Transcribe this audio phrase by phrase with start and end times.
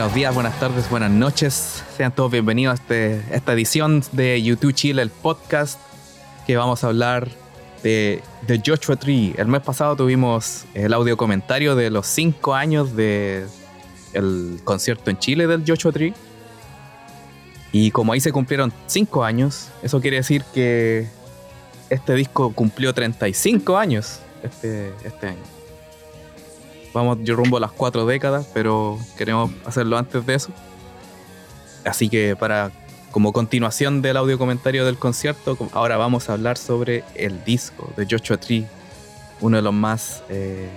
[0.00, 1.84] Buenos días, buenas tardes, buenas noches.
[1.94, 5.78] Sean todos bienvenidos a este- esta edición de YouTube Chile, el podcast
[6.46, 7.28] que vamos a hablar
[7.82, 9.34] de, de Joshua Tree.
[9.36, 13.44] El mes pasado tuvimos el audio comentario de los cinco años de
[14.14, 16.14] el concierto en Chile del Joshua Tree.
[17.70, 21.08] Y como ahí se cumplieron cinco años, eso quiere decir que
[21.90, 25.59] este disco cumplió 35 años este, este año.
[26.92, 30.50] Vamos yo rumbo a las cuatro décadas, pero queremos hacerlo antes de eso.
[31.84, 32.72] Así que para
[33.10, 38.06] como continuación del audio comentario del concierto, ahora vamos a hablar sobre el disco de
[38.08, 38.66] Joshua Tree,
[39.40, 40.68] uno de los más eh,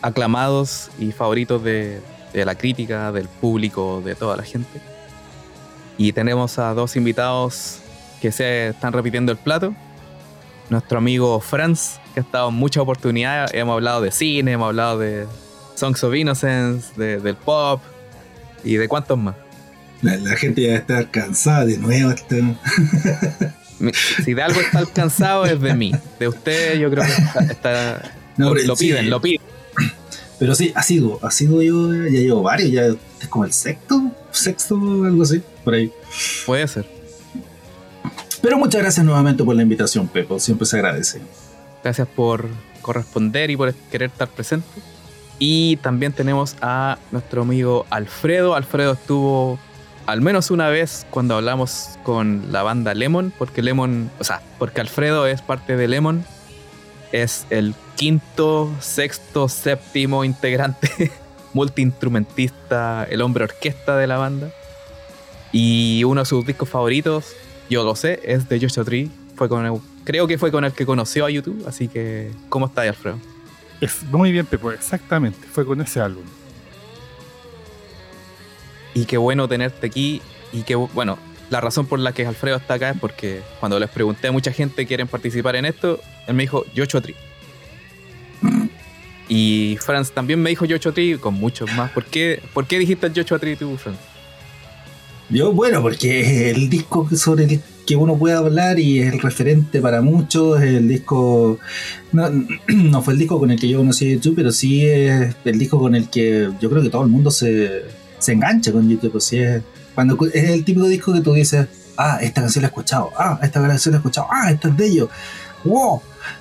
[0.00, 2.00] aclamados y favoritos de,
[2.32, 4.80] de la crítica, del público, de toda la gente.
[5.98, 7.80] Y tenemos a dos invitados
[8.20, 9.74] que se están repitiendo el plato.
[10.70, 13.50] Nuestro amigo Franz, que ha estado en muchas oportunidades.
[13.54, 15.26] Hemos hablado de cine, hemos hablado de
[15.74, 17.80] Songs of Innocence, de- del pop
[18.64, 19.34] y de cuántos más.
[20.02, 22.10] La, la gente ya está cansada de nuevo.
[22.10, 22.36] Está...
[23.78, 23.92] Mi-
[24.24, 25.92] Si de algo está alcanzado es de mí.
[26.18, 27.40] De usted yo creo que está...
[27.44, 29.40] está- No, lo, pero lo sí, piden, lo piden.
[30.38, 34.12] Pero sí, ha sido, ha sido yo, ya llevo varios, ya es como el sexto,
[34.30, 35.90] sexto, algo así, por ahí.
[36.46, 36.86] Puede ser.
[38.40, 41.20] Pero muchas gracias nuevamente por la invitación, Pepo, siempre se agradece.
[41.82, 42.46] Gracias por
[42.82, 44.68] corresponder y por querer estar presente.
[45.38, 48.54] Y también tenemos a nuestro amigo Alfredo.
[48.54, 49.58] Alfredo estuvo
[50.06, 54.80] al menos una vez cuando hablamos con la banda Lemon, porque Lemon, o sea, porque
[54.80, 56.24] Alfredo es parte de Lemon,
[57.12, 61.10] es el quinto, sexto, séptimo integrante,
[61.52, 64.50] multiinstrumentista, el hombre orquesta de la banda.
[65.52, 67.34] Y uno de sus discos favoritos,
[67.70, 69.10] yo lo sé, es de Joshua Tree.
[69.36, 72.66] Fue con el- creo que fue con el que conoció a YouTube, así que ¿cómo
[72.66, 73.18] está Alfredo?
[73.80, 75.46] Es muy bien, Pepo, exactamente.
[75.52, 76.24] Fue con ese álbum.
[78.94, 80.20] Y qué bueno tenerte aquí.
[80.52, 81.18] Y que, bueno,
[81.50, 84.50] la razón por la que Alfredo está acá es porque cuando les pregunté a mucha
[84.52, 87.14] gente que quieren participar en esto, él me dijo Joshua Tree.
[89.28, 91.90] Y Franz también me dijo Joshua Tree con muchos más.
[91.92, 93.98] ¿Por qué, ¿por qué dijiste Joshua Tree tú, Franz?
[95.30, 99.20] Yo, bueno, porque es el disco sobre el que uno puede hablar y es el
[99.20, 101.58] referente para muchos, es el disco,
[102.12, 102.30] no,
[102.68, 105.78] no fue el disco con el que yo conocí YouTube, pero sí es el disco
[105.78, 107.82] con el que yo creo que todo el mundo se,
[108.18, 109.62] se engancha con YouTube, pues sí es,
[109.94, 111.66] cuando cu- es el típico disco que tú dices,
[111.98, 114.76] ah, esta canción la he escuchado, ah, esta canción la he escuchado, ah, esta es
[114.78, 115.08] de ellos,
[115.64, 116.00] wow,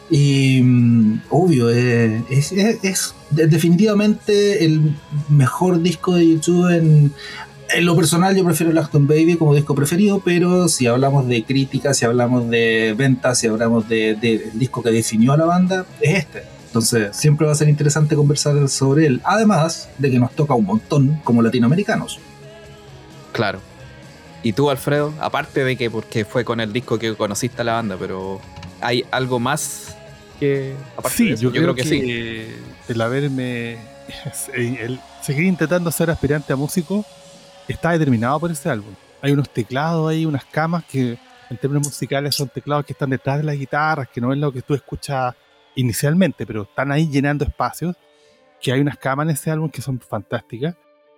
[0.09, 4.96] y mm, obvio, eh, es, es- es de- definitivamente el
[5.30, 7.12] mejor disco de YouTube en
[7.73, 11.44] en lo personal yo prefiero el Acton Baby como disco preferido, pero si hablamos de
[11.44, 15.45] crítica, si hablamos de ventas, si hablamos de, de- del disco que definió a la
[15.45, 16.44] banda, es este.
[16.67, 20.66] Entonces siempre va a ser interesante conversar sobre él, además de que nos toca un
[20.66, 22.19] montón como latinoamericanos.
[23.31, 23.59] Claro.
[24.44, 27.73] Y tú, Alfredo, aparte de que porque fue con el disco que conociste a la
[27.73, 28.39] banda, pero
[28.81, 29.95] ¿hay algo más
[30.39, 31.44] que aparte Sí, de eso?
[31.44, 32.47] yo, creo, que, sí.
[32.88, 33.77] el haberme.
[34.53, 37.03] El seguir intentando ser aspirante a músico
[37.73, 38.94] está determinado por ese álbum.
[39.22, 41.17] Hay unos teclados ahí, unas camas que
[41.50, 44.51] en términos musicales son teclados que están detrás de las guitarras, que no es lo
[44.51, 45.33] que tú escuchas
[45.75, 47.95] inicialmente, pero están ahí llenando espacios.
[48.61, 50.75] Que hay unas camas en ese álbum que son fantásticas.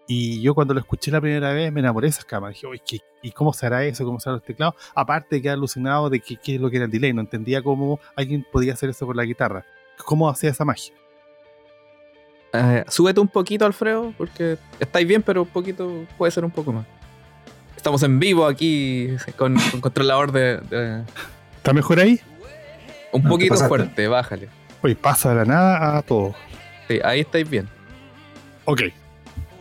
[0.07, 2.55] Y yo cuando lo escuché la primera vez me enamoré de esas cámaras.
[2.55, 4.03] Dije, "Oye, ¿qué- ¿y cómo se hará eso?
[4.05, 4.75] ¿Cómo se harán los teclados?
[4.95, 7.13] Aparte de quedar alucinado de qué qué es lo que era el delay.
[7.13, 9.65] No entendía cómo alguien podía hacer eso por la guitarra.
[10.05, 10.93] ¿Cómo hacía esa magia?
[12.53, 16.73] Eh, súbete un poquito, Alfredo, porque estáis bien, pero un poquito puede ser un poco
[16.73, 16.85] más.
[17.77, 21.03] Estamos en vivo aquí con, con controlador de, de-
[21.57, 22.19] ¿Está mejor ahí?
[23.11, 24.49] un No, te poquito fuerte, bájale.
[24.81, 26.35] Oye, pasa de la nada a todo.
[26.87, 27.67] Sí, ahí estáis bien.
[28.65, 28.81] Ok.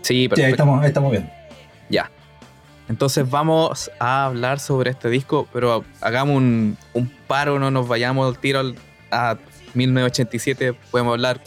[0.02, 1.30] Sí, Sí, ahí estamos, ahí estamos bien.
[1.90, 2.10] Ya.
[2.88, 8.26] Entonces vamos a hablar sobre este disco, pero hagamos un, un paro, no nos vayamos
[8.34, 8.76] al tiro al-
[9.10, 9.36] a
[9.74, 10.72] 1987.
[10.90, 11.40] Podemos hablar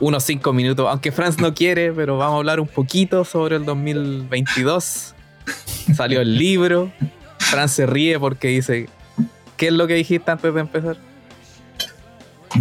[0.00, 3.64] unos 5 minutos, aunque Franz no quiere, pero vamos a hablar un poquito sobre el
[3.64, 5.14] 2022.
[5.94, 6.90] Salió el libro.
[7.38, 8.88] Franz se ríe porque dice,
[9.56, 10.96] ¿qué es lo que dijiste antes de empezar?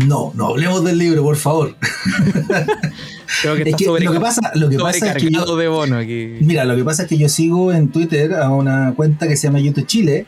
[0.06, 1.76] No, no hablemos del libro, por favor.
[3.42, 5.68] Creo que Es que sobre, lo que pasa, lo que pasa es que yo, de
[5.68, 6.38] bono aquí.
[6.42, 9.48] Mira, lo que pasa es que yo sigo en Twitter a una cuenta que se
[9.48, 10.26] llama YouTube Chile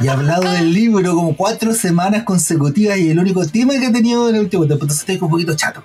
[0.00, 3.92] y he hablado del libro como cuatro semanas consecutivas y el único tema que he
[3.92, 4.84] tenido en el último tiempo.
[4.84, 5.82] Entonces estoy un poquito chato.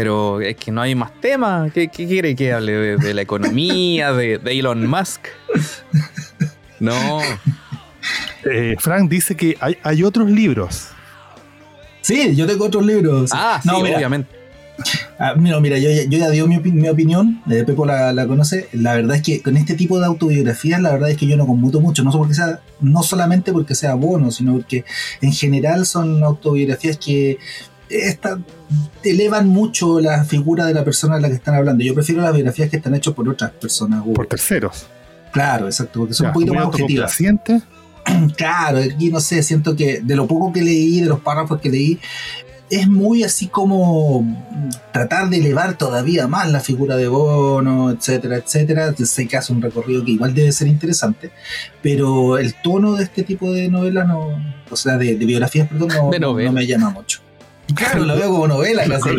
[0.00, 1.72] Pero es que no hay más temas.
[1.72, 2.70] ¿Qué, qué quiere que hable?
[2.72, 4.12] ¿De, de la economía?
[4.12, 5.26] De, de Elon Musk?
[6.78, 7.18] No.
[8.48, 10.90] Eh, Frank dice que hay, hay otros libros.
[12.00, 13.30] Sí, yo tengo otros libros.
[13.34, 14.30] Ah, sí, No, mira, obviamente.
[15.18, 18.12] Ah, mira, mira, yo, ya- yo ya dio mi, opi- mi opinión, eh, Pepo la,
[18.12, 18.68] la conoce.
[18.72, 21.44] La verdad es que con este tipo de autobiografías, la verdad es que yo no
[21.44, 24.84] conmuto mucho, no, porque sea, no solamente porque sea bono, sino porque
[25.20, 27.38] en general son autobiografías que
[27.90, 28.38] esta-
[29.02, 31.82] elevan mucho la figura de la persona de la que están hablando.
[31.84, 34.02] Yo prefiero las biografías que están hechas por otras personas.
[34.14, 34.86] Por terceros.
[35.32, 37.16] claro, exacto, porque son Ya, un poquito muy más objetivas.
[38.36, 41.68] Claro, aquí no sé, siento que de lo poco que leí, de los párrafos que
[41.68, 41.98] leí,
[42.70, 44.26] es muy así como
[44.92, 48.94] tratar de elevar todavía más la figura de Bono, etcétera, etcétera.
[48.96, 51.30] Sé que hace un recorrido que igual debe ser interesante,
[51.82, 54.28] pero el tono de este tipo de novelas no,
[54.70, 57.20] o sea, de, de biografías, perdón, De no me llama mucho.
[57.74, 59.10] Claro, lo veo como novela casi.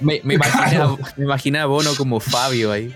[0.00, 2.92] Me, me imaginaba, me imaginaba a Bono como Fabio ahí.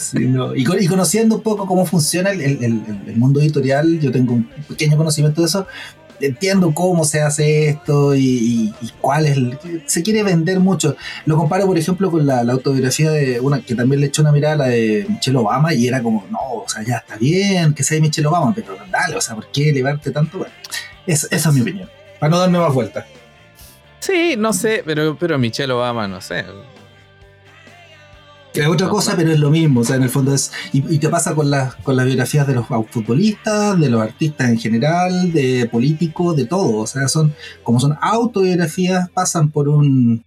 [0.00, 0.54] Sí, no.
[0.56, 4.34] y, y conociendo un poco cómo funciona el, el- el- el mundo editorial, yo tengo
[4.34, 5.66] un pequeño conocimiento de eso.
[6.20, 9.36] Entiendo cómo se hace esto y, y- y cuál es.
[9.36, 10.96] el- se quiere vender mucho.
[11.26, 14.32] Lo comparo, por ejemplo, con la, la autobiografía de una que también le echó una
[14.32, 17.82] mirada, la de Michelle Obama, y era como, no, o sea, ya está bien que
[17.84, 20.38] sea Michelle Obama, pero dale, o sea, ¿por qué elevarte tanto?
[20.38, 20.52] Bueno,
[21.06, 21.88] es- esa es mi opinión.
[22.20, 23.04] Para no darme más vueltas.
[24.02, 26.44] Sí, no sé, pero, pero Michelle Obama, no sé.
[28.52, 29.80] Es otra cosa, pero es lo mismo.
[29.80, 30.50] O sea, en el fondo es.
[30.72, 34.48] Y, y te pasa con las, con las biografías de los futbolistas, de los artistas
[34.48, 36.78] en general, de políticos, de todo.
[36.78, 37.32] O sea, son,
[37.62, 40.24] como son autobiografías, pasan por un.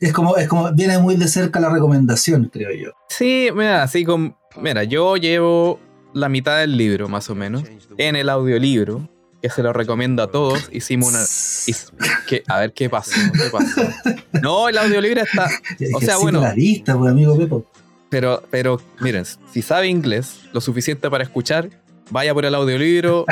[0.00, 2.92] Es como, es como, viene muy de cerca la recomendación, creo yo.
[3.10, 4.34] Sí, mira, así con.
[4.56, 5.78] Mira, yo llevo
[6.14, 7.64] la mitad del libro, más o menos,
[7.98, 9.06] en el audiolibro,
[9.40, 10.68] que se lo recomiendo a todos.
[10.72, 11.24] Hicimos una.
[12.28, 13.82] que, a ver qué pasó, qué pasó.
[14.42, 15.48] No, el audiolibro está.
[15.78, 16.40] Es o sea, bueno.
[16.40, 17.64] la lista, pues, amigo Pepo.
[18.08, 21.70] Pero, pero, miren, si sabe inglés lo suficiente para escuchar,
[22.10, 23.24] vaya por el audiolibro,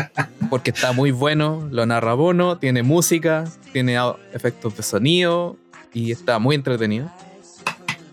[0.51, 3.99] porque está muy bueno, lo narra Bono, tiene música, tiene
[4.33, 5.57] efectos de sonido
[5.93, 7.11] y está muy entretenido.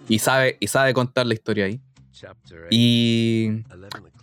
[0.09, 1.80] Y sabe, y sabe contar la historia ahí.
[2.71, 3.63] Y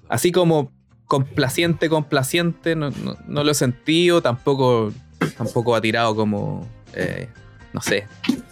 [0.08, 0.72] así como
[1.12, 4.90] complaciente, complaciente, no, no- no lo he sentido, tampoco,
[5.36, 7.28] tampoco ha tirado como, eh,
[7.74, 8.06] no sé,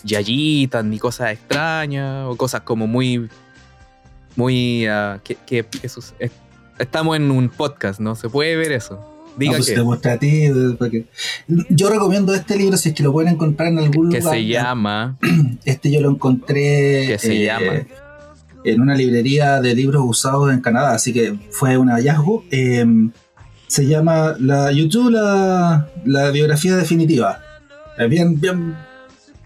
[0.05, 3.31] yayitas ni cosas extrañas o cosas como muy,
[4.37, 6.33] muy, ah, que, que- que sus- es-
[6.79, 8.15] estamos en un podcast, ¿no?
[8.15, 9.07] Se puede ver eso.
[9.39, 11.05] Diga No, pues, que, ti, eh,
[11.71, 14.35] Yo recomiendo este libro si es que lo pueden encontrar en algún que lugar.
[14.35, 15.17] se llama,
[15.65, 17.87] Este yo lo encontré Que se eh, llama.
[18.65, 22.45] En una librería de libros usados en Canadá, así que fue un hallazgo.
[22.51, 22.85] Eh,
[23.67, 27.41] se llama la YouTube, la, la biografía definitiva.
[27.97, 28.75] Es bien, bien,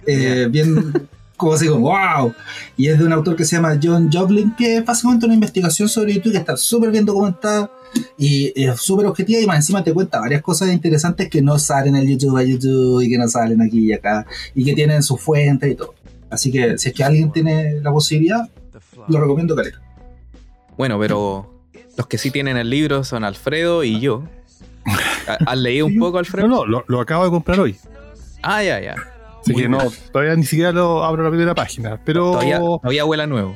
[0.06, 0.92] eh, bien,
[1.36, 2.32] como así como, wow.
[2.76, 5.88] Y es de un autor que se llama John Joplin, que es básicamente una investigación
[5.88, 7.70] sobre YouTube que está súper bien documentada
[8.16, 11.94] y es súper objetiva y más encima te cuenta varias cosas interesantes que no salen
[11.94, 15.16] en YouTube a YouTube y que no salen aquí y acá y que tienen su
[15.16, 15.94] fuente y todo.
[16.30, 18.48] Así que si es que alguien tiene la posibilidad,
[19.08, 19.80] lo recomiendo caleta.
[20.76, 21.50] bueno, pero
[21.96, 24.24] los que sí tienen el libro son Alfredo y yo.
[25.28, 26.48] ¿Ha- ¿Has leído un poco, No, Alfredo?
[26.48, 27.76] no, lo, lo acabo de comprar hoy.
[28.42, 28.94] Ah, ya, ya.
[29.40, 29.78] Así Muy que no,
[30.12, 32.00] todavía ni siquiera lo abro la primera página.
[32.04, 33.54] Pero Todavía, todavía huela nuevo.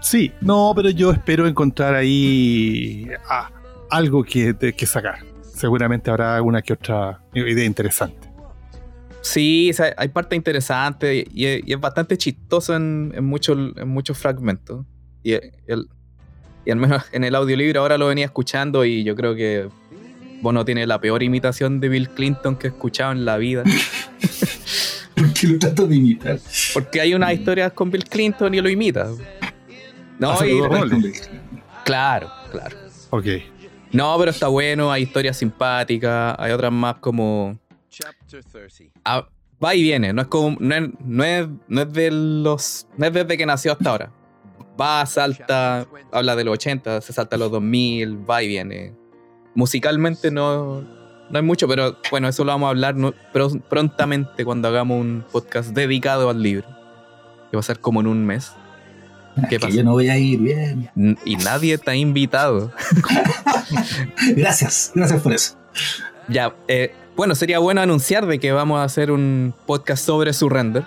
[0.00, 3.50] sí, no, pero yo espero encontrar ahí ah,
[3.90, 5.18] algo que, de- que sacar.
[5.42, 8.28] Seguramente habrá alguna que otra idea interesante.
[9.22, 13.88] Sí, o sea, hay parte interesante y, y es bastante chistoso en, en muchos, en
[13.88, 14.84] muchos fragmentos.
[15.26, 15.32] Y,
[15.66, 15.88] el,
[16.64, 19.68] y al menos en el audiolibro ahora lo venía escuchando y yo creo que
[20.40, 23.64] Bono tiene la peor imitación de Bill Clinton que he escuchado en la vida.
[25.16, 26.38] Porque lo trato de imitar.
[26.74, 29.08] Porque hay unas historias con Bill Clinton y lo imita.
[30.20, 30.60] No, Hace y-
[31.84, 32.76] claro, claro.
[33.10, 33.26] Ok.
[33.90, 37.58] No, pero está bueno, hay historias simpáticas, hay otras más como...
[39.04, 39.26] ah,
[39.64, 40.56] va y viene, no es como...
[40.60, 42.86] No es, no es, no es de los...
[42.96, 44.12] No es desde que nació hasta ahora.
[44.80, 48.94] Va, salta, habla de los 80, se salta a los 2000, va y viene.
[49.54, 53.14] Musicalmente no, no hay mucho, pero bueno, eso lo vamos a hablar no-
[53.68, 56.66] prontamente cuando hagamos un podcast dedicado al libro.
[57.50, 58.52] Que va a ser como en un mes.
[59.48, 59.74] ¿Qué Que pasa?
[59.74, 60.90] yo no voy a ir bien.
[61.24, 62.72] Y nadie está invitado.
[64.36, 65.56] Gracias, gracias por eso.
[66.28, 70.84] Ya, eh, bueno, sería bueno anunciar de que vamos a hacer un podcast sobre Surrender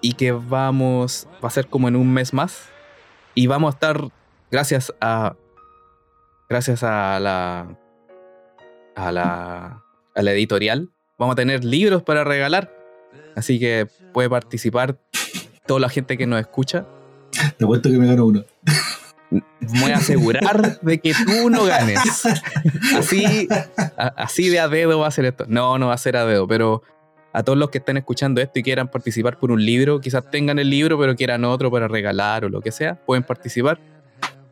[0.00, 2.64] y que vamos, va a ser como en un mes más
[3.36, 4.08] y vamos a estar,
[4.50, 5.36] gracias a,
[6.48, 7.78] gracias a la,
[8.96, 12.72] a la, a la editorial, vamos a tener libros para regalar,
[13.36, 14.98] así que puede participar
[15.66, 16.86] toda la gente que nos escucha.
[17.58, 18.44] Te cuento que me gano uno.
[19.80, 21.98] Voy a asegurar de que tú no ganes.
[22.96, 23.48] Así,
[23.96, 25.44] a- así de a dedo va a ser esto.
[25.48, 26.82] No, no va a ser a dedo, pero
[27.36, 30.58] a todos los que estén escuchando esto y quieran participar por un libro, quizás tengan
[30.58, 33.78] el libro pero quieran otro para regalar o lo que sea, pueden participar.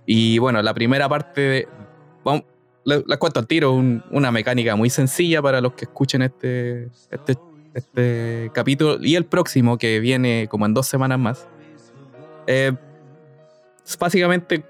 [0.05, 1.67] Y bueno, la primera parte, de,
[2.23, 2.43] vamos,
[2.85, 7.39] les cuento al tiro, una mecánica muy sencilla para los que escuchen este, este,
[7.73, 11.49] este, capítulo y el próximo que viene como en dos semanas más.
[12.47, 12.73] Eh,
[13.99, 14.63] básicamente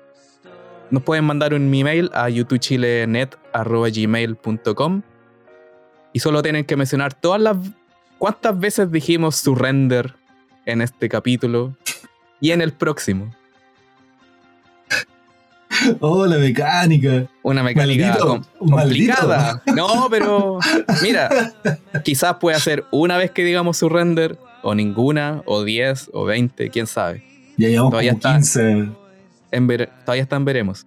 [0.88, 5.02] nos pueden mandar un email a youtubechilenet.gmail.com
[6.12, 7.56] y solo tienen que mencionar todas las...
[8.24, 10.14] ¿Cuántas veces dijimos surrender
[10.64, 11.76] en este capítulo
[12.40, 13.30] y en el próximo?
[16.00, 17.26] Oh, la mecánica.
[17.42, 18.16] Una mecánica
[18.58, 19.62] complicada.
[19.76, 20.58] No, pero
[21.02, 21.52] mira,
[22.02, 26.86] quizás puede ser una vez que digamos surrender, o ninguna, o 10, o 20, quién
[26.86, 27.22] sabe.
[27.58, 28.88] Ya llevamos todavía está, 15.
[29.50, 29.66] En
[30.06, 30.86] todavía están veremos.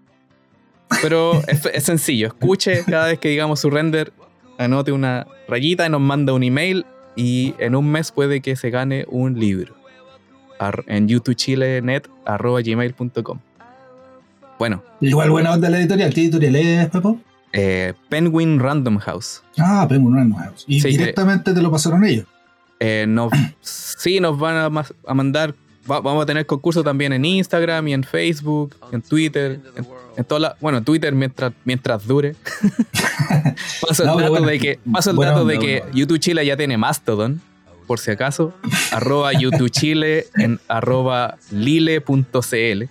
[1.04, 4.12] Pero es, sencillo, escuche cada vez que digamos surrender,
[4.58, 6.84] anote una rayita y nos manda un email
[7.18, 9.76] y en un mes puede que se gane un libro
[10.88, 13.40] en youtubechilenet.gmail.com
[14.58, 14.84] bueno.
[15.02, 16.14] Igual buena onda la editorial.
[16.14, 17.20] ¿Qué editorial es, Pepo?
[17.54, 19.44] Eh, Penguin Random House.
[19.58, 20.66] Ah, Penguin Random House.
[20.68, 22.26] ¿Y directamente te lo pasaron ellos?
[22.80, 23.30] Eh, no,
[23.62, 25.56] sí, nos van a, mandar.
[25.88, 29.60] Vamos a tener concurso también en Instagram y en Facebook, en Twitter,
[30.16, 32.36] en, toda la, bueno, Twitter mientras, mientras dure.
[33.88, 37.42] paso el dato de que, paso el dato de que YouTube Chile ya tiene Mastodon,
[37.86, 38.54] por si acaso.
[38.92, 42.84] arroba YouTube Chile en arroba lile.cl.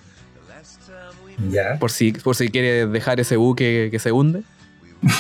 [1.79, 4.43] Por si, por si quiere dejar ese buque que se hunde.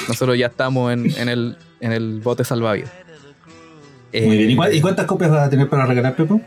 [0.09, 2.91] Nosotros ya estamos en, el, en el bote salvavidas.
[4.15, 4.51] Muy bien.
[4.73, 6.41] ¿Y, cuántas copias vas a tener para regalar, Pepo?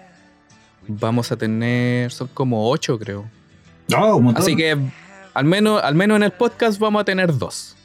[0.89, 3.29] Vamos a tener, son como ocho, creo.
[3.87, 4.43] No, un montón.
[4.43, 4.77] Así que
[5.33, 7.75] al menos, al menos en el podcast vamos a tener dos.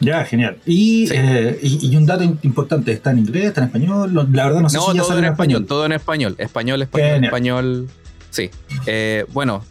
[0.00, 0.58] Ya, genial.
[0.66, 4.12] Y, eh, y, un dato importante, ¿está en inglés, está en español?
[4.32, 6.34] La verdad no sé si ya todo en español, todo en español.
[6.38, 7.88] Español, español, español.
[8.30, 8.50] Sí.
[8.86, 9.64] Eh, bueno,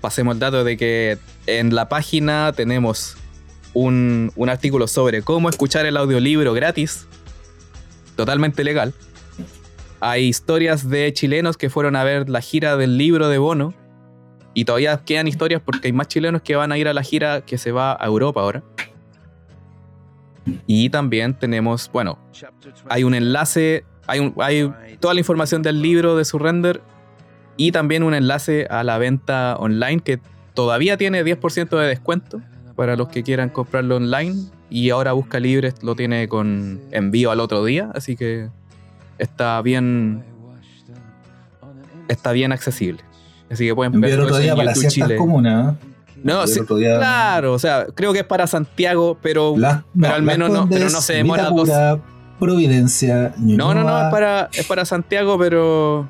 [0.00, 3.16] pasemos el dato de que en la página tenemos
[3.72, 7.06] un, artículo sobre cómo escuchar el audiolibro gratis,
[8.16, 8.94] totalmente legal.
[10.00, 13.74] Hay historias de chilenos que fueron a ver la gira del libro de Bono.
[14.54, 17.42] Y todavía quedan historias porque hay más chilenos que van a ir a la gira
[17.42, 18.62] que se va a Europa ahora.
[20.66, 22.18] Y también tenemos, bueno,
[22.88, 26.80] hay un enlace, hay, hay toda la información del libro de Surrender
[27.56, 30.20] y también un enlace a la venta online que
[30.54, 32.40] todavía tiene 10% de descuento
[32.76, 34.34] para los que quieran comprarlo online.
[34.68, 37.90] Y ahora Busca Libre lo tiene con envío al otro día.
[37.94, 38.48] Así que
[39.18, 40.24] está bien.
[42.08, 43.02] Está bien accesible.
[43.50, 45.16] Así que pueden ver otro día para las Chile.
[45.16, 45.76] comunas.
[46.22, 49.54] No, sí, claro, o sea, creo que es para Santiago, pero,
[50.00, 51.70] pero al menos no, pero no se demora dos.
[52.40, 53.32] Providencia.
[53.38, 56.08] No, no, no, es para, es para Santiago, pero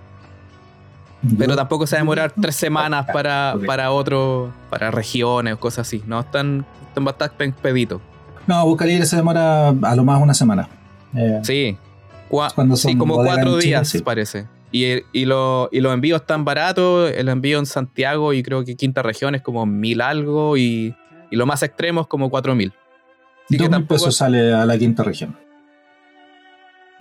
[1.39, 5.87] pero tampoco se va a demorar tres semanas para, para otro, para regiones o cosas
[5.87, 6.03] así.
[6.07, 8.01] No, están, están bastante expeditos.
[8.47, 10.69] No, Libre se demora a lo más una semana.
[11.15, 11.77] Eh, sí,
[12.75, 14.47] sí, como cuatro días parece.
[14.73, 17.13] Y, y, lo, y los envíos están baratos.
[17.13, 20.95] El envío en Santiago y creo que quinta región es como mil algo y,
[21.31, 22.73] y lo más extremo es como cuatro mil.
[23.49, 25.37] Dos mil pesos sale a la quinta región.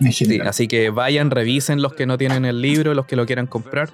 [0.00, 3.46] Sí, así que vayan, revisen los que no tienen el libro, los que lo quieran
[3.46, 3.88] comprar,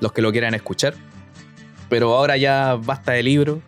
[0.00, 0.94] los que lo quieran escuchar.
[1.88, 3.60] Pero ahora ya basta de libro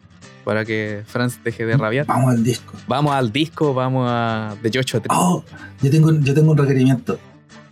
[0.48, 2.06] para que Franz deje de rabiar.
[2.06, 2.72] Vamos al disco.
[2.86, 5.14] Vamos al disco, vamos a The Joshua Tree.
[5.14, 5.44] Oh,
[5.82, 7.18] yo tengo, yo tengo un requerimiento.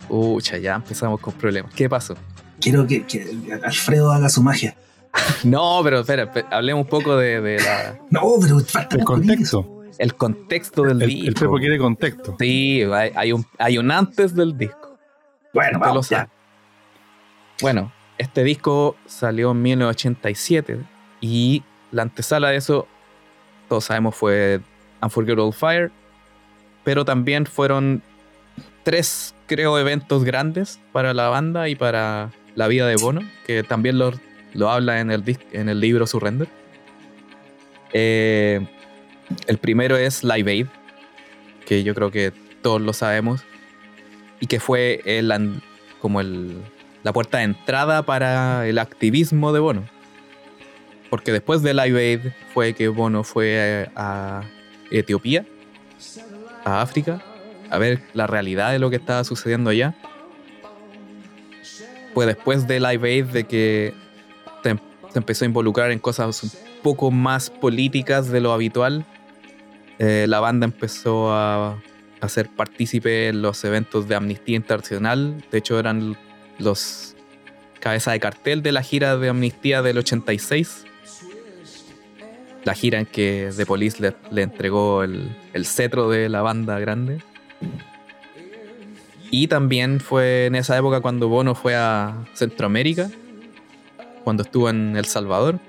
[0.09, 1.73] Ucha, ya empezamos con problemas.
[1.73, 2.15] ¿Qué pasó?
[2.61, 3.03] Quiero que,
[3.63, 4.77] Alfredo haga su magia.
[5.43, 7.97] no, pero espera, hablemos un poco de, la.
[8.11, 11.27] No, pero falta el contexto el contexto del disco.
[11.29, 12.35] El Pepo quiere contexto.
[12.39, 14.99] Sí, hay, un, hay un antes del disco.
[15.51, 16.11] Bueno, vamos,
[17.59, 20.77] Bueno, este disco salió en 1987
[21.21, 22.87] y la antesala de eso,
[23.69, 24.61] todos sabemos, fue
[25.01, 25.91] Unforgettable Fire,
[26.83, 28.01] pero también fueron
[28.83, 33.97] tres, creo, eventos grandes para la banda y para la vida de Bono, que también
[33.97, 34.13] lo,
[34.53, 36.47] lo habla en el, en el libro Surrender.
[37.93, 38.65] Eh,
[39.47, 40.67] el primero es Live Aid,
[41.65, 43.43] que yo creo que todos lo sabemos,
[44.39, 45.61] y que fue el,
[45.99, 46.61] como el,
[47.03, 49.96] la puerta de entrada para el activismo de Bono.
[51.09, 52.19] Porque después de Live Aid
[52.53, 54.43] fue que Bono fue a
[54.91, 55.45] Etiopía,
[56.65, 57.21] a África,
[57.69, 59.95] a ver la realidad de lo que estaba sucediendo allá.
[62.13, 63.93] Fue después de Live Aid de que
[64.63, 64.75] se,
[65.11, 66.51] se empezó a involucrar en cosas un
[66.83, 69.05] poco más políticas de lo habitual
[69.99, 71.81] eh, la banda empezó a,
[72.21, 75.43] a ser partícipe en los eventos de Amnistía Internacional.
[75.51, 76.17] De hecho, eran
[76.59, 77.15] los
[77.79, 80.85] cabeza de cartel de la gira de Amnistía del 86.
[82.67, 87.21] La gira en que The Police le, entregó el, el cetro de la banda grande.
[89.31, 93.09] Y también fue en esa época cuando Bono fue a Centroamérica,
[94.25, 95.59] cuando estuvo en El Salvador,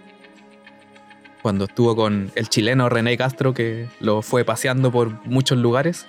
[1.40, 6.04] cuando estuvo con el chileno René Castro, que lo fue paseando por muchos lugares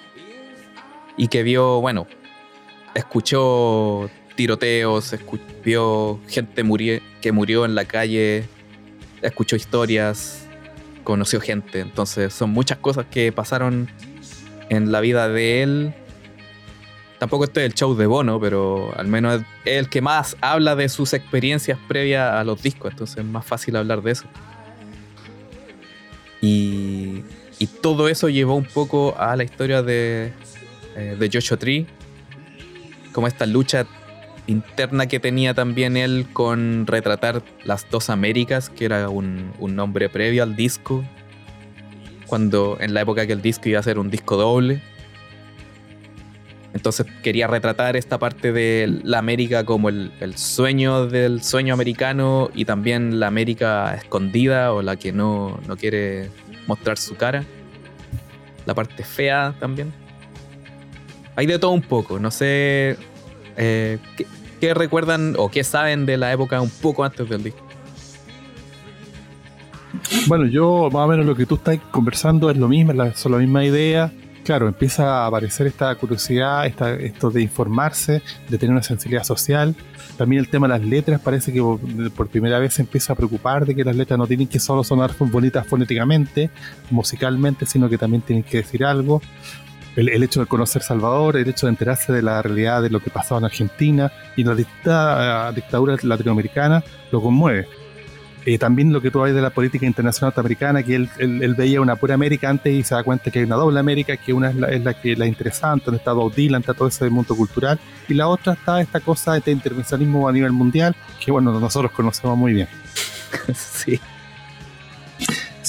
[1.17, 2.07] y que vio, bueno,
[2.95, 5.15] escuchó tiroteos,
[5.63, 6.63] vio gente
[7.21, 8.45] que murió en la calle,
[9.21, 10.48] escuchó historias,
[11.03, 11.79] conoció gente.
[11.79, 13.89] Entonces son muchas cosas que pasaron
[14.69, 15.95] en la vida de él
[17.19, 20.77] Tampoco este es el show de Bono, pero al menos es el que más habla
[20.77, 24.25] de sus experiencias previas a los discos, entonces es más fácil hablar de eso.
[26.41, 27.23] Y,
[27.81, 30.31] todo eso llevó un poco a la historia de,
[30.95, 31.85] eh, de Joshua Tree,
[33.11, 33.85] como esta lucha
[34.49, 40.09] interna que tenía también él con retratar las dos Américas, que era un, un nombre
[40.09, 41.03] previo al disco,
[42.27, 44.81] cuando en la época que el disco iba a ser un disco doble
[46.73, 52.65] entonces quería retratar esta parte de la América como el, sueño del sueño americano y
[52.65, 56.29] también la América escondida o la que no, quiere
[56.67, 57.43] mostrar su cara.
[58.65, 59.91] La parte fea también.
[61.35, 62.19] Hay de todo un poco.
[62.19, 62.97] No sé
[63.57, 64.27] eh, ¿qué,
[64.73, 67.65] recuerdan o qué saben de la época un poco antes del disco.
[70.27, 73.37] Bueno, yo más o menos lo que tú estás conversando es lo mismo, son la
[73.37, 74.11] misma idea
[74.49, 79.75] claro, empieza a aparecer esta curiosidad, esto de informarse, de tener una sensibilidad social.
[80.17, 81.61] También el tema de las letras parece que
[82.15, 84.83] por, primera vez se empieza a preocupar de que las letras no tienen que solo
[84.83, 86.49] sonar bonitas fonéticamente,
[86.89, 89.21] musicalmente, sino que también tienen que decir algo.
[89.99, 93.09] El, hecho de conocer Salvador, el hecho de enterarse de la realidad de lo que
[93.09, 96.81] pasaba en Argentina y la dictadura, dictadura latinoamericana
[97.11, 97.67] lo conmueve.
[98.45, 101.97] Eh, también lo que tú hablas de la política internacional norteamericana, que él, veía una
[101.97, 104.55] pura América antes y se da cuenta que hay una doble América, que una es
[104.55, 107.77] la, es la que la interesante, donde está Bob Dylan, está todo ese mundo cultural,
[108.07, 111.91] y la otra está esta cosa de este intervencionismo a nivel mundial, que bueno, nosotros
[111.91, 112.69] conocemos muy bien.
[113.53, 113.99] sí.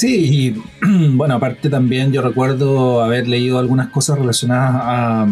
[0.01, 5.27] Sí, y bueno, aparte también yo recuerdo haber leído algunas cosas relacionadas a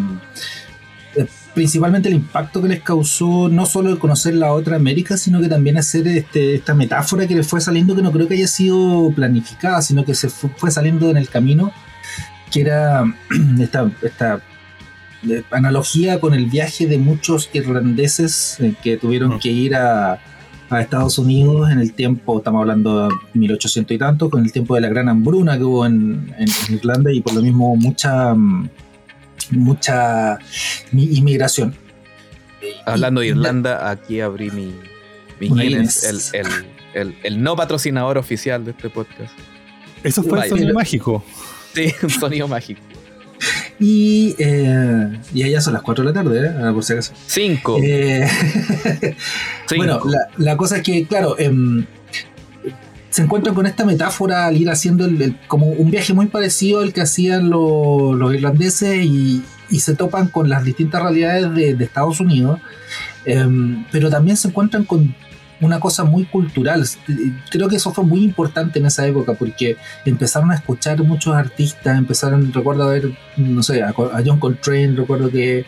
[1.54, 5.48] principalmente el impacto que les causó no solo el conocer la otra América, sino que
[5.48, 9.10] también hacer este, esta metáfora que les fue saliendo, que no creo que haya sido
[9.16, 11.72] planificada, sino que se fue, saliendo en el camino,
[12.52, 13.04] que era
[13.58, 14.42] esta, esta
[15.30, 19.38] eh, analogía con el viaje de muchos irlandeses eh, que tuvieron mm.
[19.38, 20.20] que ir a,
[20.70, 24.74] a, Estados Unidos en el tiempo, estamos hablando de 1800 y tanto, con el tiempo
[24.74, 28.68] de la gran hambruna que hubo en, en Irlanda y por lo mismo mucha mm,
[29.50, 30.38] mucha
[30.92, 31.74] inmigración.
[32.84, 34.74] Hablando de Irlanda, aquí abrí mi,
[35.40, 36.32] Guinness,
[36.94, 39.32] el, no patrocinador oficial de este podcast.
[40.02, 41.24] Eso fue el sonido mágico.
[41.74, 42.80] Sí, un sonido mágico.
[43.80, 46.54] Y, eh, y allá son las 4 de la tarde, ¿eh?
[46.60, 47.12] Ah, por si acaso.
[47.26, 47.78] 5.
[47.82, 48.26] Eh,
[49.76, 50.00] bueno,
[50.36, 51.84] la, cosa es que, claro, em,
[53.10, 56.92] se encuentran con esta metáfora al ir haciendo el, como un viaje muy parecido al
[56.92, 59.44] que hacían los irlandeses y,
[59.78, 62.58] se topan con las distintas realidades de, Estados Unidos,
[63.26, 65.14] em, pero también se encuentran con
[65.60, 66.84] una cosa muy cultural.
[67.50, 71.98] Creo que eso fue muy importante en esa época porque empezaron a escuchar muchos artistas,
[71.98, 72.96] empezaron, recuerdo a
[73.36, 73.92] no sé, a,
[74.24, 75.64] John Coltrane, recuerdo que,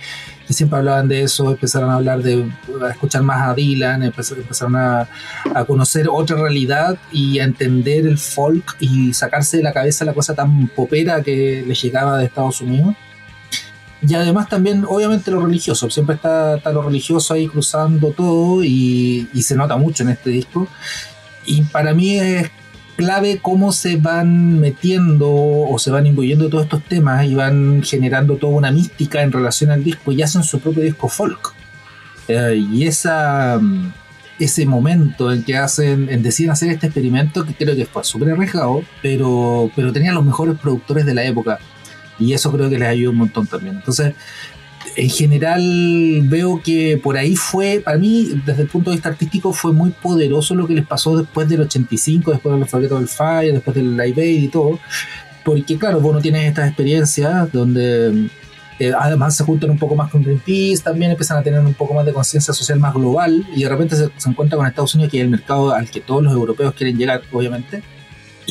[0.49, 2.45] siempre hablaban de eso, empezaron a hablar de,
[2.83, 5.09] a escuchar más a Dylan, empezaron a,
[5.55, 10.13] a conocer otra realidad y a entender el folk y sacarse de la cabeza la
[10.13, 12.97] cosa tan popera que les llegaba de Estados Unidos.
[14.07, 15.91] Y además también, obviamente, lo religioso.
[15.91, 20.69] Siempre está, lo religioso ahí cruzando todo y, se nota mucho en este disco.
[21.45, 22.51] Y para mí es
[22.97, 28.37] clave cómo se van metiendo o se van imbuyendo todos estos temas y van generando
[28.37, 31.55] toda una mística en relación al disco y hacen su propio disco folk.
[32.29, 33.59] Eh, y esa,
[34.39, 38.33] ese momento en que hacen, en deciden hacer este experimento, que creo que fue súper
[38.33, 41.59] arriesgado, pero, pero tenían los mejores productores de la época
[42.21, 43.77] y eso creo que les ayuda un montón también.
[43.77, 44.15] Entonces,
[44.97, 49.53] en general veo que por ahí fue, para mí, desde el punto de vista artístico,
[49.53, 53.53] fue muy poderoso lo que les pasó después del 85, después del Forget del Fire,
[53.53, 54.79] después del Live Aid y todo.
[55.45, 58.29] Porque claro, vos no tienes estas experiencias donde
[58.79, 61.95] eh, además se juntan un poco más con Greenpeace, también empiezan a tener un poco
[61.95, 65.11] más de conciencia social más global y de repente se, se encuentra con Estados Unidos,
[65.11, 67.83] que es el mercado al que todos los europeos quieren llegar, obviamente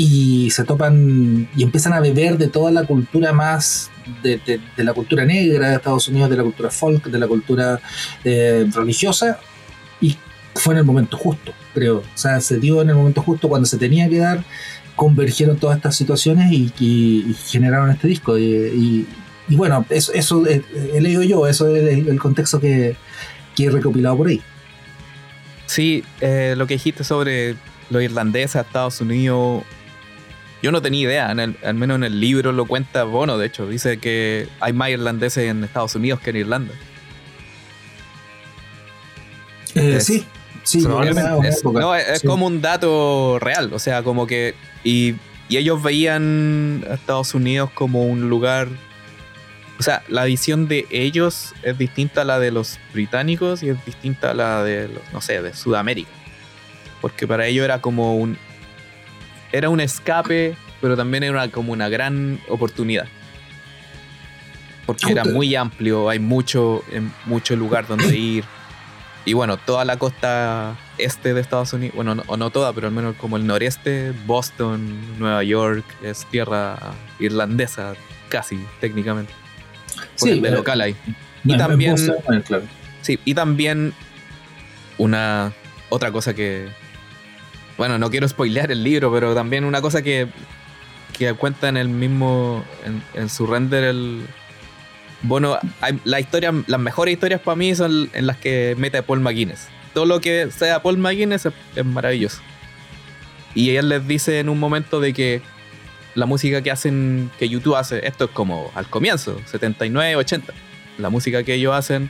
[0.02, 3.92] y se topan y empiezan a beber de toda la cultura más
[4.24, 7.82] de, la cultura negra de Estados Unidos, de la cultura folk, de la cultura
[8.24, 9.42] eh, religiosa,
[10.00, 10.16] y
[10.56, 11.98] fue en el momento justo, creo.
[11.98, 14.46] O sea, se dio en el momento justo cuando se tenía que dar,
[14.96, 18.40] convergieron todas estas situaciones y, generaron este disco.
[18.40, 19.06] Y,
[19.50, 22.96] bueno, eso, eso he, leído yo, eso es el, contexto que,
[23.54, 24.42] que, he recopilado por ahí.
[25.66, 27.58] Sí, eh, lo que dijiste sobre
[27.90, 29.64] los irlandeses a Estados Unidos
[30.62, 33.98] yo no tenía idea, al menos en el libro lo cuenta Bono, de hecho, dice
[33.98, 36.74] que hay más irlandeses en Estados Unidos que en Irlanda.
[39.76, 40.26] Eh, sí,
[40.63, 40.86] sí, es,
[41.63, 44.56] no, es como un dato real, o sea, como que...
[44.84, 45.15] Y,
[45.50, 48.67] ellos veían a Estados Unidos como un lugar...
[49.80, 53.86] O sea, la visión de ellos es distinta a la de los británicos y es
[53.86, 56.12] distinta a la de los, no sé, de Sudamérica.
[57.02, 58.38] Porque para ellos era como un,
[59.52, 63.08] era un escape, pero también era como una gran oportunidad.
[64.86, 66.84] Porque era muy amplio, hay mucho,
[67.26, 68.44] mucho lugar donde ir.
[69.26, 72.88] Y bueno, toda la costa este de Estados Unidos, bueno, no, o no toda, pero
[72.88, 76.78] al menos como el noreste, Boston, Nueva York, es tierra
[77.20, 77.94] irlandesa,
[78.30, 79.34] casi, técnicamente.
[80.16, 80.96] sí, de local ahí.
[81.44, 81.98] Y también,
[83.02, 83.94] sí, y también
[84.98, 85.54] una
[85.90, 86.68] otra cosa que,
[87.80, 90.28] bueno, no quiero spoilear el libro, pero también una cosa que,
[91.18, 92.65] que cuenta en el mismo,
[93.13, 94.28] en, su render, el...
[95.22, 95.58] Bueno,
[96.04, 99.70] la historia, las mejores historias para mí son en las que mete Paul McGuinness.
[99.94, 102.42] Todo lo que sea Paul McGuinness es, maravilloso.
[103.56, 105.42] Y ella les dice en un momento de que
[106.15, 110.54] la música que hacen, que YouTube hace, esto es como al comienzo, 79, 80.
[110.98, 112.10] La música que ellos hacen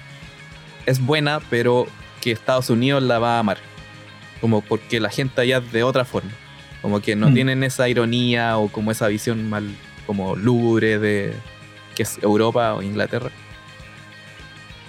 [0.88, 1.86] es buena, pero
[2.22, 3.69] que Estados Unidos la va a amar
[4.42, 6.32] como porque la gente allá es de otra forma.
[6.82, 7.34] Como que no mm.
[7.34, 9.70] tienen esa ironía o como esa visión mal,
[10.06, 11.34] como lúgubre de
[11.96, 13.32] que es Europa o Inglaterra.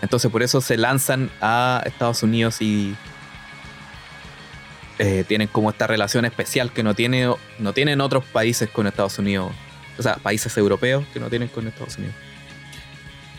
[0.02, 2.94] Entonces por eso se lanzan a Estados Unidos y
[4.98, 9.18] eh, tienen como esta relación especial que no, tiene, no tienen otros países con Estados
[9.18, 9.52] Unidos.
[9.98, 12.14] O sea, países europeos que no tienen con Estados Unidos.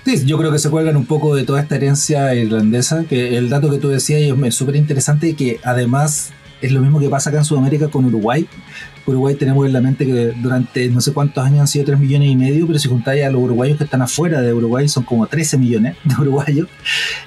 [0.05, 3.49] Sí, yo creo que se cuelgan un poco de toda esta herencia irlandesa, que el
[3.49, 7.39] dato que tú decías es súper interesante que además es lo mismo que pasa acá
[7.39, 8.47] en Sudamérica con Uruguay.
[9.05, 12.29] Uruguay tenemos en la mente que durante no sé cuántos años han sido 3 millones
[12.29, 15.25] y medio, pero si juntáis a los uruguayos que están afuera de Uruguay son como
[15.27, 16.67] 13 millones de uruguayos.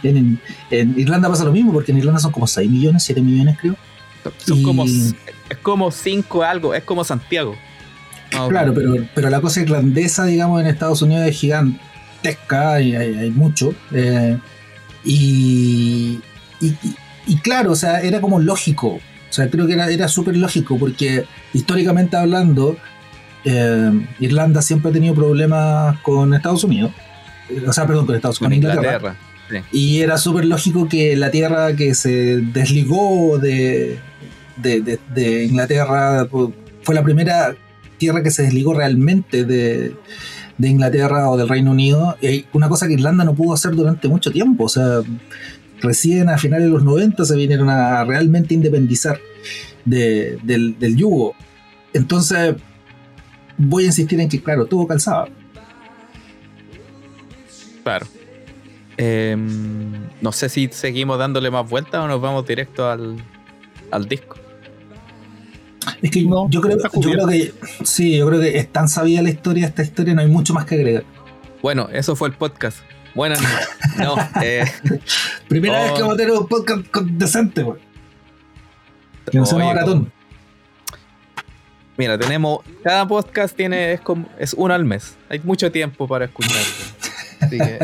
[0.02, 3.76] En, Irlanda pasa lo mismo, porque en Irlanda son como 6 millones, 7 millones creo.
[4.38, 5.14] Son como, es
[5.62, 7.56] como 5 algo, es como Santiago.
[8.48, 11.78] Claro, pero, pero la cosa irlandesa, digamos, en Estados Unidos es gigante
[12.80, 13.74] y hay, mucho.
[13.92, 14.38] Eh,
[15.04, 16.20] y,
[16.60, 18.88] y, claro, o sea, era como lógico.
[18.88, 22.76] O sea, creo que era, era súper lógico porque históricamente hablando,
[23.44, 26.92] eh, Irlanda siempre ha tenido problemas con Estados Unidos.
[27.66, 28.74] O sea, perdón, con Estados Unidos.
[28.74, 29.16] Con Inglaterra.
[29.72, 33.98] Y era súper lógico que la tierra que se desligó de,
[34.56, 36.26] de, de Inglaterra
[36.82, 37.54] fue la primera
[37.98, 39.94] tierra que se desligó realmente de,
[40.58, 44.08] de Inglaterra o del Reino Unido, y una cosa que Irlanda no pudo hacer durante
[44.08, 45.02] mucho tiempo, o sea,
[45.80, 49.18] recién a finales de los 90 se vinieron a realmente independizar
[49.84, 51.34] del, yugo.
[51.92, 52.56] Entonces,
[53.56, 55.28] voy a insistir en que, claro, tuvo calzado.
[57.82, 58.06] Claro.
[58.96, 63.16] Em, no sé si seguimos dándole más vueltas o nos vamos directo al,
[63.90, 64.36] al disco.
[66.02, 66.78] Es que yo, creo,
[67.26, 70.54] que sí, yo creo que es tan sabida la historia, esta historia, no hay mucho
[70.54, 71.04] más que agregar.
[71.62, 72.78] Bueno, eso fue el podcast.
[73.14, 73.36] Bueno,
[73.98, 74.16] no.
[74.42, 74.64] Eh,
[75.48, 77.80] Primera vez que vamos a tener un podcast decente, güey.
[79.30, 80.12] Que no sea maratón.
[81.96, 82.60] Mira, tenemos.
[82.82, 83.92] Cada podcast tiene.
[83.92, 85.16] Es, como, es uno al mes.
[85.28, 86.60] Hay mucho tiempo para escucharlo.
[87.40, 87.78] Así que.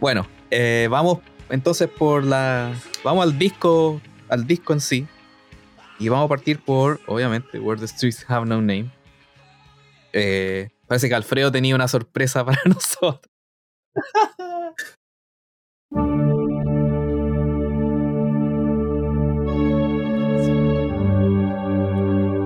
[0.00, 2.72] Bueno, eh, vamos entonces por la.
[3.02, 4.00] Vamos al disco.
[4.28, 5.06] Al disco en sí.
[6.00, 8.90] Y vamos a partir por, obviamente, Where the Streets Have No Name.
[10.14, 13.20] Eh, parece que Alfredo tenía una sorpresa para nosotros.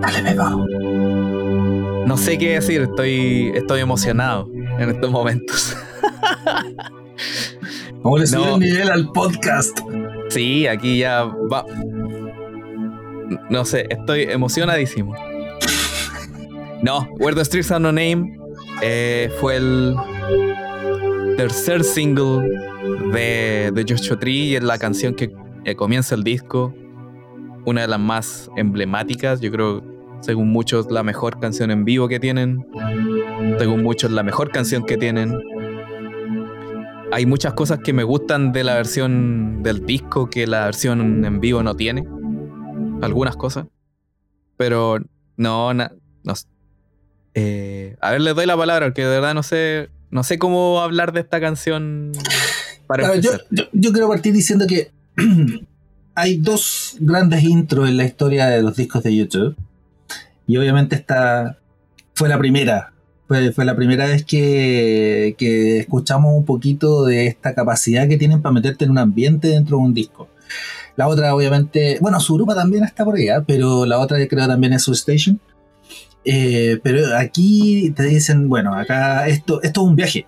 [0.00, 0.34] Dale,
[2.06, 5.76] No sé qué decir, estoy, estoy emocionado en estos momentos.
[8.02, 9.78] Vamos a subir el nivel al podcast.
[10.28, 11.64] Sí, aquí ya va,
[13.50, 15.14] no sé, estoy emocionadísimo.
[16.82, 18.38] No, Where the Streets Have No Name
[18.82, 19.96] eh, fue el
[21.36, 22.46] tercer single
[23.12, 25.32] de, de Joshua Tree y es la canción que
[25.76, 26.74] comienza el disco.
[27.64, 29.82] Una de las más emblemáticas, yo creo,
[30.20, 32.66] según muchos, la mejor canción en vivo que tienen.
[33.58, 35.38] Según muchos, la mejor canción que tienen.
[37.12, 41.40] Hay muchas cosas que me gustan de la versión del disco que la versión en
[41.40, 42.04] vivo no tiene.
[43.04, 43.66] Algunas cosas.
[44.56, 44.98] Pero
[45.36, 45.88] no, no.
[47.34, 50.80] Eh, a ver, les doy la palabra, porque de verdad no sé, no sé cómo
[50.80, 52.12] hablar de esta canción
[52.86, 53.30] para yo,
[53.72, 54.92] yo, quiero partir diciendo que
[56.14, 59.56] hay dos grandes intros en la historia de los discos de YouTube.
[60.46, 61.58] Y obviamente esta
[62.14, 62.92] fue la primera.
[63.26, 68.42] Fue, fue la primera vez que, que, escuchamos un poquito de esta capacidad que tienen
[68.42, 70.28] para meterte en un ambiente dentro de un disco.
[70.96, 74.72] La otra, obviamente, bueno, su grupo también está por allá, pero la otra creo también
[74.72, 75.40] es su Station.
[76.24, 80.26] Eh, pero aquí te dicen, bueno, acá esto, esto es un viaje.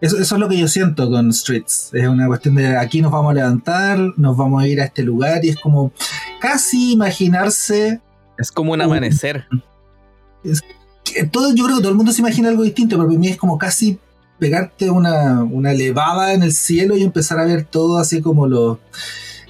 [0.00, 1.90] Eso, eso, es lo que yo siento con Streets.
[1.94, 5.02] Es una cuestión de aquí nos vamos a levantar, nos vamos a ir a este
[5.02, 5.92] lugar y es como
[6.40, 8.00] casi imaginarse.
[8.36, 9.46] Es como un amanecer.
[11.30, 13.38] todo, yo creo que todo el mundo se imagina algo distinto, pero para mí es
[13.38, 13.98] como casi
[14.38, 18.78] pegarte una, una elevada en el cielo y empezar a ver todo así como los,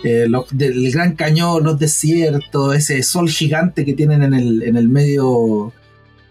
[0.07, 4.89] eh, del Gran Cañón, los desiertos, ese sol gigante que tienen en el, en el
[4.89, 5.73] medio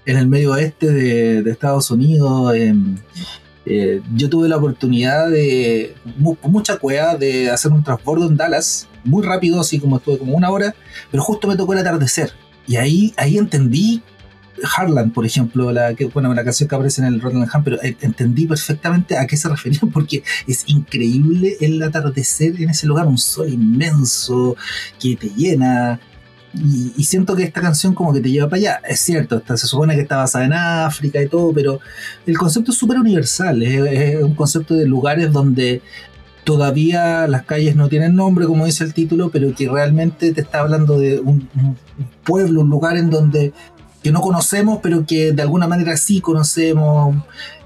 [0.05, 2.55] en el medio oeste de, Estados Unidos.
[2.55, 2.97] Em,
[3.65, 5.95] eh, yo tuve la oportunidad de,
[6.43, 10.51] mucha cueva, de hacer un transbordo en Dallas, muy rápido, así como estuve como una
[10.51, 10.75] hora,
[11.11, 12.31] pero justo me tocó el atardecer.
[12.67, 14.01] Y ahí, ahí entendí
[14.75, 19.17] Harlan, por ejemplo, la, bueno, la canción que aparece en el Rotterdam pero entendí perfectamente
[19.17, 24.55] a qué se referían porque es increíble el atardecer en ese lugar, un sol inmenso
[24.99, 25.99] que te llena,
[26.57, 28.81] y, siento que esta canción como que te lleva para allá.
[28.87, 31.79] Es cierto, se supone que está basada en África y todo, pero
[32.25, 33.61] el concepto es súper universal.
[33.61, 35.81] Es, un concepto de lugares donde
[36.43, 40.59] todavía las calles no tienen nombre, como dice el título, pero que realmente te está
[40.59, 41.49] hablando de un
[42.23, 43.51] pueblo, un lugar en donde
[44.05, 47.15] que no conocemos, pero que de alguna manera sí conocemos.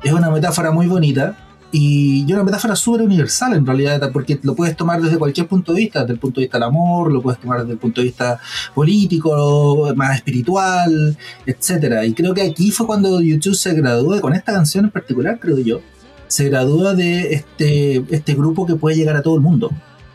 [0.02, 1.36] Es una metáfora muy bonita
[1.70, 5.82] y, una metáfora súper universal en realidad, porque lo puedes tomar desde cualquier punto de
[5.82, 8.08] vista, desde el punto de vista del amor, lo puedes tomar desde el punto de
[8.08, 8.40] vista
[8.74, 12.06] político, más espiritual, etcétera.
[12.06, 15.60] Y creo que aquí fue cuando YouTube se graduó, con esta canción en particular, creo
[15.60, 15.82] yo,
[16.28, 19.72] se gradúa de este, este grupo que puede llegar a todo el mundo,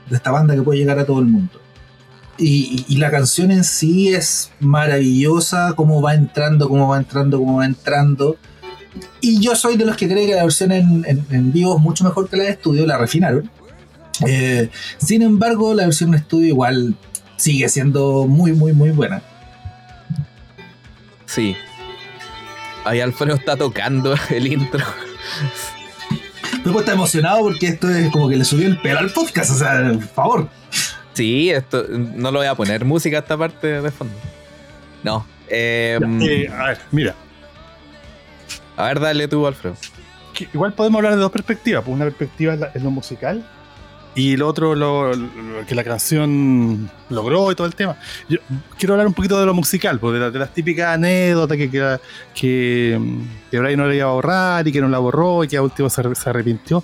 [0.09, 1.64] de esta banda que puede llegar a todo el mundo.
[2.37, 7.59] Y, y, la canción en sí es maravillosa, cómo va entrando, cómo va entrando, cómo
[7.59, 8.37] va entrando.
[9.21, 12.29] Y yo soy de los que cree que la versión en, vivo es mucho mejor
[12.29, 13.51] que la de estudio, la refinaron.
[14.27, 14.69] Eh,
[14.99, 16.95] sin embargo, la versión en estudio igual
[17.37, 19.23] sigue siendo muy, muy, muy buena.
[21.27, 21.57] Sí.
[22.85, 24.85] Ahí Alfredo está tocando el intro.
[26.65, 29.55] Luego está emocionado porque esto es como que le subió el pelo al podcast, o
[29.55, 30.49] sea, por favor.
[31.15, 34.15] Sí, esto no lo voy a poner música a esta parte de fondo.
[35.03, 35.27] No.
[35.49, 37.15] Eh, eh, a ver, mira,
[38.77, 39.77] a ver, dale tú, Alfredo.
[40.53, 41.85] igual podemos hablar de dos perspectivas.
[41.85, 43.45] Pues una perspectiva es, lo musical
[44.17, 45.13] y lo otro, lo,
[45.67, 47.97] que la canción logró y todo el tema.
[48.29, 48.39] Yo
[48.79, 51.99] quiero hablar un poquito de lo musical, pues de, las típicas anécdotas que, que,
[52.35, 53.01] que,
[53.51, 55.63] que Brian no le iba a borrar y que no la borró y que a
[55.63, 56.83] último se, arrepintió.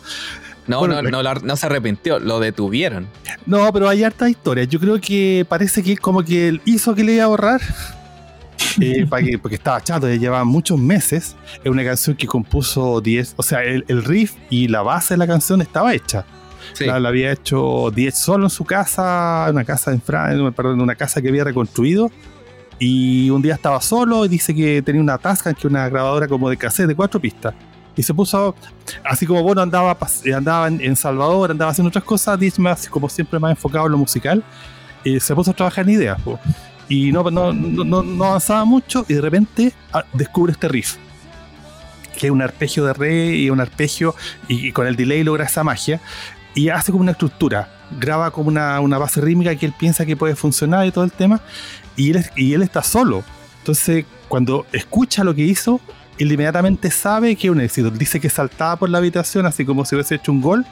[0.66, 3.08] No, no, no, no, se arrepintió, lo detuvieron.
[3.46, 4.68] No, pero hay hartas historias.
[4.68, 7.60] Yo creo que parece que como que él hizo que le iba a borrar
[8.80, 9.06] eh,
[9.40, 11.36] porque estaba chato, ya llevaba muchos meses.
[11.62, 15.26] Es una canción que compuso 10, o sea, el, riff y la base de la
[15.26, 16.24] canción estaba hecha.
[16.78, 21.20] La, había hecho 10 solo en su casa, una casa en Francia, perdón, una casa
[21.20, 22.10] que había reconstruido.
[22.78, 26.48] Y un día estaba solo y dice que tenía una Tascam, que una grabadora como
[26.48, 27.54] de cassette de cuatro pistas.
[27.96, 28.54] Y se puso,
[29.04, 29.96] así como bueno, andaba,
[30.34, 34.42] andaba en, Salvador, andaba haciendo otras cosas, más, como siempre más enfocado en lo musical,
[35.04, 36.18] y se puso a trabajar en ideas.
[36.88, 40.96] Y no, no, no, avanzaba mucho y de repente ah, descubre este riff.
[42.18, 44.14] Que es un arpegio de re y un arpegio
[44.48, 46.00] y, con el delay logra esa magia.
[46.54, 47.68] Y hace como una estructura.
[47.98, 51.40] Graba como una, base rítmica que él piensa que puede funcionar y todo el tema.
[51.96, 53.22] Y él, y él está solo.
[53.58, 55.80] Entonces, cuando escucha lo que hizo,
[56.20, 57.90] él inmediatamente sabe que es un éxito.
[57.90, 60.66] Dice que saltaba por la habitación así como si hubiese hecho un gol.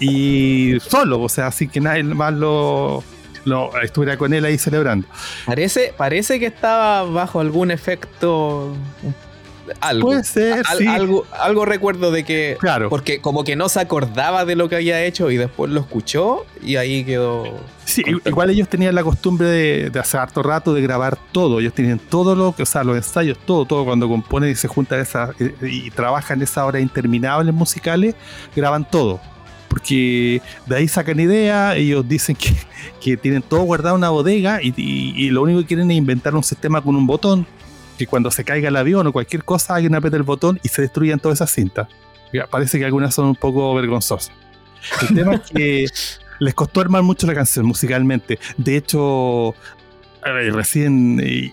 [0.00, 3.04] Y solo, o sea, así que nadie más lo,
[3.44, 5.06] lo, estuviera con él ahí celebrando.
[5.46, 8.74] Parece, parece que estaba bajo algún efecto.
[9.80, 10.08] Algo.
[10.08, 10.86] Puede ser, sí.
[10.86, 12.56] algo, algo recuerdo de que.
[12.60, 12.88] Claro.
[12.88, 16.44] Porque como que no se acordaba de lo que había hecho y después lo escuchó
[16.62, 17.44] y ahí quedó.
[17.84, 19.48] Sí, igual ellos tenían la costumbre
[19.90, 21.60] de, hace harto rato de grabar todo.
[21.60, 23.84] Ellos tienen todo lo que, o sea, los ensayos, todo, todo.
[23.84, 28.14] Cuando componen y se juntan esa, y, y trabajan esas horas interminables musicales,
[28.54, 29.20] graban todo
[29.72, 32.54] porque de ahí sacan idea, ellos dicen que,
[33.00, 36.42] que tienen todo guardado en una bodega y, lo único que quieren es inventar un
[36.42, 37.46] sistema con un botón,
[38.02, 40.82] que cuando se caiga el avión o cualquier cosa, alguien aprieta el botón y se
[40.82, 41.88] destruyen todas esas cintas.
[42.50, 44.32] Parece que algunas son un poco vergonzosas.
[45.08, 45.86] El tema es que
[46.40, 48.38] les costó armar mucho la canción musicalmente.
[48.56, 49.54] De hecho,
[50.22, 51.52] recién eh,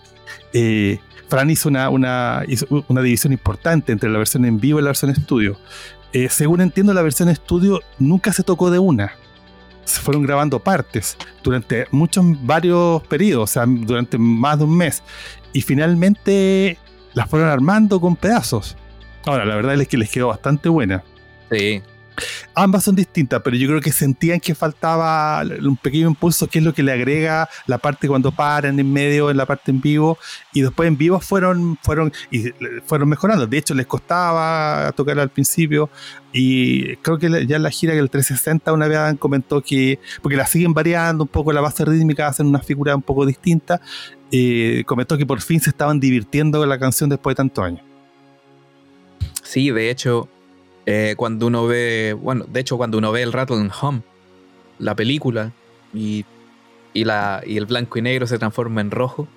[0.54, 2.44] eh, Fran hizo una, una,
[2.88, 5.58] una, división importante entre la versión en vivo y la versión estudio.
[6.12, 9.12] Eh, según entiendo, la versión estudio nunca se tocó de una.
[9.86, 15.04] Se fueron grabando partes durante muchos, varios periodos, o sea, durante más de un mes.
[15.54, 16.78] Y finalmente
[17.14, 18.78] las fueron armando con pedazos.
[19.26, 21.04] Ahora, la verdad es que les quedó bastante buena.
[21.52, 21.82] Sí,
[22.54, 26.66] Ambas son distintas, pero yo creo que sentían que faltaba un pequeño impulso, que es
[26.66, 30.18] lo que le agrega la parte cuando paran en medio, en la parte en vivo,
[30.54, 32.50] y después en vivo fueron, fueron, y
[32.86, 33.48] fueron mejorando.
[33.48, 35.90] De hecho, les costaba tocar al principio,
[36.34, 40.38] y creo que ya en la gira que el 360 una vez comentó que, porque
[40.38, 43.82] la siguen variando un poco la base rítmica, hacen una figura un poco distinta,
[44.32, 47.82] eh, comentó que por fin se estaban divirtiendo con la canción después de tantos años.
[49.44, 50.30] Sí, de hecho,
[50.86, 54.02] eh, cuando uno ve, bueno, de hecho cuando uno ve el Rattle Home,
[54.78, 55.52] la película,
[55.94, 56.26] y,
[56.94, 59.28] la, y el blanco y negro se transforma en rojo,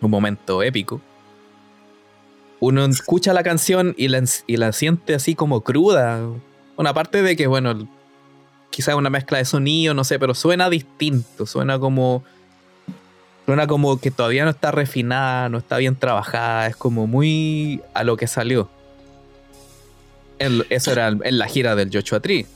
[0.00, 1.00] un momento épico,
[2.60, 6.20] uno escucha la canción y la, y la siente así como cruda.
[6.76, 7.88] Una parte de que, bueno,
[8.70, 12.24] quizás una mezcla de sonido, no sé, pero suena distinto, suena como...
[13.46, 18.02] Suena como que todavía no está refinada, no está bien trabajada, es como muy a
[18.04, 18.70] lo que salió
[20.38, 22.46] eso era en la gira del Joshua Tree.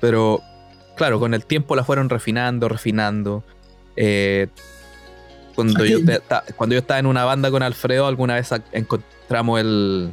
[0.00, 0.40] Pero,
[0.96, 3.42] claro, con el tiempo la fueron refinando, refinando.
[3.96, 4.48] Eh,
[5.54, 5.98] cuando, yo
[6.56, 10.10] cuando yo estaba en una banda con Alfredo, alguna vez encontramos el,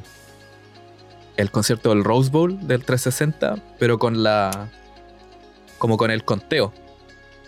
[1.36, 4.70] el concierto del Rose Bowl del 360, pero con la.
[5.78, 6.74] como con el conteo.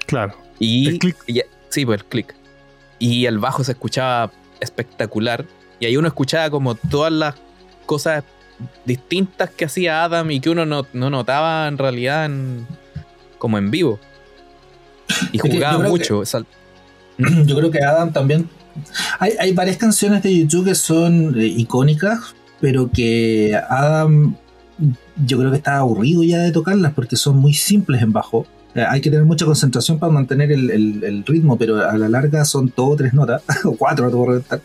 [0.06, 0.36] Claro.
[0.60, 1.18] Y, el click.
[1.74, 2.36] Sí, pues el.
[3.00, 5.46] Y el bajo se escuchaba espectacular.
[5.80, 7.36] Y ahí uno escuchaba como todas las
[7.86, 8.24] cosas
[8.86, 12.30] distintas que hacía Adam y que uno no, notaba en realidad
[13.40, 14.00] como en vivo.
[15.32, 16.24] Y jugaba mucho.
[17.46, 18.50] yo creo que Adam también.
[19.20, 24.36] Hay, varias canciones de YouTube que son eh, icónicas, pero que Adam
[25.24, 28.48] yo creo que está aburrido ya de tocarlas porque son muy simples en bajo.
[28.76, 32.70] Eh, hay que tener mucha concentración para mantener el, ritmo, pero a la larga son
[32.70, 34.62] todo tres notas, o cuatro, no reventar.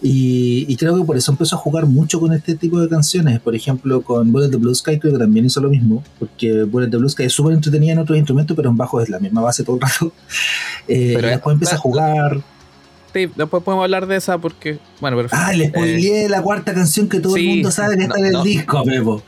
[0.00, 3.40] Y, creo que por eso empezó a jugar mucho con este tipo de canciones.
[3.40, 6.88] Por ejemplo, con Bullet the Blue Sky creo que también hizo lo mismo, porque Bullet
[6.88, 9.40] the Blue Sky es súper entretenida en otros instrumentos, pero en bajo es la misma
[9.40, 10.12] base todo el rato.
[10.88, 12.42] Eh, y después empieza a jugar.
[13.12, 17.08] Después podemos hablar de esa porque, bueno, pero, Ah, le spoileé eh, la cuarta canción
[17.08, 19.22] que todo el mundo sabe que está en el disco, Pepo.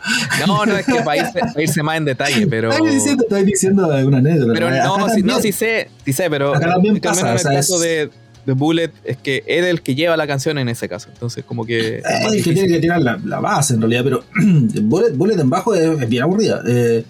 [0.46, 2.70] No, no, es que para irse, más en detalle, pero.
[2.70, 4.52] Estoy diciendo, estoy diciendo una anécdota.
[4.54, 6.54] Pero no, sí, no, sí sé, sí sé, pero.
[6.54, 8.10] Acá también pasa, en el caso de,
[8.46, 11.08] de, Bullet es que él es el que lleva la canción en ese caso.
[11.12, 11.98] Entonces, como que.
[11.98, 14.24] Es el que tiene que tirar la, la, base en realidad, pero
[14.82, 16.62] Bullet, Bullet en bajo es, bien aburrida.
[16.66, 17.04] Eh,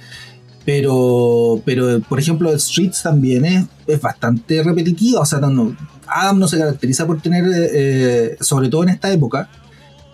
[0.64, 5.20] pero, pero, por ejemplo, Streets también es, es bastante repetitiva.
[5.20, 9.48] O sea, no, Adam no se caracteriza por tener, eh, sobre todo en esta época,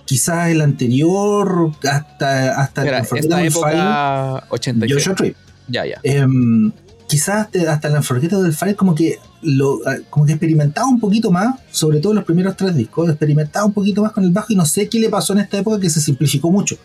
[0.05, 5.35] quizás el anterior, hasta, hasta Espera, esta época 86.
[5.69, 6.01] Ya, ya.
[6.03, 6.73] Em,
[7.07, 11.31] quizás hasta el Unforgettable del Fire como que lo ah, como que experimentaba un poquito
[11.31, 14.53] más, sobre todo en los primeros tres discos, experimentaba un poquito más con el bajo
[14.53, 16.77] y no sé qué le pasó en esta época que se simplificó mucho.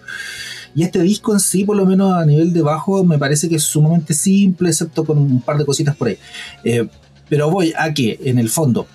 [0.74, 3.56] Y este disco en sí, por lo menos a nivel de bajo, me parece que
[3.56, 6.18] es sumamente simple, excepto con un par de cositas por ahí.
[6.64, 6.88] Eh,
[7.30, 8.88] pero voy a que, en el fondo,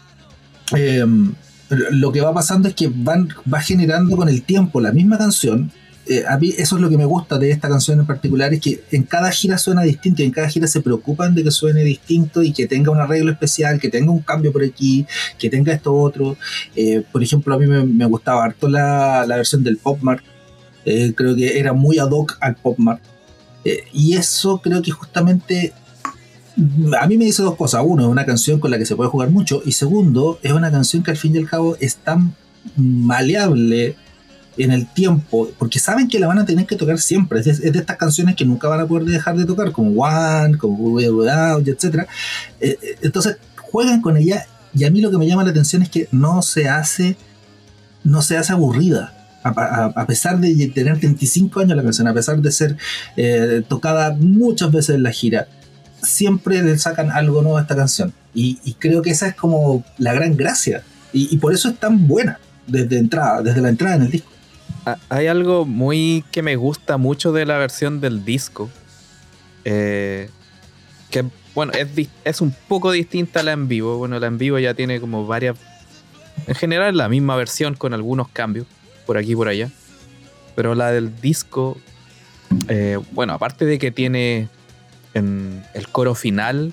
[0.73, 1.33] em,
[1.91, 5.71] lo que va pasando es que van, va generando con el tiempo la misma canción.
[6.07, 8.61] Eh, a mí eso es lo que me gusta de esta canción en particular, es
[8.61, 11.85] que en cada gira suena distinto y en cada gira se preocupan de que suene
[11.85, 15.07] distinto y que tenga un arreglo especial, que tenga un cambio por aquí,
[15.39, 16.37] que tenga esto otro.
[16.75, 20.25] Eh, por ejemplo, a mí me, gustaba harto la, la versión del Pop Mart
[20.85, 23.03] eh, creo que era muy ad hoc al Pop Mart.
[23.65, 25.73] Eh, y eso creo que justamente
[27.01, 27.83] a mí me dice dos cosas.
[27.85, 29.63] Uno, es una canción con la que se puede jugar mucho.
[29.65, 32.35] Y segundo, es una canción que al fin y al cabo es tan
[32.77, 33.97] maleable
[34.57, 37.41] en el tiempo, porque saben que la van a tener que tocar siempre.
[37.41, 40.77] Es de, estas canciones que nunca van a poder dejar de tocar, como One, como
[40.77, 42.07] Without, etc.
[42.61, 44.47] Eh, entonces, juegan con ella.
[44.75, 47.17] Y a mí lo que me llama la atención es que no se hace,
[48.05, 52.53] no se hace aburrida a, pesar de tener 25 años la canción, a pesar de
[52.53, 52.77] ser
[53.17, 55.49] eh, tocada muchas veces en la gira,
[56.03, 58.13] siempre le sacan algo nuevo a esta canción.
[58.35, 60.83] Y, creo que esa es como la gran gracia.
[61.13, 64.31] Y, por eso es tan buena desde entrada, desde la entrada en el disco.
[64.87, 68.71] Ah, hay algo muy que me gusta mucho de la versión del disco.
[69.65, 70.31] Eh,
[71.11, 71.25] que
[71.55, 71.89] bueno, es,
[72.25, 73.99] es un poco distinta a la en vivo.
[73.99, 75.57] Bueno, la en vivo ya tiene como varias
[76.47, 78.67] En general la misma versión con algunos cambios
[79.07, 79.71] por aquí y por allá.
[80.55, 81.77] Pero la del disco,
[82.69, 84.49] eh, bueno, aparte de que tiene
[85.15, 86.73] en el coro final,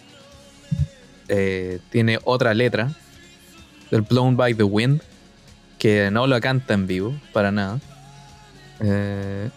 [1.29, 2.91] eh, tiene otra letra
[3.91, 5.01] del Blown by the Wind,
[5.79, 7.79] que no lo canta en vivo, para nada.
[8.81, 9.49] Eh,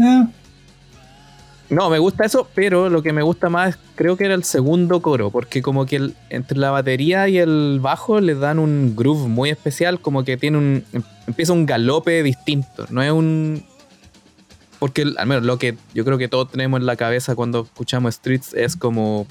[0.00, 0.26] Ah,
[1.70, 5.00] no, me gusta eso, pero lo que me gusta más creo que era el segundo
[5.00, 9.28] coro, porque como que el- entre la batería y el bajo le dan un groove
[9.28, 13.64] muy especial, como que tiene un em- empieza un galope distinto, no es un
[14.82, 18.16] porque al menos lo que yo creo que todos tenemos en la cabeza cuando escuchamos
[18.16, 19.28] Streets es como...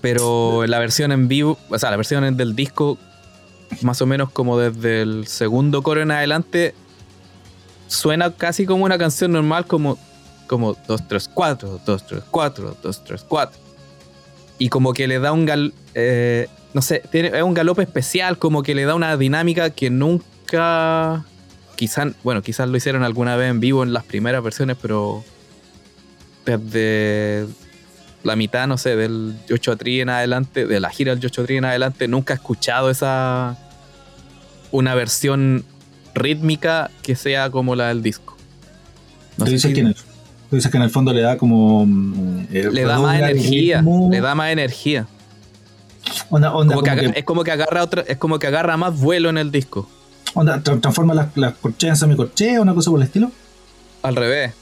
[0.00, 2.98] Pero la versión en vivo, o sea, la versión del disco,
[3.82, 6.74] más o menos como desde el segundo coro en adelante,
[7.86, 9.96] suena casi como una canción normal, como,
[10.48, 13.60] como 2, 3, 4, 2, 3, 4, 2, 3, 4.
[14.58, 18.36] Y como que le da un gal, eh, no sé, tiene, es un galope especial,
[18.38, 21.24] como que le da una dinámica que nunca,
[21.76, 25.24] quizás, bueno, quizás lo hicieron alguna vez en vivo en las primeras versiones, pero
[26.44, 27.46] desde
[28.22, 31.42] la mitad, no sé, del 8 a 3 en adelante, de la gira del 8
[31.42, 33.56] a 3 en adelante, nunca he escuchado esa.
[34.70, 35.64] una versión
[36.14, 38.36] rítmica que sea como la del disco.
[39.36, 41.36] No tú dices si- que en el, tú dices que en el fondo le da
[41.38, 41.86] como.
[41.86, 44.08] mm, eh, le da más energía, ritmo.
[44.10, 45.06] le da más energía.
[46.30, 48.46] Onda, onda, Como que como aga- que- es como que agarra otra, es como que
[48.46, 49.88] agarra más vuelo en el disco.
[50.34, 53.30] onda, tra- transforma las, las corcheas en semicorcheas, una cosa por el estilo.
[54.02, 54.52] Al revés,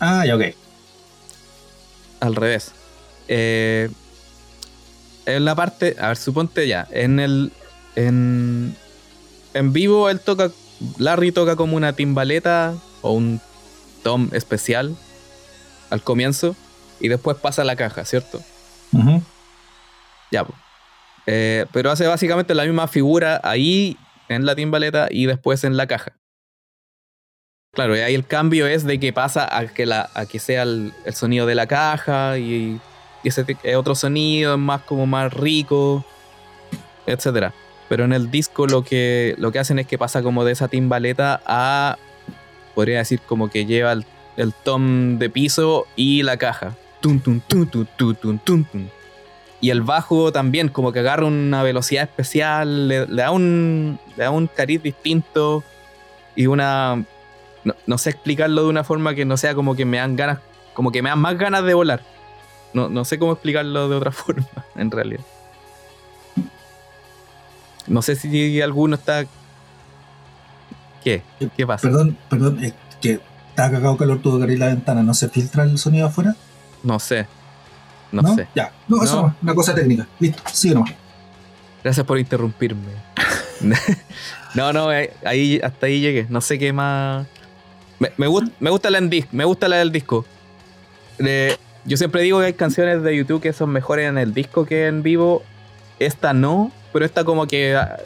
[0.00, 0.42] Ah, ya, ok.
[2.20, 2.72] al revés.
[3.28, 3.90] Eh,
[5.26, 7.52] en la parte, a ver, suponte ya, en el
[7.96, 8.74] en
[9.54, 10.50] en vivo él toca
[10.98, 13.40] Larry toca como una timbaleta o un
[14.02, 14.96] tom especial
[15.90, 16.54] al comienzo
[17.00, 18.40] y después pasa a la caja, ¿cierto?
[18.92, 19.22] Ujú.
[20.30, 20.46] Ya.
[21.26, 23.96] Eh, pero hace básicamente la misma figura ahí
[24.28, 26.12] en la timbaleta y después en la caja.
[27.72, 30.92] Claro, y ahí el cambio es de que pasa a que, a que sea el,
[31.12, 32.80] sonido de la caja y,
[33.22, 33.44] y ese
[33.76, 36.04] otro sonido es más como más rico,
[37.06, 37.52] etcétera.
[37.88, 40.68] Pero en el disco lo que, lo que hacen es que pasa como de esa
[40.68, 41.98] timbaleta a,
[42.74, 44.04] podría decir como que lleva el,
[44.36, 46.76] el tom de piso y la caja.
[47.00, 48.88] Tum, tum, tum, tum, tum, tum, tum, tum.
[49.60, 54.24] Y el bajo también, como que agarra una velocidad especial, le, le da un le
[54.24, 55.64] da un cariz distinto
[56.36, 57.04] y una.
[57.64, 60.38] No, no sé explicarlo de una forma que no sea como que me dan ganas,
[60.74, 62.02] como que me dan más ganas de volar.
[62.72, 64.46] No, no sé cómo explicarlo de otra forma,
[64.76, 65.24] en realidad.
[67.88, 69.24] No sé si alguno está.
[71.02, 71.22] ¿Qué?
[71.56, 71.88] ¿Qué pasa?
[71.88, 75.64] Perdón, perdón, es que está cagado calor, tuvo que abrir la ventana, ¿no se filtra
[75.64, 76.36] el sonido afuera?
[76.82, 77.26] No sé.
[78.12, 78.48] No, sé.
[78.54, 79.36] Ya, no, eso No.
[79.42, 80.06] una cosa técnica.
[80.18, 80.92] Listo, sigue nomás.
[81.84, 82.82] Gracias por interrumpirme.
[84.54, 86.26] no, no, eh, ahí, hasta ahí llegué.
[86.28, 87.26] No sé qué más.
[87.98, 89.00] Me, me, gust- me gusta la.
[89.32, 90.24] Me gusta la del disco.
[91.18, 94.64] Eh, yo siempre digo que hay canciones de YouTube que son mejores en el disco
[94.66, 95.42] que en vivo.
[95.98, 97.96] Esta no, pero esta como que ah,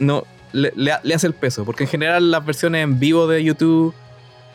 [0.00, 1.64] no le, le- le hace el peso.
[1.64, 3.94] Porque en general las versiones en vivo de YouTube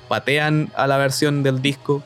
[0.10, 2.04] patean a la versión del disco.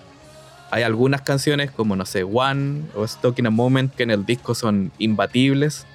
[0.72, 4.26] Hay algunas canciones como, no sé, One o Stuck in a Moment que en el
[4.26, 5.86] disco son imbatibles.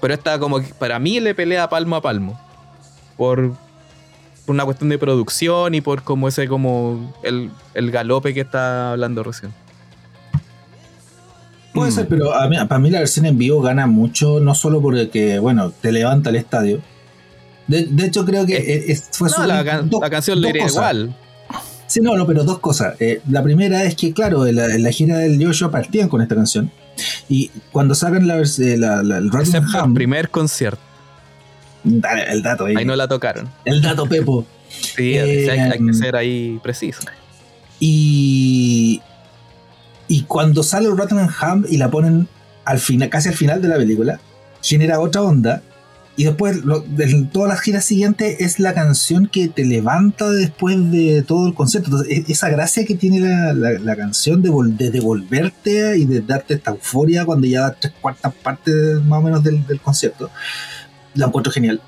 [0.00, 2.38] Pero esta como que para mí le pelea palmo a palmo.
[3.16, 3.50] Por,
[4.44, 8.92] por una cuestión de producción y por como ese como el, el galope que está
[8.92, 9.52] hablando recién.
[11.72, 11.94] Puede Mm.
[11.94, 15.38] ser, pero a mí, para mí la versión en vivo gana mucho, no solo porque,
[15.38, 16.80] bueno, te levanta el estadio.
[17.66, 20.50] De, de hecho, creo que es- fue No, su- la, can- dos- la canción le
[20.50, 20.76] iría cosas.
[20.76, 21.16] igual.
[21.92, 22.94] Sí, no, no, pero dos cosas.
[23.00, 26.70] Eh, la primera es que, claro, la, la gira del Joshua partían con esta canción.
[27.28, 29.30] Y cuando sacan la, eh, la, la- el
[29.92, 30.80] primer concierto.
[31.84, 32.76] dale, el dato ahí.
[32.78, 33.46] Ahí no la tocaron.
[33.66, 34.46] El dato Pepo.
[34.70, 37.00] Sí, Eh, hay, hay que ser ahí preciso.
[37.78, 39.02] Y,
[40.08, 40.94] y cuando sale el
[41.40, 42.26] Ham y la ponen
[42.64, 44.18] al final, casi al final de la película,
[44.62, 45.62] genera otra onda.
[46.14, 50.90] Y después, lo- de todas las giras siguientes, es la canción que te levanta después
[50.90, 51.88] de todo el concierto.
[51.90, 56.20] Entonces, e- esa gracia que tiene la, la- la canción de, de devolverte y de
[56.20, 58.74] darte esta euforia cuando ya das tres cuartas partes
[59.06, 60.30] más o menos del, del concierto,
[61.14, 61.80] la encuentro genial.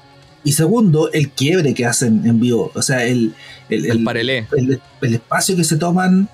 [0.42, 2.70] Y segundo, el quiebre que hacen en vivo.
[2.74, 3.34] O sea, el,
[3.68, 4.04] el, El
[4.56, 6.28] el, el espacio que se toman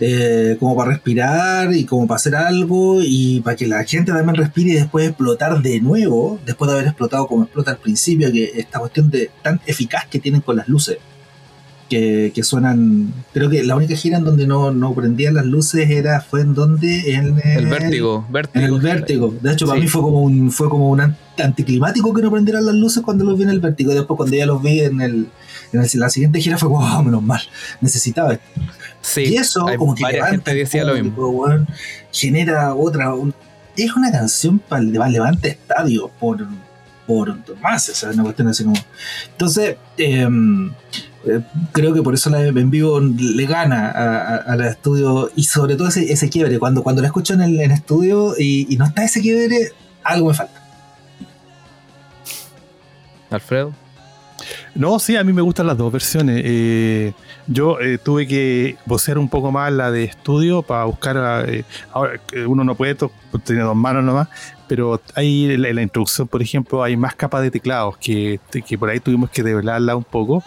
[0.00, 4.34] eh, como para respirar y como para hacer algo y para que la gente también
[4.36, 8.52] respire y después explotar de nuevo, después de haber explotado como explota al principio, que
[8.56, 10.98] esta cuestión de tan eficaz que tienen con las luces.
[11.88, 13.14] que, que suenan.
[13.32, 16.52] Creo que la única gira en donde no, no prendían las luces era fue en
[16.52, 18.76] donde en El vértigo, En vértigo.
[18.76, 19.34] el vértigo.
[19.40, 19.82] De hecho, para Sí.
[19.84, 23.24] mí fue como un fue como un an- anticlimático que no prendieran las luces cuando
[23.24, 23.92] los vi en el vértigo.
[23.92, 25.26] Y después cuando ya los vi en el
[25.76, 27.40] en el- la siguiente gira fue como, "Ah, menos mal,
[27.80, 28.44] necesitaba esto.
[29.00, 31.10] Sí, y eso, como que varias gente decía lo mismo.
[32.12, 33.14] genera otra.
[33.14, 33.34] un-
[33.76, 36.46] es una canción para levanta estadio por,
[37.06, 38.76] por más, o sea, una cuestión así como.
[39.32, 40.72] Entonces, em,
[41.26, 41.40] eh,
[41.72, 45.88] creo que por eso la en vivo le gana a, a- estudio y sobre todo
[45.88, 46.58] ese, ese quiebre.
[46.58, 49.72] Cuando, cuando la escucho en el en estudio y, y no está ese quiebre,
[50.02, 50.62] algo me falta.
[53.30, 53.72] Alfredo.
[54.74, 56.42] No, sí, a mí me gustan las dos versiones.
[56.44, 57.12] Eh,
[57.46, 61.44] yo eh, tuve que vocear un poco más la de estudio para buscar.
[61.48, 62.96] eh, ahora, uno no puede,
[63.44, 64.28] tiene dos manos nomás,
[64.68, 68.76] pero hay en la, en introducción, por ejemplo, hay más capas de teclados que, que
[68.78, 70.42] por ahí tuvimos que develarla un poco.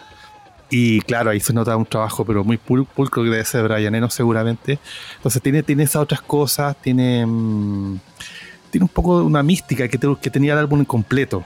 [0.72, 3.96] Y claro, ahí se nota un trabajo, pero muy pul- pulcro que debe ser Brian
[3.96, 4.78] Eno, seguramente.
[5.16, 7.26] Entonces tiene, tiene esas otras cosas, tiene.
[7.26, 7.98] mm,
[8.70, 11.44] tiene un poco una mística que, que tenía el álbum completo.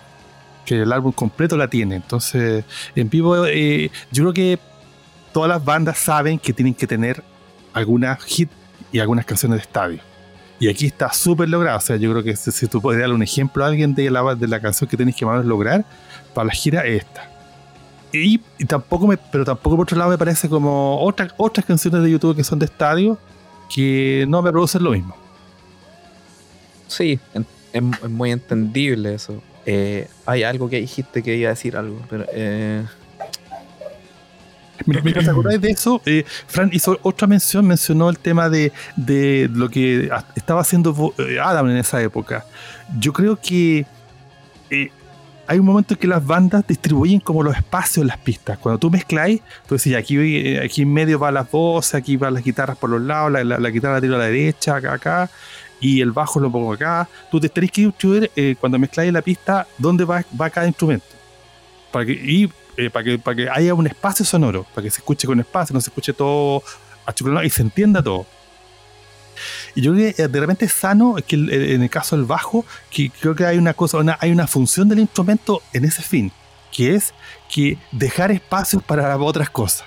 [0.66, 1.96] Que el álbum completo la tiene.
[1.96, 2.64] Entonces,
[2.96, 4.60] en vivo, eh, yo creo que
[5.32, 7.24] todas las bandas saben que tienen que tener
[7.74, 8.50] algunas hit
[8.92, 10.00] y algunas canciones de estadio.
[10.60, 11.78] Y aquí está súper logrado.
[11.78, 14.36] O sea, yo creo que si, tú puedes darle un ejemplo a alguien de la,
[14.36, 15.84] de la canción que tienes que más lograr
[16.34, 17.30] para la gira, es esta.
[18.14, 18.38] Y,
[18.68, 22.36] tampoco me, pero tampoco por otro lado me parece como otras otras canciones de YouTube
[22.36, 23.18] que son de estadio
[23.74, 25.16] que no me producen lo mismo.
[26.88, 27.20] Sí,
[27.74, 29.42] es muy entendible eso.
[29.66, 32.84] Eh, hay algo que dijiste que iba a decir algo, pero eh,
[34.86, 39.70] Mientras acordáis de eso, eh, Fran hizo otra mención, mencionó el tema de, de lo
[39.70, 42.44] que estaba haciendo eh, Adam en esa época.
[43.00, 43.86] Yo creo que
[44.70, 44.90] eh,
[45.48, 48.58] hay un momento en que las bandas distribuyen como los espacios en las pistas.
[48.58, 52.34] Cuando tú mezcláis, tú decís, aquí, eh, aquí en medio van las voces, aquí van
[52.34, 54.94] las guitarras por los lados, la, la- la guitarra la tiro a la derecha, acá,
[54.94, 55.30] acá,
[55.84, 57.08] y el bajo lo pongo acá.
[57.30, 61.06] Tú te tenés que distribuir eh, cuando mezcláis la pista dónde va, va cada instrumento.
[61.92, 65.00] Para que, y eh, para, que, para que haya un espacio sonoro, para que se
[65.00, 66.64] escuche con espacio, no se escuche todo
[67.06, 68.26] achicopalado y se entienda todo.
[69.76, 72.16] Y yo creo que eh, de repente es sano que el- el- en el caso
[72.16, 75.86] del bajo, que creo que hay una cosa, una- hay una función del instrumento en
[75.86, 76.32] ese fin,
[76.72, 77.14] que es
[77.54, 79.86] que dejar espacios para otras cosas.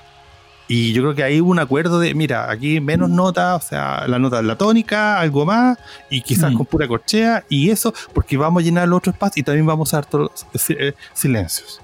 [0.68, 4.18] Y yo creo que hay un acuerdo de, mira, aquí menos nota, o sea, la
[4.18, 5.78] nota de la tónica, algo más,
[6.10, 6.56] y quizás Mm.
[6.56, 9.94] con pura corchea, y eso, porque vamos a llenar el otro espacio y también vamos
[9.94, 11.80] a dar todos eh, silencios.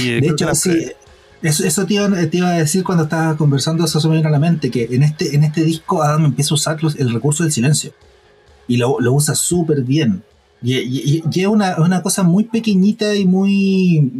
[0.00, 0.90] Y, eh, De hecho, sí,
[1.42, 4.28] eso, eso te, iba, te iba a decir cuando estaba conversando, eso se me vino
[4.28, 7.12] a la mente, que en este, en este disco Adam empieza a usar los- el
[7.12, 7.92] recurso del silencio.
[8.66, 10.22] Y lo, lo usa súper bien.
[10.62, 14.10] Y, y- y es una, una cosa muy pequeñita y muy...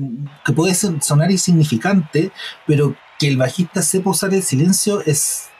[0.44, 2.30] que puede sonar insignificante,
[2.66, 5.50] pero que el bajista sepa usar el silencio es...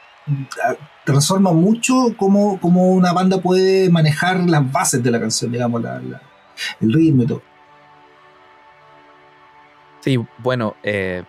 [0.65, 5.83] ah, transforma mucho cómo, cómo una banda puede manejar las bases de la canción, digamos,
[5.83, 6.01] la-
[6.81, 7.43] el ritmo y todo.
[10.01, 11.25] sí, bueno, eh,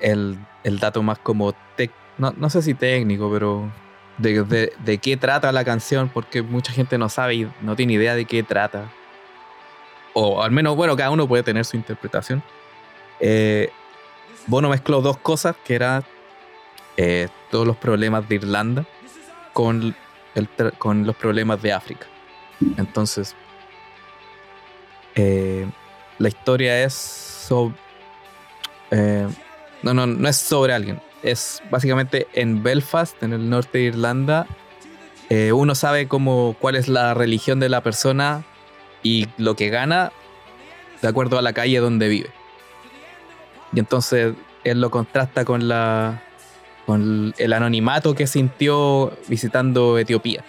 [0.00, 3.70] el, el dato más como tec- no, no sé si técnico, pero
[4.18, 7.94] de, de- de qué trata la canción, porque mucha gente no sabe y no tiene
[7.94, 8.90] idea de qué trata.
[10.14, 12.42] O al menos, bueno, cada uno puede tener su interpretación.
[13.20, 13.70] Eh,
[14.46, 16.02] Bono mezcló dos cosas, que era
[16.96, 18.86] eh, todos los problemas de Irlanda
[19.52, 19.94] con,
[20.34, 22.06] el con los problemas de África.
[22.76, 23.34] Entonces,
[25.14, 25.66] eh,
[26.18, 27.74] la historia es sobre...
[29.82, 31.00] no, no, no es sobre alguien.
[31.22, 34.46] Es básicamente en Belfast, en el norte de Irlanda,
[35.30, 38.44] eh, uno sabe cómo, cuál es la religión de la persona
[39.04, 40.10] y lo que gana
[41.00, 42.30] de acuerdo a la calle donde vive.
[43.72, 46.22] Y entonces él lo contrasta con la
[46.86, 50.44] con el anonimato que sintió visitando Etiopía.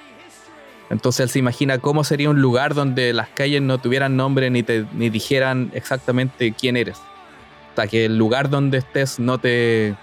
[0.90, 4.64] Entonces él se imagina cómo sería un lugar donde las calles no tuvieran nombre ni
[4.64, 6.98] te ni dijeran exactamente quién eres.
[6.98, 9.96] O sea, que el lugar donde estés no te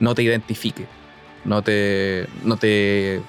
[0.00, 0.86] no te identifique.
[1.44, 3.22] No te no te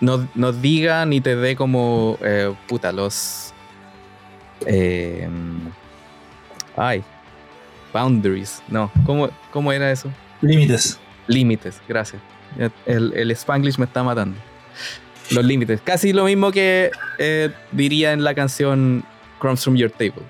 [0.00, 3.54] no, no diga ni te dé como eh, puta los
[4.66, 5.28] eh,
[6.76, 7.02] ay
[7.92, 8.62] boundaries.
[8.68, 10.08] No ¿Cómo, cómo era eso
[10.42, 10.98] Límites.
[11.26, 12.20] límites gracias.
[12.86, 14.36] El, el spanglish me está matando.
[15.30, 15.80] Los límites.
[15.82, 19.04] Casi lo mismo que eh, diría en la canción
[19.38, 20.22] Crumbs from Your Table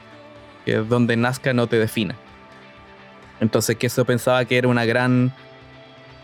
[0.64, 2.14] que es donde nazca no te defina.
[3.40, 5.32] Entonces que eso pensaba que era una gran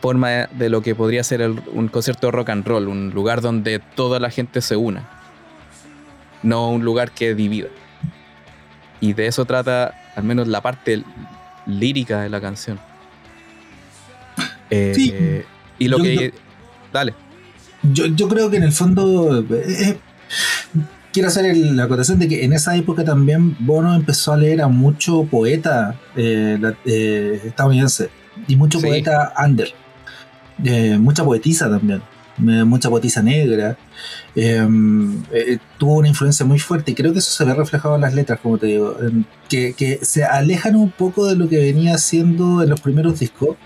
[0.03, 3.41] forma de lo que podría ser el- un concierto de rock and roll, un lugar
[3.41, 5.09] donde toda la gente se una,
[6.43, 7.68] no un lugar que divida.
[9.01, 11.04] Y de eso trata, al menos la parte
[11.66, 12.80] lírica de la canción.
[14.70, 15.44] Eh,
[15.78, 16.32] y lo que...
[16.92, 17.14] dale.
[17.82, 19.44] Yo, yo, creo que en el fondo...
[19.50, 19.98] Eh,
[21.12, 24.68] quiero hacer la acotación de que en esa época también Bono empezó a leer a
[24.68, 26.58] mucho poeta eh,
[27.44, 28.10] estadounidense
[28.48, 29.72] y mucho poeta under.
[30.98, 32.02] mucha poetisa también
[32.39, 33.76] mucha poetisa negra.
[34.34, 38.03] Em, eh, tuvo una influencia muy fuerte y creo que eso se ve reflejado en
[38.03, 38.97] las letras, como te digo,
[39.49, 43.57] que, se alejan un poco de lo que venía haciendo en los primeros discos,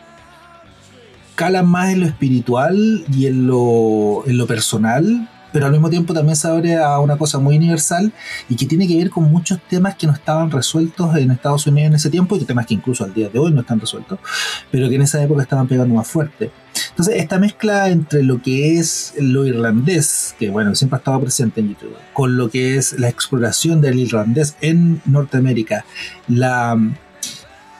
[1.35, 6.14] calan más en lo espiritual y en lo, en lo personal pero al mismo tiempo
[6.14, 8.12] también se abre a una cosa muy universal
[8.49, 11.89] y que tiene que ver con muchos temas que no estaban resueltos en Estados Unidos
[11.89, 14.18] en ese tiempo y temas que incluso al día de hoy no están resueltos,
[14.71, 16.51] pero que en esa época estaban pegando más fuerte.
[16.91, 21.61] Entonces, esta mezcla entre lo que es lo irlandés, que bueno, siempre ha estado presente
[21.61, 25.85] en YouTube, con lo que es la exploración del irlandés en Norteamérica,
[26.28, 26.78] la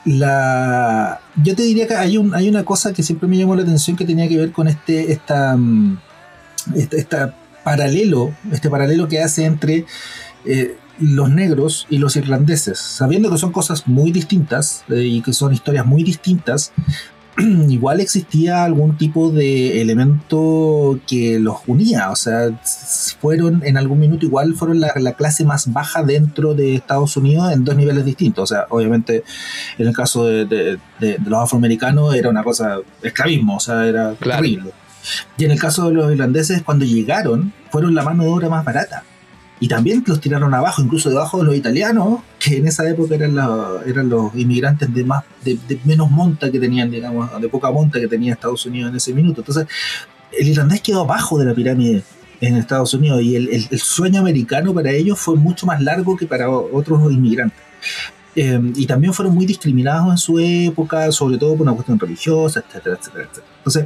[0.03, 3.61] la yo te diría que hay un hay una cosa que siempre me llamó la
[3.61, 5.55] atención que tenía que ver con este esta
[6.75, 9.85] esta, esta paralelo, este paralelo que hace entre
[10.45, 15.33] eh, los negros y los irlandeses, sabiendo que son cosas muy distintas eh, y que
[15.33, 16.71] son historias muy distintas,
[17.69, 22.49] igual existía algún tipo de elemento que los unía, o sea,
[23.19, 27.63] fueron en algún minuto igual fueron la, clase más baja dentro de Estados Unidos en
[27.63, 29.23] dos niveles distintos, o sea, obviamente
[29.77, 34.71] en el caso de, los afroamericanos era una cosa, esclavismo, o sea, era terrible.
[35.37, 38.63] Y en el caso de los irlandeses, cuando llegaron, fueron la mano de obra más
[38.63, 39.03] barata.
[39.61, 43.37] Y también los tiraron abajo, incluso debajo de los italianos, que en esa época eran,
[43.85, 48.07] eran los inmigrantes de, más, de, menos monta que tenían, digamos, de poca monta que
[48.07, 49.41] tenía Estados Unidos en ese minuto.
[49.41, 49.67] Entonces,
[50.37, 52.01] el irlandés quedó abajo de la pirámide
[52.41, 56.49] en Estados Unidos y el, sueño americano para ellos fue mucho más largo que para
[56.49, 57.59] otros inmigrantes.
[58.35, 62.63] Eh, y también fueron muy discriminados en su época, sobre todo por una cuestión religiosa,
[62.67, 63.53] etcétera, etcétera, etcétera.
[63.57, 63.85] Entonces,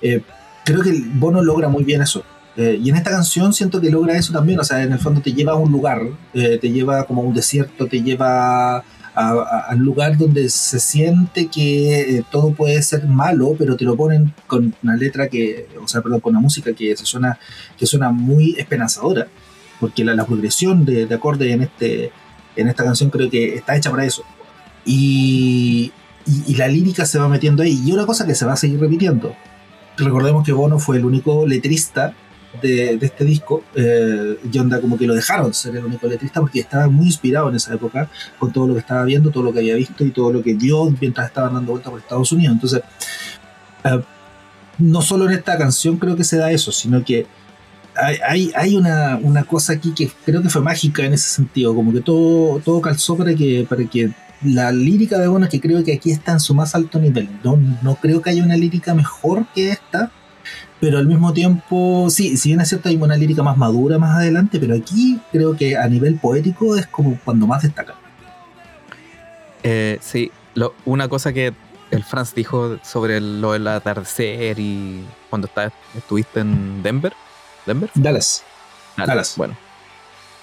[0.00, 0.20] eh,
[0.64, 2.24] creo que el Bono logra muy bien eso.
[2.56, 5.22] Eh, y en esta canción siento que logra eso también, o sea, en el fondo
[5.22, 6.02] te lleva a un lugar,
[6.34, 8.84] eh, te lleva como a un desierto, te lleva
[9.14, 14.32] al lugar donde se siente que eh, todo puede ser malo, pero te lo ponen
[14.46, 17.38] con una letra que, o sea, perdón, con una música que se suena,
[17.76, 19.28] que suena muy esperanzadora,
[19.80, 22.10] porque la, progresión de, de acordes en, este,
[22.56, 24.24] en esta canción creo que está hecha para eso.
[24.86, 25.92] Y,
[26.24, 27.82] y, y la lírica se va metiendo ahí.
[27.84, 29.34] Y una cosa que se va a seguir repitiendo,
[29.98, 32.14] recordemos que Bono fue el único letrista
[32.60, 36.60] de, este disco, eh, y onda como que lo dejaron ser el único letrista porque
[36.60, 39.60] estaba muy inspirado en esa época con todo lo que estaba viendo, todo lo que
[39.60, 42.54] había visto y todo lo que vio mientras estaban dando vueltas por Estados Unidos.
[42.54, 42.82] Entonces,
[43.84, 44.02] eh,
[44.78, 47.26] no solo en esta canción creo que se da eso, sino que
[47.94, 51.92] hay, hay, una, una, cosa aquí que creo que fue mágica en ese sentido, como
[51.92, 54.10] que todo, todo calzó para que, para que
[54.42, 57.28] la lírica de Bono, que creo que aquí está en su más alto nivel.
[57.44, 60.10] No, no creo que haya una lírica mejor que esta,
[60.82, 64.16] pero al mismo tiempo, sí, si bien es cierto, hay una lírica más madura más
[64.16, 67.94] adelante, pero aquí creo que a nivel poético es como cuando más destaca.
[69.62, 70.32] Eh, sí,
[70.84, 71.54] una cosa que
[71.92, 75.48] el Franz dijo sobre lo del atardecer y cuando
[75.96, 77.12] estuviste en Denver.
[77.64, 77.88] ¿Denver?
[77.94, 78.42] Dallas.
[78.96, 79.34] Dallas.
[79.36, 79.56] Bueno,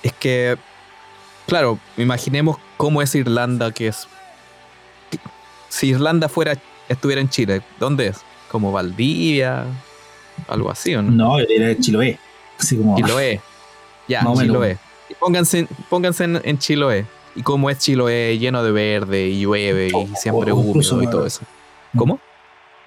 [0.03, 0.57] es que
[1.47, 4.07] Claro, imaginemos cómo es Irlanda, que es.
[5.67, 6.55] Si Irlanda fuera,
[6.87, 8.21] estuviera en Chile, ¿dónde es?
[8.49, 9.65] ¿Como Valdivia?
[10.47, 11.11] Algo así, ¿o no?
[11.11, 12.17] No, era Chiloé.
[12.59, 12.95] Así como.
[12.95, 13.41] Chiloé.
[14.07, 14.77] Ya, Chiloé.
[15.19, 17.05] pónganse, pónganse en, Chiloé.
[17.35, 21.25] Y cómo es Chiloé, lleno de verde, y llueve, y oh, siempre húmedo y todo
[21.25, 21.41] eso.
[21.95, 22.19] ¿Cómo?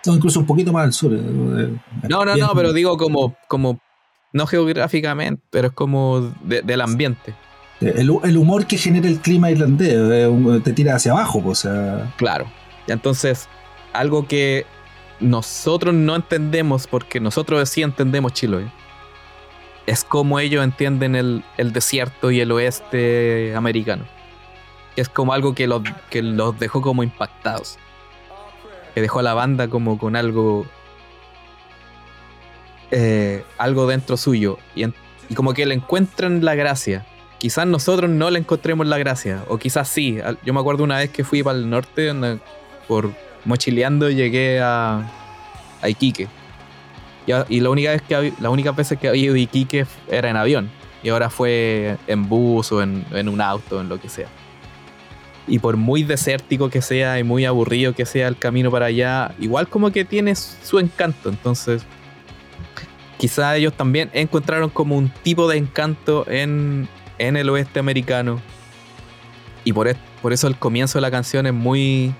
[0.04, 1.12] No, incluso un poquito más al sur.
[1.12, 1.78] Eh, eh,
[2.08, 3.80] no, no, no, pero digo como, como,
[4.32, 7.34] no geográficamente, pero es como del ambiente.
[7.80, 12.14] El, humor que genera el clima irlandés eh, te tira hacia abajo, pues, o sea.
[12.16, 12.46] Claro.
[12.86, 13.48] Y entonces,
[13.92, 14.66] algo que
[15.22, 18.70] nosotros no entendemos, porque nosotros sí entendemos Chiloé,
[19.86, 24.04] es como ellos entienden el, desierto y el oeste americano.
[24.96, 27.78] Es como algo que los, que los dejó como impactados.
[28.94, 30.66] Que dejó a la banda como con algo.
[32.90, 34.58] Eh, algo dentro suyo.
[34.76, 37.06] Y, y como que le encuentran la gracia
[37.42, 40.16] quizás nosotros no le encontremos la gracia, o quizás sí.
[40.44, 42.12] Yo me acuerdo una vez que fui para el norte,
[42.86, 43.10] por
[43.44, 45.10] mochileando llegué a,
[45.86, 46.28] Iquique.
[47.48, 50.36] Y, la única vez que la única veces que había ido a Iquique era en
[50.36, 50.70] avión.
[51.02, 54.28] Y ahora fue en bus o en, en un auto, en lo que sea.
[55.48, 59.34] Y por muy desértico que sea y muy aburrido que sea el camino para allá,
[59.40, 61.28] igual como que tiene su encanto.
[61.28, 61.84] Entonces,
[63.18, 66.88] quizás ellos también encontraron como un tipo de encanto en,
[67.18, 68.40] en el oeste americano.
[69.64, 72.14] Y por, por eso el comienzo de la canción es muy,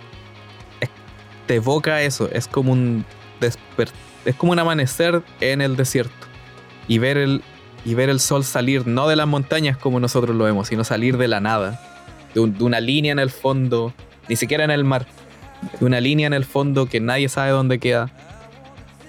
[1.53, 2.31] te evoca eso.
[2.33, 3.05] Es como un
[4.25, 6.27] es como un amanecer en el desierto.
[6.89, 7.43] Y ver el,
[7.85, 11.19] y ver el sol salir no de las montañas como nosotros lo vemos, sino salir
[11.19, 11.79] de la nada.
[12.33, 13.93] De, una línea en el fondo,
[14.31, 15.07] ni siquiera en el mar.
[15.79, 18.09] De una línea en el fondo que nadie sabe dónde queda.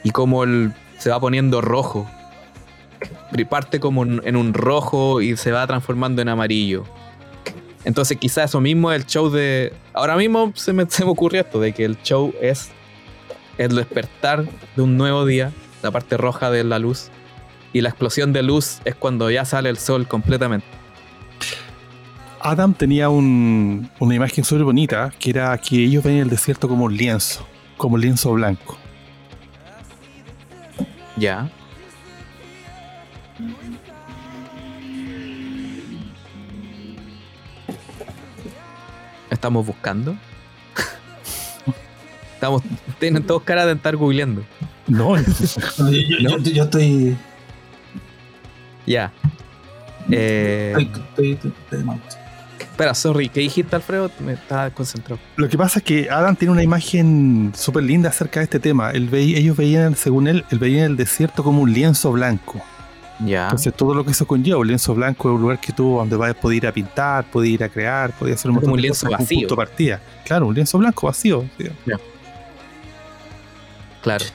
[0.03, 2.09] Y como el, se va poniendo rojo.
[3.49, 6.83] Parte como en un rojo y se va transformando en amarillo.
[7.85, 9.73] Entonces quizás eso mismo es el show de...
[9.93, 12.69] Ahora mismo se me, se me ocurrió esto, de que el show es
[13.57, 17.09] el despertar de un nuevo día, la parte roja de la luz,
[17.71, 20.67] y la explosión de luz es cuando ya sale el sol completamente.
[22.39, 26.95] Adam tenía una imagen súper bonita, que era que ellos ven el desierto como un
[26.95, 28.77] lienzo, como un lienzo blanco.
[31.15, 31.49] Ya.
[39.33, 40.15] Estamos buscando.
[42.35, 42.61] Estamos,
[42.99, 44.43] tienen todos cara de estar googleando.
[44.87, 45.15] No,
[46.43, 47.17] yo, estoy.
[48.85, 49.11] Ya.
[50.11, 50.87] Eh...
[52.59, 54.11] Espera, sorry, ¿qué dijiste, Alfredo?
[54.19, 55.19] Me estaba concentrado.
[55.35, 58.91] Lo que pasa es que Adam tiene una imagen súper linda acerca de este tema.
[58.91, 62.61] ellos veían, según él, él veía el desierto como un lienzo blanco.
[63.25, 63.43] Ya.
[63.43, 66.15] Entonces, todo lo que eso conlleva, un lienzo blanco es un lugar que tú, donde
[66.15, 68.81] vas a poder ir a pintar, poder ir a crear, poder hacer un montón un
[68.81, 69.47] lienzo vacío.
[69.49, 70.01] Un partida.
[70.25, 71.45] Claro, un lienzo blanco vacío.
[71.57, 71.99] Ya.
[74.01, 74.25] Claro.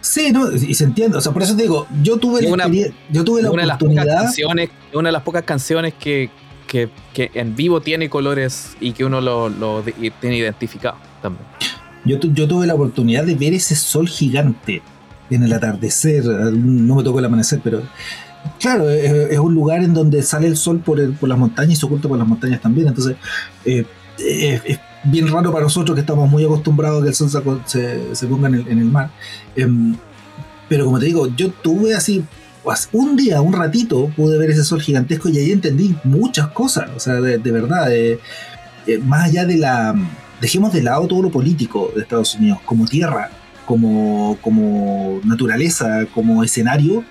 [0.00, 0.50] Sí, ¿no?
[0.52, 1.18] y se entiende.
[1.18, 2.74] O sea, por eso te digo, yo tuve una, la,
[3.10, 4.04] yo tuve la una oportunidad.
[4.04, 6.30] De las canciones, una de las pocas canciones que,
[6.66, 9.82] que, que, en vivo tiene colores y que uno lo, lo
[10.20, 11.44] tiene identificado también.
[12.04, 14.80] Yo, yo tuve la oportunidad de ver ese sol gigante
[15.30, 16.24] en el atardecer.
[16.24, 17.82] No me tocó el amanecer, pero
[18.58, 21.86] claro, es, un lugar en donde sale el sol por, por las montañas y se
[21.86, 22.88] oculta por las montañas también.
[22.88, 23.16] Entonces,
[23.64, 23.84] eh,
[24.18, 27.30] es, bien raro para nosotros que estamos muy acostumbrados a que el sol
[27.64, 29.10] se, se, ponga en el, en el mar.
[29.56, 29.96] Em,
[30.68, 32.24] pero como te digo, yo tuve así
[32.92, 36.90] un día, un ratito, pude ver ese sol gigantesco y ahí entendí muchas cosas.
[36.96, 38.18] O sea, de, verdad, eh,
[39.04, 39.94] más allá de la.
[40.40, 43.30] Dejemos de lado todo lo político de Estados Unidos, como tierra,
[43.70, 47.04] como, como naturaleza, como escenario,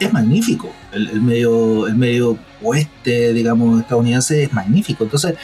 [0.00, 0.72] es magnífico.
[0.90, 5.04] El, medio, el medio oeste, digamos, estadounidense es magnífico.
[5.04, 5.34] Entonces,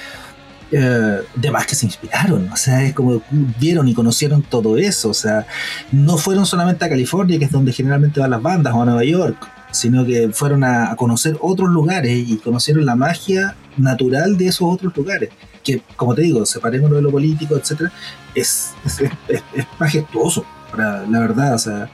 [0.72, 3.20] eh, de más que se inspiraron, o sea, es como
[3.60, 5.46] vieron y conocieron todo eso, o sea,
[5.92, 9.04] no fueron solamente a California, que es donde generalmente van las bandas, o a Nueva
[9.04, 9.36] York,
[9.70, 14.96] sino que fueron a, conocer otros lugares y conocieron la magia natural de esos otros
[14.96, 15.28] lugares,
[15.62, 17.92] que como te digo, separemos de lo político, etcétera,
[18.38, 20.44] es, es, es, es majestuoso,
[20.76, 21.90] la verdad, o sea,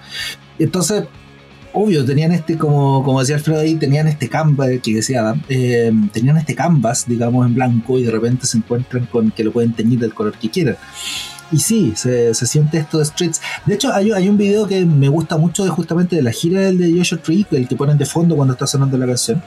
[0.58, 1.04] entonces
[1.74, 5.92] obvio, tenían este, como, como decía Alfredo ahí, tenían este canvas que decía Adam, eh,
[6.12, 9.74] tenían este canvas, digamos, en blanco y de repente se encuentran con que lo pueden
[9.74, 10.76] teñir del color que quieran.
[11.52, 13.40] Y sí, se, siente esto de Streets.
[13.66, 16.62] De hecho, hay, hay, un video que me gusta mucho de justamente de la gira
[16.62, 19.42] del de Joshua Tree, el que ponen de fondo cuando está sonando la canción.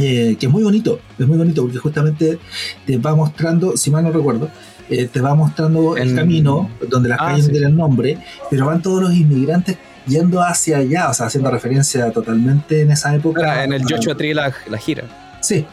[0.00, 2.38] Eh, que es muy bonito, es muy bonito porque justamente
[2.86, 4.48] te va mostrando, si mal no recuerdo,
[4.90, 8.18] eh, te va mostrando el, camino donde las ah, calles no tienen nombre,
[8.50, 13.14] pero van todos los inmigrantes yendo hacia allá, o sea, haciendo referencia totalmente en esa
[13.14, 13.64] época.
[13.64, 15.04] en el Joshua Tree la, gira.
[15.40, 15.64] Sí.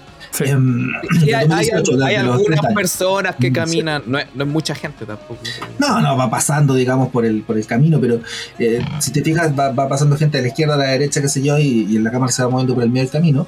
[0.41, 0.89] Em,
[1.23, 5.41] hay, hay, algunas personas que caminan, no es, mucha gente tampoco.
[5.79, 8.19] No, no, va pasando, digamos, por el, por el camino, pero
[8.59, 11.41] eh, si te fijas, va, pasando gente a la izquierda, a la derecha, qué sé
[11.41, 13.47] yo, y, y en la cámara se va moviendo por el medio del camino.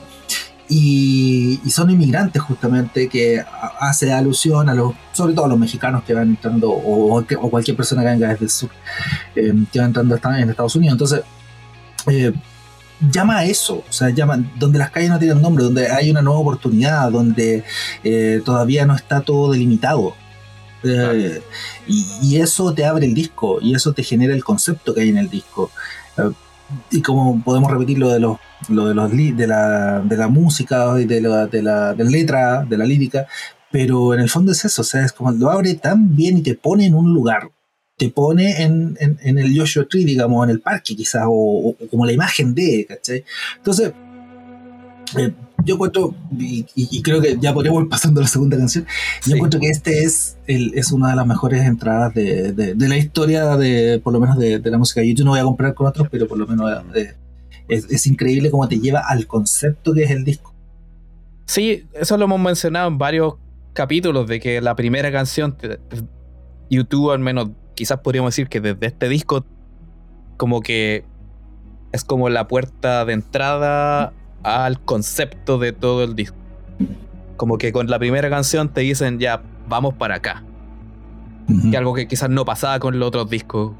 [0.71, 3.43] Y, son inmigrantes justamente que
[3.79, 8.03] hace alusión a los, sobre todo a los mexicanos que van entrando o, cualquier persona
[8.03, 8.69] que venga desde el sur
[9.35, 10.93] eh, que va entrando en Estados Unidos.
[10.93, 11.21] Entonces,
[12.07, 12.33] eh,
[13.11, 16.21] llama a eso, o sea, llama donde las calles no tienen nombre, donde hay una
[16.21, 17.63] nueva oportunidad, donde
[18.03, 20.15] eh, todavía no está todo delimitado.
[20.83, 25.09] y, y, eso te abre el disco y eso te genera el concepto que hay
[25.09, 25.71] en el disco.
[26.91, 30.99] Y como podemos repetir lo de los lo de, los de, la, de la música
[30.99, 33.25] y de la, de, la, de letra, de la lírica,
[33.71, 36.41] pero en el fondo es eso, o sea, es como lo abre tan bien y
[36.41, 37.49] te pone en un lugar,
[37.97, 42.11] te pone en, en, el Joshua Tree, digamos, en el parque quizás, o, como la
[42.11, 43.23] imagen de, ¿cachai?
[43.57, 43.93] Entonces,
[45.17, 45.33] eh,
[45.65, 48.85] yo encuentro, y, creo que ya podríamos ir pasando a la segunda canción,
[49.25, 52.97] yo encuentro que este es, el, es una de las mejores entradas de, de, la
[52.97, 55.01] historia, de por lo menos de, la música.
[55.03, 57.15] Yo no voy a comprar con otros, pero por lo menos de,
[57.67, 60.53] es, increíble cómo te lleva al concepto que es el disco.
[61.45, 63.35] Sí, eso lo hemos mencionado en varios
[63.73, 65.57] capítulos, de que la primera canción,
[66.69, 69.45] YouTube al menos, quizás podríamos decir que desde este disco,
[70.37, 71.05] como que
[71.91, 74.13] es como la puerta de entrada
[74.43, 76.35] al concepto de todo el disco.
[77.37, 80.43] Como que con la primera canción te dicen, ya, vamos para acá.
[81.49, 81.71] Ujú.
[81.71, 83.71] Que algo que quizás no pasaba con los otros discos,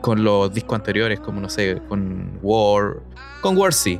[0.00, 2.98] con los discos anteriores, como no sé, con War,
[3.40, 3.98] con War sí.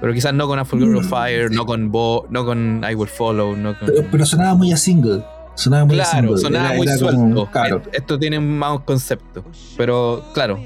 [0.00, 1.06] Pero quizás no con A Full Girl of.
[1.08, 3.86] Fire, no con Bo, no con I Will Follow, no con.
[3.88, 5.22] Pero, pero sonaba muy a single.
[5.54, 6.38] Sonaba muy a claro, single.
[6.42, 7.18] sonaba Era- muy era suelto.
[7.20, 7.82] como- claro.
[7.92, 9.44] Esto tiene más un concepto.
[9.76, 10.58] Pero claro,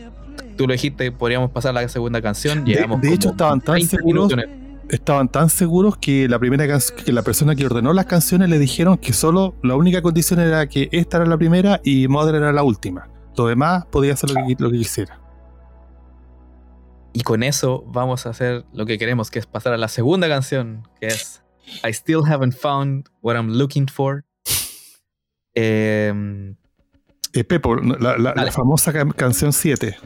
[0.57, 2.65] tú lo dijiste, podríamos pasar la segunda canción.
[2.65, 4.49] De- Llevamos de hecho, estaban tan 20 seguros minutos
[4.89, 6.67] estaban tan seguros que la primera
[7.05, 10.67] que la persona que ordenó las canciones le dijeron que solo la única condición era
[10.69, 13.09] que esta era la primera y Mother era la última.
[13.37, 15.21] Lo demás podía hacer lo que, lo que quisiera.
[17.13, 20.29] Y con eso vamos a hacer lo que queremos, que es pasar a la segunda
[20.29, 21.43] canción, que es
[21.85, 24.25] I Still Haven't Found What I'm Looking For.
[25.55, 26.57] Em,
[27.33, 28.53] Eh, Pepo, la, la- la Dale.
[28.53, 29.97] famosa ca- canción 7,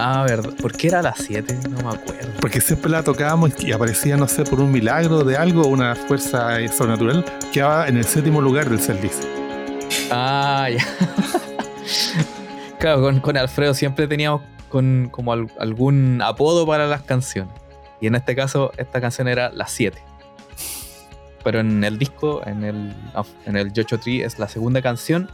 [0.00, 1.58] a ver, ¿por qué era las 7?
[1.70, 2.30] No me acuerdo.
[2.40, 6.56] porque siempre la tocábamos y aparecía, no sé, por un milagro de algo, una fuerza
[6.68, 9.24] sobrenatural, quedaba en el séptimo lugar del setlist.
[10.10, 10.86] Ah, ya.
[12.78, 17.52] claro, con, con Alfredo siempre teníamos con, como al- algún apodo para las canciones.
[18.00, 19.98] Y en este caso, esta canción era la 7.
[21.42, 22.94] Pero en el disco, en el,
[23.46, 25.28] en el Joshua Tree, es la segunda canción.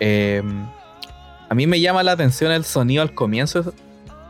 [0.00, 0.42] Eh,
[1.50, 3.74] a mí me llama la atención el sonido al comienzo.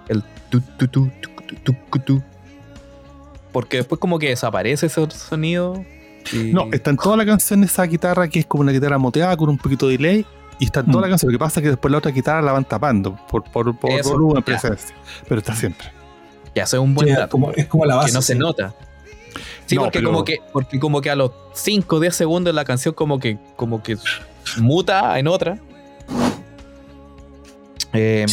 [0.09, 2.23] El tu tu tu tu tu tu tu, tu.
[3.53, 5.85] Porque después como que desaparece ese sonido.
[6.33, 9.37] y- No, está en toda la canción esa guitarra que es como una guitarra moteada
[9.37, 10.27] con un poquito de delay.
[10.59, 11.03] Y está en toda Mm.
[11.05, 11.33] la canción.
[11.33, 13.91] Lo que pasa es que después la otra guitarra la van tapando por, por, por
[13.93, 14.45] Eso, volumen, ya.
[14.45, 14.95] presencia.
[15.29, 15.91] Pero está siempre.
[16.55, 17.31] Ya, eso es un buen Sí, dato.
[17.31, 18.09] como- es como la base.
[18.09, 18.39] que no se sí.
[18.39, 18.75] nota.
[19.67, 22.55] Sí, No, porque, pero- como que, porque como que a los 5 o 10 segundos
[22.55, 23.97] la canción como que, como que
[24.59, 25.59] muta en otra.
[27.93, 28.27] Eh,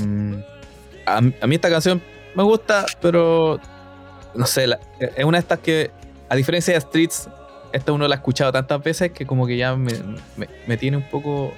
[1.06, 2.02] a, a mí esta canción
[2.36, 3.60] me gusta, pero
[4.36, 5.92] no sé, la- es una de estas que,
[6.30, 7.30] a diferencia de Streets,
[7.74, 9.92] esta uno la ha escuchado tantas veces que como que ya me,
[10.36, 11.54] me- me tiene un poco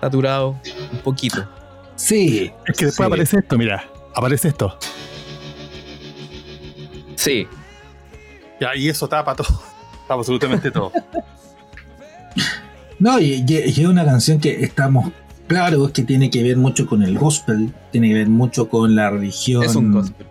[0.00, 0.56] saturado,
[0.92, 1.48] un poquito.
[1.96, 2.52] Sí.
[2.66, 3.02] Es que después sí.
[3.12, 3.84] aparece esto, mira.
[4.14, 4.76] Aparece esto.
[7.16, 7.46] Sí,
[8.60, 9.46] Ya, y eso tapa todo.
[10.08, 10.92] Tapa absolutamente todo.
[12.98, 15.10] No, y, y- y es una canción que estamos
[15.50, 19.10] claros que tiene que ver mucho con el gospel, tiene que ver mucho con la
[19.10, 19.64] religión.
[19.64, 20.26] es un gospel.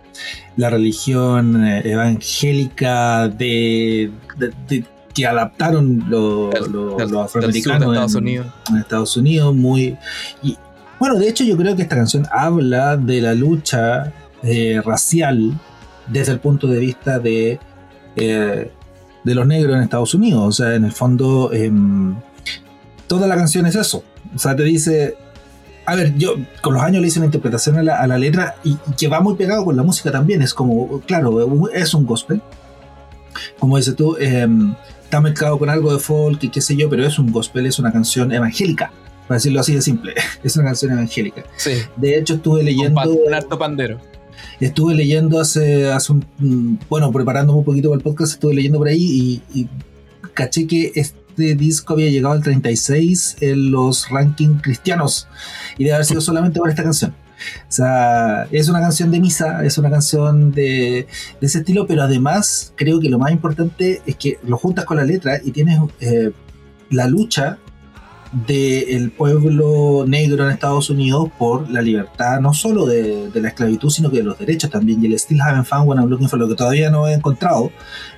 [0.55, 8.15] La religión eh, evangélica de, de- de- que adaptaron lo- lo- los de afroamericanos Estados
[8.15, 8.47] en- Unidos.
[8.69, 9.97] en Estados Unidos, muy.
[10.41, 10.55] Y,
[10.99, 14.13] bueno, de hecho, yo creo que esta canción habla de la lucha
[14.43, 15.51] eh, racial
[16.07, 17.59] desde el punto de vista de,
[18.15, 18.71] eh,
[19.25, 20.41] de los negros en Estados Unidos.
[20.47, 22.15] O sea, en el fondo, em,
[23.07, 24.03] toda la canción es eso.
[24.35, 25.15] O sea, te dice.
[25.85, 28.55] A ver, yo con los años le hice una interpretación a la, a la letra
[28.63, 30.41] y, y que va muy pegado con la música también.
[30.43, 32.41] Es como, claro, es un gospel.
[33.57, 37.05] Como dices tú, em, está mezclado con algo de folk y qué sé yo, pero
[37.05, 38.91] es un gospel, es una canción evangélica,
[39.27, 40.13] para decirlo así de simple.
[40.43, 41.43] Es una canción evangélica.
[41.57, 43.99] Sí, De hecho, estuve leyendo, con harto pandero.
[44.59, 48.77] estuve leyendo hace, hace un, mm, bueno, preparándome un poquito para el podcast, estuve leyendo
[48.77, 49.69] por ahí y, y
[50.33, 50.91] caché que
[51.39, 55.27] este disco había llegado al 36 en los rankings cristianos
[55.77, 57.11] y debe haber sido solamente por esta canción.
[57.11, 61.07] O sea, es una canción de misa, es una canción de,
[61.39, 64.97] de ese estilo, pero además creo que lo más importante es que lo juntas con
[64.97, 66.31] la letra y tienes eh,
[66.89, 67.57] la lucha
[68.45, 73.89] del pueblo negro en Estados Unidos por la libertad, no solo de, de la esclavitud,
[73.89, 75.01] sino que de los derechos también.
[75.03, 77.71] Y el Still Haven't Found What I'm Looking For, lo que todavía no he encontrado,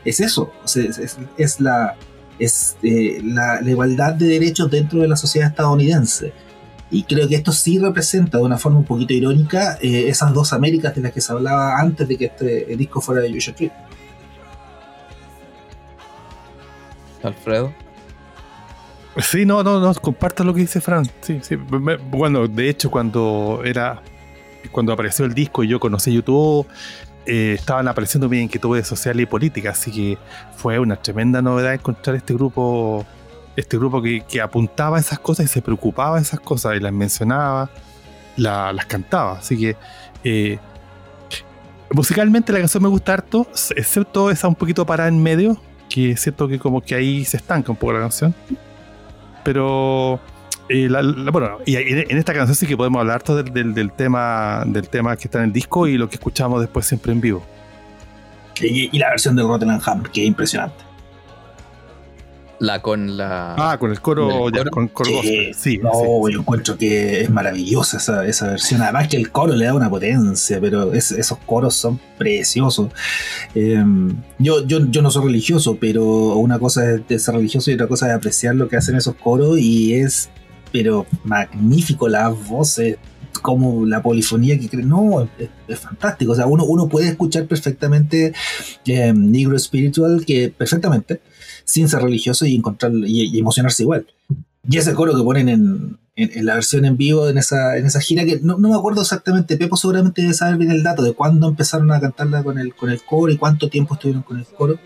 [0.04, 0.52] es eso.
[0.64, 1.96] O sea, es, es- es la,
[2.44, 6.34] es, eh, la, la igualdad de derechos dentro de la sociedad estadounidense.
[6.90, 10.52] Y creo que esto sí representa de una forma un poquito irónica eh, esas dos
[10.52, 13.72] Américas de las que se hablaba antes de que este disco fuera de Joshua Tree.
[17.24, 17.74] Alfredo.
[19.18, 21.06] Sí, no, no, no, comparto lo que dice Fran.
[21.22, 21.58] Sí, sí.
[21.58, 24.02] Me- Bueno, de hecho, cuando era.
[24.72, 26.68] Cuando apareció el disco y yo conocí YouTube,
[27.26, 30.18] eh, estaban apareciendo bien que tuve de social y política, así que
[30.56, 33.06] fue una tremenda novedad encontrar este grupo.
[33.54, 36.94] Este grupo que, que apuntaba esas cosas y se preocupaba de esas cosas y las
[36.94, 37.70] mencionaba,
[38.38, 39.40] la- las cantaba.
[39.40, 39.76] Así que
[40.24, 40.58] eh,
[41.92, 43.46] musicalmente la canción me gusta harto,
[43.76, 47.72] excepto esa un poquito parada en medio, que siento que como que ahí se estanca
[47.74, 48.34] un poco la canción.
[49.44, 50.20] Pero
[50.90, 53.74] la- la- bueno, y en, en esta canción sí que podemos hablar harto del, del-
[53.74, 57.12] del tema del tema que está en el disco y lo que escuchamos después siempre
[57.12, 57.44] en vivo.
[58.62, 60.84] Y, y la versión de Rotterdam Ham, que es impresionante.
[62.60, 63.56] La con la.
[63.58, 67.30] Ah, con el coro, ¿El ya, con coro Sí, no, sí, yo encuentro que es
[67.32, 68.84] maravillosa esa, esa versión.
[68.84, 72.90] Además que el coro le da una potencia, pero es- esos coros son preciosos.
[73.56, 73.84] Eh,
[74.38, 76.04] yo, yo, yo no soy religioso, pero
[76.36, 79.16] una cosa es de ser religioso y otra cosa es apreciar lo que hacen esos
[79.16, 80.30] coros y es
[80.72, 82.98] pero magnífico, las voces,
[83.42, 85.28] como la polifonía que cree, no,
[85.68, 86.34] es, fantástico.
[86.34, 88.34] O sea, uno, uno puede escuchar perfectamente
[88.86, 91.22] eh, Negro Spiritual, que perfectamente,
[91.64, 94.06] sin ser religioso y encontrar y, emocionarse igual.
[94.70, 98.00] Y ese coro que ponen en, en, la versión en vivo en esa, en esa
[98.00, 101.14] gira, que no, no, me acuerdo exactamente, Pepo seguramente debe saber bien el dato de
[101.14, 104.46] cuándo empezaron a cantarla con el, con el coro y cuánto tiempo estuvieron con el
[104.46, 104.80] coro.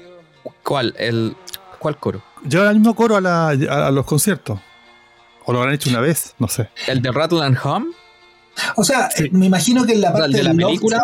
[0.63, 0.95] ¿Cuál?
[0.97, 1.35] El,
[1.79, 2.23] ¿Cuál coro?
[2.49, 4.59] Llevan el mismo coro a, la, a, los conciertos.
[5.45, 6.35] ¿O lo han hecho una vez?
[6.39, 6.69] No sé.
[6.87, 7.85] ¿El de Rattle and Hum?
[8.75, 11.03] O sea, me imagino que en la parte de la película.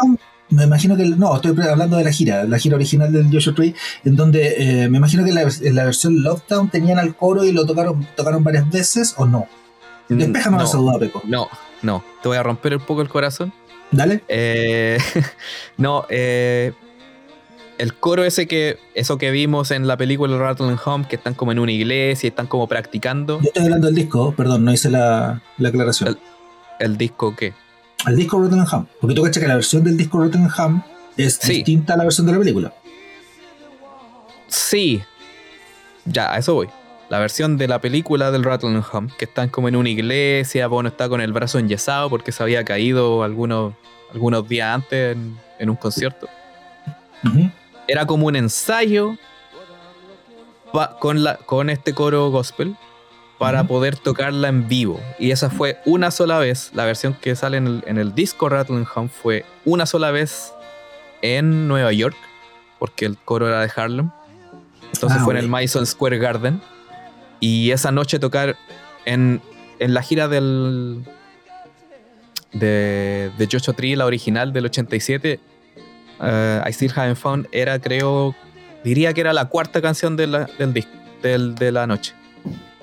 [0.50, 1.06] me imagino que.
[1.06, 3.76] No, estoy hablando de la gira, la gira original del Joshua Tree,
[4.06, 7.66] en donde eh, me imagino que en la versión Lockdown tenían al coro y lo
[7.66, 9.48] tocaron, tocaron varias veces o no.
[10.10, 11.22] Mm, Despéjame no, esa duda, Peco.
[11.26, 11.48] No,
[11.82, 12.04] no.
[12.22, 13.54] Te voy a romper un poco el corazón.
[13.92, 14.24] Dale.
[14.28, 14.98] Eh,
[15.78, 16.74] no, eh,
[17.82, 21.52] el coro ese que, eso que vimos en la película Rattle Home, que están como
[21.52, 23.40] en una iglesia y están como practicando.
[23.42, 26.16] Yo estoy hablando del disco, perdón, no hice la, la aclaración.
[26.80, 27.56] El, disco qué?
[28.06, 28.86] El disco Home.
[29.00, 30.84] Porque tú cachas que la versión del disco Home
[31.18, 32.72] es distinta a la versión de la película.
[34.48, 35.02] Sí.
[36.06, 36.70] Ya, a eso voy.
[37.10, 41.10] La versión de la película del Home, que están como en una iglesia, bueno, está
[41.10, 43.74] con el brazo enyesado porque se había caído algunos,
[44.14, 45.18] algunos días antes
[45.58, 46.30] en, un concierto
[47.92, 49.18] era como un ensayo
[51.02, 52.78] con, la, con este coro gospel
[53.38, 54.98] para poder tocarla en vivo.
[55.20, 56.72] Y esa fue una sola vez.
[56.74, 60.54] La versión que sale en el, en el disco Rattling Home fue una sola vez
[61.22, 62.16] en Nueva York,
[62.80, 64.10] porque el coro era de Harlem.
[64.94, 66.62] Entonces ah, fue en el Madison Square Garden.
[67.42, 68.56] Y esa noche tocar
[69.04, 69.42] en,
[69.80, 71.04] en la gira del
[72.54, 75.42] de, de Joshua Tree, la original del 87,
[76.22, 78.36] uh, I Still Haven't Found era, creo,
[78.84, 80.92] diría que era la cuarta canción de la, del disco,
[81.22, 82.14] del, de la noche.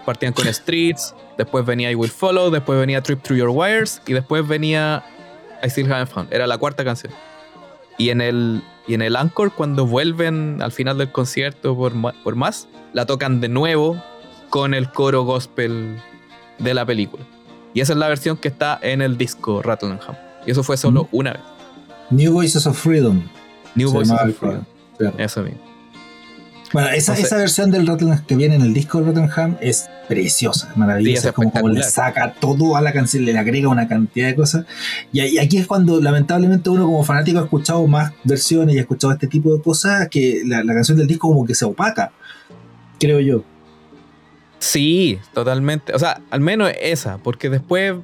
[0.05, 4.15] Partían con Streets, después venía I Will Follow, después venía Trip Through Your Wires y
[4.15, 5.05] después venía
[5.63, 6.33] I Still Haven't Found.
[6.33, 7.13] Era la cuarta canción.
[7.99, 12.37] Y en el, y en el Encore, cuando vuelven al final del concierto por, por
[12.37, 14.03] más, la tocan de nuevo
[14.51, 16.01] con el coro gospel
[16.59, 17.25] de la película.
[17.75, 19.99] Y esa es la versión que está en el disco Rattle
[20.47, 21.43] Y eso fue solo una vez.
[22.11, 23.23] New Voices of Freedom.
[23.75, 24.65] New Voices of Freedom.
[25.19, 25.69] Eso mismo.
[26.73, 30.71] Bueno, esa, esa versión del Rotterdam que viene en el disco de Rotterdam es preciosa,
[30.77, 31.33] maravillosa.
[31.33, 34.67] como, le saca todo a la canción, le agrega una cantidad de cosas.
[35.13, 39.13] Y, aquí es cuando, lamentablemente, uno como fanático ha escuchado más versiones y ha escuchado
[39.13, 42.13] este tipo de cosas que la, canción del disco como que se opaca,
[43.01, 43.45] creo yo.
[44.59, 45.95] Sí, totalmente.
[45.95, 47.95] O sea, al menos esa, porque después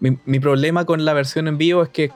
[0.00, 2.10] mi, mi problema con la versión en vivo es que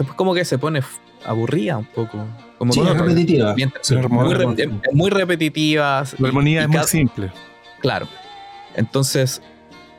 [0.00, 0.82] después como que se pone
[1.24, 2.26] aburrida un poco.
[2.58, 3.54] Como sí, es repetitiva.
[4.92, 6.04] muy, repetitiva.
[6.18, 7.30] La armonía es muy simple.
[7.80, 8.06] Claro.
[8.74, 9.42] Entonces,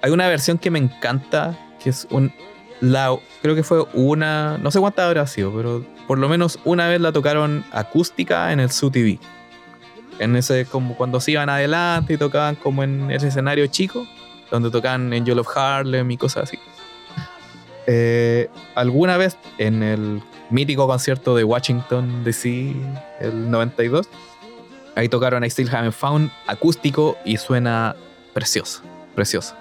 [0.02, 2.34] hay una versión que me encanta, que es un...
[2.80, 4.58] La, creo que fue una...
[4.58, 8.60] No sé cuántas habrá sido, pero por lo menos una vez la tocaron acústica en
[8.60, 9.20] el Su TV.
[10.20, 14.08] En ese, como cuando se iban adelante y tocaban como en ese escenario chico,
[14.49, 16.58] donde tocaban Angel of Harlem y cosas así.
[17.94, 22.74] Eh, alguna vez en el mítico concierto de Washington DC,
[23.20, 24.08] el 92,
[24.96, 27.98] ahí tocaron I Still Haven't Found acústico y suena
[28.34, 28.82] precioso,
[29.14, 29.56] precioso.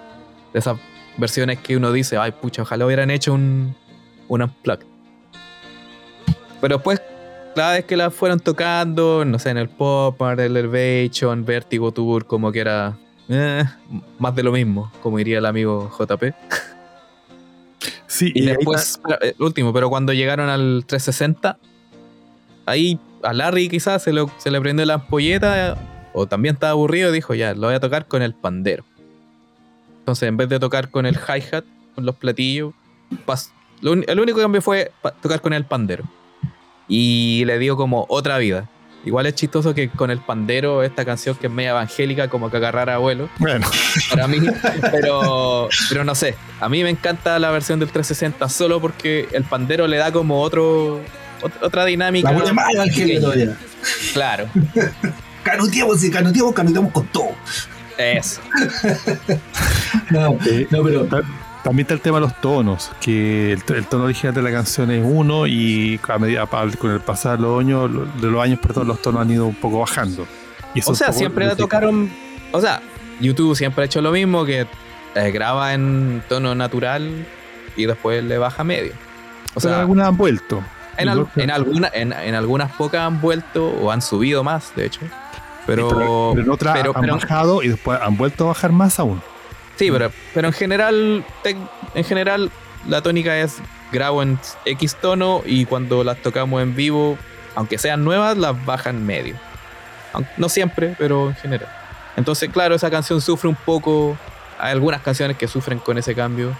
[0.53, 0.77] De esas
[1.17, 3.75] versiones que uno dice, ay pucha, ojalá hubieran hecho un,
[4.29, 4.79] un unplug.
[6.61, 7.01] Pero después,
[7.53, 12.25] cada vez que la fueron tocando, no sé, en el Pop, el Elevation, Vertigo Tour,
[12.25, 13.65] como que era eh,
[14.19, 16.33] más de lo mismo, como diría el amigo JP.
[18.19, 21.57] y, después, el último, pero cuando llegaron al 360,
[22.65, 25.77] ahí a Larry quizás se, se le prendió la ampolleta
[26.13, 28.83] o también estaba aburrido y dijo, ya, lo voy a tocar con el pandero.
[29.99, 31.63] Entonces, en vez de tocar con el hi-hat,
[31.95, 32.73] con los platillos,
[33.81, 34.91] el único cambio fue
[35.21, 36.03] tocar con el pandero.
[36.87, 38.69] Y le dio como otra vida.
[39.03, 42.57] Igual es chistoso que con el pandero, esta canción que es media evangélica, como que
[42.57, 43.29] agarrar a abuelo.
[43.39, 43.67] Bueno.
[44.09, 44.39] Para mí,
[44.91, 46.35] pero, pero no sé.
[46.59, 50.41] A mí me encanta la versión del 360 solo porque el pandero le da como
[50.41, 51.01] otro
[51.61, 52.31] otra dinámica.
[52.31, 53.55] La más evangélica
[54.13, 54.47] Claro.
[55.43, 57.31] canuteamos y canuteamos, canuteamos con todo.
[57.97, 58.41] Eso.
[60.11, 60.37] no,
[60.69, 61.07] no, pero
[61.63, 65.03] también está el tema de los tonos, que el, tono original de la canción es
[65.05, 67.91] uno y a medida con el pasar de los años,
[68.21, 70.25] de los años, perdón, los tonos han ido un poco bajando.
[70.85, 72.09] o sea, siempre la tocaron,
[72.51, 72.81] o sea,
[73.19, 74.65] YouTube siempre ha hecho lo mismo, que
[75.15, 77.27] eh, graba en tono natural
[77.75, 78.93] y después le baja medio.
[79.53, 80.63] O sea, algunas han vuelto.
[80.97, 85.01] En, en, alguna, en, algunas pocas han vuelto o han subido más, de hecho.
[85.65, 89.21] Pero, en otras han bajado y después han vuelto a bajar más aún.
[89.81, 91.25] Sí, pero, pero en general,
[91.95, 92.51] en general,
[92.87, 93.57] la tónica es
[93.91, 97.17] grabo en X tono y cuando las tocamos en vivo,
[97.55, 99.33] aunque sean nuevas, las bajan medio.
[100.37, 101.67] No siempre, pero en general.
[102.15, 104.15] Entonces, claro, esa canción sufre un poco.
[104.59, 106.55] Hay algunas canciones que sufren con ese cambio.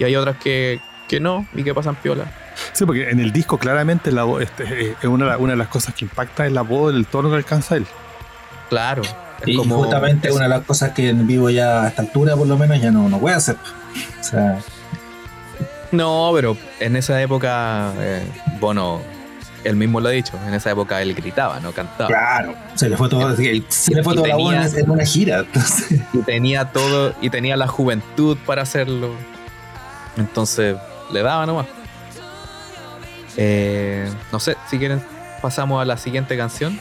[0.00, 2.24] Y hay otras que, que no y que pasan piola.
[2.72, 5.68] Sí, porque en el disco claramente la voz, este, eh, es una, una, de las
[5.68, 7.86] cosas que impacta es la voz, el tono que alcanza él.
[8.68, 9.02] Claro.
[9.46, 12.56] Y justamente una de las cosas que en vivo ya a esta altura por lo
[12.56, 13.56] menos ya no, no puede hacer.
[14.20, 14.58] O sea...
[15.92, 18.22] No, pero en esa época, eh,
[18.60, 19.00] Bono,
[19.64, 22.06] él mismo lo ha dicho, en esa época él gritaba, no cantaba.
[22.06, 25.44] Claro, se le fue todo, se le fue toda la voz en una gira.
[26.12, 29.10] Y tenía todo, y tenía la juventud para hacerlo.
[30.16, 30.76] Entonces,
[31.12, 31.66] le daba nomás.
[33.36, 35.02] Eh, no sé, si quieren
[35.40, 36.78] pasamos a la siguiente canción.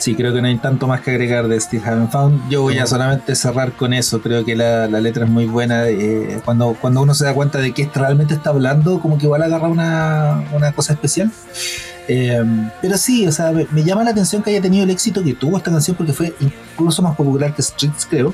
[0.00, 2.48] Sí, creo que no hay tanto más que agregar de Steve Haven't Found.
[2.48, 4.22] Yo voy a solamente cerrar con eso.
[4.22, 5.88] Creo que la, letra es muy buena.
[5.90, 9.42] Eh, cuando, cuando uno se da cuenta de que realmente está hablando, como que igual
[9.42, 11.30] agarra una, una cosa especial.
[12.08, 12.42] Eh,
[12.80, 15.58] pero sí, o sea, me, llama la atención que haya tenido el éxito que tuvo
[15.58, 18.32] esta canción porque fue incluso más popular que Streets, creo.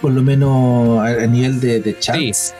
[0.00, 2.54] Por lo menos a, nivel de, de charts.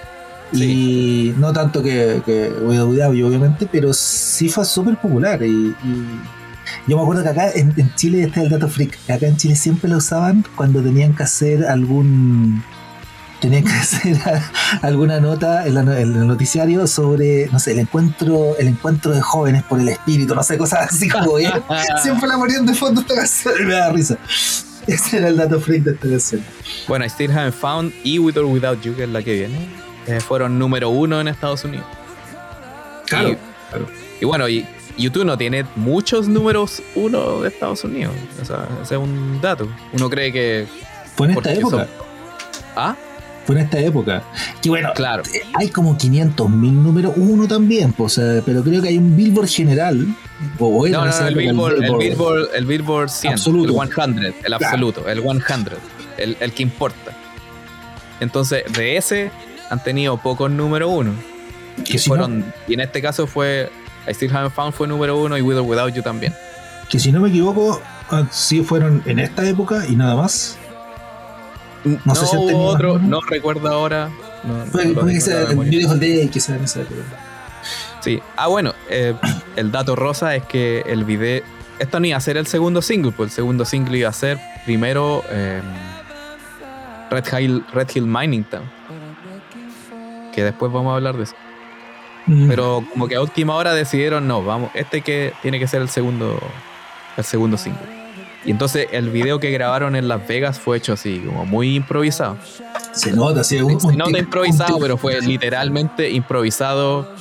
[0.53, 5.43] Y no tanto que, que yo obviamente, pero sí fue súper popular.
[5.43, 5.75] Y,
[6.91, 8.99] yo me acuerdo que acá en, Chile está el dato freak.
[9.09, 12.65] Acá en Chile siempre lo usaban cuando tenían que hacer algún.
[13.41, 14.19] Tenían que hacer
[14.83, 19.79] alguna nota en, el noticiario sobre, no sé, el encuentro, el encuentro de jóvenes por
[19.79, 21.49] el espíritu, no sé, cosas así como ¿eh?
[22.03, 24.19] Siempre la ponían de fondo esta canción y me da risa.
[24.89, 26.45] Ese era el dato freak de esta canción.
[26.89, 29.69] Bueno, I Still Haven't Found y With or Without You, que es la que viene
[30.09, 31.87] eh, fueron número uno en Estados Unidos.
[33.07, 33.37] Claro.
[34.21, 34.67] Y, bueno, y
[35.01, 38.15] YouTube no tiene muchos números uno de Estados Unidos.
[38.41, 39.69] O sea, ese es un dato.
[39.93, 40.67] Uno cree que.
[41.17, 41.89] Fue en esta época.
[42.77, 42.97] ¿Ah?
[43.45, 44.23] Fue en esta época.
[44.63, 45.23] Que bueno, claro.
[45.35, 49.49] Eh, hay como 500 mil números uno también, pues, pero creo que hay un Billboard
[49.49, 50.07] general.
[50.59, 53.83] O no, no, el, Billboard, el, Billboard, el, Billboard, 100, absoluto.
[53.83, 55.43] el 100, el absoluto, el 100,
[56.17, 57.13] el, el que importa.
[58.21, 59.31] Entonces, de ese
[59.69, 61.13] han tenido pocos número uno.
[61.85, 63.71] Que fueron, y en este caso fue
[64.07, 66.35] I Still Haven't Found fue número uno y With or Without You también.
[66.89, 67.81] Que si no me equivoco,
[68.11, 70.59] ah, sí fueron en esta época y nada más.
[71.85, 74.11] No, sé si otro, no recuerdo ahora.
[74.45, 77.03] No, fue, que sea el Beautiful Day que sea en esa época.
[78.01, 78.21] Sí.
[78.37, 79.15] Ah, bueno, eh,
[79.57, 81.43] el dato rosa es que el video.
[81.79, 84.39] Esto no iba a ser el segundo single, pues el segundo single iba a ser
[84.67, 85.63] primero eh,
[87.11, 88.81] Red, Hill, Red Hill Mining Town
[90.31, 91.35] que después vamos a hablar de eso.
[92.31, 92.47] Mm.
[92.47, 95.89] Pero como que a última hora decidieron, no, vamos, este que tiene que ser el
[95.89, 96.39] segundo,
[97.17, 97.83] el segundo single.
[98.45, 102.39] Y entonces el video que grabaron en Las Vegas fue hecho así, como muy improvisado.
[102.93, 107.13] Se nota, sí, un, Se nota improvisado, pero fue literalmente improvisado.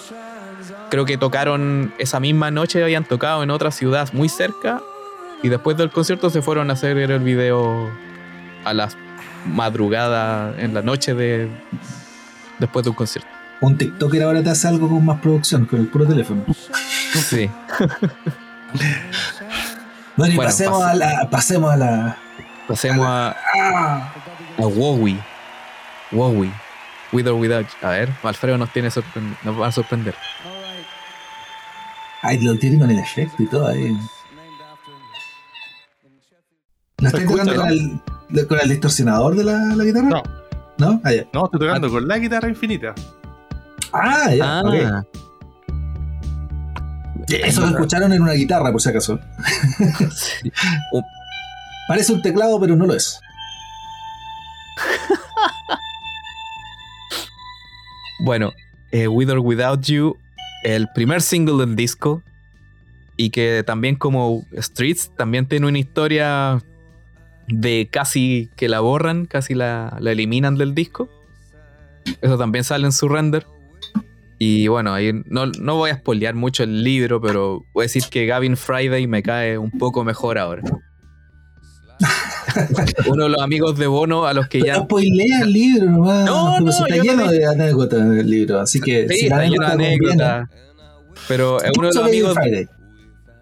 [0.92, 4.82] Creo que tocaron esa misma noche, habían tocado en otra ciudad muy cerca.
[5.42, 7.90] Y después del concierto se fueron a hacer el video
[8.64, 8.96] a las
[9.46, 11.50] madrugadas, en la noche de,
[12.60, 13.39] después de un concierto.
[13.62, 16.46] Un TikToker ahora te hace algo con más producción, con el puro teléfono.
[17.14, 17.50] Sí.
[20.16, 22.18] bueno, y pasemos, a la, pasemos a la.
[22.68, 23.30] Pasemos a.
[23.32, 24.14] A,
[24.58, 25.20] a Wowie.
[26.12, 26.52] Wowie.
[27.12, 27.66] With or without.
[27.82, 28.90] A ver, Alfredo nos, tiene
[29.44, 30.16] nos va a sorprender.
[32.22, 33.98] Ay, lo tiene con el efecto y todo ahí.
[36.98, 40.10] ¿La estoy tocando con el, con el distorsionador de la, la guitarra?
[40.10, 40.24] No.
[40.78, 41.02] ¿No?
[41.04, 41.92] Ah, No, estoy tocando ah.
[41.92, 42.94] con la guitarra infinita.
[43.94, 44.60] Ah, ya.
[44.60, 45.04] Ah.
[47.28, 49.20] Eso lo escucharon en una guitarra, por si acaso.
[51.88, 53.20] Parece un teclado, pero no lo es.
[58.20, 58.54] bueno,
[58.92, 60.18] eh, With or Without You,
[60.64, 62.24] el primer single del disco,
[63.18, 66.62] y que también como Streets, también tiene una historia
[67.48, 71.10] de casi que la borran, casi la, eliminan del disco.
[72.22, 73.46] Eso también sale en su render.
[74.42, 78.04] Y bueno, ahí no, no voy a spoilear mucho el libro, pero voy a decir
[78.10, 80.64] que Gavin Friday me cae un poco mejor ahora.
[83.08, 84.78] Uno de los amigos de Bono a los que ya.
[84.78, 86.26] No spoilea el libro nomás.
[86.26, 89.10] No, no, está lleno de anécdotas en el libro, así que.
[89.10, 90.50] Sí, está lleno de anécdotas.
[91.28, 92.38] Pero es uno de los amigos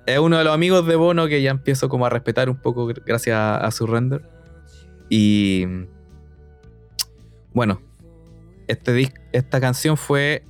[0.08, 2.88] es uno de los amigos de Bono que ya empiezo como a respetar un poco
[3.06, 4.22] gracias a, su render.
[5.10, 5.66] Y
[7.54, 7.82] bueno,
[8.68, 10.44] este esta canción fue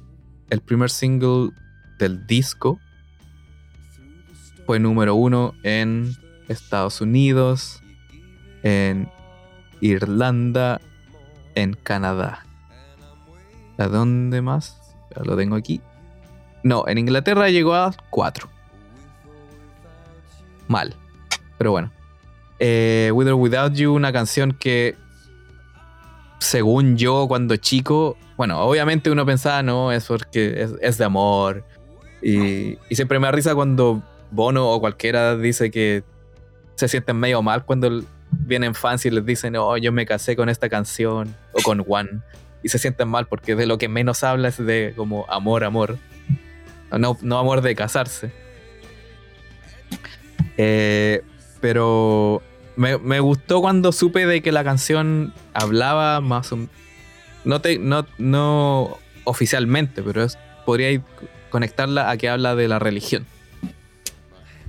[0.49, 1.51] el primer single
[1.99, 2.79] del disco.
[4.65, 6.15] Fue número uno en
[6.47, 7.81] Estados Unidos,
[8.63, 9.09] en
[9.81, 10.81] Irlanda,
[11.55, 12.45] en Canadá.
[13.77, 14.77] ¿A dónde más?
[15.23, 15.81] Lo tengo aquí.
[16.63, 18.49] No, en Inglaterra llegó a 4.
[20.67, 20.95] Mal.
[21.57, 21.91] Pero bueno.
[22.59, 24.95] Eh, With or Without You, una canción que,
[26.39, 31.65] según yo, cuando chico, bueno, obviamente uno pensaba, no, es porque es, de amor.
[32.21, 36.03] Y, siempre me da risa cuando Bono o cualquiera dice que
[36.75, 40.49] se sienten medio mal cuando vienen fans y les dicen, oh, yo me casé con
[40.49, 42.21] esta canción o con One.
[42.63, 45.97] Y se sienten mal porque de lo que menos habla es de como amor, amor.
[46.91, 48.31] No, no amor de casarse.
[50.57, 51.23] Eh,
[51.59, 52.41] pero
[52.75, 56.59] me, gustó cuando supe de que la canción hablaba más o
[57.47, 61.01] no, te, no, no oficialmente, pero es, podría
[61.49, 63.25] conectarla a que habla de la religión.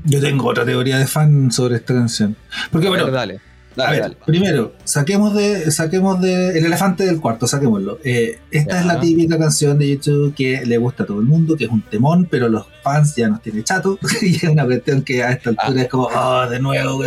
[0.05, 2.37] Yo tengo otra teoría de fan sobre esta canción.
[2.71, 3.41] Porque bueno, dale
[3.85, 7.99] a ver, primero, saquemos de, saquemos de el elefante del cuarto, saquémoslo.
[8.03, 11.57] Eh, esta es la típica canción de YouTube que le gusta a todo el mundo,
[11.57, 13.99] que es un temón, pero los fans ya nos tienen chato.
[14.23, 17.03] y es una cuestión que a esta altura es como, oh, de nuevo,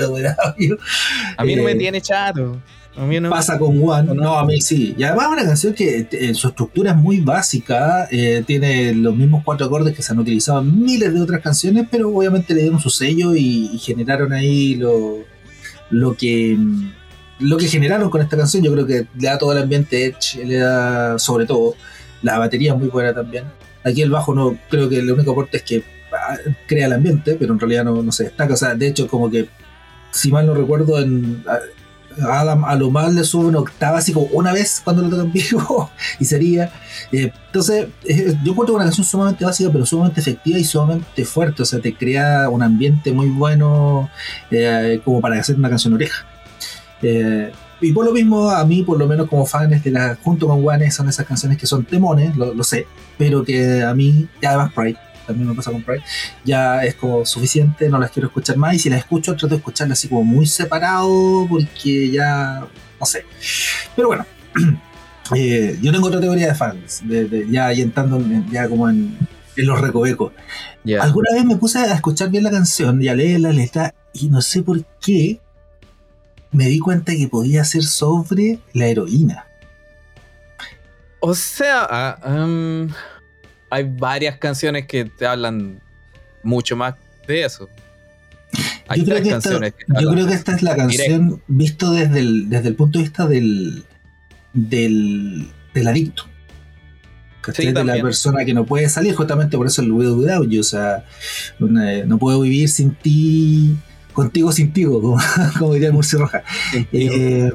[1.37, 2.61] A mí no me eh, tiene chato.
[2.97, 3.29] A mí no.
[3.29, 4.93] Pasa con One, no, a mí sí.
[4.97, 9.43] Y además una canción que en su estructura es muy básica, eh, tiene los mismos
[9.45, 12.79] cuatro acordes que se han utilizado en miles de otras canciones, pero obviamente le dieron
[12.79, 15.19] su sello y, y generaron ahí lo,
[15.89, 16.57] lo que
[17.41, 20.45] lo que generaron con esta canción, yo creo que le da todo el ambiente Edge,
[20.45, 21.75] le da sobre todo,
[22.21, 23.45] la batería es muy buena también.
[23.83, 26.37] Aquí el bajo no creo que el único aporte es que ah,
[26.67, 28.53] crea el ambiente, pero en realidad no, no se destaca.
[28.53, 29.47] O sea, de hecho, como que,
[30.11, 31.43] si mal no recuerdo, en
[32.21, 35.23] Adam a lo más le sube una octava así como una vez cuando lo toca
[35.23, 35.89] en vivo
[36.19, 36.71] y sería.
[37.11, 41.63] Eh, entonces, eh, yo encuentro una canción sumamente básica, pero sumamente efectiva y sumamente fuerte.
[41.63, 44.09] O sea, te crea un ambiente muy bueno
[44.49, 46.25] eh, como para hacer una canción oreja.
[47.81, 50.61] y por lo mismo, a mí, por lo menos como fans de la, junto con
[50.61, 52.85] Juanes, son esas canciones que son temones, lo, lo sé,
[53.17, 56.03] pero que a mí, y además Pride, también me pasa con Pride,
[56.43, 59.57] ya es como suficiente, no las quiero escuchar más y si las escucho trato de
[59.57, 62.67] escucharlas así como muy separado porque ya,
[62.99, 63.25] no sé.
[63.95, 64.25] Pero bueno,
[65.35, 68.21] eh, yo tengo otra teoría de fans, de, ya y entrando
[68.51, 69.17] ya como en,
[69.57, 70.31] los recovecos.
[70.99, 74.29] Alguna vez me puse a escuchar bien la canción y a leer la letra y
[74.29, 75.39] no sé por qué
[76.51, 79.45] me di cuenta que podía ser sobre la heroína.
[81.19, 82.87] O sea, uh,
[83.71, 85.79] hay varias canciones que te hablan
[86.43, 86.95] mucho más
[87.25, 87.69] de eso.
[88.95, 89.29] yo, creo que,
[90.33, 93.85] esta, es la canción visto desde el, desde el punto de vista del,
[94.51, 96.25] del, del adicto.
[97.57, 100.59] de la persona que no puede salir, justamente por eso el Will Without You.
[100.59, 101.05] O sea,
[101.59, 103.77] no puedo vivir sin ti,
[104.11, 105.17] contigo sin ti, como,
[105.59, 106.43] como diría el Murci Roja.
[106.91, 107.51] Eh,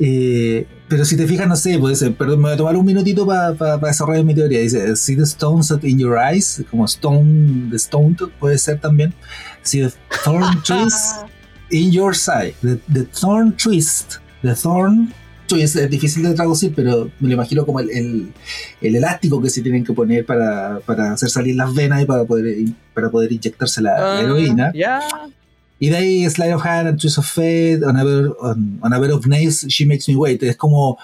[0.00, 2.84] eh, pero si te fijas, no sé, puede ser, perdón, me voy a tomar un
[2.84, 4.60] minutito para desarrollar mi teoría.
[4.60, 9.14] Dice, see the stones in your eyes, como stone, the stone puede ser también.
[9.62, 9.92] See the
[10.24, 11.24] thorn twist
[11.70, 12.54] in your side.
[12.62, 15.12] The, thorn twist, the thorn
[15.46, 18.32] twist, es difícil de traducir, pero me lo imagino como el,
[18.80, 22.24] el, elástico que se tienen que poner para, para, hacer salir las venas y para
[22.24, 22.56] poder,
[22.92, 24.70] para poder inyectarse la, ah, heroína.
[24.74, 25.00] Ya.
[25.78, 29.26] Y de ahí Slide of Hand and Twist of Fate, on a, bed, on, of
[29.26, 30.42] Nails, She Makes Me Wait.
[30.42, 30.98] Es como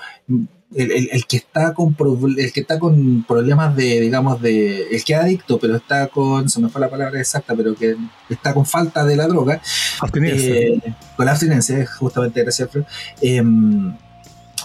[0.74, 1.96] el, el, que está con
[2.38, 4.88] el que está con problemas de, digamos, de.
[4.90, 6.48] El que es adicto, pero está con.
[6.48, 7.96] Se me fue la palabra exacta, pero que
[8.28, 9.60] está con falta de la droga.
[10.00, 10.54] Abstinencia.
[10.54, 12.84] Eh, con la abstinencia, justamente, gracias, Alfred.
[13.20, 13.92] Em,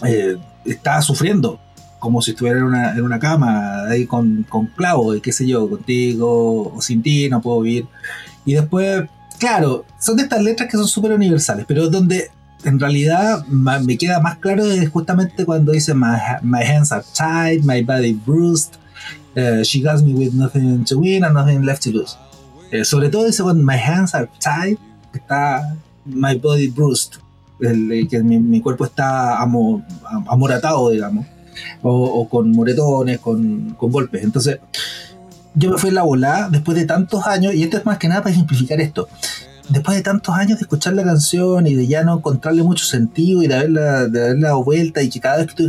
[0.06, 1.60] eh, está sufriendo
[1.98, 5.48] como si estuviera en una, en una cama, ahí con, con clavo, y qué sé
[5.48, 7.88] yo, contigo o sin ti, no puedo vivir.
[8.46, 12.30] Y después claro, son de estas letras que son súper universales, pero donde
[12.64, 17.82] en realidad me queda más claro es justamente cuando dice my, hands are tied, my
[17.82, 18.76] body bruised,
[19.38, 22.18] uh, she got me with nothing to win and nothing left to lose.
[22.72, 24.78] Eh, sobre todo dice cuando my hands are tied,
[25.14, 27.20] está my body bruised,
[27.62, 31.26] el, que mi, cuerpo está amoratado, digamos,
[31.82, 34.24] o, con moretones, con, con golpes.
[34.24, 34.60] Entonces,
[35.56, 38.08] yo me fui en la volada después de tantos años, y esto es más que
[38.08, 39.08] nada para ejemplificar esto.
[39.70, 43.42] Después de tantos años de escuchar la canción y de ya no encontrarle mucho sentido
[43.42, 45.68] y de haberla, dado vuelta y que cada vez que tú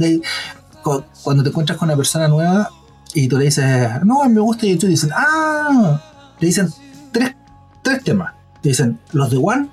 [1.23, 2.71] cuando te encuentras con una persona nueva
[3.15, 3.65] y tú le dices,
[4.05, 6.01] no, me gusta y tú dices, ah,
[6.39, 6.69] te dicen
[7.13, 7.35] tres,
[7.83, 8.35] tres temas.
[8.61, 9.69] Te dicen los de One,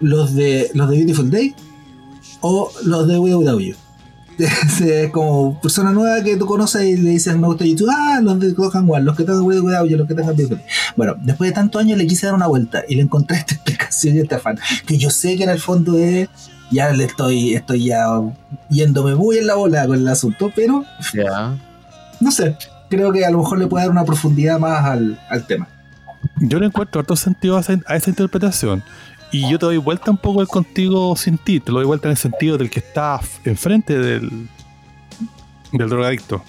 [0.00, 1.54] los de los de Beautiful Day
[2.40, 3.74] o los de Without You.
[5.04, 8.38] es como persona nueva que tú conoces y le dices me gusta YouTube, ah, los
[8.40, 10.36] de Gohan One, los que tengan cuidado, yo los que tengan
[10.96, 14.16] Bueno, después de tantos años le quise dar una vuelta y le encontré esta explicación
[14.16, 16.28] y este fan, que yo sé que en el fondo es
[16.70, 18.06] Ya le estoy, estoy ya
[18.68, 21.56] yéndome muy en la bola con el asunto, pero Ya.
[22.20, 22.56] no sé.
[22.88, 25.68] Creo que a lo mejor le puede dar una profundidad más al, al tema.
[26.40, 28.82] Yo le encuentro harto sentido a esa, a esa interpretación.
[29.32, 31.60] Y yo te doy vuelta un poco el contigo sin ti.
[31.60, 34.48] Te lo doy vuelta en el sentido del que está enfrente del,
[35.72, 36.42] del drogadicto.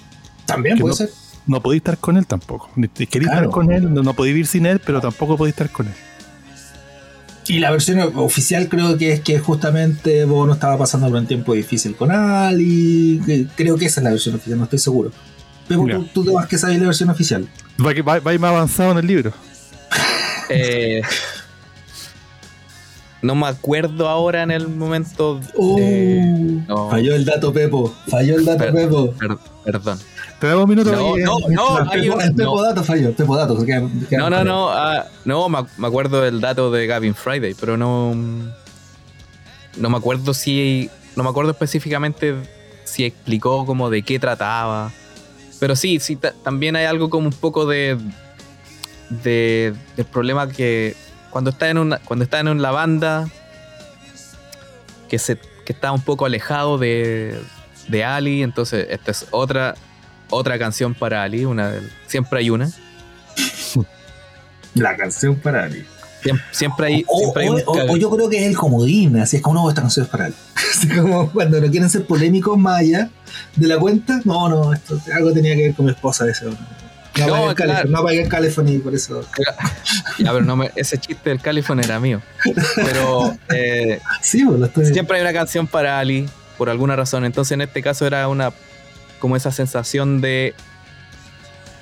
[0.46, 1.10] También Que puede no- ser.
[1.44, 2.70] No podéis estar con él tampoco.
[2.74, 3.34] Queréis Claro.
[3.34, 5.94] estar con él, no, no podéis vivir sin él, pero tampoco podéis estar con él.
[7.48, 11.54] Y la versión oficial creo que es que justamente Bono estaba pasando por un tiempo
[11.54, 13.20] difícil con Ali.
[13.56, 15.10] Creo que esa es la versión oficial, no estoy seguro.
[15.66, 17.48] Pero tú, tú te vas que sabes la versión oficial.
[17.84, 19.32] Va, va, va a ir más avanzado en el libro.
[20.48, 21.02] Eh,
[23.22, 25.40] no me acuerdo ahora en el momento.
[25.56, 26.90] Oh, de- no.
[26.90, 29.12] Falló el dato Pepo, falló el dato Per- Pepo.
[29.12, 29.98] per- perdón.
[30.40, 30.90] Te damos un minuto.
[30.90, 32.62] No, no, eh, no, Pepo, el Pepo no.
[32.62, 33.56] dato falló, el Pepo dato.
[33.60, 34.68] que queda- queda No, no, no.
[34.70, 38.14] ah, no, me, me acuerdo del dato de Gavin Friday, pero no.
[39.76, 40.90] No me acuerdo si.
[41.16, 42.34] No me acuerdo específicamente
[42.84, 44.90] si explicó como de qué trataba.
[45.60, 47.96] Pero sí, sí, ta- también hay algo como un poco de.
[49.22, 50.96] de del problema que
[51.32, 51.98] cuando está en una.
[51.98, 53.28] Cuando está en la banda.
[55.08, 55.36] Que se.
[55.64, 57.40] que está un poco alejado de.
[57.88, 58.42] de Ali.
[58.42, 59.74] Entonces, esta es otra.
[60.30, 61.44] otra canción para Ali.
[61.44, 61.72] Una
[62.06, 62.70] siempre hay una.
[64.74, 65.84] La canción para Ali.
[66.22, 68.44] Siempre, siempre hay, O, siempre hay o- un o- caga- o yo creo que es
[68.46, 70.34] el comodín, así es como no, esta canción es para él.
[70.72, 73.10] Así como cuando no quieren ser polémicos más allá
[73.56, 76.46] de la cuenta, no, no, esto algo tenía que ver con mi esposa ese.
[77.18, 77.88] No, No, apagué el claro.
[77.90, 79.24] No el California y por eso.
[80.18, 82.20] Ya, pero no me- ese chiste del California era mío.
[82.76, 84.86] Pero eh, Sí, pues estoy.
[84.86, 86.28] siempre hay una canción para Ali,
[86.58, 87.24] por alguna razón.
[87.24, 88.52] Entonces, en este caso era una.
[89.18, 90.54] como esa sensación de.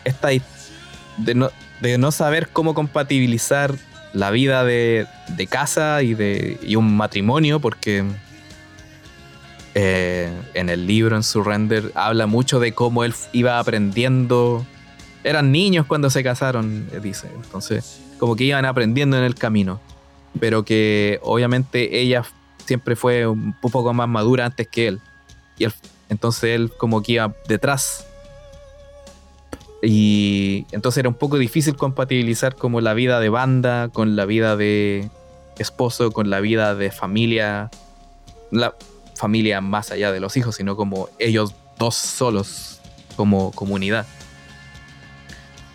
[0.04, 0.28] esta.
[0.28, 1.50] de no,
[1.80, 3.74] de no saber cómo compatibilizar
[4.12, 8.04] la vida de, de casa y de y un matrimonio, porque.
[9.74, 14.66] eh, en el libro, en su render, habla mucho de cómo él iba aprendiendo.
[15.24, 17.28] Eran niños cuando se casaron, eh, dice.
[17.34, 19.80] Entonces, como que iban aprendiendo en el camino.
[20.38, 22.24] Pero que obviamente ella
[22.64, 25.00] siempre fue un poco más madura antes que él.
[25.58, 25.74] Y él-
[26.08, 28.06] entonces él como que iba detrás.
[29.82, 34.56] Y entonces era un poco difícil compatibilizar como la vida de banda con la vida
[34.56, 35.10] de
[35.58, 37.70] esposo, con la vida de familia.
[38.50, 38.74] La
[39.14, 42.80] familia más allá de los hijos, sino como ellos dos solos
[43.16, 44.06] como comunidad.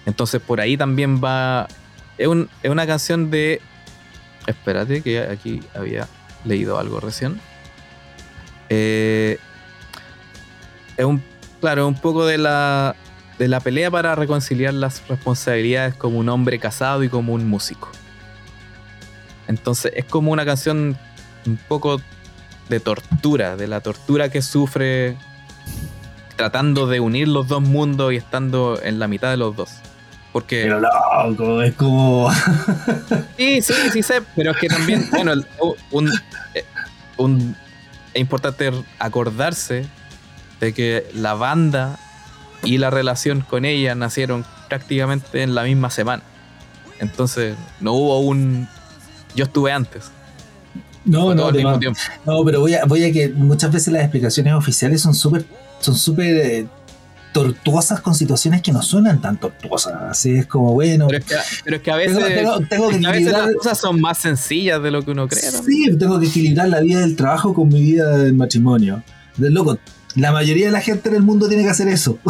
[0.06, 1.68] Entonces por ahí también va...
[2.18, 3.62] Es, un- es una canción de...
[4.48, 6.08] Espérate, que aquí había
[6.44, 7.40] leído algo recién.
[8.70, 9.38] Eh,
[10.98, 11.24] es un,
[11.60, 12.96] claro, un poco de la,
[13.40, 17.90] de la pelea para reconciliar las responsabilidades como un hombre casado y como un músico.
[19.48, 20.98] Entonces es como una canción
[21.46, 22.02] un poco
[22.70, 25.16] de tortura, de la tortura que sufre
[26.36, 29.72] tratando de unir los dos mundos y estando en la mitad de los dos.
[30.36, 32.30] Porque Pero loco, es como.
[33.38, 35.32] Sí, sí, sí sé, pero es que también, bueno,
[35.92, 36.12] un,
[36.54, 36.66] eh,
[37.16, 37.56] un-
[38.14, 39.86] es importante acordarse
[40.60, 41.98] de que la banda
[42.66, 46.24] y la relación con ella nacieron prácticamente en la misma semana.
[47.00, 48.68] Entonces, no hubo un...
[49.36, 50.12] Yo estuve antes.
[51.06, 55.16] No, no, no, pero voy a, voy a que muchas veces las explicaciones oficiales son
[55.16, 55.46] súper
[55.80, 56.68] son súper eh,
[57.36, 59.94] tortuosas con situaciones que no suenan tan tortuosas.
[60.10, 61.08] Así es como, bueno.
[61.08, 61.36] Pero es que,
[61.66, 63.46] pero es que a veces, Tengo, tengo- tengo que a veces equilibrar.
[63.48, 65.52] las cosas son más sencillas de lo que uno cree.
[65.52, 65.62] ¿no?
[65.64, 69.04] Sí, tengo que equilibrar la vida del trabajo con mi vida del matrimonio.
[69.36, 69.78] De loco,
[70.16, 72.18] la mayoría de la gente en el mundo tiene que hacer eso.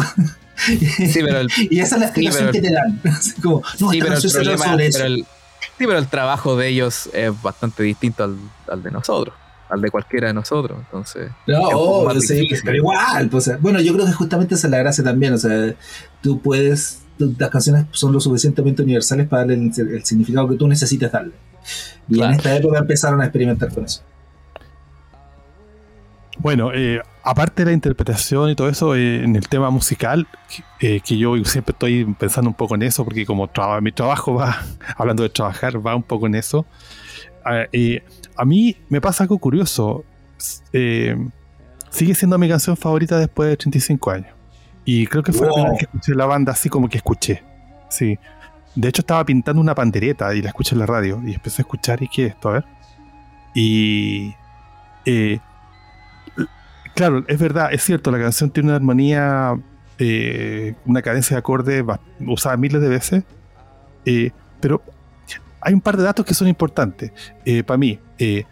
[0.56, 3.00] Sí, pero el, y esa es la Sí, explicación pero- que te dan.
[3.42, 4.98] Como, no, sí, pero el canción se trata problema, sobre eso.
[4.98, 5.20] pero el-
[5.60, 8.36] sí, pero el trabajo de ellos es bastante distinto al,
[8.68, 9.34] al de nosotros,
[9.68, 10.78] al de cualquiera de nosotros.
[10.78, 14.78] Entonces, No, más sí, pero igual, pues, bueno, yo creo que justamente esa es la
[14.78, 15.74] gracia también, o sea,
[16.22, 20.56] tú puedes, tú- las canciones son lo suficientemente universales para darle el, el significado que
[20.56, 21.32] tú necesites darle.
[22.08, 22.32] Y Claro.
[22.32, 24.02] en esta época empezaron a experimentar con eso.
[26.38, 30.28] Bueno, eh, aparte de la interpretación y todo eso, eh, en el tema musical,
[30.80, 34.34] eh, que yo siempre estoy pensando un poco en eso, porque como traba- mi trabajo
[34.34, 34.62] va,
[34.98, 36.66] hablando de trabajar, va un poco en eso.
[37.72, 38.02] Eh,
[38.36, 40.04] a mí me pasa algo curioso.
[40.72, 41.16] Eh,
[41.90, 44.34] sigue siendo mi canción favorita después de 35 años.
[44.84, 47.42] Y creo que fue la primera vez que escuché la banda así como que escuché.
[47.88, 48.18] Sí.
[48.74, 51.20] De hecho, estaba pintando una pandereta y la escuché en la radio.
[51.26, 52.50] Y empecé a escuchar, ¿y qué es esto?
[52.50, 52.64] A ver.
[53.54, 54.34] Y.
[55.06, 55.38] eh,
[56.94, 59.54] claro, es verdad, es cierto, la canción tiene una armonía,
[59.98, 63.24] eh, una cadencia de acorde ba- usada miles de veces.
[64.04, 64.30] eh,
[64.60, 64.82] pero
[65.60, 67.10] hay un par de datos que son importantes
[67.66, 67.98] para mí.
[68.18, 68.44] Eh,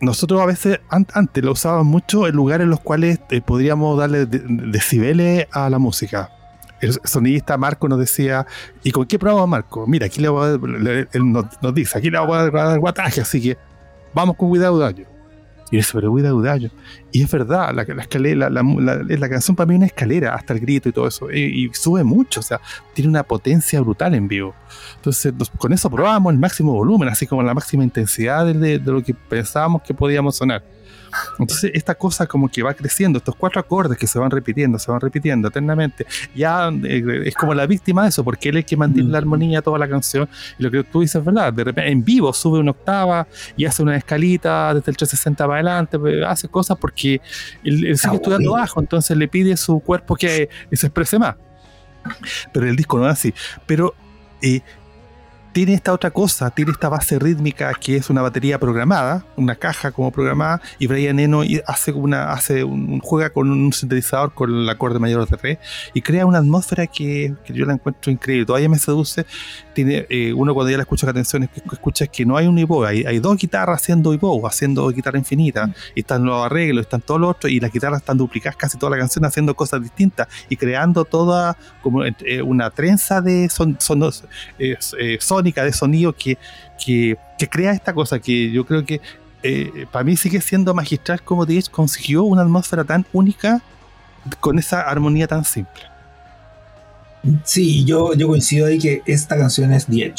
[0.00, 4.26] nosotros a veces antes lo usábamos mucho en lugares en los cuales eh, podríamos darle
[4.26, 6.30] decibeles a la música.
[6.80, 8.46] El sonidista Marco nos decía,
[8.84, 9.86] ¿y con qué probamos Marco?
[9.88, 13.42] Mira, aquí le voy a, él nos, dice, aquí le voy a dar guataje, así
[13.42, 13.58] que
[14.14, 15.04] vamos con cuidado daño.
[15.70, 16.14] Y dice, pero.
[17.12, 20.54] Y es verdad, la, la escalera, la, la, canción para mí es una escalera, hasta
[20.54, 21.30] el grito y todo eso.
[21.30, 22.60] Y, sube mucho, o sea,
[22.94, 24.54] tiene una potencia brutal en vivo.
[24.96, 29.02] Entonces, con eso probamos el máximo volumen, así como la máxima intensidad de, de lo
[29.02, 30.62] que pensábamos que podíamos sonar.
[31.38, 34.90] Entonces, esta cosa como que va creciendo, estos cuatro acordes que se van repitiendo, se
[34.90, 38.66] van repitiendo eternamente, ya eh, es como la víctima de eso, porque él es el
[38.66, 40.28] que mantiene la armonía toda la canción.
[40.58, 41.52] Y lo que tú dices, ¿verdad?
[41.52, 43.26] De repente, en vivo sube una octava
[43.56, 47.20] y hace una escalita desde el 360 para adelante, pues, hace cosas porque
[47.64, 51.36] él, sigue estudiando bajo, entonces le pide a su cuerpo que se exprese más.
[52.52, 53.34] Pero el disco no es así.
[53.66, 53.94] Pero
[54.42, 54.60] eh,
[55.58, 59.90] tiene esta otra cosa, tiene esta base rítmica que es una batería programada, una caja
[59.90, 64.68] como programada, y Brian Eno hace una, hace un, juega con un sintetizador con el
[64.68, 65.58] acorde mayor de re
[65.94, 68.46] y crea una atmósfera que, yo la encuentro increíble.
[68.46, 69.26] Todavía me seduce.
[69.74, 71.20] Tiene, eh, uno cuando ya la escucha que
[71.72, 75.18] escucha es que no hay un ivo, hay, hay dos guitarras haciendo ivo, haciendo guitarra
[75.18, 78.78] infinita, y están los arreglos, están todos los otros, y las guitarras están duplicadas casi
[78.78, 83.76] toda la canción haciendo cosas distintas y creando toda como eh, una trenza de son,
[83.80, 84.08] son,
[84.60, 84.76] eh,
[85.54, 86.38] de sonido que,
[86.84, 87.16] que,
[87.50, 89.00] crea esta cosa que yo creo que
[89.42, 93.62] eh, para mí sigue siendo magistral como DH consiguió una atmósfera tan única
[94.40, 95.82] con esa armonía tan simple.
[97.44, 100.14] Sí, yo, yo coincido ahí que esta canción es The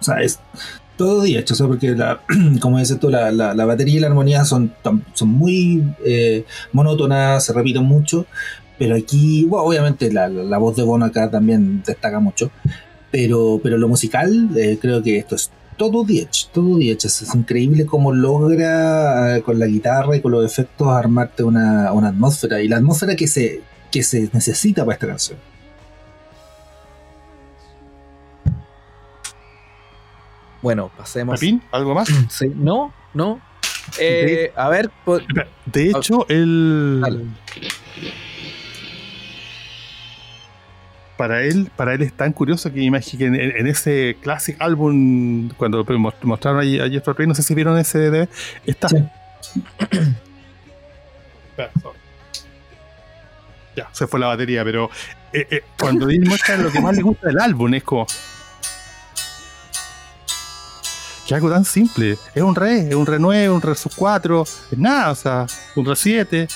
[0.00, 0.38] O sea, es
[0.96, 2.20] todo The O sea, porque la,
[2.60, 4.72] como dices tú, la, la, batería y la armonía son,
[5.14, 8.26] son muy eh, monótonas, se repiten mucho.
[8.78, 12.50] Pero aquí, bueno, obviamente la, la, voz de Bono acá también destaca mucho.
[13.14, 17.04] Pero, pero lo musical, eh, creo que esto es todo Diech, todo Diech.
[17.04, 22.08] Es, increíble cómo logra eh, con la guitarra y con los efectos armarte una, una,
[22.08, 23.62] atmósfera y la atmósfera que se,
[23.92, 25.38] que se necesita para esta canción.
[30.60, 31.40] Bueno, pasemos.
[31.70, 32.08] ¿Algo más?
[32.30, 33.40] Sí, no, no.
[34.00, 34.90] Eh, a ver.
[35.66, 37.00] De hecho, el
[41.16, 45.84] para él, para él es tan curioso que imagino en, en ese clásico álbum, cuando
[46.22, 48.28] mostraron a, Jeff no sé si vieron ese DVD,
[48.66, 48.88] está.
[53.76, 54.90] ya, se fue la batería, pero
[55.32, 58.06] eh, eh, cuando él muestra lo que más le gusta del álbum, es como.
[61.26, 62.18] Que algo tan simple.
[62.34, 65.46] Es un re, es un re 9, un re sub 4, es nada, o sea,
[65.74, 66.48] un re 7.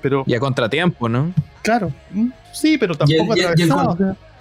[0.00, 1.32] Pero, y a contratiempo, ¿no?
[1.68, 3.62] Claro, mm, sí, pero tampoco y el, y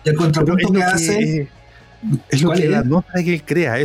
[0.10, 1.50] el, contrapunto que, hace.
[2.30, 3.76] Es lo que la nota que él crea,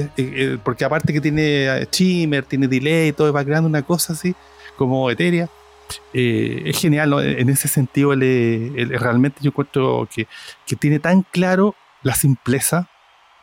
[0.62, 4.32] porque aparte que tiene shimmer, tiene delay, todo va creando una cosa así,
[4.76, 5.48] como etérea.
[6.14, 10.28] Eh, es genial, en ese sentido, realmente yo encuentro que,
[10.64, 11.74] que, tiene tan claro
[12.04, 12.88] la simpleza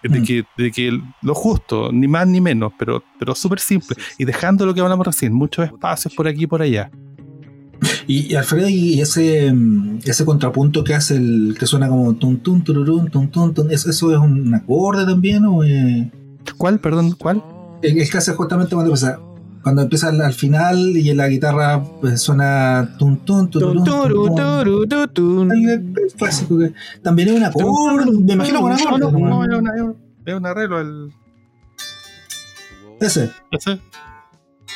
[0.01, 0.25] de, mm.
[0.25, 4.65] que, de que lo justo, ni más ni menos, pero, pero súper simple, y dejando
[4.65, 6.89] lo que hablamos recién, muchos espacios por aquí y por allá.
[8.07, 9.53] Y, Alfredo, y ese,
[10.03, 13.89] ese contrapunto que hace el que suena como tun tun tururun, tun tun tun, ¿eso
[13.89, 15.45] es un acorde también?
[15.45, 15.61] O,
[16.57, 16.79] ¿Cuál?
[16.79, 17.43] Perdón, ¿cuál?
[17.81, 19.19] El, que hace justamente cuando empieza,
[19.63, 23.83] cuando empieza al, final y en la guitarra pues, suena tun tun tururun,
[25.13, 25.49] tun,
[26.17, 29.11] clásico que también es un acorde, me imagino con acorde.
[29.11, 29.95] No, no, no,
[30.25, 31.11] es un arreglo el
[32.99, 33.31] ese.
[33.51, 33.79] Ese.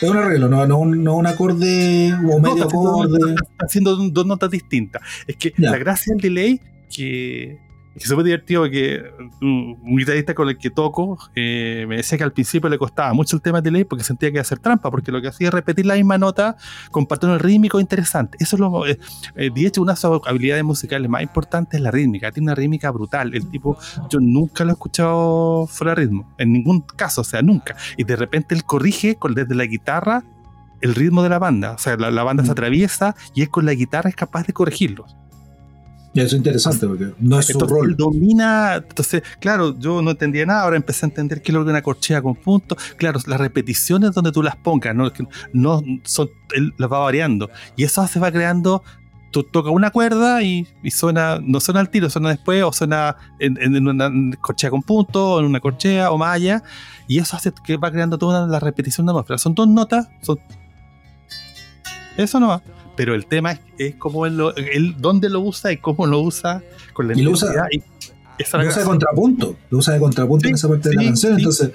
[0.01, 3.35] Es un arreglo, no, no, un, no un acorde o medio acorde.
[3.59, 5.01] Haciendo dos notas distintas.
[5.27, 6.61] Es que la gracia del delay
[6.93, 7.57] que
[7.95, 9.03] es súper divertido porque
[9.41, 13.35] un, guitarrista con el que toco eh, me decía que al principio le costaba mucho
[13.35, 15.47] el tema de delay porque sentía que iba a hacer trampa, porque lo que hacía
[15.47, 16.55] es repetir la misma nota
[16.91, 18.41] con patrones rítmicos interesantes.
[18.41, 18.87] Eso es lo.
[18.87, 18.99] Eh,
[19.35, 22.31] eh, de hecho, una de sus habilidades musicales más importantes es la rítmica.
[22.31, 23.33] Tiene una rítmica brutal.
[23.33, 23.77] El tipo,
[24.09, 27.75] yo nunca lo he escuchado fuera de ritmo, en ningún caso, o sea, nunca.
[27.97, 30.23] Y de repente él corrige con, desde la guitarra
[30.81, 31.71] el ritmo de la banda.
[31.73, 32.51] O sea, la, banda se mm.
[32.51, 35.15] atraviesa y él con la guitarra es capaz de corregirlos.
[36.13, 37.95] Y eso es interesante porque no es su rol.
[37.95, 41.71] domina, entonces, claro, yo no entendía nada, ahora empecé a entender que es lo de
[41.71, 42.77] una corchea con puntos.
[42.97, 45.11] Claro, las repeticiones donde tú las pongas, no,
[45.53, 47.49] no son, él las va variando.
[47.75, 48.83] Y eso se va creando,
[49.31, 53.87] tú tocas una cuerda y, suena, no suena al tiro, suena después, o suena en,
[53.87, 56.61] una corchea con puntos, o en una corchea o malla.
[57.07, 59.39] Y eso hace que va creando toda la repetición de atmósfera.
[59.39, 60.37] Son dos notas, son.
[62.17, 62.61] Eso no va
[62.95, 66.19] pero el tema es, es cómo él, lo, él, dónde lo usa y cómo lo
[66.19, 66.61] usa
[66.93, 67.67] con la y lo usa,
[68.37, 70.93] Esa lo la usa de contrapunto, lo usa de contrapunto Sí, en esa parte de
[70.93, 71.39] sí, la canción, sí.
[71.41, 71.71] entonces,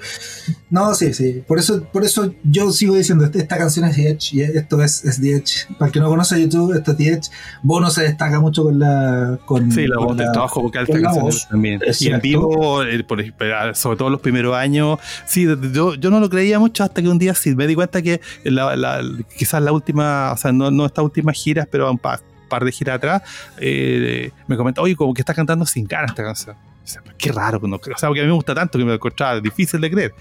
[0.69, 4.09] no, sí, sí, por eso, por eso yo sigo diciendo, este- esta canción es The
[4.09, 6.97] Edge, y esto es, es The Edge, para el que no conoce YouTube, esto es
[6.97, 7.29] The Edge,
[7.63, 10.93] Bono se destaca mucho con la, con, Sí, la con voz, el trabajo vocal de
[10.93, 11.79] esta la canción también.
[11.85, 15.71] es Y en vivo, eh, por ejemplo, sobre todo los primeros años, sí, de- de-
[15.71, 18.19] yo, yo no lo creía mucho hasta que un día sí me di cuenta que
[18.43, 19.01] la, la-
[19.37, 22.19] quizás la última, o sea, no, no estas últimas giras, pero un par,
[22.49, 23.21] par de giras atrás,
[23.57, 26.55] eh, me comentó, oye, como que está cantando sin ganas esta canción.
[27.17, 29.79] Qué raro, no, o sea, porque a mí me gusta tanto que me encontraba difícil
[29.79, 30.13] de creer.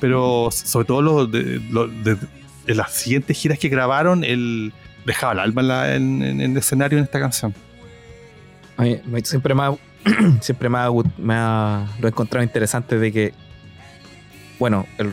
[0.00, 1.60] Pero sobre todo lo de,
[2.66, 4.72] las siguientes giras que grabaron, él
[5.04, 7.54] dejaba el alma en, el escenario en esta canción.
[9.24, 9.74] Siempre me ha,
[10.40, 11.34] siempre me ha, me
[12.00, 13.34] lo he encontrado interesante de que,
[14.58, 15.12] bueno, el,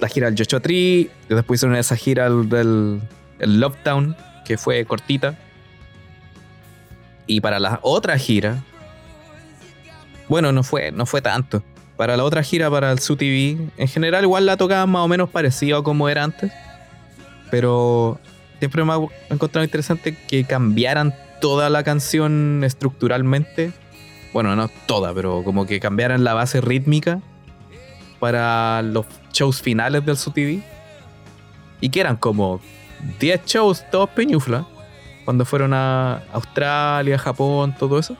[0.00, 3.00] la gira del Joshua Tree, después hicieron esa gira el- del
[3.38, 4.16] el Lockdown,
[4.48, 5.36] que fue cortita.
[7.26, 8.64] Y para la otra gira,
[10.28, 11.62] bueno, no fue, no fue tanto.
[11.98, 15.28] Para la otra gira, para el SUTV, en general igual la tocaban más o menos
[15.28, 16.50] parecido a como era antes.
[17.50, 18.18] Pero
[18.58, 18.98] siempre me ha
[19.30, 23.72] encontrado interesante que cambiaran toda la canción estructuralmente.
[24.32, 27.20] Bueno, no toda, pero como que cambiaran la base rítmica
[28.18, 30.62] para los shows finales del SUTV.
[31.80, 32.60] Y que eran como
[33.20, 34.66] 10 shows, todos peñufla.
[35.24, 38.16] Cuando fueron a Australia, Japón, todo eso.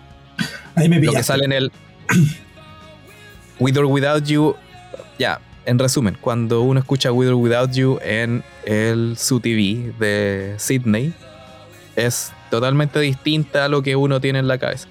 [0.75, 1.73] ahí me Lo que sale en el
[3.59, 4.55] With or Without You.
[5.19, 11.15] Ya, en resumen, cuando uno escucha With or Without You en el SUTV de Sydney,
[11.97, 14.89] es totalmente distinta a lo que uno tiene en la cabeza.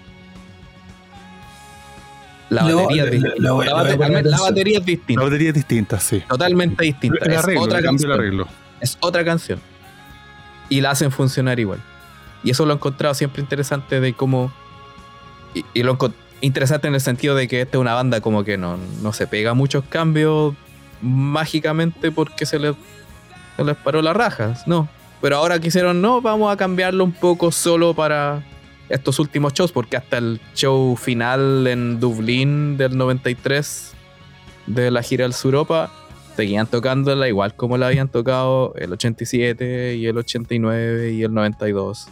[2.49, 3.35] La batería, es distinta.
[3.39, 5.23] La batería es La distinta.
[5.23, 6.23] batería es distinta, sí.
[6.27, 7.25] Totalmente distinta.
[7.25, 8.47] El Es arreglo, otra canción
[8.81, 9.59] es otra canción.
[10.69, 11.79] Y la hacen funcionar igual.
[12.43, 14.51] Y eso lo he encontrado siempre interesante de cómo...
[15.73, 15.97] Y, lo
[16.41, 19.25] interesante en el sentido de que esta es una banda como que no, no se
[19.25, 20.53] pega muchos cambios
[21.01, 22.75] mágicamente porque se les,
[23.55, 24.87] se les paró las rajas, no.
[25.21, 28.43] Pero ahora quisieron, no, vamos a cambiarlo un poco solo para
[28.89, 33.93] estos últimos shows, porque hasta el show final en Dublín del 93
[34.67, 35.91] de la gira del Suropa
[36.37, 42.07] seguían tocándola igual como la habían tocado el 87 y el 89 y el 92.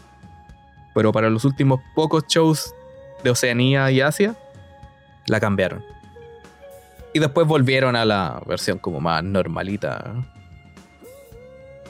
[0.95, 2.73] Pero para los últimos pocos shows
[3.23, 4.35] de Oceanía y Asia,
[5.27, 5.83] la cambiaron.
[7.13, 10.25] Y después volvieron a la versión como más normalita.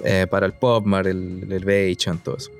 [0.03, 2.51] eh, para el Popmar, el, el Beijing, todo eso.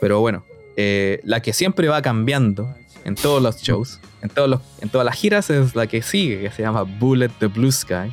[0.00, 0.44] Pero bueno,
[0.76, 2.72] eh, la que siempre va cambiando
[3.04, 6.50] en todos los shows, en, todos en todas las giras, es la que sigue, que
[6.50, 8.12] se llama Bullet the Blue Sky.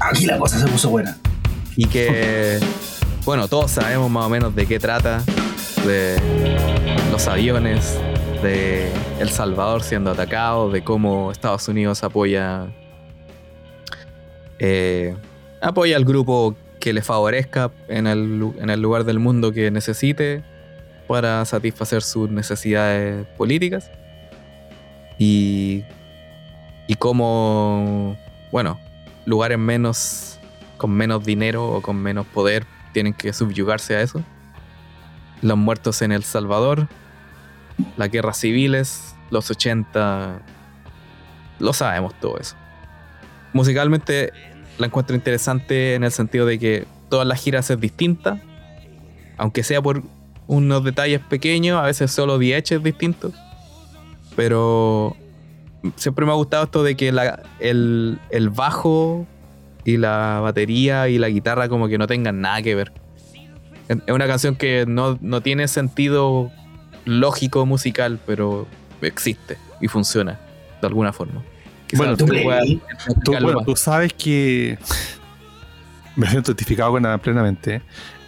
[0.00, 1.16] Aquí la cosa se puso buena.
[1.76, 2.58] Y que,
[3.24, 5.22] bueno, todos sabemos más o menos de qué trata,
[5.86, 6.16] de
[7.10, 7.98] los aviones,
[8.42, 12.66] de El Salvador siendo atacado, de cómo Estados Unidos apoya,
[14.58, 15.16] eh,
[15.62, 20.44] apoya al grupo que le favorezca en el, en el lugar del mundo que necesite
[21.08, 23.90] para satisfacer sus necesidades políticas.
[25.18, 25.84] Y,
[26.86, 28.18] y cómo,
[28.52, 28.78] bueno,
[29.26, 30.38] lugares menos
[30.76, 34.22] con menos dinero o con menos poder tienen que subyugarse a eso.
[35.42, 36.88] Los muertos en El Salvador,
[37.96, 40.40] las guerras civiles, los 80,
[41.58, 42.56] lo sabemos todo eso.
[43.52, 44.32] Musicalmente
[44.78, 48.40] la encuentro interesante en el sentido de que todas las giras es distinta,
[49.36, 50.02] aunque sea por
[50.46, 53.32] unos detalles pequeños, a veces solo 10 es distinto,
[54.36, 55.16] pero
[55.96, 59.26] siempre me ha gustado esto de que la- el, el bajo
[59.84, 62.92] y la batería y la guitarra como que no tengan nada que ver.
[63.88, 66.50] Es una canción que no, no tiene sentido
[67.04, 68.66] lógico musical, pero
[69.02, 70.40] existe y funciona
[70.80, 71.42] de alguna forma.
[71.86, 72.26] Quizás Bueno, tú
[73.42, 74.78] bueno, sabes que
[76.16, 77.82] me siento identificado con plenamente.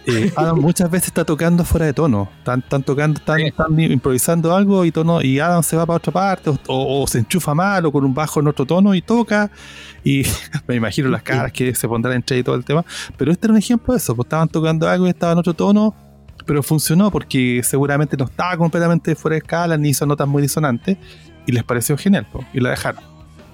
[0.09, 2.29] Eh, Adam muchas veces está tocando fuera de tono.
[2.37, 6.13] Están, están tocando, están, están improvisando algo y tono, y Adam se va para otra
[6.13, 9.01] parte, o, o- o se enchufa mal, o con un bajo en otro tono y
[9.01, 9.51] toca.
[10.05, 10.23] Y
[10.67, 12.85] me imagino las caras que se pondrán entre y todo el tema.
[13.17, 14.15] Pero este era un ejemplo de eso.
[14.15, 15.93] Pues estaban tocando algo y estaba en otro tono,
[16.45, 20.97] pero funcionó porque seguramente no estaba completamente fuera de escala, ni hizo notas muy disonantes.
[21.45, 23.03] Y les pareció genial, po, y la dejaron.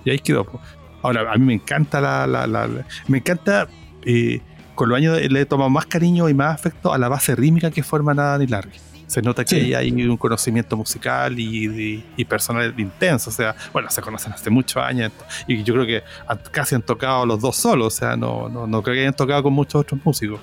[0.06, 0.44] Y ahí quedó.
[0.46, 0.60] po.
[1.02, 2.28] Ahora, a mí me encanta la.
[2.28, 3.68] la- la- la- me encanta.
[4.06, 4.42] eh,
[4.76, 7.70] con los años le he tomado más cariño y más afecto a la base rítmica
[7.72, 8.72] que forman Adam y Larry.
[9.08, 9.74] Se nota que Sí.
[9.76, 13.30] hay un conocimiento musical y, y- y personal intenso.
[13.30, 15.12] O sea, bueno, se conocen hace muchos años
[15.48, 16.04] y yo creo que
[16.52, 17.94] casi han tocado los dos solos.
[17.94, 20.40] O sea, no, no, no creo que hayan tocado con muchos otros músicos.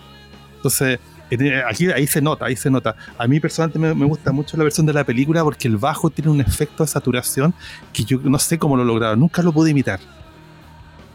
[0.57, 0.98] Entonces,
[1.32, 2.97] Eh, aquí, ahí se nota, ahí se nota.
[3.16, 6.11] A mí personalmente me, me, gusta mucho la versión de la película porque el bajo
[6.11, 7.55] tiene un efecto de saturación
[7.93, 10.01] que yo no sé cómo lo lograron, nunca lo pude imitar.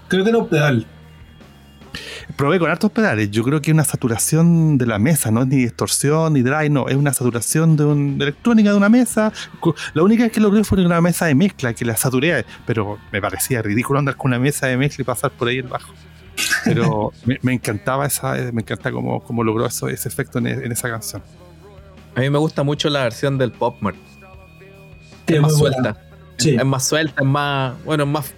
[0.08, 0.88] Creo que era un pedal.
[2.36, 3.30] Probé con hartos pedales.
[3.32, 6.70] Yo creo que es una saturación de la mesa, no es ni distorsión ni dry,
[6.70, 6.88] no.
[6.88, 9.32] Es una saturación de, un, de electrónica de una mesa.
[9.94, 13.62] La única que logré fue una mesa de mezcla que la saturé, pero me parecía
[13.62, 15.94] ridículo andar con una mesa de mezcla y pasar por ahí el bajo.
[16.66, 20.72] Pero me, me, encantaba esa, me encanta cómo, cómo logró eso, ese efecto en, en,
[20.72, 21.22] esa canción.
[22.16, 23.98] A mí me gusta mucho la versión del Pop Mart.
[25.28, 25.98] Es más suelta.
[26.38, 26.56] Sí.
[26.56, 27.76] Es más suelta, es más.
[27.86, 28.34] Bueno, es más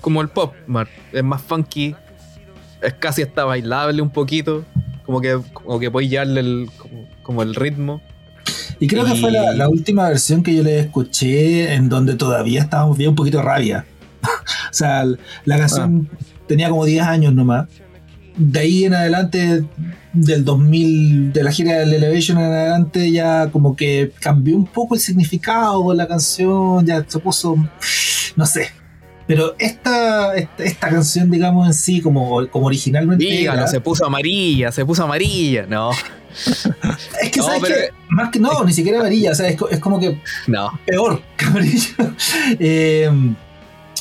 [0.00, 0.90] como el Pop Mart.
[1.12, 1.94] Es más funky
[2.82, 4.64] es casi hasta bailable un poquito.
[5.04, 8.02] Como que, como que podéis llevarle el, como, como, el ritmo.
[8.78, 9.12] Y creo y...
[9.12, 13.10] que fue la, la, última versión que yo le escuché en donde todavía estábamos bien
[13.10, 13.86] un poquito rabia.
[14.70, 15.04] o sea,
[15.44, 16.16] la canción ah.
[16.46, 17.68] tenía como 10 años nomás.
[18.36, 19.64] De ahí en adelante,
[20.12, 24.94] del 2000, de la gira del Elevation en adelante, ya como que cambió un poco
[24.94, 27.56] el significado de la canción, ya se puso,
[28.36, 28.68] no sé,
[29.28, 33.22] pero esta, esta, esta, canción, digamos, en sí, como, como originalmente.
[33.22, 35.66] Dígalo, era, se puso amarilla, se puso amarilla.
[35.68, 35.90] No.
[37.22, 37.74] es que, no, ¿sabes pero...
[37.74, 40.18] que Más que no, ni siquiera amarilla, o sea, es, es como que.
[40.46, 40.70] No.
[40.86, 42.14] Peor que amarilla.
[42.58, 43.10] eh,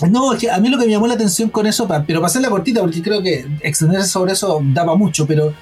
[0.10, 2.40] no, es que a mí lo que me llamó la atención con eso, pero pasé
[2.40, 5.54] la cortita, porque creo que extenderse sobre eso daba mucho, pero.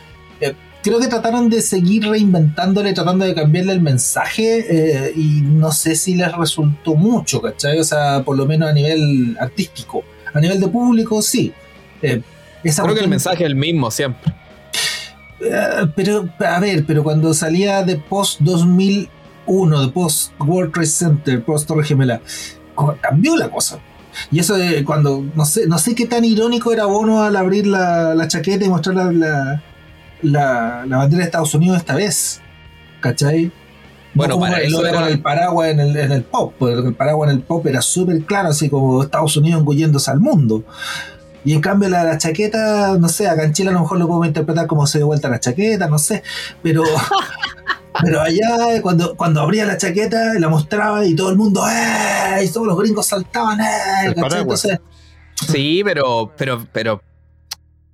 [0.41, 0.53] Eh,
[0.85, 5.95] creo que trataron de seguir reinventándole, tratando de cambiarle el mensaje eh, y no sé
[5.95, 7.79] si les resultó mucho, ¿cachai?
[7.79, 10.03] O sea, por lo menos a nivel artístico.
[10.31, 11.51] A nivel de público, sí.
[12.03, 12.21] Eh,
[12.63, 14.31] esa creo que el mensaje es el mismo siempre.
[15.41, 21.43] Eh, pero, a ver, pero cuando salía de post 2001, de post World Trade Center,
[21.43, 22.21] post Torre Gemela,
[23.01, 23.79] cambió la cosa.
[24.31, 27.65] Y eso de cuando, no sé, no sé qué tan irónico era Bono al abrir
[27.65, 29.63] la, la chaqueta y mostrar la, la
[30.31, 32.41] la, la, bandera de Estados Unidos esta vez.
[33.01, 33.51] ¿Cachai?
[34.13, 35.01] Bueno, para eso era...
[35.01, 37.81] con el paraguas en el, en el pop, porque el paraguas en el pop era
[37.81, 40.63] súper claro, así como Estados Unidos engulléndose al mundo.
[41.43, 44.07] Y en cambio la, la, chaqueta, no sé, acá en Chile a lo mejor lo
[44.07, 46.23] podemos interpretar como se de vuelta la chaqueta, no sé,
[46.63, 46.83] pero
[48.03, 52.43] pero allá cuando, cuando abría la chaqueta la mostraba y todo el mundo, ¡eh!
[52.43, 54.13] Y todos los gringos saltaban, ¡eh!
[54.15, 54.79] Entonces,
[55.47, 57.01] sí, pero, pero, pero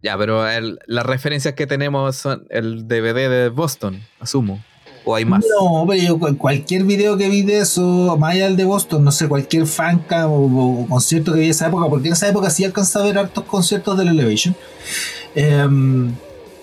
[0.02, 4.64] ya, pero el, las referencias que tenemos son el DVD de Boston, asumo.
[5.04, 5.44] ¿O hay más?
[5.60, 9.12] No, pero yo cualquier video que vi de eso, más allá del de Boston, no
[9.12, 12.52] sé, cualquier fanca o, o, concierto que vi en esa época, porque en esa época
[12.52, 14.56] sí alcanzaba a ver hartos conciertos del Elevation.
[15.34, 15.68] Eh,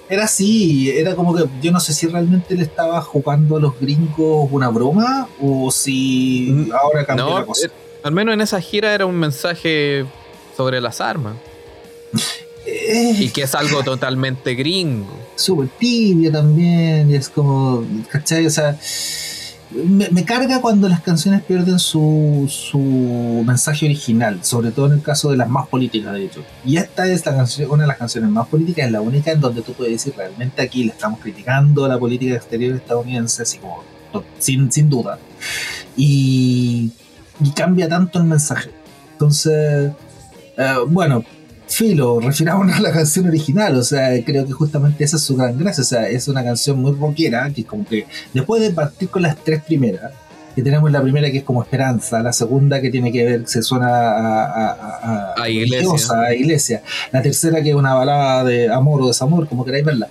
[0.09, 3.79] era así, era como que yo no sé si realmente le estaba jugando a los
[3.79, 7.67] gringos una broma o si ahora cambió no, la cosa.
[7.67, 7.71] Eh,
[8.03, 10.07] al menos en esa gira era un mensaje
[10.57, 11.37] sobre las armas.
[13.19, 15.17] Y que es algo totalmente gringo.
[15.37, 18.47] Súper tibio también, y es como, ¿cachai?
[18.47, 18.77] O sea,
[19.71, 25.03] me, me, carga cuando las canciones pierden su, su mensaje original, sobre todo en el
[25.03, 26.43] caso de las más políticas, de hecho.
[26.65, 29.41] Y esta es la canción, una de las canciones más políticas, es la única en
[29.41, 33.59] donde tú puedes decir realmente aquí le estamos criticando a la política exterior estadounidense, así
[33.59, 33.85] como,
[34.39, 35.19] sin, sin duda.
[35.97, 36.91] Y,
[37.41, 38.71] y cambia tanto el mensaje.
[39.13, 39.93] Entonces,
[40.57, 41.25] eh, bueno,
[41.69, 45.57] filo, refiramos a la canción original, o sea, creo que justamente esa es su gran
[45.59, 49.23] gracia, o sea, es una canción muy rockera, que como que después de partir con
[49.23, 50.13] las tres primeras,
[50.55, 53.63] que tenemos la primera que es como Esperanza, la segunda que tiene que ver, se
[53.63, 56.21] suena a, a, a, a iglesia.
[56.21, 56.83] a iglesia,
[57.13, 60.09] la tercera que es una balada de amor o desamor, como queráis verla,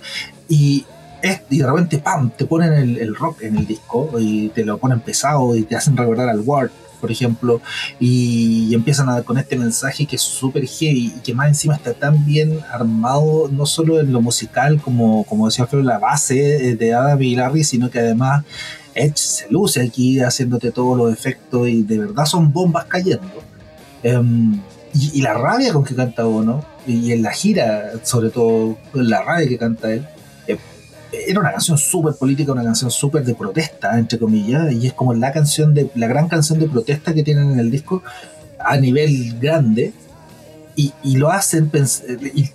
[0.48, 0.86] y
[1.20, 4.64] es, y de repente, ¡pam!, te ponen el, el, rock en el disco y te
[4.64, 7.60] lo ponen pesado y te hacen recordar al Ward, por ejemplo,
[8.00, 11.94] y, empiezan a, con este mensaje que es súper heavy y que más encima está
[11.94, 16.94] tan bien armado, no solo en lo musical, como, como decía Alfredo, la base de
[16.94, 18.44] Adam y Larry, sino que además
[18.94, 23.42] Edge se luce aquí haciéndote todos los efectos y de verdad son bombas cayendo.
[24.04, 24.60] Um,
[24.94, 29.48] y, la rabia con que canta uno, y en la gira, sobre todo, la rabia
[29.48, 30.06] que canta él
[31.12, 35.14] era una canción súper política, una canción súper de protesta, entre comillas, y es como
[35.14, 38.02] la canción de la gran canción de protesta que tienen en el disco
[38.58, 39.92] a nivel grande,
[40.76, 41.70] y, y lo hacen,
[42.34, 42.50] y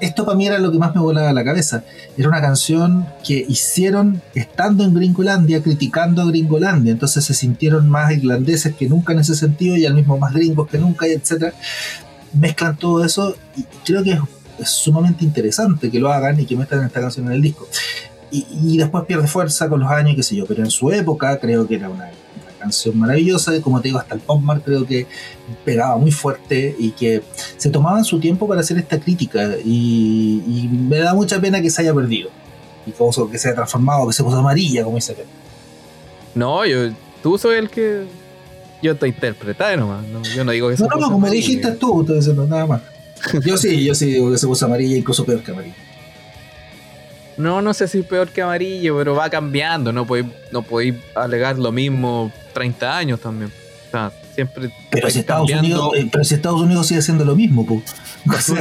[0.00, 1.82] esto para mí era lo que más me volaba la cabeza,
[2.16, 8.12] era una canción que hicieron estando en Gringolandia, criticando a Gringolandia, entonces se sintieron más
[8.12, 11.52] irlandeses que nunca en ese sentido, y al mismo más gringos que nunca, etcétera,
[12.32, 14.20] mezclan todo eso, y creo que es
[14.58, 17.68] es sumamente interesante que lo hagan y que metan esta canción en el disco.
[18.30, 21.38] Y, y, después pierde fuerza con los años, qué sé yo, pero en su época
[21.38, 24.62] creo que era una, una canción maravillosa, y como te digo, hasta el Pop Mart
[24.62, 25.06] creo que
[25.64, 27.22] pegaba muy fuerte y que
[27.56, 31.70] se tomaban su tiempo para hacer esta crítica y, y me da mucha pena que
[31.70, 32.28] se haya perdido.
[32.86, 35.16] y cómo que se ha transformado, que se puso amarilla, como dice
[36.34, 36.90] No, yo,
[37.22, 38.04] tú soy el que
[38.82, 40.06] yo te interpreté nomás.
[40.06, 42.82] No, yo no digo que se No, no, como dijiste tú, estoy diciendo nada más.
[43.44, 45.74] Yo sí, yo sí digo que se puso amarilla, incluso peor que amarilla.
[47.38, 49.92] No, no sé si peor que amarillo, pero va cambiando.
[49.92, 53.52] No podéis, no podéis alegar lo mismo 30 años también.
[53.86, 54.70] O sea, siempre.
[54.90, 57.84] Pero si, Estados Unidos, eh, pero si Estados Unidos sigue haciendo lo mismo, pues.
[58.44, 58.54] sí,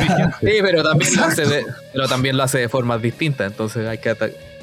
[0.62, 3.52] pero también, lo hace de, pero también lo hace de formas distintas.
[3.52, 4.16] Entonces hay que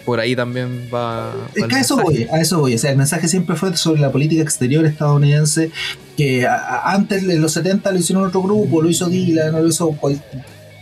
[0.04, 1.32] por ahí también va.
[1.54, 2.74] Es que a eso voy, a eso voy.
[2.74, 5.70] O sea, el mensaje siempre fue sobre la política exterior estadounidense,
[6.16, 6.46] que
[6.84, 9.96] antes en los 70 lo hicieron otro grupo, lo hizo Dylan, lo hizo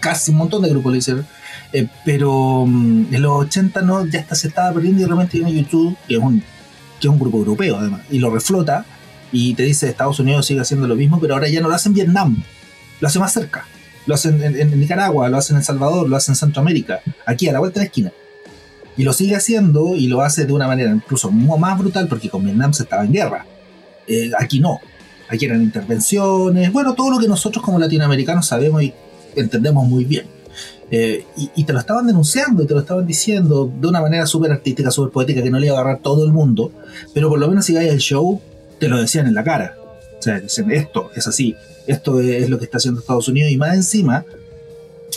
[0.00, 1.26] casi un montón de grupos lo hicieron.
[1.72, 5.54] Eh, pero mm, en los 80 no, ya hasta se estaba perdiendo y realmente viene
[5.54, 8.84] YouTube, que es un, que es un grupo europeo además, y lo reflota
[9.30, 11.90] y te dice Estados Unidos sigue haciendo lo mismo, pero ahora ya no lo hacen
[11.90, 12.42] en Vietnam,
[13.00, 13.64] lo hacen más cerca.
[14.04, 17.60] Lo hacen en, Nicaragua, lo hacen en Salvador, lo hacen en Centroamérica, aquí a la
[17.60, 18.12] vuelta de la esquina.
[18.96, 22.44] Y lo sigue haciendo y lo hace de una manera incluso más brutal porque con
[22.44, 23.46] Vietnam se estaba en guerra.
[24.06, 24.80] Eh, aquí no.
[25.28, 28.92] Aquí eran intervenciones, bueno, todo lo que nosotros como latinoamericanos sabemos y
[29.34, 30.26] entendemos muy bien.
[30.90, 31.24] Eh,
[31.56, 34.90] y, te lo estaban denunciando y te lo estaban diciendo de una manera súper artística,
[34.90, 36.70] súper poética, que no le iba a agarrar todo el mundo,
[37.14, 38.42] pero por lo menos si vais al show,
[38.78, 39.74] te lo decían en la cara.
[40.18, 41.56] O sea, dicen, esto es así,
[41.86, 44.26] esto es lo que está haciendo Estados Unidos, y más encima,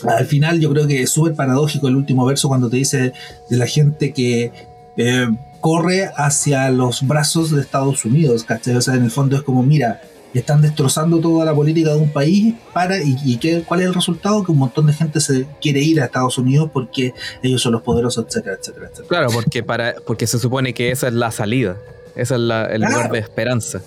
[0.03, 3.13] al final yo creo que es súper paradójico el último verso cuando te dice
[3.49, 4.51] de la gente que
[4.97, 5.27] eh,
[5.61, 8.75] corre hacia los brazos de Estados Unidos, ¿cachai?
[8.75, 10.01] O sea, en el fondo es como, mira,
[10.39, 14.43] están destrozando toda la política de un país para y, qué, cuál es el resultado
[14.43, 17.81] que un montón de gente se quiere ir a Estados Unidos porque ellos son los
[17.81, 19.07] poderosos etcétera etcétera etcétera.
[19.07, 21.77] Claro porque para porque se supone que esa es la salida
[22.15, 23.81] esa es la, el lugar de esperanza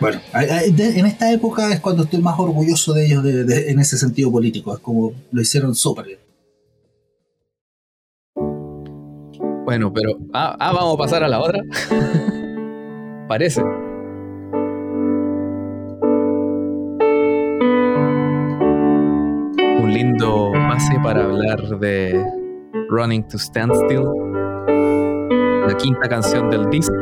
[0.00, 4.74] bueno en esta época es cuando estoy más orgulloso de ellos en ese sentido político.
[4.74, 6.18] Es como lo hicieron súper bien.
[9.64, 11.60] Bueno pero ah, ah vamos a pasar a la otra.
[13.28, 13.62] Parece.
[19.88, 22.24] Lindo base para hablar de
[22.88, 24.04] Running to Standstill,
[25.66, 26.94] la quinta canción del disco.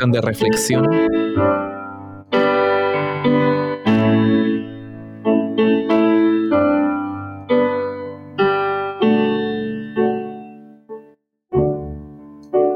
[0.00, 0.84] De reflexión.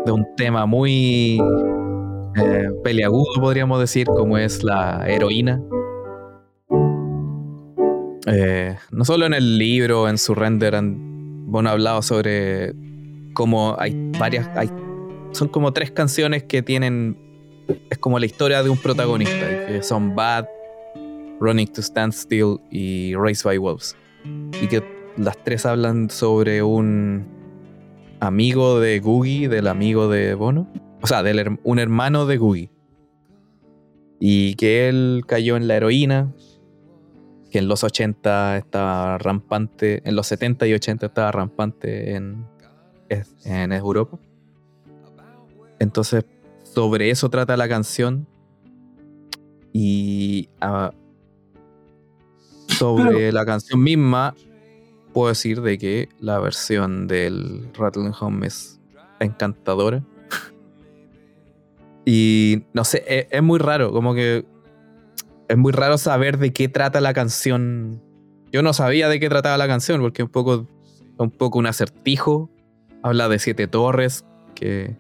[0.05, 1.41] De un tema muy
[2.37, 5.61] eh, peliagudo, podríamos decir, como es la heroína
[8.27, 12.75] eh, no solo en el libro, en su render, han bueno, hablado sobre
[13.35, 14.69] cómo hay varias, hay,
[15.37, 17.17] son como tres canciones que tienen,
[17.91, 20.47] es como la historia de un protagonista, que son Bad,
[21.39, 23.97] Running to Stand Still y Race by Wolves.
[24.61, 24.83] Y que
[25.17, 27.27] las tres hablan sobre un
[28.21, 30.67] amigo de Googie, del amigo de Bono,
[31.03, 32.71] o sea, del, un hermano de Googie.
[34.19, 36.33] Y que él cayó en la heroína,
[37.51, 42.47] que en los 80 estaba rampante, en los 70 y 80 estaba rampante en,
[43.45, 44.19] en Europa.
[45.79, 46.25] Entonces,
[46.63, 48.27] sobre eso trata la canción.
[49.73, 50.91] Y ah,
[52.69, 54.35] sobre la canción misma,
[55.13, 58.81] puedo decir de que la versión del Rattling Home es
[59.21, 60.03] encantadora.
[62.05, 64.47] y no sé, es, es, muy raro, como que
[65.49, 68.03] es muy raro saber de qué trata la canción.
[68.53, 70.67] Yo no sabía de qué trataba la canción, porque es un poco,
[71.19, 72.51] un poco un acertijo.
[73.03, 74.25] Habla de siete torres,
[74.55, 74.97] que,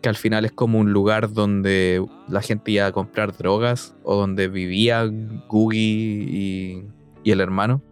[0.00, 4.16] que al final es como un lugar donde la gente iba a comprar drogas, o
[4.16, 5.04] donde vivía
[5.48, 6.84] Googie y,
[7.24, 7.82] y el hermano.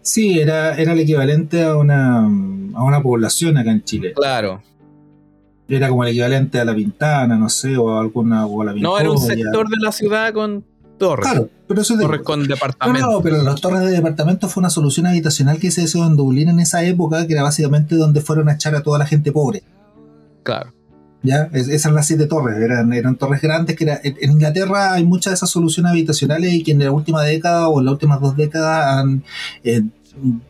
[0.00, 4.12] Sí, era, era el equivalente a una, a una población acá en Chile.
[4.14, 4.62] Claro,
[5.68, 8.98] era como el equivalente a la Pintana, no sé, o alguna o a la No,
[8.98, 10.64] era un sector de la ciudad con
[10.98, 11.26] torres.
[11.26, 13.10] Claro, pero eso Torres con departamentos.
[13.10, 16.48] No, pero las torres de departamento fue una solución habitacional que se hizo en Dublín
[16.48, 19.62] en esa época, que era básicamente donde fueron a echar a toda la gente pobre.
[20.42, 20.72] Claro.
[21.24, 21.48] ¿Ya?
[21.52, 25.30] esas eran las siete torres, eran, eran torres grandes que era, en Inglaterra hay muchas
[25.30, 28.36] de esas soluciones habitacionales y que en la última década o en las últimas dos
[28.36, 29.22] décadas han
[29.62, 29.82] eh,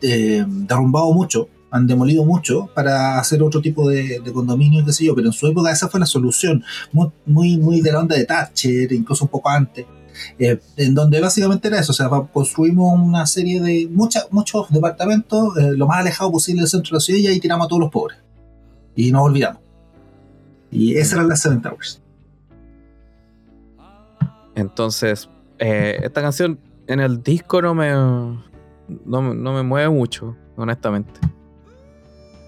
[0.01, 5.15] eh, derrumbado mucho han demolido mucho para hacer otro tipo de, condominio, qué sé yo,
[5.15, 8.93] pero en su época esa fue la solución, muy, muy, de la onda de Thatcher,
[8.93, 9.83] incluso un poco antes.
[10.37, 15.87] Eh, en donde básicamente era eso, o sea, construimos una serie de muchos departamentos lo
[15.87, 18.19] más alejado posible del centro de la ciudad y ahí tiramos a todos los pobres.
[18.95, 19.62] Y nos olvidamos.
[20.73, 22.01] Y esa era la Seven Towers.
[24.55, 25.29] Entonces,
[25.59, 31.19] eh, esta canción en el disco no me no, me- no me mueve mucho, honestamente.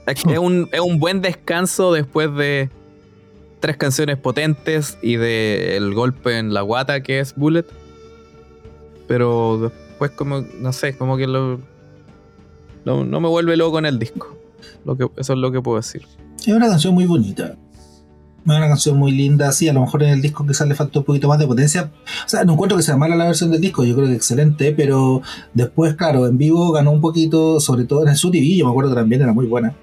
[0.06, 2.70] Es, que es un, es un buen descanso después de
[3.60, 7.66] tres canciones potentes y de el golpe en la guata que es Bullet.
[9.08, 9.58] Pero
[9.90, 11.60] después como, no sé, como que lo,
[12.86, 14.38] no, no me vuelve loco en el disco.
[14.84, 16.06] Lo que, eso es lo que puedo decir.
[16.40, 17.56] Es una canción muy bonita.
[18.46, 21.00] Es una canción muy linda, sí, a lo mejor en el disco quizás le falta
[21.00, 21.92] un poquito más de potencia.
[22.26, 24.72] O sea, no encuentro que sea mala la versión del disco, yo creo que excelente,
[24.72, 25.24] pero
[25.54, 28.92] después, claro, en vivo ganó un poquito, sobre todo en el TV, yo me acuerdo
[28.92, 29.74] que también era muy buena.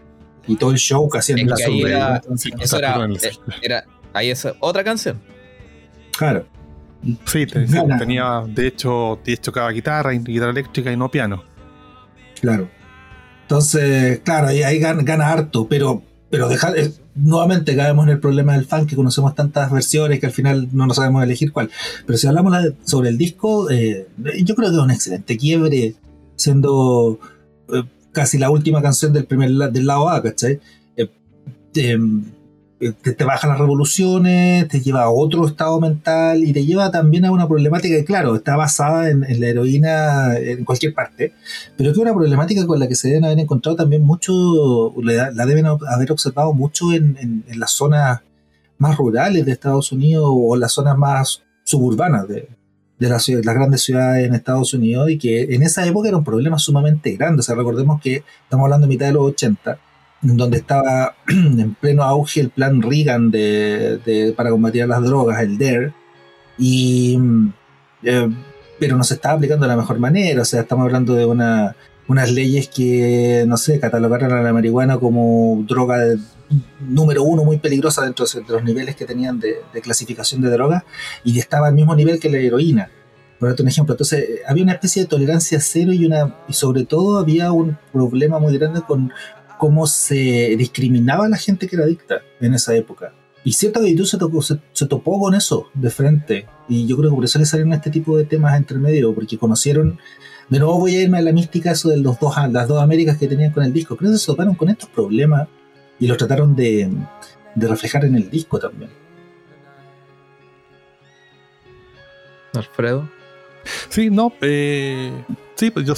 [0.46, 3.30] Y todo el show que hacían en la ahí era- entonces, Eso era, eh,
[3.62, 5.20] era ahí es otra canción.
[6.16, 6.46] Claro,
[7.24, 7.66] Sí, te-
[7.98, 11.42] tenía, de hecho, tocaba guitarra, y guitarra eléctrica y no piano.
[12.40, 12.68] claro.
[13.42, 16.02] Entonces, claro, ahí, ahí gana, gana harto, pero,
[16.32, 20.24] pero dejar, eh, nuevamente caemos en el problema del fan que conocemos tantas versiones que
[20.24, 21.68] al final no nos sabemos elegir cuál.
[22.06, 24.06] Pero si hablamos la- sobre el disco, eh,
[24.42, 25.94] yo creo que es un excelente quiebre,
[26.36, 27.20] siendo
[27.68, 27.82] eh,
[28.12, 30.58] casi la última canción del primer del lado A, ¿cachai?
[32.82, 36.90] Eh, te, te- baja las revoluciones, te lleva a otro estado mental y te lleva
[36.90, 41.32] también a una problemática que, claro, está basada en, la heroína en cualquier parte,
[41.76, 45.30] pero que es una problemática con la que se deben haber encontrado también mucho, la,
[45.46, 48.22] deben haber observado mucho en, las zonas
[48.78, 52.48] más rurales de Estados Unidos o las zonas más suburbanas de,
[52.98, 56.58] de las, grandes ciudades en Estados Unidos y que en esa época era un problema
[56.58, 57.40] sumamente grande.
[57.40, 59.78] O sea, recordemos que estamos hablando de mitad de los 80, en
[60.22, 65.92] donde estaba en pleno auge el plan Reagan de, para combatir las drogas, el DARE,
[66.58, 67.52] y, mm,
[68.04, 68.28] eh,
[68.78, 70.42] pero no se estaba aplicando de la mejor manera.
[70.42, 71.76] O sea, estamos hablando de una,
[72.08, 76.18] unas leyes que, no sé, catalogaron a la marihuana como droga de-
[76.80, 80.84] número uno muy peligrosa dentro de los niveles que tenían de, clasificación de drogas
[81.24, 82.90] y estaba al mismo nivel que la heroína.
[83.38, 86.84] Por un ejemplo, entonces eh, había una especie de tolerancia cero y una y sobre
[86.84, 89.12] todo había un problema muy grande con
[89.62, 93.14] cómo se discriminaba a la gente que era adicta en esa época.
[93.44, 96.46] Y cierta actitud se, tocó- se, se topó con eso de frente.
[96.68, 99.38] Y yo creo que por eso le salieron este tipo de temas entre medio, porque
[99.38, 100.00] conocieron.
[100.48, 103.18] De nuevo voy a irme a la mística eso de los dos, las dos Américas
[103.18, 103.96] que tenían con el disco.
[103.96, 105.46] Creo que se toparon con estos problemas
[106.00, 106.90] y los trataron de,
[107.54, 108.90] de reflejar en el disco también.
[112.54, 113.08] Alfredo.
[113.90, 115.12] Sí, no, eh,
[115.54, 115.94] sí, pues yo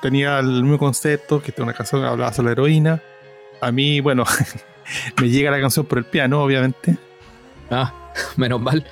[0.00, 3.02] tenía el mismo concepto, que una canción que hablaba sobre la heroína.
[3.60, 4.24] A mí, bueno,
[5.20, 6.96] me llega la canción por el piano, obviamente.
[7.70, 7.92] Ah,
[8.36, 8.84] menos mal.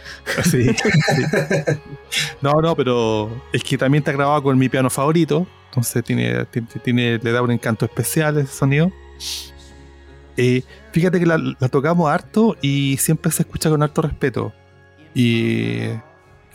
[0.45, 1.23] Sí, sí.
[2.41, 6.47] No, no, pero es que también está grabado con mi piano favorito, entonces tiene,
[6.83, 8.93] tiene, le da un encanto especial ese sonido.
[10.37, 10.63] Eh,
[10.93, 14.53] fíjate que la, la tocamos harto y siempre se escucha con harto respeto.
[15.15, 15.89] Y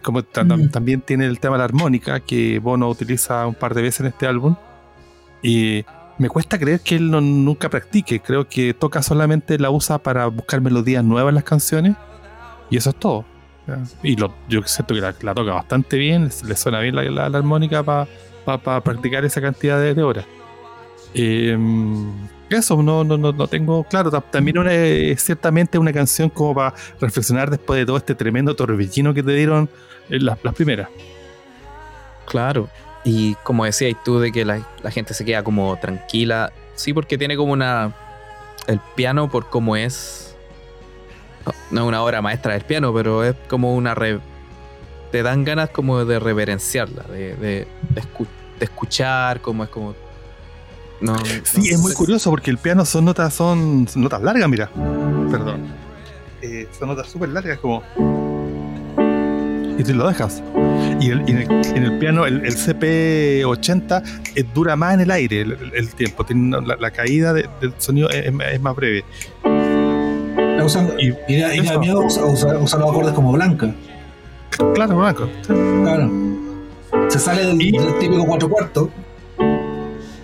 [0.01, 0.69] como Mm.
[0.69, 4.05] también tiene el tema de la armónica, que Bono utiliza un par de veces en
[4.07, 4.55] este álbum.
[5.41, 5.85] Y
[6.17, 8.19] me cuesta creer que él no- nunca practique.
[8.21, 11.95] Creo que toca solamente la usa para buscar melodías nuevas en las canciones.
[12.69, 13.25] Y eso es todo.
[14.01, 17.29] Y lo- yo siento que la, la toca bastante bien, le suena bien la, la-
[17.29, 20.25] la armónica para practicar esa cantidad de, de horas.
[21.13, 21.57] Eh,
[22.49, 24.09] eso, no, no, no, no tengo claro.
[24.09, 28.55] ta- También una, es ciertamente una canción como para reflexionar después de todo este tremendo
[28.55, 29.69] torbellino que te dieron eh,
[30.09, 30.89] las, las primeras.
[32.25, 32.69] Claro.
[33.03, 36.51] Y como decías tú, de que la, la gente se queda como tranquila.
[36.75, 37.93] Sí, porque tiene como una.
[38.67, 40.35] El piano, por cómo es.
[41.71, 43.95] no- es una obra maestra del piano, pero es como una.
[43.95, 44.19] re-
[45.11, 48.27] te dan ganas como de reverenciarla, de, de, de escu-
[48.59, 49.95] de escuchar, como es como.
[50.99, 54.49] No, Sí, no es muy curioso porque el piano son notas, son, son notas largas,
[54.49, 54.69] mira.
[55.31, 55.67] Perdón.
[56.41, 57.83] Eh, son notas súper largas, como.
[59.77, 60.41] Y tú lo dejas.
[60.99, 64.03] Y, el- y en, el, en el piano, el, el CP80
[64.35, 66.25] eh, dura más en el aire el, tiempo.
[66.25, 69.03] Tiene una- la, la caída de- del sonido es, es más breve.
[69.43, 71.79] Está usando- Y- y da, y da eso.
[71.79, 73.73] miedo usar, usar- usar los acordes como blanca.
[74.73, 75.29] Claro, Blanco.
[75.45, 76.09] Claro.
[77.09, 78.89] Se sale del, Y- del típico cuatro cuartos.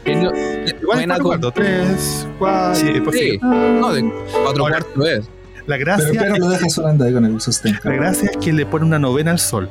[0.06, 2.76] Igual cuatro, tres, cuatro.
[2.76, 3.40] Sí, sigue.
[3.42, 4.04] No, de
[4.44, 5.30] cuatro cuartos es.
[5.68, 7.80] La Pero gracia, piano lo deja sonando ahí con el sostén.
[7.84, 9.70] la gracia es que le pone una novena al sol.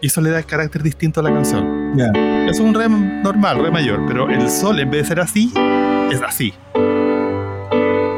[0.00, 1.96] Y eso le da el carácter distinto a la canción.
[1.96, 2.10] Ya.
[2.48, 5.52] Es un re normal, re mayor, pero el sol en vez de ser así,
[6.10, 6.54] es así.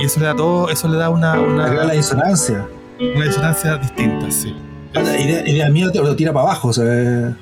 [0.00, 2.66] Y eso le da todo, eso le da una, una, Agrega la disonancia.
[2.98, 4.54] una disonancia distinta, sí.
[4.94, 6.68] Y de, y de miedo te lo tira para abajo.
[6.68, 7.36] O sea,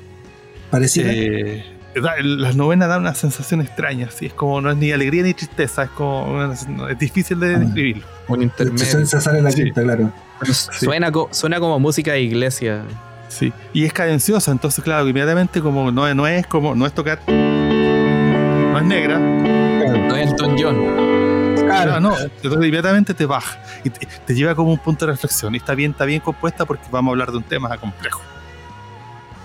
[0.69, 1.11] pareciera.
[1.13, 5.23] Eh, da- las novenas dan una sensación extraña, sí, es como no es ni alegría
[5.23, 6.53] ni tristeza, es como una-
[6.89, 7.59] es difícil de Ah.
[7.59, 8.03] describirlo.
[8.27, 9.05] Un se, intermedio.
[9.05, 9.63] se sale la Sí.
[9.63, 10.11] quinta, claro.
[10.51, 12.83] Suena, co- suena como música de iglesia.
[13.27, 13.51] Sí.
[13.73, 18.83] Y es cadenciosa, entonces claro, inmediatamente como no, no es como no es tocar es
[18.83, 19.19] negra.
[19.19, 21.55] No es Elton John.
[21.65, 25.53] Claro, no, entonces inmediatamente te baja y te, te lleva como un punto de reflexión.
[25.53, 28.21] Y está bien, está bien compuesta porque vamos a hablar de un tema complejo.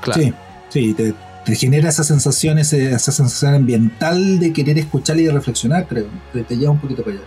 [0.01, 0.21] Claro.
[0.23, 0.35] Sí,
[0.69, 1.15] sí, te,
[1.47, 6.07] te genera esa sensación, ese- esa sensación ambiental de querer escuchar y de reflexionar, creo.
[6.33, 7.25] Te, te lleva un poquito para allá.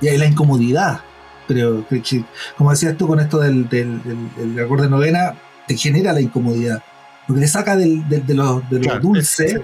[0.00, 1.00] Y ahí la incomodidad,
[1.46, 1.86] creo.
[1.88, 2.24] que- que,
[2.56, 5.34] como decías tú con esto del, del, del, del acorde novena,
[5.66, 6.82] te genera la incomodidad.
[7.26, 9.60] Porque te saca del, del- de lo, de lo Claro, dulce,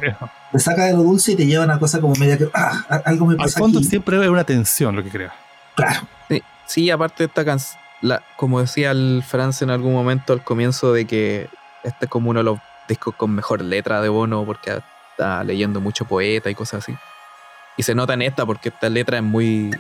[0.52, 2.84] te saca de lo dulce y te lleva a una cosa como media que, ah,
[3.06, 3.88] algo me al pasa fondo aquí.
[3.88, 5.32] siempre es una tensión lo que crea.
[5.76, 7.80] Claro, Sí, sí, aparte de esta canción,
[8.36, 11.48] como decía el Franz en algún momento al comienzo de que
[11.84, 12.58] este es como uno de los
[12.88, 14.80] discos con mejor letra de Bono porque
[15.10, 16.96] está leyendo mucho poeta y cosas así.
[17.76, 19.70] Y se nota en esta porque esta letra es muy...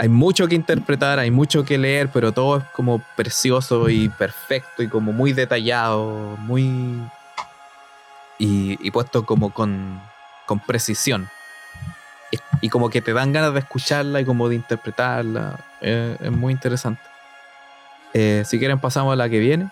[0.00, 4.82] Hay mucho que interpretar, hay mucho que leer, pero todo es como precioso y perfecto
[4.82, 7.02] y como muy detallado, muy...
[8.40, 10.00] Y, puesto como con,
[10.46, 11.28] con precisión.
[12.30, 15.58] Y, y como que te dan ganas de escucharla y como de interpretarla.
[15.80, 17.02] Eh, es muy interesante.
[18.14, 19.68] Eh, si quieren pasamos a la que viene.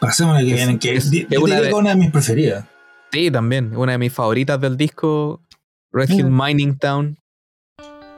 [0.00, 2.10] Pasemos a la que Es- viene, que es- di- es yo una de- una mis
[2.10, 2.64] preferidas.
[3.12, 3.76] Sí, también.
[3.76, 5.40] Una de mis favoritas del disco,
[5.92, 7.18] Red Hill Mining Town.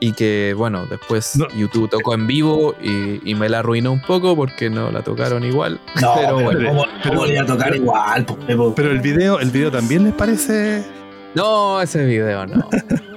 [0.03, 1.47] Y que, bueno, después No.
[1.55, 5.43] YouTube tocó en vivo y, y me la arruinó un poco porque no la tocaron
[5.43, 5.79] igual.
[6.01, 6.69] No, Pero pero, bueno.
[6.69, 8.25] ¿cómo, pero- cómo le iba a tocar pero- igual?
[8.47, 8.73] Pepo?
[8.75, 10.83] Pero el video, el video también les parece.
[11.35, 12.67] No, ese video no.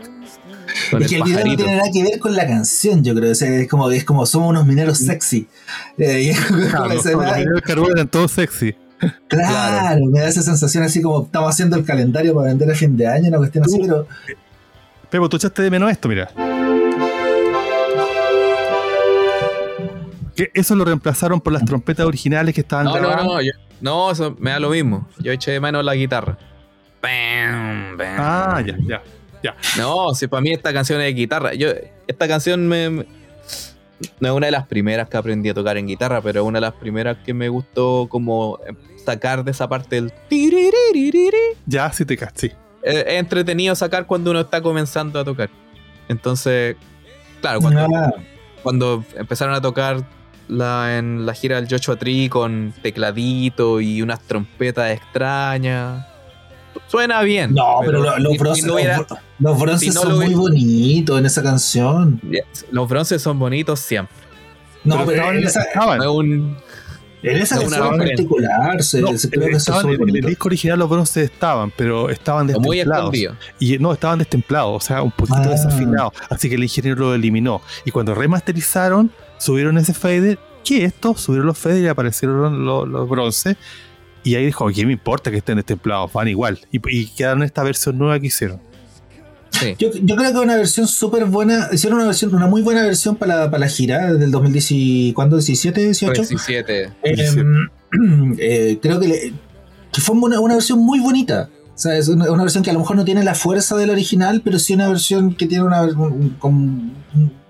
[0.95, 3.33] Con es que el video no tiene nada que ver con la canción, yo creo.
[3.33, 5.47] O sea, es como, es como somos unos mineros sexy.
[5.99, 6.35] Eh, y
[6.71, 7.13] Claro, los de
[7.65, 8.75] carbón eran todos sexy.
[9.29, 12.97] claro, me da esa sensación así como estamos haciendo el calendario para vender a fin
[12.97, 14.07] de año, una cuestión así, pero
[15.11, 16.31] Pepo, tú echaste de menos esto, mira.
[20.35, 23.25] Que eso lo reemplazaron por las trompetas originales que estaban No, no, grabadas.
[23.25, 23.41] no.
[23.43, 25.07] yo- no, eso me da lo mismo.
[25.19, 26.39] Yo eché de menos la guitarra.
[27.03, 28.17] Bam, bam.
[28.19, 29.03] Ah, ya, ya.
[29.79, 31.55] No, si para mí esta canción es de guitarra.
[31.55, 31.69] Yo,
[32.07, 33.07] esta canción me, me-
[34.21, 36.59] no es una de las primeras que aprendí a tocar en guitarra, pero es una
[36.59, 38.59] de las primeras que me gustó como
[39.05, 40.13] sacar de esa parte del.
[41.67, 42.49] Ya, sí te caché.
[42.83, 45.49] Eh, Es entretenido sacar cuando uno está comenzando a tocar.
[46.09, 46.77] Entonces,
[47.41, 47.81] claro, cuando,
[48.63, 50.05] cuando empezaron a tocar
[50.49, 56.07] la, en la gira del Joshua Tree con tecladito y unas trompetas extrañas.
[56.95, 57.55] Suena bien.
[57.55, 60.17] No, pero, los si bronces, no hubiera- los, bro- los bronces si no son lo
[60.17, 62.21] muy bonitos en esa canción.
[62.71, 64.15] los bronces son bonitos siempre.
[64.85, 66.01] No, pero, estaban, en esa, estaban.
[66.07, 66.57] Un,
[67.23, 70.79] en esa canción en particular se, No, se- creo que estaban- en el disco original
[70.79, 73.05] los bronces estaban, pero estaban muy destemplados.
[73.15, 73.35] escondido.
[73.59, 75.49] Y no, estaban destemplados, o sea, un poquito Ah.
[75.49, 76.13] desafinados.
[76.29, 77.63] Así que el ingeniero lo eliminó.
[77.87, 80.39] Y cuando remasterizaron, subieron ese fader.
[80.65, 81.15] ¿Qué es esto?
[81.17, 83.57] Subieron los faders y aparecieron los, los bronces.
[84.25, 86.13] Y ahí dijo, ¿qué me importa que estén destemplados?
[86.13, 86.59] Van igual.
[86.73, 88.59] Y, y quedaron esta versión nueva que hicieron.
[89.51, 89.77] Sí.
[89.79, 93.15] Yo, yo creo que una versión súper buena, hicieron una versión, una muy buena versión
[93.15, 95.39] para la, para la gira del 2017, ¿cuándo?
[95.39, 96.23] ¿17, 18?
[96.23, 96.83] 17.
[97.05, 97.27] Eh,
[98.39, 99.33] eh, creo que, le-
[99.93, 101.49] que fue una, una versión muy bonita.
[101.75, 104.43] O sea, es una, versión que a lo mejor no tiene la fuerza del original,
[104.45, 106.95] pero sí una versión que tiene una, un-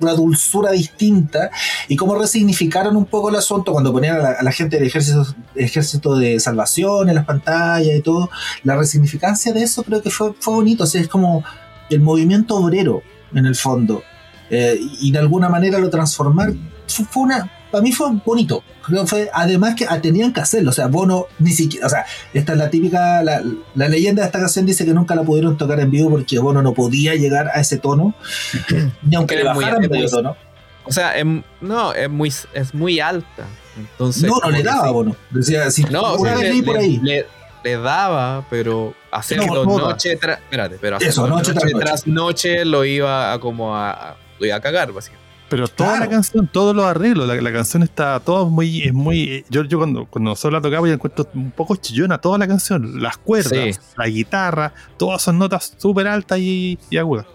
[0.00, 1.50] una dulzura distinta.
[1.88, 4.86] Y cómo resignificaron un poco el asunto cuando ponían a la, a la gente del
[4.86, 8.30] ejército, ejército de salvación en las pantallas y todo.
[8.62, 10.84] La resignificancia de eso creo que fue, fue bonito.
[10.84, 11.44] O sea, es como
[11.90, 13.02] el movimiento obrero
[13.34, 14.02] en el fondo.
[14.50, 16.52] Eh, y de alguna manera lo transformar.
[16.86, 17.50] Fue una.
[17.74, 18.62] Para mí fue bonito.
[19.06, 20.70] Fue, además que tenían que hacerlo.
[20.70, 21.86] O sea, Bono ni siquiera.
[21.86, 23.20] O sea, esta es la típica.
[23.24, 23.42] La,
[23.74, 26.62] la leyenda de esta canción dice que nunca la pudieron tocar en vivo porque Bono
[26.62, 28.14] no podía llegar a ese tono.
[29.02, 30.36] Ni aunque Que le bajaran es muy- medio tono.
[30.84, 33.44] O sea, em- no, es muy, es muy alta.
[33.76, 34.92] Entonces, No, no le daba sí.
[34.92, 35.16] Bono.
[35.30, 37.00] Decía, si No, o una sea, vez le, leí por ahí.
[37.02, 37.26] le-
[37.64, 40.38] le daba, pero hacerlo No, no, noche tras.
[40.38, 44.46] Espérate, pero hacerlo Eso, noche noche, tras tras noche lo iba a como a- lo
[44.46, 45.23] iba a cagar, básicamente.
[45.54, 46.04] Pero toda Claro.
[46.06, 49.78] la canción, todos los arreglos, la, la canción está todo muy, es muy, yo, yo
[49.78, 53.52] cuando, cuando nosotros la tocamos ya encuentro un poco chillona toda la canción, las cuerdas,
[53.52, 53.80] Sí.
[53.96, 57.26] la guitarra, todas son notas súper altas y, y agudas.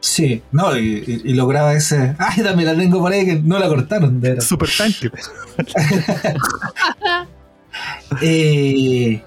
[0.00, 2.16] Sí, no, y, y- y lograba ese.
[2.18, 4.18] Ay, también la tengo por ahí que no la cortaron.
[4.18, 4.40] De.
[4.40, 5.10] Súper tanque.
[8.20, 9.22] Eh,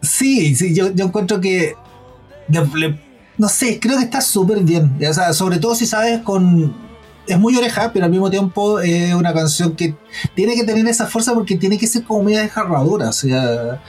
[0.00, 1.74] sí, sí, yo, yo encuentro que.
[2.48, 4.98] le- le- no sé, creo que está súper bien.
[5.08, 6.74] O sea, sobre todo si sabes con.
[7.26, 9.94] Es muy oreja, pero al mismo tiempo es una canción que
[10.34, 13.10] tiene que tener esa fuerza porque tiene que ser como media desgarradora.
[13.10, 13.80] O sea,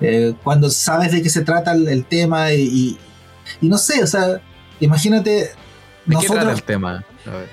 [0.00, 2.98] eh, cuando sabes de qué se trata el, el tema y, y,
[3.60, 4.40] y no sé, o sea,
[4.80, 5.50] imagínate.
[6.06, 7.04] ¿De qué trata el tema?
[7.24, 7.48] A ver.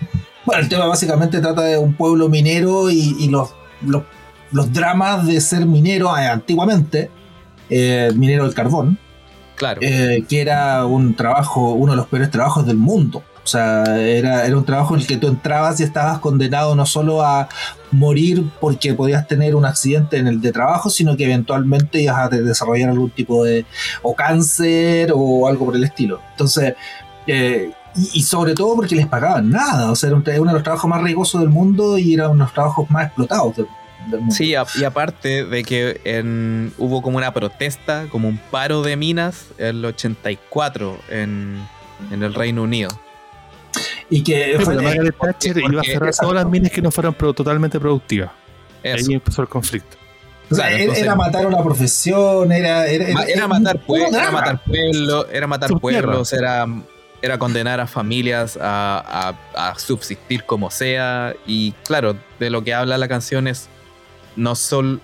[0.45, 3.51] bueno, el tema básicamente trata de un pueblo minero y, y los,
[3.81, 4.03] los,
[4.51, 7.11] los dramas de ser minero eh, antiguamente,
[7.69, 8.97] eh, minero del carbón.
[9.59, 9.79] Claro.
[9.83, 13.21] eh, que era un trabajo, uno de los peores trabajos del mundo.
[13.43, 16.85] O sea, era, era un trabajo en el que tú entrabas y estabas condenado no
[16.85, 17.47] solo a
[17.91, 22.29] morir porque podías tener un accidente en el de trabajo, sino que eventualmente ibas a
[22.29, 23.65] de- desarrollar algún tipo de
[24.03, 26.19] o cáncer o algo por el estilo.
[26.31, 26.75] Entonces,
[27.27, 27.71] eh,
[28.13, 29.91] y, sobre todo porque les pagaban nada.
[29.91, 32.43] O sea, era uno de los trabajos más riesgosos del mundo y era uno de
[32.43, 33.78] los trabajos más explotados del mundo.
[34.31, 38.95] Sí, a- y aparte de que en- hubo como una protesta, como un paro de
[38.95, 41.61] minas en el 84 en,
[42.11, 42.89] en el Reino Unido.
[44.09, 47.13] Y que Sí, fue- Margaret Thatcher iba a cerrar todas las minas que no fueran
[47.13, 48.31] pro- totalmente productivas.
[48.81, 49.07] Eso.
[49.09, 49.97] Ahí empezó el conflicto.
[50.51, 53.81] o sea, claro, era, entonces- era matar una profesión, era, era, Ma- Era matar, un
[53.83, 56.65] pue- era matar pueblos, era matar pueblos, era,
[57.21, 61.35] era condenar a familias a, a- a subsistir como sea.
[61.45, 63.69] Y claro, de lo que habla la canción es
[64.39, 64.99] no solo.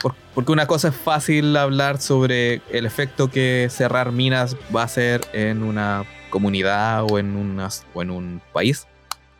[0.00, 4.84] por- porque una cosa es fácil hablar sobre el efecto que cerrar minas va a
[4.84, 8.86] hacer en una comunidad o en, unas, o en un país.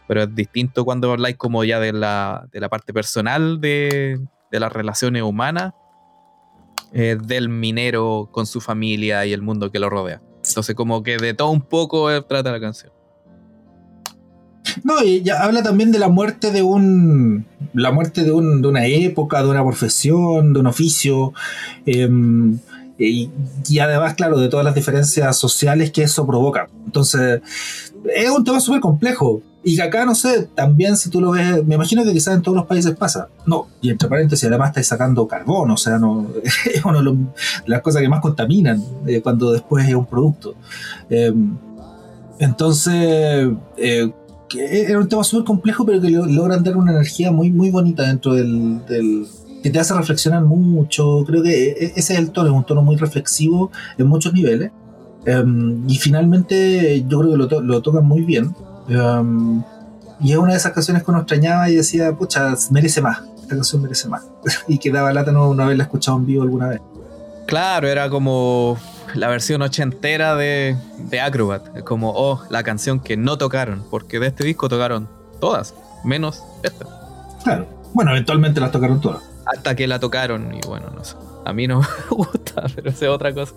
[0.09, 4.19] Pero es distinto cuando habláis como ya de la, de la parte personal de,
[4.51, 5.75] de las relaciones humanas
[6.93, 10.21] eh, del minero con su familia y el mundo que lo rodea.
[10.45, 12.91] Entonces, como que de todo un poco eh, trata la canción.
[14.85, 17.47] No, y ya habla también de la muerte de un.
[17.75, 21.33] La muerte de, un, de una época, de una profesión, de un oficio.
[21.87, 22.59] em,
[22.99, 26.69] y, además, claro, de todas las diferencias sociales que eso provoca.
[26.85, 27.41] Entonces,
[28.13, 29.41] es un tema súper complejo.
[29.63, 32.43] Y que acá, no sé, también si tú lo ves, me imagino que quizás en
[32.43, 33.29] todos los países pasa.
[33.47, 36.29] No, y entre paréntesis, además estáis sacando carbón, o sea, no,
[36.73, 37.17] es una de
[37.67, 40.55] las cosas que más contaminan eh, cuando después es un producto.
[41.11, 41.57] Em,
[42.39, 44.13] entonces, eh,
[44.57, 48.05] era un tema súper complejo, pero que lo- logran dar una energía muy, muy bonita
[48.05, 48.81] dentro del,
[49.63, 51.25] que te hace reflexionar mucho.
[51.27, 54.71] Creo que e- ese es el tono, es un tono muy reflexivo en muchos niveles.
[55.27, 58.55] Em, y finalmente yo creo que lo, to- tocan muy bien.
[58.89, 59.63] Em,
[60.21, 63.21] y es una de esas canciones que uno extrañaba y decía, pucha, merece más.
[63.43, 64.23] Esta canción merece más.
[64.69, 66.81] y que daba lata no, no haberla escuchado en vivo alguna vez.
[67.47, 68.77] Claro, era como
[69.15, 71.77] la versión ochentera de, de Acrobat.
[71.77, 73.85] Es como, oh, la canción que no tocaron.
[73.91, 75.09] Porque de este disco tocaron
[75.41, 75.75] todas,
[76.05, 76.87] menos esta.
[77.45, 77.67] Claro.
[77.95, 79.23] Bueno, eventualmente las tocaron todas.
[79.47, 81.17] Hasta que la tocaron y bueno, no sé.
[81.45, 81.81] A mí no
[82.11, 83.55] me gusta, pero es otra cosa.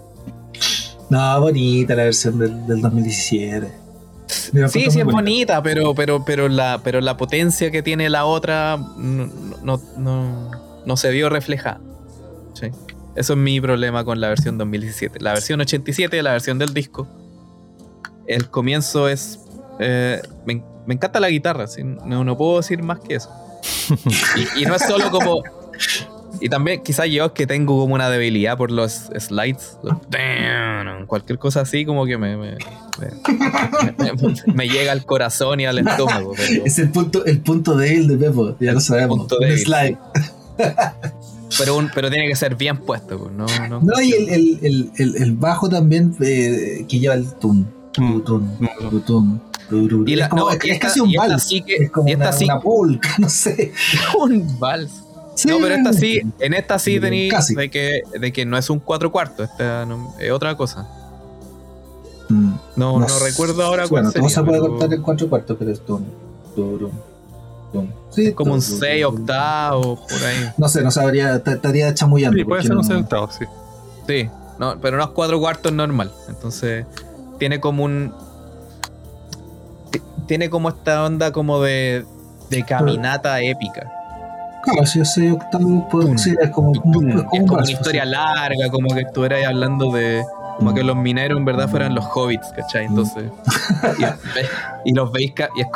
[1.09, 3.71] No, bonita la versión del, del 2017.
[4.53, 5.11] Mira, Sí, sí es bonita.
[5.13, 9.29] bonita, pero, pero, pero, la, pero la potencia que tiene la otra no,
[9.61, 10.51] no, no,
[10.85, 11.81] no se vio reflejada.
[12.53, 12.67] Sí.
[13.15, 15.19] Eso es mi problema con la versión 2017.
[15.21, 17.07] La versión 87, la versión del disco,
[18.27, 19.39] el comienzo es...
[19.79, 21.83] eh, me, me encanta la guitarra, ¿sí?
[21.83, 23.29] no, no puedo decir más que eso.
[24.57, 25.43] Y, y no es solo como...
[26.39, 29.77] Y también quizás yo es que tengo como una debilidad por los slides.
[29.83, 29.97] los
[31.07, 32.55] cualquier cosa así como que me, me,
[33.97, 36.33] me- me- me llega al corazón y al estómago.
[36.37, 39.17] Pero, Es el punto, el punto débil de Pepo, ya lo sabemos.
[39.19, 39.97] punto Un slide.
[41.57, 43.17] pero, un- pero tiene que ser bien puesto.
[43.17, 47.13] pues, No, no, No, y el, el, el, el, el bajo también eh, que lleva
[47.15, 49.39] el tum, tum, tum, tum, tum,
[49.89, 50.07] tum.
[50.07, 51.43] Y la- es, como- no, es- y es casi un esta vals.
[51.43, 53.71] sí que- es como y esta una, sí- una polka, no sé.
[54.19, 54.91] un vals.
[55.35, 58.69] Sí, No, pero esta sí, en esta sí tenéis de que, de que no es
[58.69, 60.87] un cuatro cuartos, esta no- es otra cosa.
[62.29, 63.25] Mm, No, no, sé.
[63.29, 65.79] recuerdo ahora cuál Bueno, todo sería, se puede pero cortar en cuatro cuartos, pero es
[65.85, 66.03] tum,
[68.09, 69.15] Sí, como un tum, tum, 6 tum.
[69.15, 70.49] octavos, por ahí.
[70.57, 72.37] No sé, no sabría, estaría chamullando.
[72.37, 73.45] Sí, puede ser un no- seis octavos, sí.
[74.07, 74.29] Sí,
[74.59, 76.11] no, pero no es cuatro cuartos normal.
[76.27, 76.85] Entonces,
[77.39, 78.13] tiene como un.
[79.91, 82.05] ti- Tiene como esta onda como de,
[82.49, 83.89] de caminata épica.
[84.63, 87.09] Claro, si es seis octavos, pues, Tum, sí, es como, tum, tum.
[87.09, 90.23] es como Es una historia larga, como que estuvierais hablando de.
[90.57, 92.85] Como que los mineros en verdad fueran los hobbits, ¿cachai?
[92.85, 93.23] Entonces.
[94.85, 95.33] y, y los veis.
[95.55, 95.67] Y, es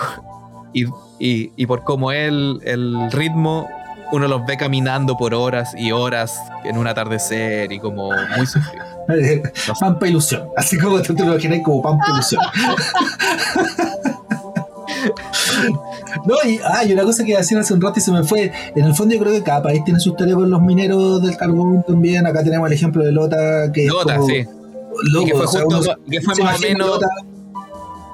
[0.75, 0.85] y,
[1.19, 3.67] y- y por cómo es el, ritmo,
[4.11, 8.85] uno los ve caminando por horas y horas en un atardecer y como muy sufrido.
[9.79, 10.47] Pampa ilusión.
[10.57, 12.41] Así como tú te lo imaginas como Pampa ilusión.
[16.25, 18.51] No, y, ah, y una cosa que decir hace un rato y se me fue.
[18.75, 21.37] En el fondo, yo creo que cada país tiene su historia con los mineros del
[21.37, 22.25] carbón también.
[22.25, 23.85] Acá tenemos el ejemplo de Lota, que.
[23.85, 24.45] Lota, como- sí.
[25.11, 26.87] Loco, y que fue o sea, justo, uno que fue más o menos.
[26.87, 27.07] Lota,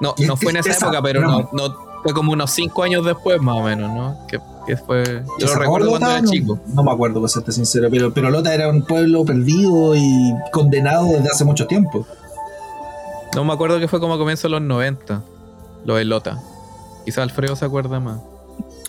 [0.00, 1.30] No, no fue en esa esa- época, pero no.
[1.30, 4.26] no, no, fue como unos 5 años después, más o menos, ¿no?
[4.26, 5.22] Que, que fue.
[5.38, 5.98] Yo ¿se lo recuerdo Lota?
[5.98, 6.60] cuando era no, chico.
[6.74, 11.06] No me acuerdo, para serte sincero, pero, pero Lota era un pueblo perdido y condenado
[11.06, 12.06] desde hace mucho tiempo.
[13.34, 15.22] No me acuerdo que fue como a comienzo de los 90.
[15.84, 16.38] Lo de Lota.
[17.04, 18.20] Quizá Alfredo se acuerda más.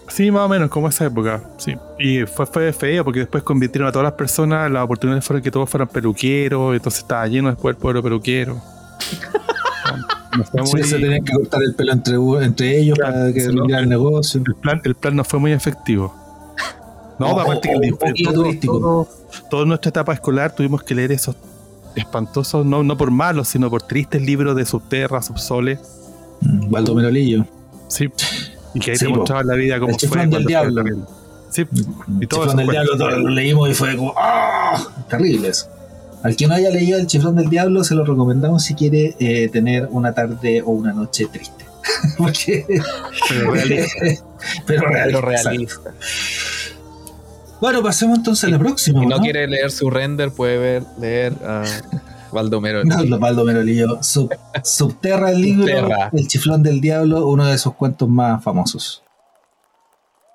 [0.10, 1.76] Sí, más o menos, como esa época, sí.
[1.98, 5.50] Y fue, fue feo porque después convirtieron a todas las personas, las oportunidades fueron que
[5.50, 8.62] todos fueran peluqueros, entonces estaba lleno después el pueblo peluquero.
[10.38, 12.16] No fue Sí, muy- se tenían que cortar el pelo entre,
[12.46, 14.42] entre ellos Claro, para que sí, no, el negocio.
[14.46, 16.14] el, plan, el plan no fue muy efectivo.
[17.20, 18.80] No, aparte que el- turístico.
[18.80, 19.08] todo-
[19.50, 21.36] toda nuestra etapa escolar tuvimos que leer esos
[21.96, 25.80] espantosos, no, no por malos, sino por tristes libros de subterra, subsoles.
[26.42, 27.46] Mm, Baldomero Lillo.
[27.88, 28.10] Sí.
[28.74, 29.18] Y que ahí Sí, te po.
[29.20, 30.18] mostraban la vida como El fue.
[30.26, 30.84] del fue diablo.
[31.52, 34.84] Sí, Y El todo fue- diablo todos lo leímos y fue como ¡ah!
[35.08, 35.68] Terrible eso.
[36.24, 39.50] Al que no haya leído El chiflón del diablo, se lo recomendamos si quiere eh,
[39.50, 41.66] tener una tarde o una noche triste.
[42.18, 42.66] Porque-
[43.30, 44.00] pero realista.
[44.66, 45.50] pero Pero realista.
[45.50, 45.94] realista.
[47.60, 49.00] Bueno, pasemos entonces a la próxima.
[49.02, 49.22] Si no ¿no?
[49.22, 51.64] quiere leer su render, puede ver, leer a
[52.32, 52.84] Baldomero.
[52.84, 54.02] No, Baldomero Lillo.
[54.04, 54.34] Sub-
[54.64, 56.10] Subterra el libro, Subterra.
[56.12, 59.04] El chiflón del diablo, uno de sus cuentos más famosos.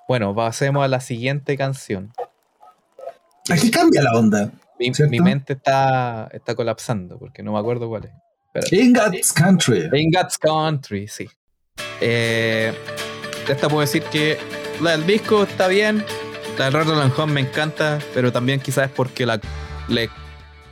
[0.09, 2.12] Bueno, pasemos a la siguiente canción.
[3.51, 4.51] Aquí cambia la onda.
[4.78, 8.10] Mi, mente está, está colapsando porque no me acuerdo cuál es.
[8.46, 8.76] Espérate.
[8.76, 9.88] In God's Country.
[9.92, 11.28] In God's Country, sí.
[12.00, 12.72] Eh,
[13.48, 14.38] esta puedo decir que
[14.80, 16.05] la del disco está bien,
[16.59, 19.40] la del Rattle and Home me encanta, pero también quizás es porque la,
[19.88, 20.09] le,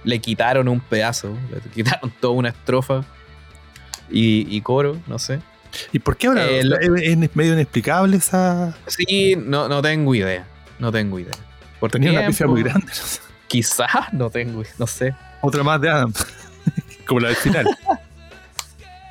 [0.04, 3.04] le quitaron un pedazo, le quitaron toda una estrofa
[4.10, 5.40] y, y coro, no sé.
[5.92, 8.76] ¿Y por qué ahora Eh, lo- es, es medio inexplicable esa.
[8.86, 10.46] Sí, no, no tengo idea,
[10.78, 11.34] no tengo idea.
[11.80, 12.86] Por Tenía una pifia muy grande.
[12.86, 13.20] no sé.
[13.48, 15.14] Quizás no tengo, no sé.
[15.40, 16.12] Otra más de Adam.
[17.06, 17.66] Como la del final.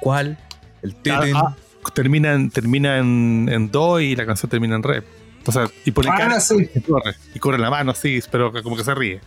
[0.01, 0.37] ¿Cuál?
[0.81, 1.55] El Ah, ah,
[1.93, 5.03] termina en, termina en, en do y la canción termina en re.
[5.47, 6.69] O sea, y pone Ah, cara sí.
[6.73, 7.15] y corre.
[7.33, 9.21] Y corre la mano así, pero como que se ríe.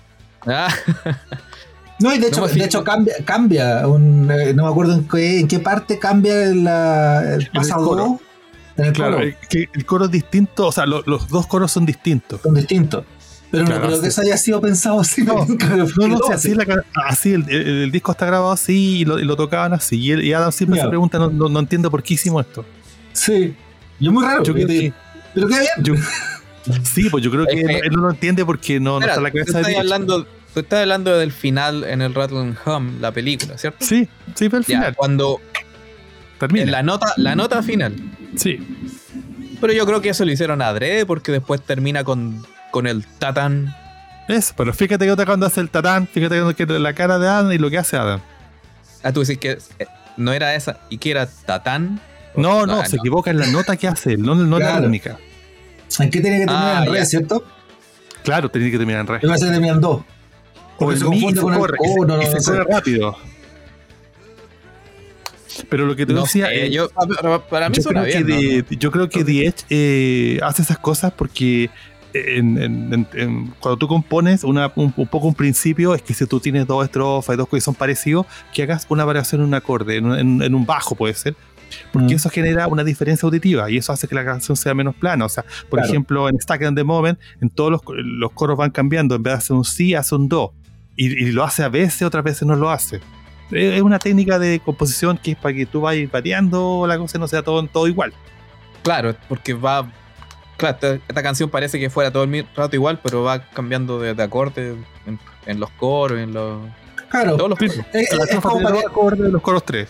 [0.46, 0.68] Ah,
[2.00, 5.08] No, y de hecho, No de hecho cambia, cambia un, eh, no me acuerdo en
[5.08, 8.20] qué, en qué parte cambia la, el el pasado coro.
[8.76, 9.24] en el Claro, coro.
[9.26, 12.40] el, que el coro es distinto, o sea, lo- los dos coros son distintos.
[12.40, 13.04] Son distintos.
[13.50, 14.02] Pero Claro, no creo sí.
[14.02, 15.22] que eso haya sido pensado así.
[15.22, 16.66] No, No, no, así, la
[17.06, 19.96] así el, el- el disco está grabado así y lo, y lo tocaban así.
[19.98, 22.64] Y, él- y Adam siempre se pregunta, no, no, no entiendo por qué hicimos esto.
[23.12, 23.54] Sí.
[24.00, 24.42] Y es muy raro.
[24.44, 25.70] Yo Pero qué bien.
[25.82, 25.94] yo-
[26.84, 29.18] sí, pues yo creo que, él, él no lo entiende porque no, no Espera, está
[29.20, 32.56] en la cabeza de estás hablando, tú estás hablando del final en el Rattle and
[32.66, 33.84] Hum, la película, ¿cierto?
[33.84, 35.40] Sí, sí, pero Ya, final cuando
[36.38, 36.64] termina.
[36.64, 37.94] en la nota, la nota final.
[38.36, 38.58] Sí,
[39.60, 43.74] Pero yo creo que eso lo hicieron adrede porque después termina con, con el tatán.
[44.28, 47.52] eso, pero fíjate que otra cuando hace el tatán, fíjate que la cara de Adam
[47.52, 48.20] y lo que hace Adam.
[49.02, 49.86] Ah, tú decís que eh,
[50.16, 52.00] no era esa y que era tatán.
[52.36, 54.80] No, no, Ah, se equivoca en la nota que hace, no, no en la Claro.
[54.82, 55.18] rítmica.
[55.98, 57.04] ¿En qué tiene que terminar Ah, en re, ya.
[57.06, 57.44] cierto?
[58.22, 59.18] Claro, tenía que terminar en re.
[59.22, 59.90] Yo pensé que termina en do.
[59.90, 60.04] O
[60.78, 63.16] Porque el se confunde con el- corre, Oh, y se- no, no, se corre rápido.
[65.70, 68.24] Pero lo que te No decía, sé, eh, yo, para, para mí yo, suena creo
[68.24, 68.26] bien.
[68.26, 68.64] que ¿no?
[68.68, 71.70] The- yo creo que The Edge eh, hace esas cosas porque
[72.14, 76.14] en- en- en- en- cuando tú compones una, un, un poco un principio es que
[76.14, 79.40] si tú tienes dos estrofas y dos cosas que son parecidos, que hagas una variación
[79.42, 80.06] en un acorde, en,
[80.54, 81.34] un- bajo puede ser,
[81.92, 82.16] porque Mm.
[82.16, 85.26] eso genera una diferencia auditiva y eso hace que la canción sea menos plana.
[85.26, 85.88] O sea, por Claro.
[85.88, 89.34] ejemplo, en Stack and the Moment, en todos los, los coros van cambiando, en vez
[89.34, 90.52] de hacer un si, hace un do.
[90.96, 92.96] Y, y lo hace a veces, otras veces no lo hace.
[93.50, 97.16] Es es una técnica de composición que es para que tú vayas variando la cosa
[97.18, 98.12] y no sea todo, todo igual.
[98.82, 99.90] Claro, porque va.
[100.58, 104.12] Claro, esta, esta canción parece que fuera todo el rato igual, pero va cambiando de,
[104.14, 104.74] de acorde
[105.06, 106.60] en, en los coros, en los.
[107.08, 107.36] Claro.
[107.38, 107.68] Todos los Sí.
[107.68, 107.86] coros.
[107.94, 109.88] Es, La es estrofa como para dos acordes de los coros tres.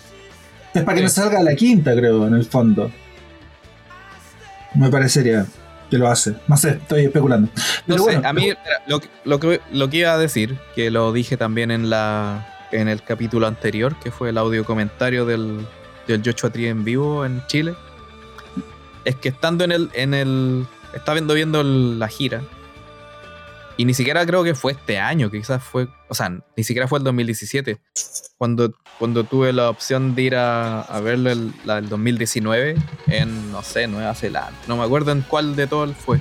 [0.73, 2.90] que, es para que no salga la quinta, creo, en el fondo.
[4.74, 5.47] Me parecería
[5.90, 6.35] que lo hace.
[6.47, 7.51] No sé, estoy especulando.
[7.86, 10.59] No sé, bueno, a mí mira, lo, que- lo, que, lo que iba a decir,
[10.74, 15.24] que lo dije también en la en el capítulo anterior, que fue el audio comentario
[15.24, 15.66] del,
[16.07, 17.74] del Joshua Tree en vivo en Chile,
[19.04, 22.42] es que estando en el, en el estaba viendo, viendo el- la gira,
[23.76, 26.98] y ni siquiera creo que fue este año, quizás fue, o sea, ni siquiera fue
[26.98, 27.78] el 2017,
[28.36, 32.74] cuando, cuando tuve la opción de ir a, a verlo el, la del 2019
[33.06, 36.20] en, no sé, Nueva Zelanda, no me acuerdo en cuál de todos fue.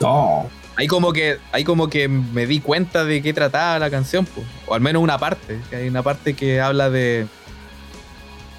[0.00, 0.48] no.
[0.76, 4.42] Ahí como que, ahí como que me di cuenta de qué trataba la canción, po.
[4.66, 5.60] o al menos una parte.
[5.70, 7.28] que hay una parte que habla de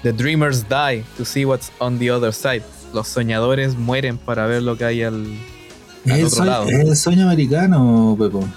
[0.02, 2.62] The dreamers die to see what's on the other side.
[2.96, 5.26] Los soñadores mueren para ver lo que hay al,
[6.24, 6.64] otro lado.
[6.66, 8.48] es el sueño americano, Pepo.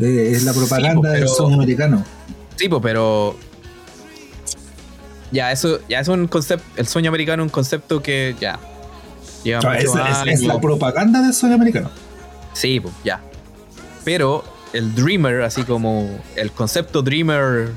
[0.00, 2.04] Es la Sí, propaganda po, del sueño americano.
[2.54, 3.34] Sí, po, pero
[5.32, 8.60] ya eso ya es un concepto, el sueño americano es un concepto que ya
[9.42, 9.90] lleva No, es,
[10.26, 11.90] es- la propaganda del sueño americano.
[12.52, 13.20] Sí, pues, ya.
[14.04, 17.70] Pero el dreamer, así como el concepto dreamer,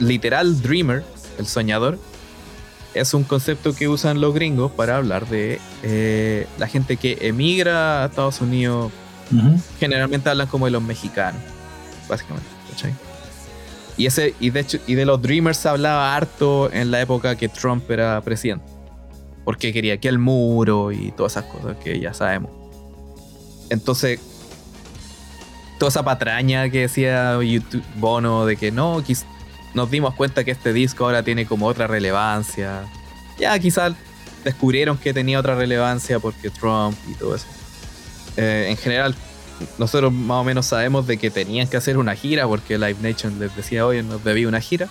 [0.00, 1.04] literal dreamer,
[1.38, 2.00] el soñador,
[2.94, 8.02] es un concepto que usan los gringos para hablar de eh, la gente que emigra
[8.02, 8.92] a Estados Unidos.
[9.80, 11.40] Generalmente hablan como de los mexicanos,
[12.08, 12.46] básicamente.
[13.96, 17.36] Y, ese, y, de hecho, y de los Dreamers se hablaba harto en la época
[17.36, 18.64] que Trump era presidente.
[19.44, 22.50] Porque quería que el muro y todas esas cosas que ya sabemos.
[23.70, 24.20] Entonces,
[25.78, 29.02] toda esa patraña que decía YouTube, Bono de que no,
[29.74, 32.84] nos dimos cuenta que este disco ahora tiene como otra relevancia.
[33.38, 33.94] Ya quizás
[34.44, 37.46] descubrieron que tenía otra relevancia porque Trump y todo eso.
[38.36, 39.14] Eh, en general,
[39.78, 43.38] nosotros más o menos sabemos de que tenían que hacer una gira porque Live Nation
[43.40, 44.88] les decía hoy nos debía una gira.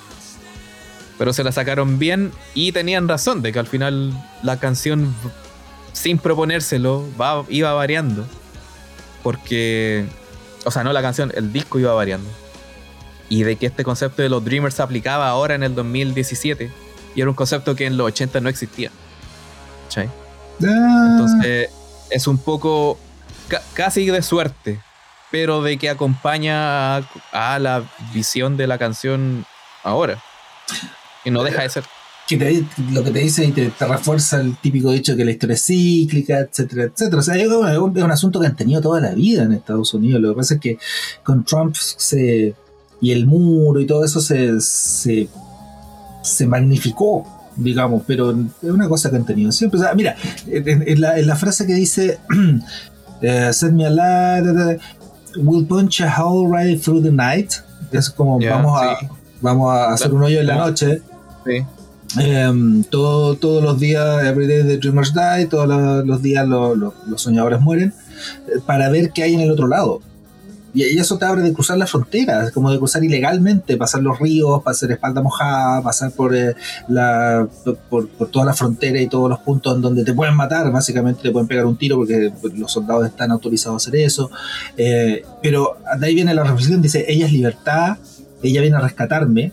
[1.18, 5.16] Pero se la sacaron bien y tenían razón de que al final la canción,
[5.94, 7.08] sin proponérselo,
[7.50, 8.26] iba variando.
[9.22, 10.06] Porque,
[10.66, 12.30] o sea, no la canción, el disco iba variando
[13.34, 16.70] y de que este concepto de los Dreamers se aplicaba ahora en el 2017
[17.16, 18.92] y era un concepto que en los 80 no existía.
[19.86, 20.08] ¿Cachai?
[20.64, 21.08] Ah.
[21.14, 21.70] Entonces
[22.12, 23.00] es un poco
[23.74, 24.80] casi de suerte,
[25.32, 27.84] pero de que acompaña a, la
[28.14, 29.48] visión de la canción
[29.84, 30.22] ahora.
[31.26, 31.86] Y no deja de ser.
[32.92, 36.38] lo que te dice y te, refuerza el típico dicho que la historia es cíclica,
[36.38, 37.18] etcétera, etcétera.
[37.18, 39.92] O sea, es un, es un, asunto que han tenido toda la vida en Estados
[39.96, 40.22] Unidos.
[40.22, 40.78] Lo que pasa es que
[41.24, 42.54] con Trump se,
[43.04, 47.28] y el muro y todo eso se, se, magnificó,
[47.58, 49.78] digamos, pero es una cosa que han tenido siempre.
[49.94, 50.16] mira,
[50.48, 52.18] en, la, frase que dice,
[53.22, 54.80] eh, Send me a light,
[55.36, 57.52] we'll punch a hole right through the night,
[57.92, 58.98] es como vamos, a,
[59.42, 61.02] vamos a hacer un hoyo en la noche.
[62.18, 65.68] Em, todos los días, every day the dreamers die, todos
[66.06, 67.94] los, días los soñadores mueren,
[68.48, 70.00] eh, para ver qué hay en el otro lado.
[70.74, 74.64] Y eso te abre de cruzar las fronteras, como de cruzar ilegalmente, pasar los ríos,
[74.64, 76.56] pasar espalda mojada, pasar por, eh,
[76.88, 77.48] la,
[77.90, 81.32] por, toda la frontera y todos los puntos en donde te pueden matar, básicamente te
[81.32, 84.32] pueden pegar un tiro porque los soldados están autorizados a hacer eso.
[84.76, 87.98] Eh, pero de ahí viene la reflexión, dice, ella es libertad,
[88.42, 89.52] ella viene a rescatarme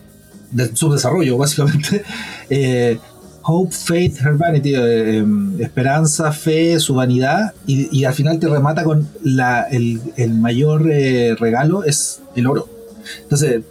[0.51, 2.03] del subdesarrollo, básicamente.
[2.53, 2.99] Eh,
[3.43, 8.83] Hope, Faith, Her Vanity, eh, em, esperanza, fe, su vanidad, y, al final te remata
[8.83, 9.99] con la, el,
[10.35, 12.67] mayor eh, regalo es el oro.
[13.23, 13.61] Entonces,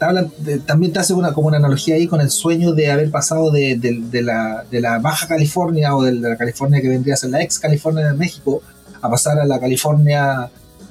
[0.66, 3.78] también te hace una, como una analogía ahí con el sueño de haber pasado de,
[4.12, 7.58] la, de la, Baja California o de la California que vendría a ser la ex
[7.58, 8.62] California de México
[9.00, 10.50] a pasar a la California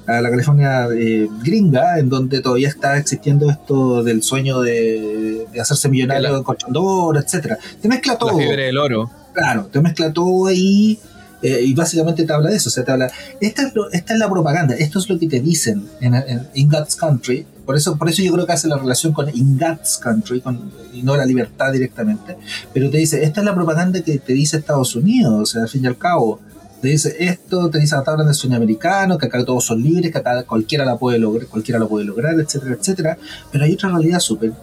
[0.10, 5.90] a la California eh, gringa, en donde todavía está existiendo esto del sueño de, hacerse
[5.90, 7.58] millonario en colchón oro, etcétera.
[7.82, 8.40] Te mezcla todo.
[8.40, 9.10] La del oro.
[9.34, 11.00] Claro, te mezcla todo ahí
[11.42, 12.70] eh, y básicamente te habla de eso.
[12.70, 15.40] O sea, te habla, esta es, esta es la propaganda, esto es lo que te
[15.42, 16.16] dicen en,
[16.56, 17.46] In God's Country.
[17.66, 20.72] Por eso, por eso yo creo que hace la relación con In God's Country con,
[20.92, 22.36] y no la libertad directamente.
[22.74, 25.40] Pero te dice, esta es la propaganda que te dice Estados Unidos.
[25.40, 26.40] O sea, al fin y al cabo,
[26.82, 30.12] te dice esto, te dice la tabla del sueño americano, que acá todos son libres,
[30.12, 33.18] que acá cualquiera la puede lograr, cualquiera lo puede lograr, etcétera, etcétera.
[33.52, 34.54] Pero hay otra realidad súper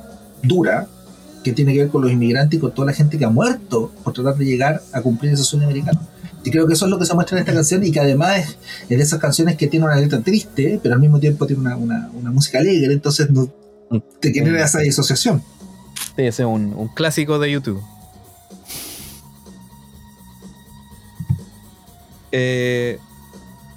[0.43, 0.87] dura
[1.45, 3.93] que tiene que ver con los inmigrantes y con toda la gente que ha muerto
[4.03, 6.01] por tratar de llegar a cumplir ese sueño americano.
[6.43, 8.57] Y creo que eso es lo que se muestra en esta canción y que además
[8.89, 11.77] es, de esas canciones que tiene una letra triste, pero al mismo tiempo tiene una,
[11.77, 13.53] una, música alegre, entonces no,
[14.21, 15.43] te genera esa disociación.
[16.17, 17.83] Sí, ese es un, un clásico de YouTube.
[22.39, 22.99] Eh,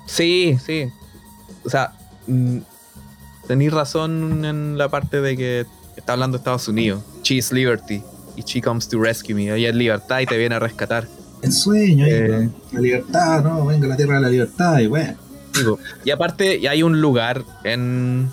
[0.05, 0.91] sí, sí.
[1.63, 1.93] O sea,
[2.27, 2.57] mm,
[3.47, 5.65] tenéis razón en la parte de que
[5.95, 7.01] está hablando de Estados Unidos.
[7.23, 8.03] She is liberty
[8.35, 9.43] y she comes to rescue me.
[9.55, 11.07] Ella es libertad y te viene a rescatar.
[11.41, 13.65] El sueño, eh, la libertad, ¿no?
[13.65, 15.15] Venga la tierra de la libertad y bueno.
[16.03, 18.29] y aparte, hay un lugar en,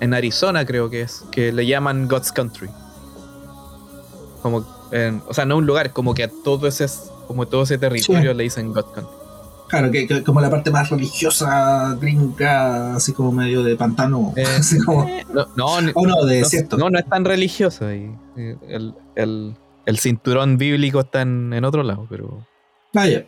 [0.00, 2.70] en Arizona, creo que es, que le llaman God's Country.
[4.40, 4.64] Como,
[5.28, 6.86] o sea, no un lugar, como que a todo ese
[7.26, 8.86] como todo ese territorio le dicen God
[9.68, 14.32] Claro, que, como la parte más religiosa, gringa, así como medio de pantano.
[14.36, 15.08] Eh, así como,
[15.56, 16.40] no, no, de
[16.70, 17.94] no, No, no es tan religiosa.
[17.94, 18.14] Y,
[18.68, 22.46] el, el, cinturón bíblico está en, otro lado, pero.
[22.92, 23.26] Vaya.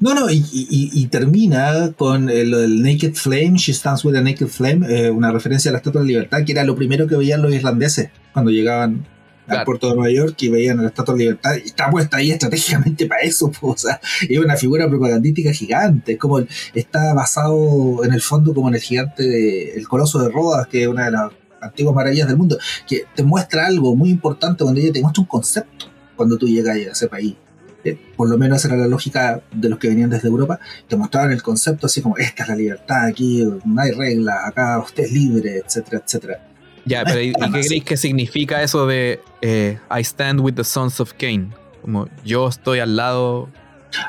[0.00, 4.86] No, no, y, termina con lo del Naked Flame, She Stands with a Naked Flame,
[4.88, 7.52] eh, una referencia a la Estatua de Libertad, que era lo primero que veían los
[7.52, 9.06] irlandeses cuando llegaban
[9.46, 12.30] al puerto de Nueva York y veían la Estatua de Libertad y está puesta ahí
[12.30, 16.40] estratégicamente para eso, o sea, es una figura propagandística gigante, es como
[16.74, 20.82] está basado en el fondo como en el gigante de, el coloso de Rodas, que
[20.82, 24.80] es una de las antiguas maravillas del mundo, que te muestra algo muy importante cuando
[24.80, 27.34] ella te muestra un concepto cuando tú llegas a ese país.
[27.84, 30.58] Eh, por lo menos esa era la lógica de los que venían desde Europa,
[30.88, 34.78] te mostraban el concepto así como, esta es la libertad, aquí no hay reglas, acá
[34.78, 36.53] usted es libre, etcétera, etcétera
[36.84, 41.00] ya, pero ¿y, qué creéis que significa eso de eh, I stand with the sons
[41.00, 41.52] of Cain?
[41.82, 43.48] Como yo estoy al lado.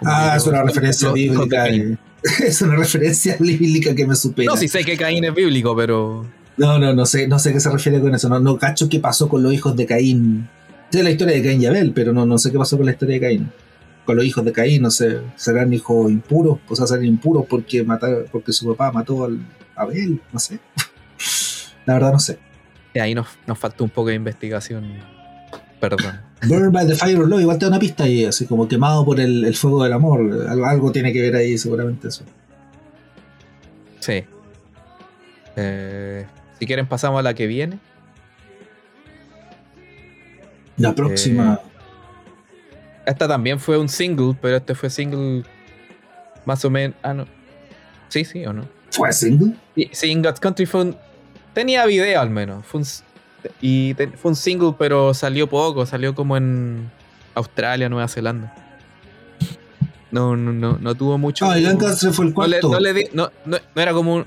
[0.06, 1.68] Ah, yo es una referencia bíblica.
[1.68, 1.97] Eh.
[2.43, 4.52] Es una referencia bíblica que me supera.
[4.52, 6.26] No, sí sé que Caín es bíblico, pero.
[6.57, 8.30] No, no, no sé, no sé qué se refiere con eso.
[8.30, 10.49] No, no cacho qué pasó con los hijos de Caín.
[10.89, 12.93] Sé la historia de Caín y Abel, pero no, no sé qué pasó con la
[12.93, 13.52] historia de Caín.
[14.06, 17.84] Con los hijos de Caín, no sé, serán hijos impuros, o sea, serán impuros porque
[17.84, 19.39] mataron, porque su papá mató al
[19.76, 20.60] Abel, no sé.
[21.85, 22.39] La verdad no sé.
[22.95, 24.93] Y ahí nos, nos faltó un poco de investigación.
[25.80, 26.19] Perdón.
[26.47, 29.03] Burned by the Fire of Love, igual te da una pista ahí, así como quemado
[29.05, 30.47] por el, el fuego del amor.
[30.49, 32.23] Algo, algo tiene que ver ahí, seguramente eso.
[33.99, 34.23] Sí.
[35.57, 36.26] Eh,
[36.59, 37.80] si quieren, pasamos a la que viene.
[40.77, 41.59] La próxima.
[43.05, 45.43] Esta también fue un single, pero este fue single
[46.45, 46.95] más o menos.
[47.03, 47.26] Ah, no.
[48.09, 48.65] Sí, sí o no.
[48.91, 49.53] ¿Fue single?
[49.76, 50.97] Sí, sí, In God's Country fue un-
[51.56, 52.64] tenía video al menos.
[52.68, 52.88] Fue un,
[53.61, 55.86] y fue un single, pero salió poco.
[55.88, 56.91] Salió como en
[57.34, 58.53] Australia, Nueva Zelanda.
[60.11, 61.45] No, no, no, no tuvo mucho.
[61.45, 62.69] Ah, el Lancaster fue el no, le, cuarto.
[62.69, 64.26] no le di- no- no- no era como un.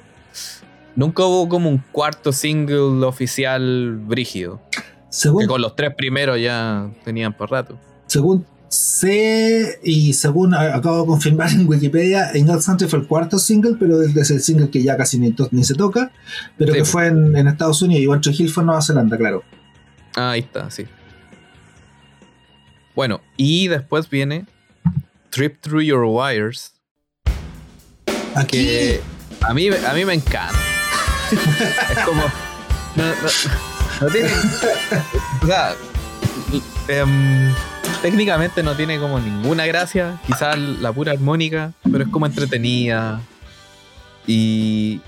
[0.97, 4.61] Nunca hubo como un cuarto single oficial brígido.
[5.09, 7.79] según, Que con los tres primeros ya tenían por rato.
[8.07, 13.39] según sé y según acabo de confirmar en Wikipedia, In God's Country fue el cuarto
[13.39, 16.11] single, pero es el single que ya casi ni, se toca,
[16.57, 18.83] pero Sí, que fue en, en Estados Unidos y One Tree Hill fue en Nueva
[18.83, 19.43] Zelanda, claro.
[20.17, 20.87] Ah, ahí está, sí.
[22.95, 24.47] Bueno, y después viene
[25.31, 26.73] Trip Through Your Wires.
[28.35, 29.01] Aquí, que
[29.43, 30.59] a mí, a mí me encanta.
[31.93, 32.23] es como.
[32.97, 33.67] No, no-
[34.01, 34.31] no tiene.
[35.43, 35.75] O sea,
[36.89, 37.53] em,
[38.03, 40.21] técnicamente no tiene como ninguna gracia.
[40.27, 43.21] Quizás la pura armónica, pero es como entretenida.
[44.27, 45.01] Y.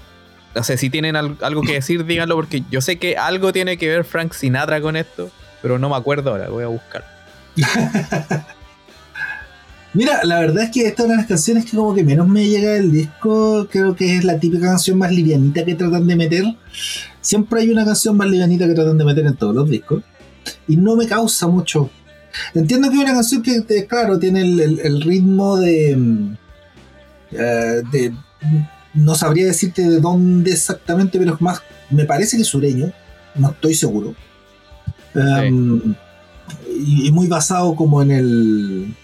[0.55, 3.77] No sé, si tienen al- algo que decir, díganlo, porque yo sé que algo tiene
[3.77, 5.31] que ver Frank Sinatra con esto,
[5.63, 7.05] pero no me acuerdo ahora, voy a buscar.
[9.95, 12.27] mira, la verdad es que esta es una de las canciones que como que menos
[12.27, 16.17] me llega del disco, creo que es la típica canción más livianita que tratan de
[16.17, 16.45] meter.
[17.21, 20.03] Siempre hay una canción más livianita que tratan de meter en todos los discos.
[20.67, 21.91] Y no me causa mucho.
[22.55, 26.37] Entiendo que es una canción que, te- claro, tiene el, el- el ritmo de, mm,
[27.33, 28.13] eh, de...
[28.95, 31.63] No sabría decirte de dónde exactamente, pero es más...
[31.91, 32.93] Me parece que es sureño.
[33.37, 34.15] No estoy seguro.
[35.15, 35.95] Em,
[36.85, 38.95] y, y muy basado como en el...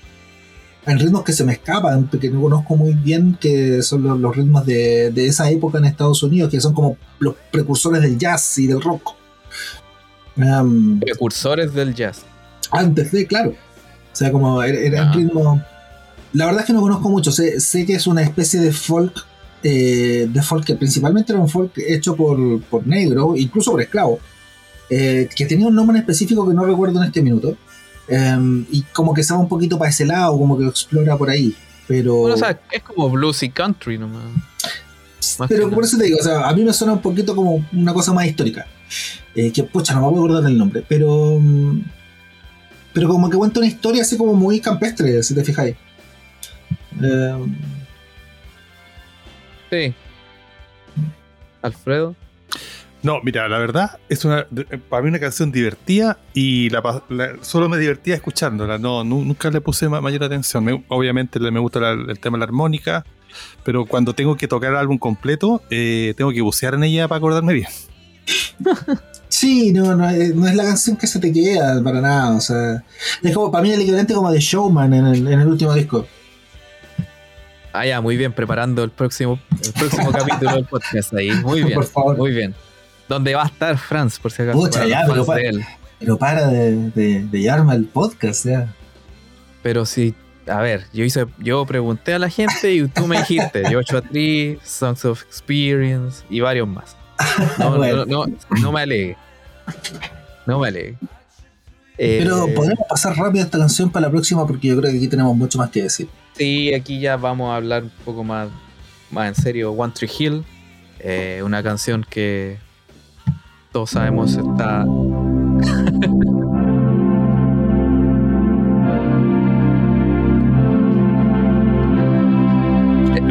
[0.86, 4.36] En ritmos que se me escapan, que no conozco muy bien, que son los, los
[4.36, 8.56] ritmos de, de esa época en Estados Unidos, que son como los precursores del jazz
[8.58, 9.14] y del rock.
[10.36, 12.24] Em, Precursores del jazz.
[12.70, 13.50] Antes de, claro.
[13.50, 15.12] O sea, como era, era Ah.
[15.12, 15.62] un ritmo.
[16.32, 17.30] La verdad es que no conozco mucho.
[17.32, 19.24] Sé, sé que es una especie de folk.
[19.62, 24.20] eh, de folk que principalmente era un folk hecho por, por negro, incluso por esclavos.
[24.90, 27.56] eh, que tenía un nombre específico que no recuerdo en este minuto.
[28.08, 31.16] em, y como que se va un poquito para ese lado, como que lo explora
[31.16, 31.56] por ahí.
[31.88, 32.14] Pero.
[32.18, 34.22] Bueno, o sea, es como bluesy country nomás.
[35.40, 37.66] más Pero por eso te digo, o sea, a mí me suena un poquito como
[37.72, 38.66] una cosa más histórica.
[39.34, 41.40] Eh, que, pucha, no me puedo acordar del nombre, pero.
[42.96, 45.76] Pero como que cuenta una historia así como muy campestre, si te fijáis.
[47.02, 47.36] Eh,
[49.70, 49.94] Sí.
[51.60, 52.16] Alfredo.
[53.02, 57.04] No, mira, la verdad es una de- para mí una canción divertida y la, pa-
[57.10, 58.78] la- solo me divertía escuchándola.
[58.78, 60.64] No, nu- nunca le puse ma- mayor atención.
[60.64, 63.04] Me- obviamente le- me gusta la- el tema de la armónica,
[63.62, 67.18] pero cuando tengo que tocar el álbum completo, eh, tengo que bucear en ella para
[67.18, 67.68] acordarme bien.
[69.28, 72.34] sí, no, no, es- no es la canción que se te queda para nada.
[72.36, 72.82] O sea,
[73.22, 76.06] es como para mí el equivalente como de Showman en el, en el último disco.
[77.72, 81.30] Ah, ya, muy bien, preparando el próximo, el próximo capítulo del podcast ahí.
[81.30, 82.16] Muy bien, Por favor.
[82.16, 82.54] muy bien.
[83.08, 84.58] Donde va a estar Franz, por si acaso.
[84.58, 85.64] Pucha, para ya, pero fans pa- de él.
[85.98, 88.72] Pero para de, de, de llamarme el podcast, ya.
[89.62, 90.14] Pero sí,
[90.46, 94.58] a ver, yo hice, yo pregunté a la gente y tú me dijiste Joshua Tree,
[94.64, 96.96] Songs of Experience y varios más.
[97.58, 98.04] No, Bueno.
[98.06, 99.16] no, no, no me alegue.
[100.46, 100.96] No me alegue.
[101.98, 105.08] Eh, Pero podemos pasar rápido esta canción para la próxima porque yo creo que aquí
[105.08, 106.08] tenemos mucho más que decir.
[106.36, 108.48] Sí, aquí ya vamos a hablar un poco más,
[109.10, 109.72] más en serio.
[109.72, 110.44] One Tree Hill,
[111.00, 112.58] eh, una canción que
[113.72, 114.84] todos sabemos está.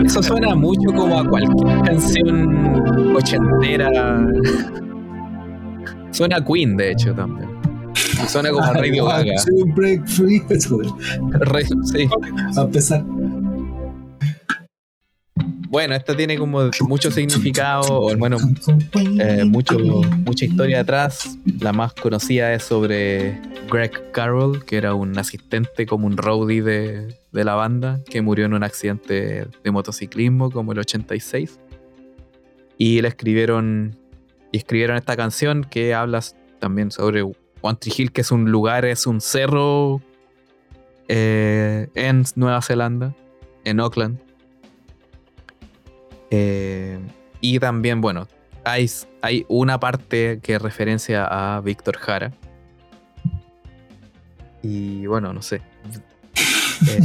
[0.05, 3.89] Eso suena mucho como a cualquier canción ochentera.
[6.11, 7.49] Suena a Queen, de hecho, también.
[8.27, 9.33] Suena como a Radio Gaga.
[9.75, 10.41] break free.
[11.85, 12.07] Sí.
[12.57, 13.03] a empezar.
[15.69, 18.37] Bueno, esta tiene como mucho significado, o bueno,
[19.19, 21.37] eh, mucho, mucha historia detrás.
[21.59, 23.39] La más conocida es sobre
[23.69, 28.45] Greg Carroll, que era un asistente como un roadie de, de la banda, que murió
[28.45, 31.59] en un accidente de motociclismo como el 86.
[32.77, 33.97] Y le escribieron,
[34.51, 36.21] y escribieron esta canción que habla
[36.59, 37.23] también sobre
[37.61, 40.01] One Hill, que es un lugar, es un cerro
[41.07, 43.15] eh, en Nueva Zelanda,
[43.63, 44.24] en Auckland.
[46.31, 46.99] Eh,
[47.41, 48.27] y también, bueno,
[48.63, 48.89] hay,
[49.21, 52.31] hay una parte que referencia a Víctor Jara.
[54.61, 55.61] Y bueno, no sé.
[56.89, 56.99] Eh,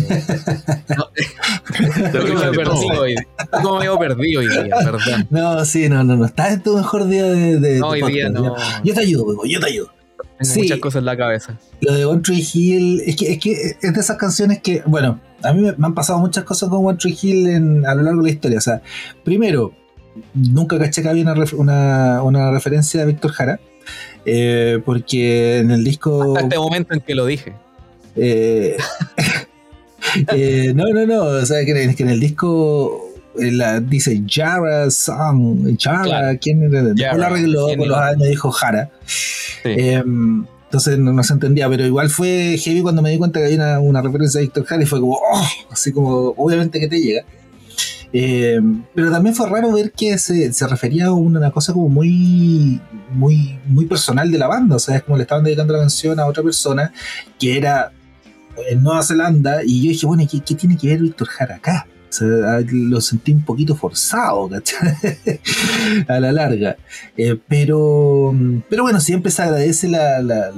[0.96, 1.10] no,
[2.40, 3.14] me perdí hoy.
[3.62, 5.28] Como me perdido hoy día, perdón.
[5.30, 6.24] No, sí, no, no, no.
[6.26, 7.60] Estás en tu mejor día de.
[7.60, 8.56] de no, hoy día no.
[8.82, 9.92] Yo te ayudo, yo te ayudo.
[10.38, 11.56] Tengo sí, muchas cosas en la cabeza.
[11.80, 15.20] Lo de One Tree Hill, es que, es que es de esas canciones que, bueno,
[15.42, 18.22] a mí me, han pasado muchas cosas con One Tree Hill en, a lo largo
[18.22, 18.58] de la historia.
[18.58, 18.82] O sea,
[19.24, 19.72] primero,
[20.34, 23.60] nunca caché que había una, una, una referencia a Víctor Jara,
[24.24, 26.34] eh, porque en el disco...
[26.36, 27.54] Hasta este momento en que lo dije.
[28.16, 28.76] Eh,
[30.32, 35.76] eh, no, no, no, o sea, que, que en el disco la, dice Jara Song,
[35.80, 38.90] Jara, ¿quién Después lo arregló con los años dijo Jara.
[39.64, 43.80] Em, entonces no, se entendía, pero igual fue heavy cuando me di cuenta que había
[43.80, 47.24] una, referencia a Víctor Jara y fue como, oh, así como, obviamente que te llega.
[48.12, 52.80] Em, pero también fue raro ver que se, se, refería a una cosa como muy,
[53.12, 54.76] muy, muy personal de la banda.
[54.76, 56.92] O sea, es como le estaban dedicando la canción a otra persona
[57.40, 57.90] que era
[58.68, 59.64] en Nueva Zelanda.
[59.64, 61.88] Y yo dije, bueno, ¿qué, qué tiene que ver Víctor Jara acá?
[62.70, 64.50] Lo sentí un poquito forzado,
[66.08, 66.76] a la larga.
[67.16, 68.34] Eh, pero,
[68.68, 70.50] pero bueno, siempre se agradece la, la,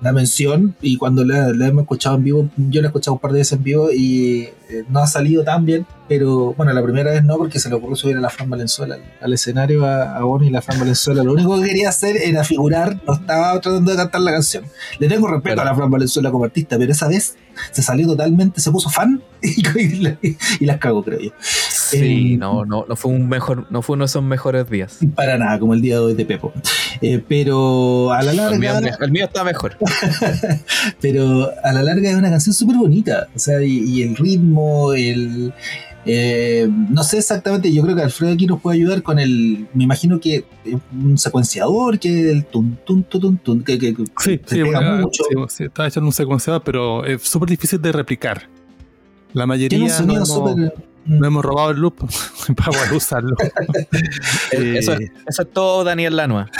[0.00, 3.32] la mención y cuando la, hemos escuchado en vivo, yo la he escuchado un par
[3.32, 7.12] de veces en vivo y eh, no ha salido tan bien, pero bueno, la primera
[7.12, 10.22] vez no, porque se le ocurrió subir a la Fran Valenzuela al, escenario a, a
[10.22, 11.22] Bonnie y la Fran Valenzuela.
[11.22, 14.64] Lo único que quería hacer era figurar, no estaba tratando de cantar la canción.
[14.98, 17.36] Le tengo respeto a la Fran Valenzuela como artista, pero esa vez
[17.70, 21.30] se salió totalmente, se puso fan y, las cago, creo yo.
[21.40, 24.98] Sí, eh, no, no, no fue un mejor, no fue uno de esos mejores días.
[25.14, 26.52] Para nada, como el día de hoy de Pepo.
[27.00, 28.96] Eh, pero a la larga.
[29.00, 29.76] El mío, está mejor.
[31.00, 33.28] pero a la larga es una canción súper bonita.
[33.34, 35.52] O sea, y, el ritmo, el.
[36.06, 39.66] Eh, no sé exactamente, yo creo que Alfredo aquí nos puede ayudar con el.
[39.74, 40.44] Me imagino que
[40.92, 45.24] un secuenciador, que el tun tun tun tun, que, que, sí, sí, mucho.
[45.48, 48.48] Sí, está hecho en un secuenciador, pero es súper difícil de replicar.
[49.32, 49.70] La mayoría.
[49.70, 50.72] Tiene un sonido súper
[51.06, 51.96] no hemos robado el loop
[52.56, 53.36] para poder usarlo.
[54.50, 56.50] eso, es, eso, es todo Daniel Lanua.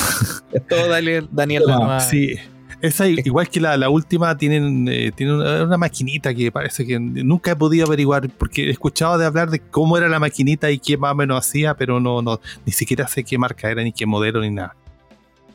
[0.52, 2.00] Es todo Daniel, Daniel Lanua.
[2.00, 2.36] Sí.
[2.82, 7.56] Esa, igual que la, la última, tienen, eh, una, maquinita que parece que nunca he
[7.56, 11.12] podido averiguar, porque he escuchado de hablar de cómo era la maquinita y qué más
[11.12, 14.40] o menos hacía, pero no, no ni siquiera sé qué marca era, ni qué modelo,
[14.40, 14.76] ni nada.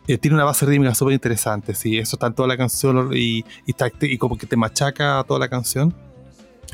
[0.07, 3.45] Eh, tiene una base rítmica súper interesante, sí, eso está en toda la canción y,
[3.67, 5.93] y, y como que te machaca toda la canción.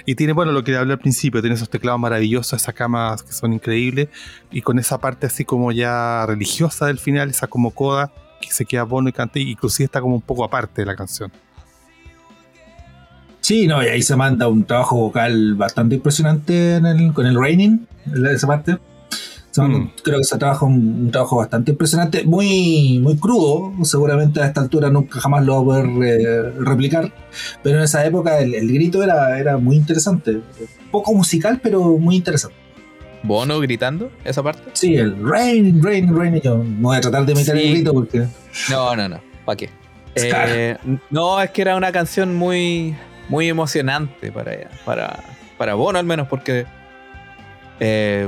[0.06, 3.34] Y tiene, bueno, lo que hablé al principio, tiene esos teclados maravillosos, esas camas que
[3.34, 4.07] son increíbles,
[4.52, 8.65] y con esa parte así como ya religiosa del final, esa como coda, que se
[8.65, 11.31] queda bueno y canta, inclusive está como un poco aparte de la canción.
[13.41, 16.81] Sí, no, y ahí se manda un trabajo vocal bastante impresionante
[17.14, 17.88] con el Raining,
[18.34, 18.77] esa parte.
[19.55, 19.88] Mm.
[20.03, 24.89] Creo que se trabaja un, trabajo bastante impresionante, muy, muy crudo, seguramente a esta altura
[24.89, 27.11] nunca jamás lo va a poder eh, replicar,
[27.64, 30.41] pero en esa época el, grito era, era muy interesante,
[30.91, 32.66] poco musical, pero muy interesante.
[33.23, 34.61] ¿Bono gritando esa parte?
[34.73, 36.41] Sí, el rain, rain, rain.
[36.41, 38.26] Yo no voy a tratar de meter el grito porque.
[38.69, 39.19] No, no, no.
[39.45, 39.69] ¿Para qué?
[40.15, 40.77] Eh,
[41.10, 42.95] no, es que era una canción muy,
[43.30, 45.23] muy emocionante para ella, para,
[45.57, 46.65] para Bono al menos, porque
[47.80, 48.27] eh,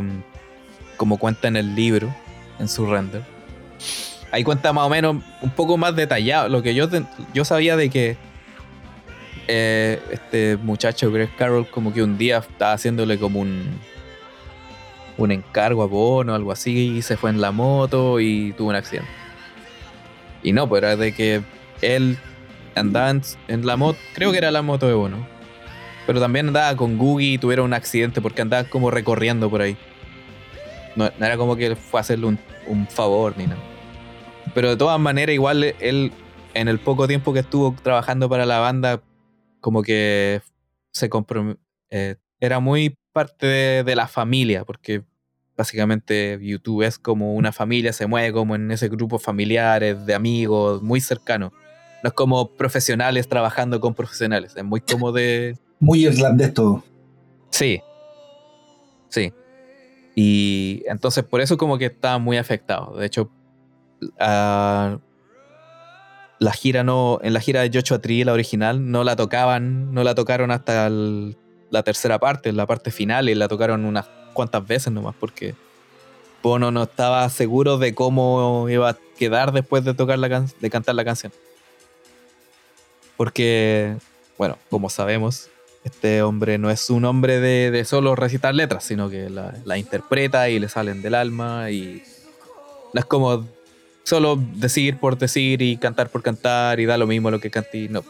[0.98, 2.14] como cuenta en el libro,
[2.60, 3.24] en su render.
[4.32, 6.49] Ahí cuenta más o menos un poco más detallado.
[6.49, 6.88] Lo que yo,
[7.34, 8.18] yo sabía de que
[9.48, 13.66] eh, este muchacho Greg Carroll como que un día estaba haciéndole como un
[15.20, 18.70] un encargo a Bono o algo así y se fue en la moto y tuvo
[18.70, 19.10] un accidente.
[20.41, 21.41] Y no, pues era de que
[21.82, 22.18] él
[22.76, 25.28] andaba en, la moto, creo que era la moto de Bono.
[26.08, 29.78] Pero también andaba con Googie y tuvieron un accidente porque andaba como recorriendo por ahí.
[30.96, 33.62] No, era como que fue a hacerle un, favor ni nada.
[34.56, 36.12] Pero de todas maneras, igual él,
[36.54, 39.02] en el poco tiempo que estuvo trabajando para la banda,
[39.60, 40.41] como que
[40.94, 41.62] se comprometió.
[41.91, 45.03] Eh, era muy parte de, la familia, porque
[45.57, 50.81] básicamente YouTube es como una familia, se mueve como en ese grupo familiares, de amigos,
[50.81, 51.52] muy cercano.
[52.03, 55.57] No es como profesionales trabajando con profesionales, es muy como de...
[55.81, 56.84] Muy irlandés todo.
[57.52, 57.81] Sí,
[59.07, 59.31] sí.
[60.14, 62.98] Y entonces por eso como que estaba muy afectado.
[62.98, 63.31] De hecho,
[64.19, 64.99] ah,
[66.40, 70.03] la gira no, en la gira de Joshua Tree, la original, no la tocaban, no
[70.03, 70.90] la tocaron hasta
[71.70, 75.56] la tercera parte, la parte final, y la tocaron unas cuantas veces nomás, porque
[76.41, 80.96] Bono no estaba seguro de cómo iba a quedar después de tocar la de cantar
[80.96, 81.32] la canción.
[83.18, 83.98] Porque,
[84.38, 85.50] bueno, como sabemos,
[85.84, 90.60] este hombre no es un hombre de, solo recitar letras, sino que la, interpreta y
[90.60, 92.02] le salen del alma y
[92.94, 93.46] no es como
[94.04, 97.90] solo decir por decir y cantar por cantar y da lo mismo lo que cante.
[97.90, 98.04] No,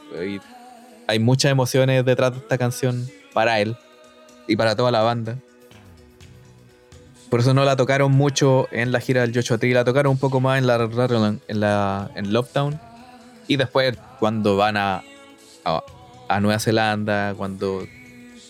[1.08, 3.10] hay muchas emociones detrás de esta canción
[3.40, 3.78] para él
[4.48, 5.38] y para toda la banda.
[7.30, 10.18] Por eso no la tocaron mucho en la gira del Joshua Tree, la tocaron un
[10.18, 10.76] poco más en la
[11.48, 12.78] en la en Lockdown.
[13.48, 15.04] Y después cuando van a,
[15.64, 17.88] a, Nueva Zelanda, cuando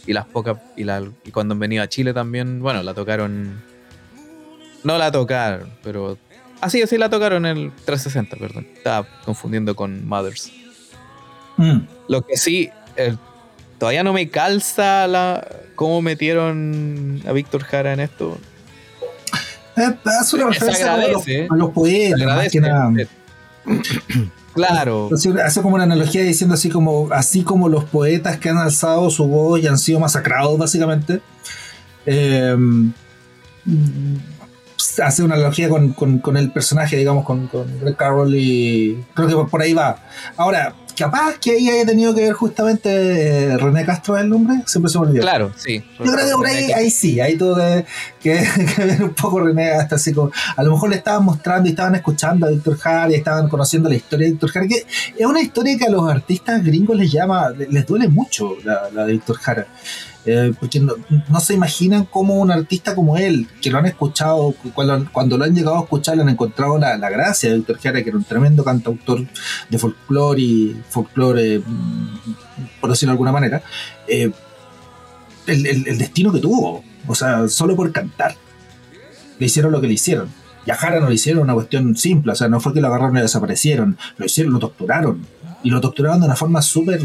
[0.07, 3.61] y las pocas y, la, y cuando han venido a Chile también, bueno, la tocaron
[4.84, 6.18] no la tocaron, pero
[6.61, 8.68] así así la tocaron en el 360, perdón.
[8.74, 10.52] Estaba confundiendo con Mothers.
[11.57, 11.82] Mm.
[12.07, 12.72] Lo que sí
[13.80, 18.38] todavía no me calza la cómo metieron a Víctor Jara en esto.
[19.77, 22.19] Eh, hace una referencia a los, a los poetas.
[24.53, 25.10] Claro.
[25.45, 29.26] Hace como una analogía diciendo así como, así como los poetas que han alzado su
[29.27, 31.22] voz y han sido masacrados, básicamente.
[32.06, 32.91] Em,
[35.01, 39.49] hace una analogía con, con, el personaje, digamos, con, con Greg Carroll y creo que
[39.49, 40.03] por ahí va.
[40.35, 44.91] Ahora, capaz que ahí haya tenido que ver justamente eh, René Castro el nombre, siempre
[44.91, 45.21] se me olvidó.
[45.21, 45.81] Claro, sí.
[45.97, 47.55] Yo creo que por ahí, ahí sí, ahí tuvo
[48.21, 48.45] que,
[48.77, 51.95] ver un poco René hasta así como, a lo mejor le estaban mostrando y estaban
[51.95, 54.85] escuchando a Víctor Jara y estaban conociendo la historia de Víctor Jara, que
[55.17, 59.05] es una historia que a los artistas gringos les llama, les duele mucho la, la
[59.05, 59.67] de Víctor Jara.
[60.26, 65.38] Eh, porque no, se imaginan cómo un artista como él, que lo han escuchado, cuando,
[65.38, 68.18] lo han llegado a escuchar, le han encontrado la, gracia de Víctor Jara, que era
[68.18, 69.26] un tremendo cantautor
[69.70, 72.34] de folclore y folclore, mm,
[72.82, 73.64] por decirlo de alguna manera,
[74.08, 74.32] eh,
[75.48, 78.36] el, destino que tuvo, o sea, solo por cantar,
[79.39, 80.30] le hicieron lo que le hicieron.
[80.65, 82.88] Y a Jara no le hicieron una cuestión simple, o sea, no fue que lo
[82.88, 85.26] agarraron y desaparecieron, lo hicieron, lo torturaron.
[85.64, 87.02] Y lo torturaron de una forma súper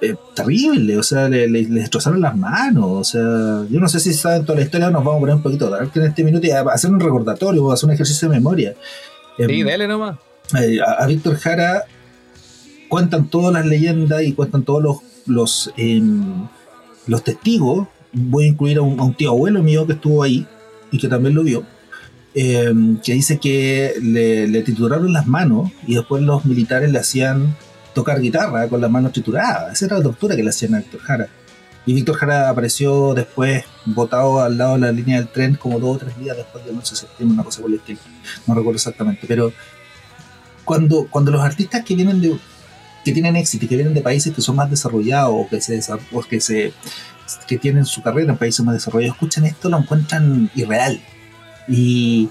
[0.00, 4.44] eh, terrible, o sea, le, destrozaron las manos, o sea, yo no sé si saben
[4.44, 6.90] toda la historia, nos vamos a poner un poquito que en este minuto y hacer
[6.90, 8.74] un recordatorio, hacer un ejercicio de memoria.
[9.36, 10.18] Sí, em, dale nomás.
[10.60, 11.84] Eh, a, Víctor Jara
[12.88, 16.48] cuentan todas las leyendas y cuentan todos los, los, em,
[17.06, 17.88] los testigos.
[18.12, 20.46] Voy a incluir a un, tío abuelo mío que estuvo ahí
[20.90, 21.64] y que también lo vio.
[22.34, 27.56] Em, que dice que le, le titularon las manos y después los militares le hacían
[27.94, 29.72] tocar guitarra con las manos trituradas.
[29.72, 31.28] Esa era la tortura que le hacían a Víctor Jara.
[31.86, 35.96] Y Víctor Jara apareció después botado al lado de la línea del tren como dos
[35.96, 38.00] o tres días después del 11 de septiembre, una cosa por el estilo.
[38.46, 39.26] No recuerdo exactamente.
[39.28, 39.52] Pero
[40.64, 42.38] cuando, cuando los artistas que vienen de
[43.04, 45.78] que tienen éxito y que vienen de países que son más desarrollados o que se,
[46.10, 46.72] o que se
[47.46, 50.98] que tienen su carrera en países más desarrollados escuchan esto lo encuentran irreal
[51.68, 52.30] y,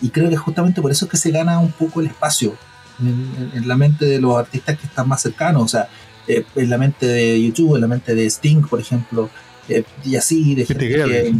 [0.00, 2.56] y creo que justamente por eso es que se gana un poco el espacio
[3.00, 5.88] en, la mente de los artistas que están más cercanos, o sea,
[6.28, 9.30] eh, en la mente de YouTube, en la mente de Sting, por ejemplo,
[9.68, 11.34] eh, y así, de gente que,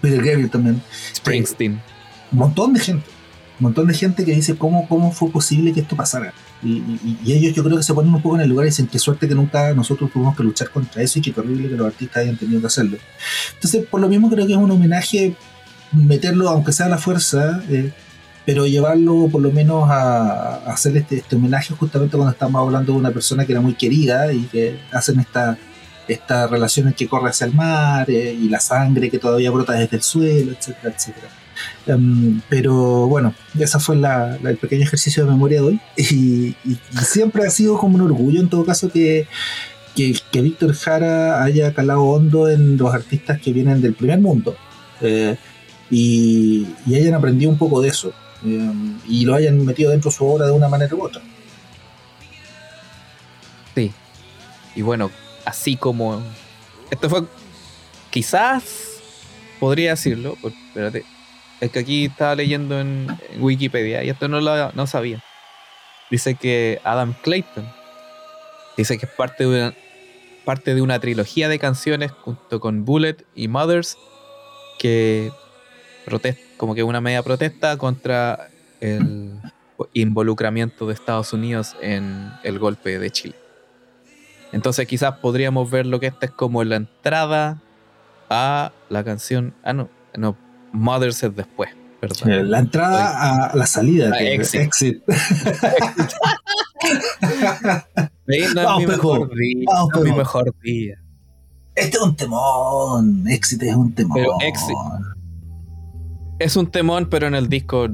[0.00, 0.82] Peter Gabriel también.
[1.14, 1.72] Springsteen.
[1.72, 1.80] Eh,
[2.32, 3.06] un montón de gente.
[3.58, 6.34] Un montón de gente que dice cómo, cómo fue posible que esto pasara.
[6.62, 8.98] Y, ellos yo creo que se ponen un poco en el lugar y dicen qué
[8.98, 12.22] suerte que nunca nosotros tuvimos que luchar contra eso y qué terrible que los artistas
[12.22, 12.98] hayan tenido que hacerlo.
[13.54, 15.34] Entonces, por lo mismo creo que es un homenaje
[15.92, 17.92] meterlo, aunque sea a la fuerza, eh,
[18.46, 22.98] pero llevarlo por lo menos a, hacer este, este, homenaje justamente cuando estamos hablando de
[22.98, 25.58] una persona que era muy querida y que hacen esta,
[26.06, 29.72] esta relación en que corre hacia el mar eh, y la sangre que todavía brota
[29.72, 31.28] desde el suelo, etcétera, etcétera.
[31.86, 36.54] Em, pero bueno, ese fue el pequeño ejercicio de memoria de hoy y,
[37.02, 39.26] siempre ha sido como un orgullo en todo caso que,
[39.96, 44.56] que, Víctor Jara haya calado hondo en los artistas que vienen del primer mundo.
[45.00, 45.36] Eh,
[45.90, 48.12] y, y, hayan aprendido un poco de eso.
[48.44, 51.22] Em, y lo hayan metido dentro de su obra de una manera u otra.
[53.74, 53.92] Sí.
[54.74, 55.10] Y bueno,
[55.44, 56.22] así como.
[56.90, 57.24] Esto fue.
[58.10, 59.00] Quizás.
[59.58, 60.36] Podría decirlo.
[60.44, 61.04] Espérate.
[61.60, 63.06] Es que aquí estaba leyendo en,
[63.38, 65.22] Wikipedia y esto no lo no sabía.
[66.10, 67.66] Dice que Adam Clayton.
[68.76, 69.74] Dice que es parte de una,
[70.44, 73.96] parte de una trilogía de canciones junto con Bullet y Mothers
[74.78, 75.32] que
[76.04, 78.48] protesta, como que una media protesta contra
[78.80, 79.40] el
[79.92, 83.36] involucramiento de Estados Unidos en el golpe de Chile.
[84.52, 87.60] Entonces quizás podríamos ver lo que esta es como la entrada
[88.30, 89.54] a la canción.
[89.62, 89.88] Ah, no.
[90.16, 90.36] no,
[90.72, 91.70] Mothers es después,
[92.00, 92.50] perdón.
[92.50, 94.16] La entrada a la salida.
[94.16, 95.02] Que es exit.
[95.02, 95.02] exit.
[98.54, 99.64] No Vamos, es mi mejor día.
[99.66, 100.94] Vamos, no es mi mejor día.
[101.76, 103.24] Este es un temón.
[103.28, 104.16] Exit es un temón.
[104.16, 105.15] Pero Exit-
[106.38, 107.86] Es un temón, pero en el disco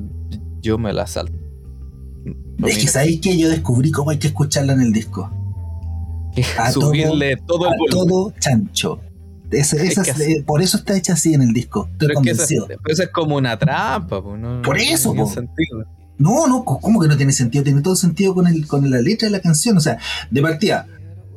[0.61, 1.33] yo me la salto.
[2.67, 5.31] Es que sabéis que yo descubrí cómo hay que escucharla en el disco.
[6.59, 8.09] a Subirle todo, A el volumen.
[8.09, 9.01] todo chancho.
[9.51, 11.89] Es que es- por eso está hecha así en el disco.
[11.93, 12.67] Estoy Pero es que convencido.
[12.69, 15.31] pero eso es como una trampa, po, no- Por eso, po.
[16.19, 17.65] No, no, ¿cómo que no tiene sentido?
[17.65, 19.77] Tiene todo sentido con, el, con la letra de la canción.
[19.77, 19.99] O sea,
[20.31, 20.87] de partida,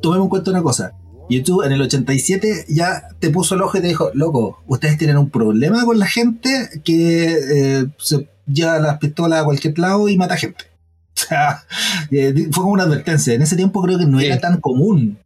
[0.00, 0.92] tomemos en cuenta una cosa.
[1.28, 5.16] YouTube en el 87 ya te puso el ojo y te dijo, loco, ustedes tienen
[5.16, 7.32] un problema con la gente que
[7.80, 10.64] eh, se lleva las pistolas a cualquier lado y mata gente.
[11.16, 11.62] O sea,
[12.10, 13.32] eh, fue como una advertencia.
[13.32, 14.26] En ese tiempo creo que no Sí.
[14.26, 15.18] era tan común.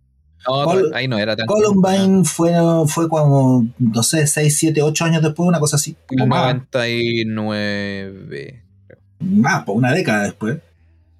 [0.47, 1.47] No, Col- ahí no era tan.
[1.47, 2.53] Columbine fue,
[2.87, 5.97] fue como, no sé, 6, 7, 8 años después, una cosa así.
[6.11, 6.55] El O más.
[6.73, 8.63] 99.
[9.21, 10.59] más, por una década después.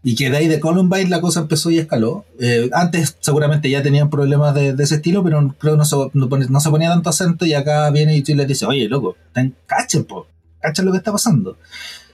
[0.03, 2.25] Y que de ahí de Columbine la cosa empezó y escaló.
[2.39, 5.97] Eh, antes seguramente ya tenían problemas de, de ese estilo, pero creo que no se,
[6.15, 9.55] no, se ponía tanto acento y acá viene y tú les dice, oye, loco, ten,
[9.67, 10.27] cachen, po,
[10.61, 11.59] cachen lo que está pasando.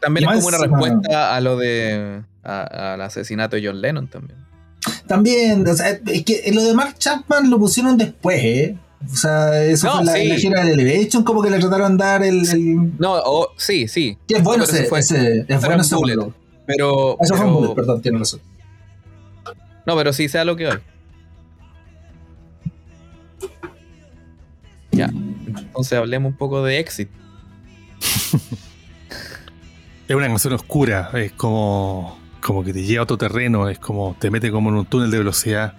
[0.01, 2.23] También Y es como una respuesta a lo de.
[2.43, 4.39] a- al asesinato de John Lennon también.
[5.07, 8.77] También, o sea, es que lo de Mark Chapman lo pusieron después, ¿eh?
[9.13, 10.29] O sea, eso No, fue la, sí.
[10.29, 12.49] la gira de Elevation, como que le trataron de dar el...
[12.49, 14.17] el- No, o- sí, sí.
[14.27, 15.95] que es bueno ese, fue- ese- es bueno ese
[16.67, 17.17] Pero.
[17.21, 18.41] Eso fue un pero- bullet, perdón, tiene razón.
[19.87, 20.79] No, pero sí sea lo que hay.
[24.93, 25.07] Ya.
[25.07, 27.09] Entonces hablemos un poco de Exit.
[30.09, 34.17] Es una canción oscura, es como, como que te lleva a otro terreno, es como
[34.19, 35.75] te mete como en un túnel de velocidad.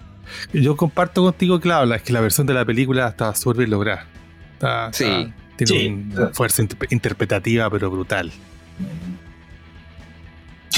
[0.52, 4.06] Yo comparto contigo, Claudia, es que la versión de la película está súper bien lograda.
[4.52, 5.04] Está- Sí.
[5.04, 5.86] está- tiene Sí.
[6.14, 8.30] una fuerza inter- interpretativa, pero brutal.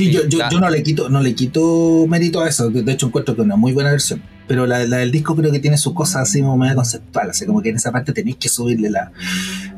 [0.04, 2.70] Sí, Sí, yo, yo, no le quito no le quito mérito a eso.
[2.70, 4.22] De hecho, encuentro que es una muy buena versión.
[4.48, 7.30] Pero la, la del disco creo que tiene sus cosas así como medio conceptual.
[7.30, 9.12] Así como que en esa parte tenéis que subirle la,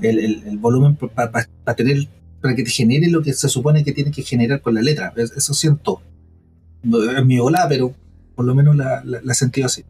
[0.00, 2.08] el, el- el volumen para tener
[2.40, 5.12] para que te genere lo que se supone que tiene que generar con la letra.
[5.16, 6.00] Es- Eso siento.
[6.84, 7.94] Es mi ola, pero
[8.34, 9.84] por lo menos la, la, la he sentido así.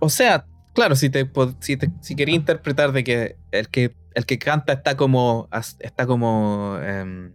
[0.00, 1.28] O sea, claro, si te
[1.60, 5.48] si, te- si quería interpretar de que el que el que canta está como
[5.80, 7.32] está como em,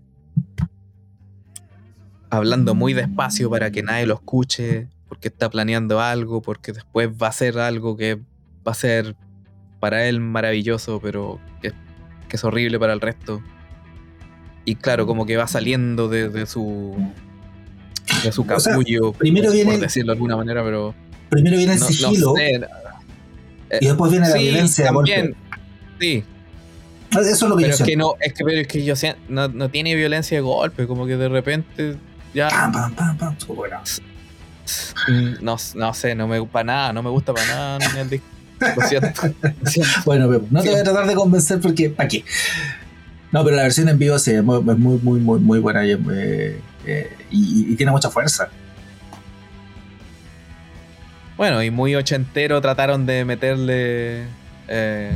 [2.30, 7.28] hablando muy despacio para que nadie lo escuche, porque está planeando algo, porque después va
[7.28, 9.16] a ser algo que va a ser
[9.80, 11.72] para él maravilloso, pero que,
[12.28, 13.42] que es horrible para el resto.
[14.66, 16.96] Y claro, como que va saliendo de, de su
[18.24, 20.94] de su O sea, capullo, primero por, viene por decirlo de alguna manera, pero
[21.30, 22.62] Primero viene el no, no sigilo sé.
[23.82, 25.36] y después viene la violencia también.
[26.00, 26.24] Sí,
[27.12, 28.96] Eso es lo que pero yo es que no, es que, pero es que yo
[28.96, 31.96] sé, no, no tiene violencia de golpe, como que de repente
[32.34, 33.36] ya Pam, pam, pam, pam.
[33.56, 33.82] Bueno.
[35.08, 38.10] mm, no, no sé, no me para nada, no me gusta para nada ni el
[38.10, 38.28] disco.
[38.76, 39.22] Lo siento.
[39.62, 39.92] lo siento.
[40.06, 42.24] Bueno, no te voy a tratar de convencer porque ¿para qué?
[43.32, 45.92] No, pero la versión en vivo sí, es muy, muy, muy, muy, muy buena y,
[45.92, 48.50] eh, eh, y- y tiene mucha fuerza.
[51.38, 54.26] Bueno, y muy ochentero trataron de meterle.
[54.68, 55.12] eh,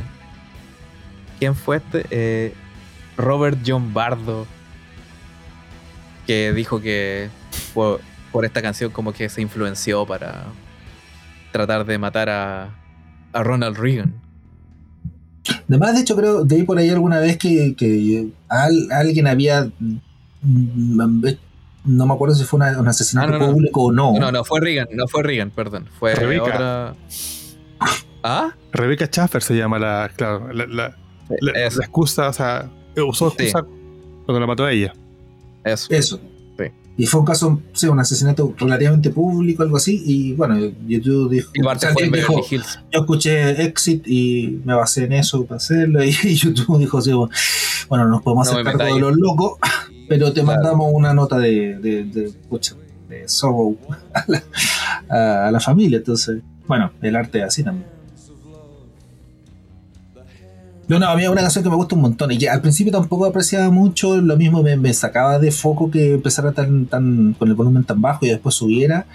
[1.39, 2.05] ¿Quién fue este?
[2.11, 2.53] Eh,
[3.17, 4.45] Robert John Bardo.
[6.31, 7.27] Que dijo que
[7.73, 7.99] por,
[8.31, 10.45] por esta canción como que se influenció para
[11.51, 12.69] tratar de matar a,
[13.33, 14.13] a Ronald Reagan.
[15.67, 19.69] Además, de hecho, creo, de ahí por ahí alguna vez que, que al- alguien había.
[20.41, 21.25] mm,
[21.83, 23.51] No me acuerdo si fue una- un asesinato Ah, no, no.
[23.51, 24.13] público o no.
[24.17, 25.89] No, no fue Reagan, no fue Reagan, perdón.
[25.99, 26.43] Fue Rebeca.
[26.43, 26.95] otra.
[28.23, 28.51] ¿Ah?
[28.71, 30.95] Rebecca Schaffer se llama la, claro, la, la-
[31.41, 32.69] la excusa, o sea,
[33.05, 33.43] usó Sí.
[33.43, 33.65] excusa
[34.25, 34.93] cuando la mató a ella.
[35.63, 35.87] Eso.
[35.91, 36.19] Eso.
[36.57, 36.65] Sí.
[36.97, 40.01] Y fue un caso, sí, un asesinato relativamente público, algo así.
[40.05, 41.51] Y bueno, YouTube dijo.
[41.65, 42.59] O sea, dijo, yo
[42.91, 46.03] escuché Exit y me basé en eso para hacerlo.
[46.03, 47.11] Y YouTube dijo así,
[47.89, 49.53] bueno, nos podemos No hacer me cargo de los locos,
[50.09, 50.57] pero te Claro.
[50.57, 52.33] mandamos una nota de, de, de,
[53.09, 53.77] de sorrow
[54.13, 54.43] a la,
[55.09, 55.97] a- a la familia.
[55.97, 57.87] Entonces, bueno, el arte es así también.
[60.91, 62.59] No, no, a mí es una canción que me gusta un montón y que al
[62.59, 67.33] principio tampoco apreciaba mucho, lo mismo me, me sacaba de foco que empezara tan, tan
[67.39, 69.05] con el volumen tan bajo y después subiera,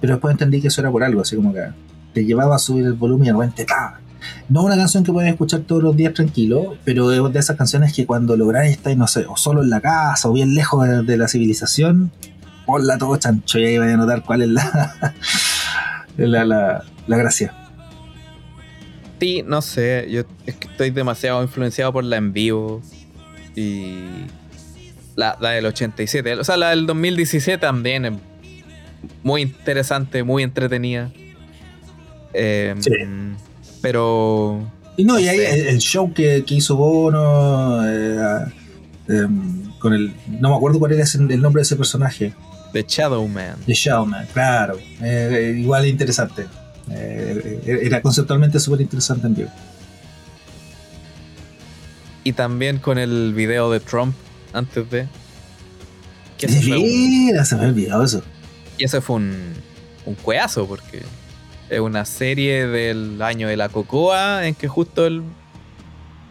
[0.00, 1.66] pero después entendí que eso era por algo, así como que
[2.14, 4.00] te llevaba a subir el volumen y de repente ¡pa!
[4.48, 7.92] No una canción que puedes escuchar todos los días tranquilo, pero es de esas canciones
[7.92, 11.16] que cuando lográis estar, no sé, o solo en la casa o bien lejos de,
[11.18, 12.10] la civilización,
[12.64, 15.14] ponla todo chancho y ahí vais a notar cuál es la,
[16.16, 17.67] la, la gracia.
[19.20, 22.80] Sí, no sé, yo es que estoy demasiado influenciado por la en vivo
[23.56, 23.96] y
[25.16, 28.12] la, la del 87, o sea, la del 2017 también es
[29.22, 31.10] muy interesante, muy entretenida.
[32.32, 32.90] Eh, Sí.
[33.80, 34.60] Pero
[34.96, 35.70] Y no, No y ahí sé.
[35.70, 38.44] el, show que, que hizo Bono, eh,
[39.08, 40.12] em, con el.
[40.40, 42.32] No me acuerdo cuál era el nombre de ese personaje.
[42.72, 43.56] The Shadow Man.
[43.66, 44.78] The Showman, claro.
[45.00, 46.46] eh, igual interesante.
[46.90, 49.50] Eh, era conceptualmente súper interesante en vivo.
[52.24, 54.14] Y también con el video de Trump
[54.52, 55.06] antes de.
[56.36, 58.22] Que fue un- se me olvidado eso.
[58.78, 59.34] y ese fue un,
[60.06, 61.02] un cueazo, porque
[61.68, 65.22] es una serie del año de la cocoa en que justo el,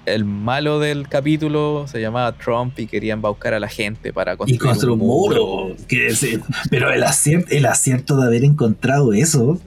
[0.05, 4.37] el malo del capítulo se llamaba Trump y quería embaucar a la gente para Y
[4.37, 5.75] construir, construir un muro.
[5.89, 6.25] que es-
[6.69, 9.59] pero el acierto, el acierto de haber encontrado eso.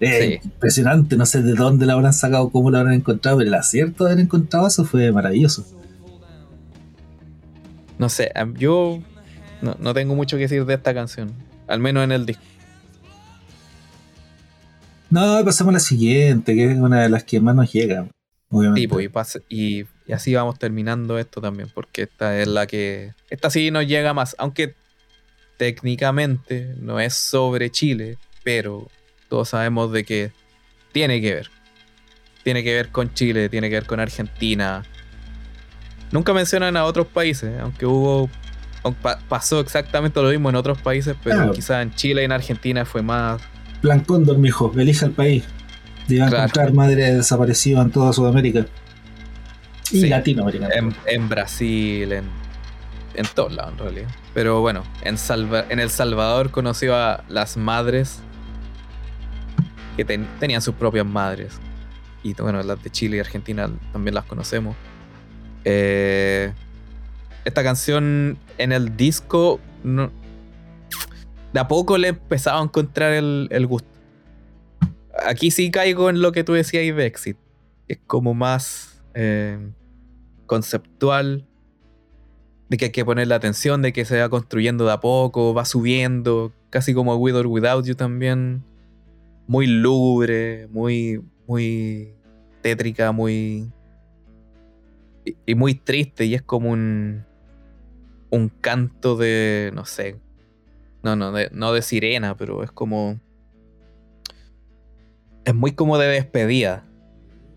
[0.00, 0.48] Eh, Sí.
[0.48, 4.04] Impresionante, no sé de dónde lo habrán sacado, cómo lo habrán encontrado, pero el acierto
[4.04, 5.66] de haber encontrado eso fue maravilloso.
[7.98, 9.00] No sé, yo
[9.60, 11.32] no, no tengo mucho que decir de esta canción.
[11.68, 12.42] Al menos en el disco.
[15.10, 18.06] No, pasemos a la siguiente, que es una de las que más nos llega.
[18.48, 18.80] Obviamente.
[18.80, 23.12] tipo y, pas- y, y así vamos terminando esto también, porque esta es la que.
[23.28, 24.74] Esta sí nos llega más, aunque
[25.56, 28.88] técnicamente no es sobre Chile, pero
[29.30, 30.32] todos sabemos de que
[30.92, 31.50] tiene que ver.
[32.42, 34.82] Tiene que ver con Chile, tiene que ver con Argentina.
[36.10, 38.28] Nunca mencionan a otros países, aunque hubo.
[38.82, 41.52] aunque pa- pasó exactamente lo mismo en otros países, pero Claro.
[41.52, 43.40] quizás en Chile y en Argentina fue más.
[43.82, 45.44] Plan Cóndor, mijo, elija el país.
[46.10, 48.64] Va a encontrar madre desaparecida en toda Sudamérica.
[49.92, 50.08] Y Sí.
[50.08, 50.68] Latinoamérica.
[50.74, 52.24] En, en Brasil, en,
[53.14, 54.08] en todos lados en realidad.
[54.32, 58.20] Pero bueno, en, Salva- en El Salvador conoció a las madres
[60.00, 61.60] que ten- tenían sus propias madres.
[62.22, 64.74] Y bueno, las de Chile y Argentina también las conocemos.
[65.64, 66.54] Eh,
[67.44, 70.10] esta canción en el disco no-
[71.52, 73.90] de a poco le empezaba a encontrar el, el gusto.
[75.26, 77.36] Aquí sí caigo en lo que tú decías de Exit.
[77.86, 79.58] Es como más eh,
[80.46, 81.44] conceptual,
[82.70, 85.66] de que hay que ponerle atención, de que se va construyendo de a poco, va
[85.66, 88.62] subiendo, casi como With or Without You también.
[89.50, 92.14] Muy lúgubre, muy, muy
[92.62, 93.68] tétrica, muy.
[95.24, 97.24] y- y muy triste, y es como un.
[98.30, 99.72] un canto de.
[99.74, 100.20] no sé.
[101.02, 103.18] No, no, de, no de sirena, pero es como.
[105.44, 106.86] Es muy como de despedida.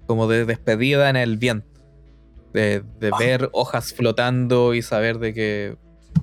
[0.08, 1.68] Como de despedida en el viento.
[2.54, 3.18] De, de Ah.
[3.20, 5.78] ver hojas flotando y saber de que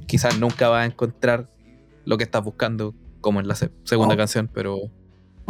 [0.07, 1.49] quizás nunca vas a encontrar
[2.05, 4.18] lo que estás buscando, como en la se- segunda Oh.
[4.18, 4.78] canción, pero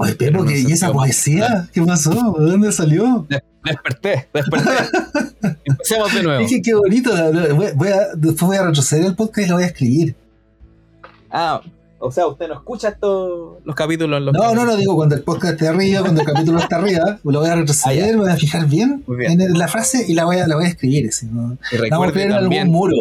[0.00, 1.68] Oye, Pepo, Pero no ¿qué- se ¿y esa poesía?
[1.72, 2.10] ¿Qué pasó?
[2.38, 3.26] ¿De dónde salió?
[3.64, 4.70] desperté, desperté.
[5.64, 6.42] Empecemos de nuevo.
[6.44, 7.10] Es que qué bonito.
[7.76, 10.14] Voy, a, después voy a retroceder el podcast y lo voy a escribir.
[11.30, 11.60] Ah,
[11.98, 15.22] o sea, usted no escucha estos los capítulos los No, no, no, digo cuando el
[15.22, 18.36] podcast esté arriba, cuando el capítulo está arriba, lo voy a retroceder, Ah, voy a
[18.36, 21.08] fijar bien, en la frase y la voy a, la voy a escribir.
[21.08, 21.58] así, ¿no?
[21.70, 22.96] Y La vamos a escribir en algún muro.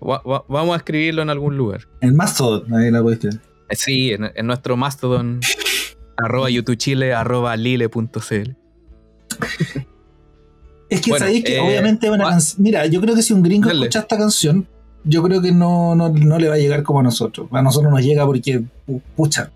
[0.00, 1.80] va- va- vamos a escribirlo en algún lugar.
[2.00, 3.40] En Mastodon, ahí la voy a escribir.
[3.68, 5.40] Eh, Sí, en, en nuestro Mastodon,
[6.18, 8.56] arroba youtuchile, arroba lile.cl.
[10.90, 12.62] Es que Bueno, sabéis que eh, obviamente es una ah, canción.
[12.62, 13.80] Mira, yo creo que si un gringo dale.
[13.80, 14.66] escucha esta canción,
[15.04, 17.48] yo creo que no, no, no le va a llegar como a nosotros.
[17.52, 19.50] A nosotros nos llega porque, pu- pucha.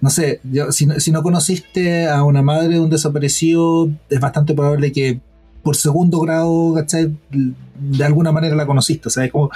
[0.00, 4.20] No sé, yo- si, no- si no conociste a una madre de un desaparecido, es
[4.20, 5.20] bastante probable que
[5.62, 7.16] por segundo grado, ¿cachai?
[7.30, 9.50] De alguna manera la conociste, o sea, es como,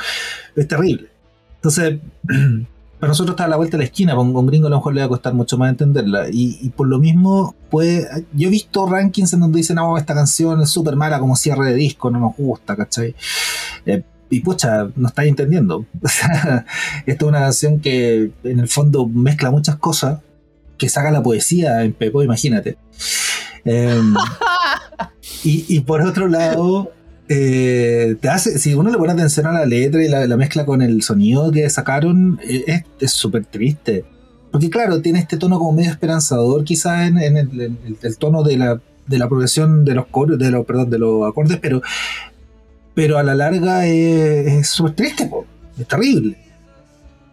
[0.57, 1.09] es terrible.
[1.57, 1.99] Entonces,
[2.99, 4.95] para nosotros está a la vuelta de la esquina, para un, gringo a lo mejor
[4.95, 6.29] le va a costar mucho más entenderla.
[6.31, 10.15] Y, y por lo mismo, pues, yo he visto rankings en donde dicen, no, esta
[10.15, 13.15] canción es súper mala como cierre de disco, no nos gusta, ¿cachai?
[13.87, 15.87] Eh, y pucha, no estáis entendiendo.
[16.03, 16.65] Esta
[17.07, 20.21] es una canción que en el fondo mezcla muchas cosas,
[20.77, 22.79] que saca la poesía en Pepo, imagínate.
[23.65, 24.15] Em,
[25.45, 26.93] y, y por otro lado,
[27.29, 30.65] eh, te hace, si uno le pone atención a la letra y la, la mezcla
[30.65, 34.05] con el sonido que sacaron, eh, es súper triste.
[34.51, 38.17] Porque claro, tiene este tono como medio esperanzador, quizás en, en el, en el- el
[38.19, 41.59] tono de la, de la progresión de los coros, de los, perdón, de los acordes,
[41.61, 41.83] pero,
[42.95, 45.45] pero a la larga es súper triste, po.
[45.79, 46.37] es terrible.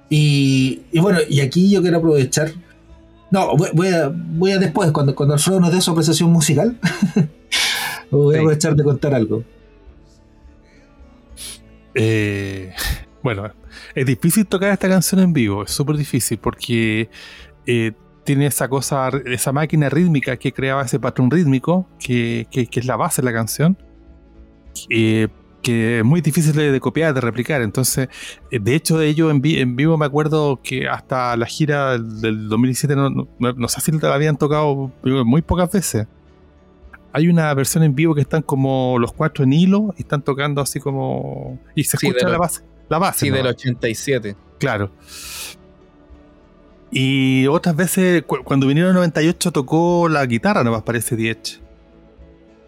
[0.10, 2.52] Y, y bueno, y aquí yo quiero aprovechar.
[3.32, 6.78] No, voy, voy a, voy a después, cuando, cuando Alfredo nos dé su apreciación musical,
[8.12, 9.44] voy a aprovechar de contar algo.
[11.96, 12.74] Eh,
[13.24, 13.52] bueno,
[13.96, 17.10] es difícil tocar esta canción en vivo, es súper difícil porque
[17.66, 17.94] eh,
[18.24, 22.86] tiene esa cosa, esa máquina rítmica que creaba ese patrón rítmico, que, que- que es
[22.86, 23.78] la base de la canción,
[24.90, 25.28] eh,
[25.62, 27.62] que es muy difícil de, copiar, de replicar.
[27.64, 28.08] Entonces,
[28.52, 31.94] eh, de hecho, de ello en, vi- en vivo me acuerdo que hasta la gira
[31.94, 36.08] del, del 2017, no, no- no sé si la habían tocado muy pocas veces.
[37.18, 40.62] Hay una versión en vivo que están como los cuatro en hilo y están tocando
[40.62, 41.58] así como.
[41.74, 42.62] Y se Sí, escucha la base.
[42.90, 43.20] La base.
[43.22, 43.38] Sí, ¿no?
[43.38, 44.36] del 87.
[44.60, 44.92] Claro.
[46.92, 51.62] Y otras veces, cu- cuando vinieron en 98, tocó la guitarra, nomás parece Diech.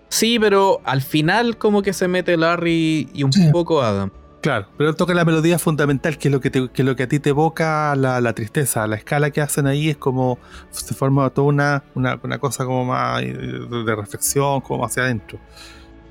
[0.09, 3.50] Sí, pero al final como que se mete Larry y un Sí.
[3.51, 4.11] poco Adam.
[4.42, 7.04] Claro, pero toca la melodía fundamental, que es lo que, te- que es lo que
[7.04, 8.86] a ti te evoca la, la tristeza.
[8.88, 10.38] La escala que hacen ahí es como.
[10.70, 15.40] Se forma toda una, una, una cosa como más eh, de, reflexión, como hacia adentro.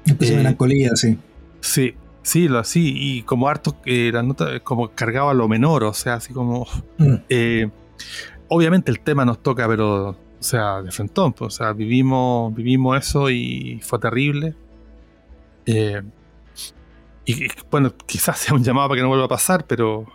[0.04, 1.18] Empezó Eh, melancolía, sí.
[1.60, 2.92] Sí, sí, lo así.
[2.96, 6.66] Y como harto, eh, la nota es como cargaba lo menor, o sea, así como.
[6.98, 7.14] Mm.
[7.28, 7.70] Eh,
[8.48, 12.98] obviamente el tema nos toca, pero, o sea, de frentón, pues, o sea, vivimos, vivimos
[12.98, 14.54] eso y fue terrible.
[15.64, 16.02] Eh,
[17.26, 20.06] y bueno, quizás sea un llamado para que no vuelva a pasar, pero,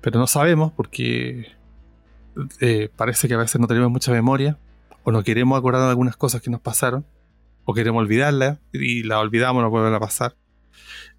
[0.00, 1.46] pero no sabemos porque
[2.60, 4.58] eh, parece que a veces no tenemos mucha memoria
[5.04, 7.04] o no queremos acordarnos de algunas cosas que nos pasaron
[7.64, 10.36] o queremos olvidarlas y la olvidamos, no vuelven a pasar.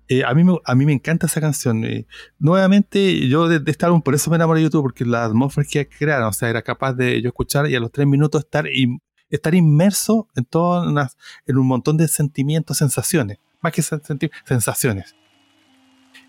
[0.09, 1.85] Eh, a, mí me, a mí me encanta esa canción.
[1.85, 2.05] eh,
[2.37, 5.65] nuevamente, yo de, de este álbum, por eso me enamoré de YouTube, porque la atmósfera
[5.69, 8.67] que crearon, o sea, era capaz de yo escuchar y a los tres minutos estar,
[8.67, 11.15] in- estar inmerso en, todas
[11.45, 15.15] en un montón de sentimientos, sensaciones, más que sen- sentir, sensaciones.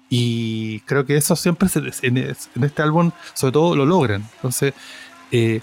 [0.08, 4.22] Y creo que eso siempre se- en, es- en este álbum, sobre todo, lo logran.
[4.36, 4.74] Entonces,
[5.32, 5.60] eh,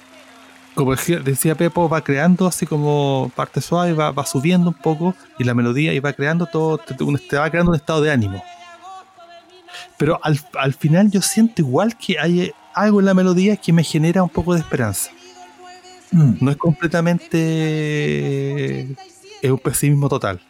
[0.76, 5.44] como decía- Pepo, va creando así como parte suave, va, va subiendo un poco y
[5.44, 6.96] la melodía y va creando todo, te,
[7.38, 8.44] va creando un estado de ánimo.
[9.98, 13.84] Pero al, al final yo siento igual que hay algo en la melodía que me
[13.84, 15.12] genera un poco de esperanza.
[16.12, 16.34] Mm.
[16.42, 18.82] No es completamente...
[19.42, 20.42] Es un pesimismo total.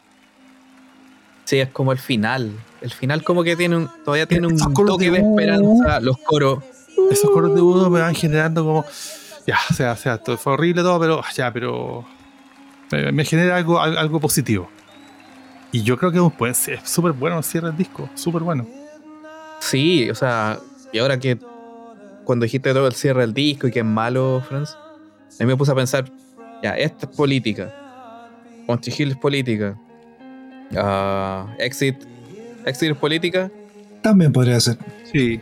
[1.52, 2.50] Sí, es como el final.
[2.80, 6.00] El final como que tiene un, todavía tiene un toque de esperanza.
[6.00, 6.64] Los coros.
[7.12, 8.86] Esos coros de Udo me van generando como...
[9.46, 12.06] Ya, o sea, o sea, fue horrible todo, pero ya, pero...
[12.94, 14.70] eh, Me genera algo, al- algo positivo.
[15.74, 18.44] Y yo creo que es un buen- es súper bueno el cierre del disco, súper
[18.44, 18.66] bueno.
[19.60, 20.58] Sí, o sea,
[20.94, 21.38] y ahora que
[22.24, 24.70] cuando dijiste todo el cierre del disco y que es malo, Franz,
[25.38, 26.10] a mí me puse a pensar,
[26.64, 27.70] ya, esta es política.
[28.68, 29.78] Country Hill es política.
[30.78, 31.96] Ah, Exit,
[32.66, 33.50] Exit es política.
[34.02, 34.78] También podría ser.
[35.12, 35.40] Sí.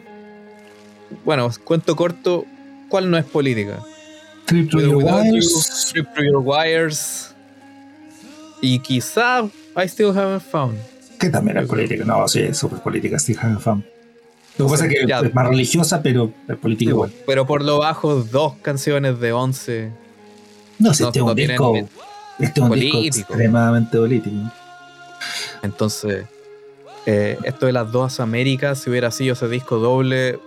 [1.26, 2.46] Bueno, cuento corto,
[2.90, 3.80] ¿cuál no es política?
[4.46, 5.90] Trip to Your You, Wires.
[5.92, 7.36] Trip Through Your Wires.
[8.62, 9.44] Y quizá
[9.78, 10.78] I Still Haven't Found.
[11.20, 12.04] Que también es política.
[12.06, 13.86] No, sí, es súper política, Steve Hagen Fan.
[14.58, 15.20] Lo que pasa es que Ya.
[15.20, 17.12] es más religiosa, pero es política igual.
[17.26, 19.92] Pero por lo bajo, dos canciones de 11.
[20.80, 21.76] No, si No, este no disco.
[21.78, 23.34] Este es un disco político.
[23.34, 24.36] extremadamente político.
[25.62, 26.26] Entonces,
[27.06, 30.40] eh, esto de las dos Américas, si hubiera sido ese disco doble,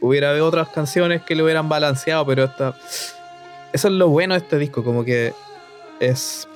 [0.00, 2.76] hubiera habido otras canciones que lo hubieran balanceado, pero esta.
[3.72, 5.32] Eso es lo bueno de este disco, como que
[6.00, 6.48] es.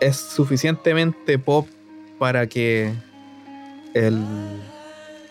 [0.00, 1.66] Es suficientemente pop
[2.18, 2.92] para que
[3.94, 4.22] el,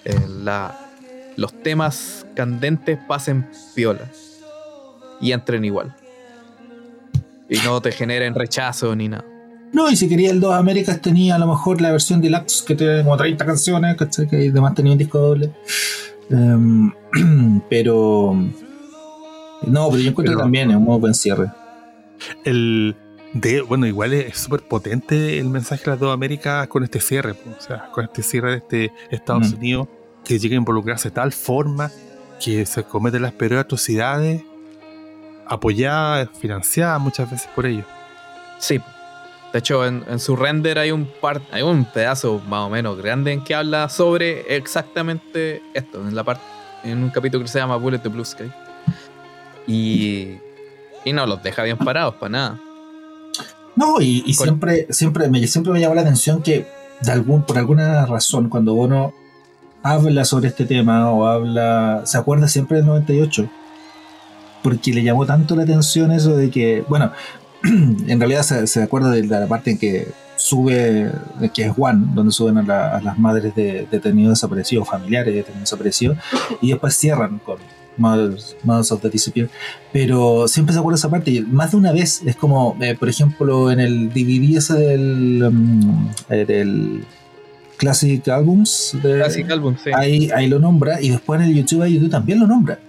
[0.06, 0.76] el- la,
[1.36, 4.10] los temas candentes pasen piola
[5.22, 5.96] y entren igual.
[7.48, 9.26] Y no te generen rechazo ni nada.
[9.76, 12.76] No, y si quería el 2 Américas tenía a lo mejor la versión deluxe que
[12.76, 14.26] tiene como 30 canciones, ¿cachai?
[14.28, 15.52] Que además tenía un disco doble.
[16.30, 16.92] Em,
[17.70, 18.34] pero.
[19.68, 21.52] No, pero yo encuentro Pero- también es un muy buen cierre.
[22.46, 22.96] El
[23.34, 27.32] de, bueno, igual es súper potente el mensaje de las dos Américas con este cierre,
[27.32, 29.56] o sea, con este cierre de este Estados Mm.
[29.58, 29.88] Unidos
[30.24, 31.92] que llega a involucrarse de tal forma
[32.44, 34.42] que se cometen las peores atrocidades
[35.48, 37.86] apoyadas, financiadas muchas veces por ellos.
[38.60, 38.80] Sí.
[39.56, 42.98] De hecho, en, en su render hay un par, hay un pedazo más o menos
[42.98, 46.44] grande en que habla sobre exactamente esto, en la parte,
[46.84, 48.52] en un capítulo que se llama Bullet the Blue Sky.
[49.66, 50.40] Y,
[51.06, 52.60] y no los deja bien parados para nada.
[53.78, 56.68] No, y, y Con- siempre, siempre, me, siempre me llama la atención que
[57.00, 59.14] de algún, por alguna razón, cuando uno
[59.84, 63.50] habla sobre este tema o habla, se acuerda siempre del 98.
[64.62, 67.14] Porque le llamó tanto la atención eso de que, bueno,
[68.08, 71.10] en realidad se, se acuerda de la parte en que sube,
[71.54, 75.38] que es One, donde suben a, la- a las madres de detenidos desaparecidos, familiares de
[75.40, 76.18] detenidos desaparecidos,
[76.62, 77.58] y después cierran con
[77.98, 79.50] Mothers, Mothers of the Disappeared.
[79.94, 83.08] Pero siempre se acuerda esa parte, y más de una vez es como, eh, por
[83.10, 87.06] ejemplo, en el DVD ese del, mm, eh, del
[87.78, 89.90] Classic Albums, de- Classic Album, sí.
[89.96, 92.80] ahí, ahí lo nombra, y después en el YouTube, YouTube también lo nombra.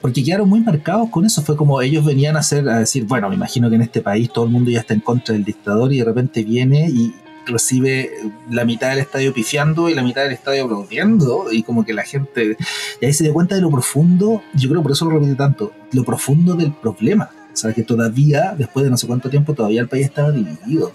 [0.00, 1.42] Porque quedaron muy marcados con eso.
[1.42, 4.30] Fue como ellos venían a, hacer, a decir, bueno, me imagino que en este país
[4.32, 7.14] todo el mundo ya está en contra del dictador y de repente viene y
[7.46, 8.10] recibe
[8.50, 12.02] la mitad del estadio pifiando y la mitad del estadio aplaudiendo y como que la
[12.02, 12.56] gente
[13.00, 15.72] y ahí se dio cuenta de lo profundo, yo creo por eso lo repite tanto,
[15.92, 17.30] lo profundo del problema.
[17.52, 20.92] O sea, que todavía, después de no sé cuánto tiempo, todavía el país estaba dividido.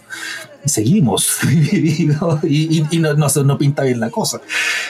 [0.64, 1.40] Y seguimos
[1.72, 4.42] divididos y, y, no, no, no, pinta bien la cosa.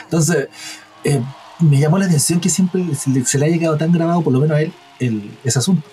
[0.04, 0.50] Entonces,
[1.06, 1.22] eh,
[1.62, 4.58] me llamó la atención que siempre se le, haya quedado tan grabado, por lo menos
[4.58, 5.88] a él, el, ese asunto.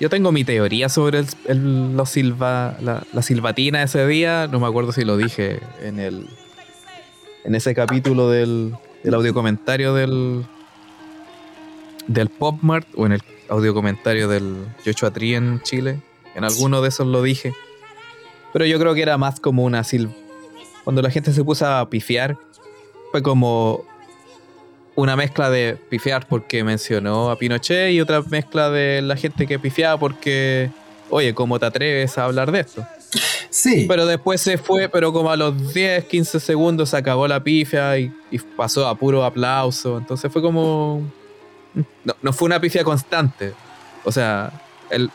[0.00, 4.46] Yo tengo mi teoría sobre el, los silva, la, la, silbatina ese día.
[4.46, 6.28] No me acuerdo si lo dije en el
[7.44, 10.44] en ese capítulo del, del audio comentario del
[12.06, 16.00] del PopMart o en el audio comentario del Joshua Tree en Chile.
[16.34, 17.52] En alguno de esos lo dije.
[18.52, 20.12] Pero yo creo que era más como una silva.
[20.84, 22.36] Cuando la gente se puso a pifiar,
[23.10, 23.84] fue como
[24.98, 29.56] una mezcla de pifiar porque mencionó a Pinochet y otra mezcla de la gente que
[29.56, 30.72] pifiaba porque,
[31.08, 32.84] oye, ¿cómo te atreves a hablar de esto?
[33.48, 33.86] Sí.
[33.88, 37.96] Pero después se fue, pero como a los 10, 15 segundos se acabó la pifia
[37.96, 38.12] y,
[38.56, 39.98] pasó a puro aplauso.
[39.98, 41.00] Entonces fue como.
[42.20, 43.52] No, fue una pifia constante.
[44.04, 44.52] O sea,
[44.90, 45.10] el,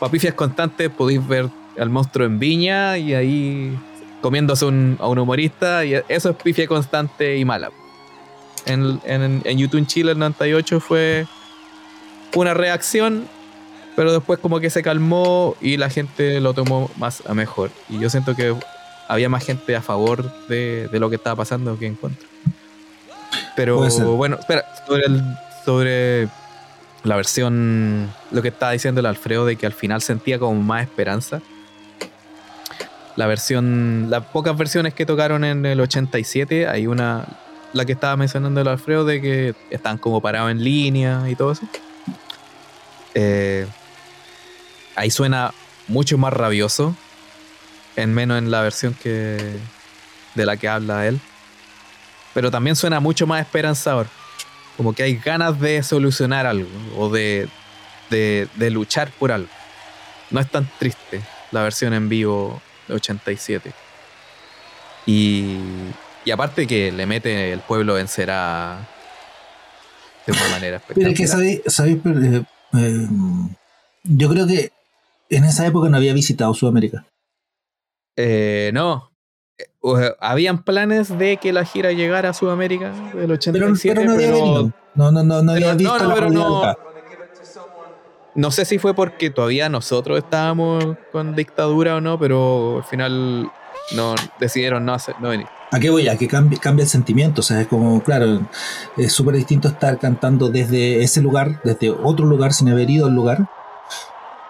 [0.00, 3.78] para pifias constantes podéis ver al monstruo en Viña y ahí
[4.20, 7.70] comiéndose a un humorista y eso es pifia constante y mala
[8.66, 11.26] en, en, YouTube en Chile el 98 fue
[12.34, 13.26] una reacción,
[13.96, 17.70] pero después como que se calmó y la gente lo tomó más a mejor.
[17.88, 18.54] Y yo siento que
[19.08, 22.26] había más gente a favor de, lo que estaba pasando que en contra.
[23.54, 25.22] Pero bueno, espera, sobre, el,
[25.64, 26.28] sobre
[27.04, 30.84] la versión, lo que estaba diciendo el Alfredo de que al final sentía como más
[30.84, 31.42] esperanza.
[33.16, 37.26] La versión, las pocas versiones que tocaron en el 87, hay una,
[37.72, 41.52] la que estaba mencionando el Alfredo de que están como parados en línea y todo
[41.52, 41.66] eso.
[43.14, 43.66] Eh,
[44.96, 45.52] ahí suena
[45.88, 46.94] mucho más rabioso,
[47.96, 49.58] en menos en la versión que
[50.34, 51.20] de la que habla él.
[52.34, 54.06] Pero también suena mucho más esperanzador.
[54.76, 57.48] Como que hay ganas de solucionar algo o de,
[58.10, 59.50] de, de luchar por algo.
[60.30, 61.20] No es tan triste
[61.50, 63.72] la versión en vivo de 87.
[65.04, 65.58] Y,
[66.24, 68.88] y aparte que le mete el pueblo vencerá
[70.26, 71.12] de una manera espectacular.
[71.12, 72.44] Pero que sabéis, eh,
[72.74, 73.08] eh,
[74.04, 74.72] yo creo que
[75.30, 77.04] en esa época no había visitado Sudamérica.
[78.16, 79.10] Eh, no.
[80.20, 84.72] Habían planes de que la gira llegara a Sudamérica del 87, pero, no había venido.
[84.94, 86.76] No, no, no, no había visto no, no,
[88.34, 93.50] no sé si fue porque todavía nosotros estábamos con dictadura o no, pero al final
[93.94, 95.48] no decidieron no, hacer, no venir.
[95.72, 96.06] ¿A qué voy?
[96.08, 97.40] A que cambie, cambia el sentimiento.
[97.40, 98.42] O sea, es como, claro,
[98.98, 103.14] es súper distinto estar cantando desde ese lugar, desde otro lugar, sin haber ido al
[103.14, 103.48] lugar.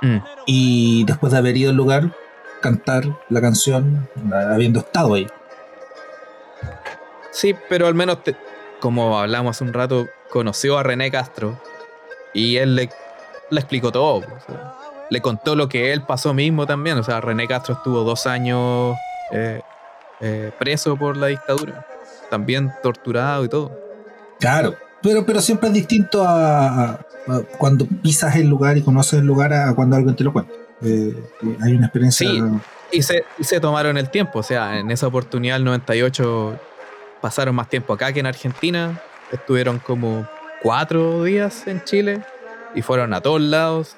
[0.01, 0.17] Mm.
[0.47, 2.13] Y después de haber ido al lugar,
[2.61, 5.29] cantar la canción habiendo estado ahí.
[7.31, 8.19] Sí, pero al menos,
[8.81, 11.57] como hablamos hace un rato, conoció a René Castro
[12.35, 12.91] y él le,
[13.51, 14.23] le explicó todo.
[15.09, 16.99] le contó lo que él pasó mismo también.
[16.99, 18.97] O sea, René Castro estuvo dos años
[19.31, 19.63] eh,
[20.23, 21.87] eh, preso por la dictadura,
[22.31, 23.79] también torturado y todo.
[24.39, 27.01] Claro, pero, pero siempre es distinto a,
[27.59, 30.53] cuando pisas el lugar y conoces el lugar a cuando alguien te lo cuenta.
[30.83, 31.15] Eh,
[31.61, 32.29] hay una experiencia.
[32.29, 32.43] Sí,
[32.93, 36.59] y se, se tomaron el tiempo, o sea, en esa oportunidad, el 98,
[37.21, 39.01] pasaron más tiempo acá que en Argentina.
[39.33, 40.29] Estuvieron como
[40.63, 42.21] cuatro días en Chile
[42.75, 43.97] y fueron a todos lados,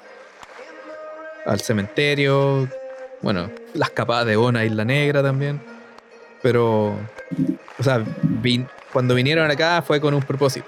[1.45, 2.67] al cementerio,
[3.21, 5.74] bueno, las capadas de Bona, Isla Negra también.
[6.45, 6.95] Pero,
[7.79, 8.03] o sea,
[8.93, 10.67] cuando vinieron acá fue con un propósito.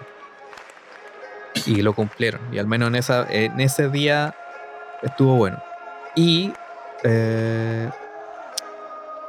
[1.68, 2.42] Y lo cumplieron.
[2.52, 4.34] Y al menos en, esa, en ese día
[5.04, 5.62] estuvo bueno.
[6.16, 6.52] Y,
[7.04, 7.92] eh,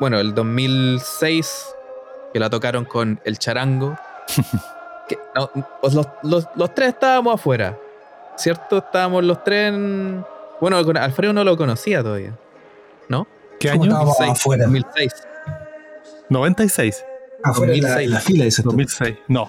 [0.01, 1.67] bueno, el 2006,
[2.33, 3.99] que la tocaron con El Charango.
[5.81, 7.79] Pues los, los, tres estábamos afuera.
[8.37, 8.79] ¿Cierto?
[8.79, 10.25] Estábamos los tres en...
[10.61, 12.33] Bueno, Alfredo no lo conocía todavía.
[13.09, 13.27] ¿No?
[13.59, 13.91] ¿Qué año?
[13.91, 14.65] 2006, afuera.
[14.65, 15.13] 2006.
[16.29, 17.05] 96.
[17.45, 18.11] Ah, 2006.
[18.11, 19.17] La, fila dice 2006.
[19.29, 19.49] No.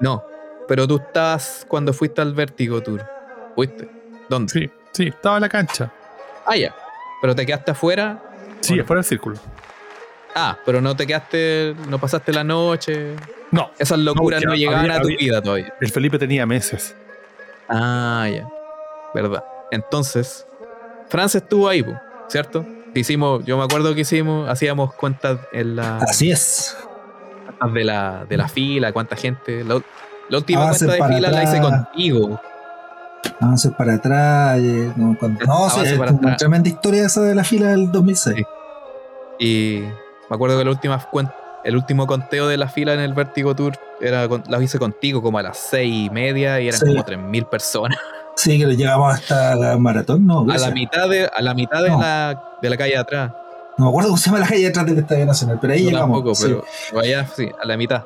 [0.00, 0.24] no.
[0.68, 3.04] Pero tú estás cuando fuiste al Vértigo Tour.
[3.54, 3.88] ¿Fuiste?
[4.28, 4.52] ¿Dónde?
[4.52, 5.92] Sí, sí, estaba en la cancha.
[6.46, 6.74] Ah, ya.
[7.20, 8.22] ¿Pero te quedaste afuera?
[8.60, 9.36] Sí, afuera del círculo.
[10.34, 13.16] Ah, pero no te quedaste, no pasaste la noche.
[13.50, 13.72] No.
[13.78, 15.74] Esas locuras no, llegaban a tu vida todavía.
[15.80, 16.94] El Felipe tenía meses.
[17.68, 18.48] Ah, ya.
[19.12, 19.44] Verdad.
[19.70, 20.46] Entonces,
[21.08, 21.84] Francia estuvo ahí,
[22.28, 22.64] ¿cierto?
[22.94, 25.98] Hicimos, yo me acuerdo que hicimos, hacíamos cuentas en la.
[25.98, 26.76] Así es.
[27.72, 29.64] De la, de la fila, cuánta gente.
[29.64, 29.76] La
[30.38, 32.40] última cuenta de fila la hice contigo.
[33.40, 34.58] Avances para atrás.
[34.60, 36.36] eh, No, cuando- no, sí, es una atrás.
[36.38, 38.36] tremenda historia esa de la fila del 2006.
[38.36, 38.44] Sí.
[39.38, 39.82] Y
[40.28, 40.98] me acuerdo que la última
[41.64, 45.38] el último conteo de la fila en el Vertigo Tour era la hice contigo como
[45.38, 46.86] a las seis y media y eran Sí.
[46.86, 47.98] como 3.000 personas.
[48.36, 50.46] Sí, que llegamos hasta la maratón, no.
[50.50, 52.00] A la mitad de, a la, mitad de, No.
[52.00, 53.32] la, de la calle de atrás.
[53.76, 55.90] No me acuerdo cómo se llama la calle detrás del Estadio Nacional, pero ahí Yo
[55.90, 56.18] llegamos.
[56.22, 58.04] tampoco, pero allá sí, a la mitad.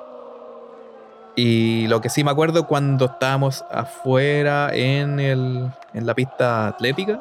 [1.37, 7.21] Y lo que sí me acuerdo cuando estábamos afuera en, el, en la pista atlética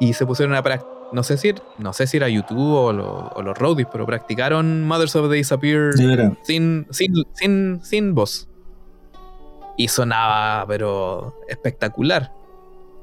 [0.00, 3.28] y se pusieron a practicar, no sé si no sé si era YouTube o, lo-
[3.34, 5.92] o los roadies, pero practicaron Mothers of the Disappear
[6.42, 8.48] sin, sin, sin, sin voz.
[9.76, 12.32] Y sonaba, pero espectacular.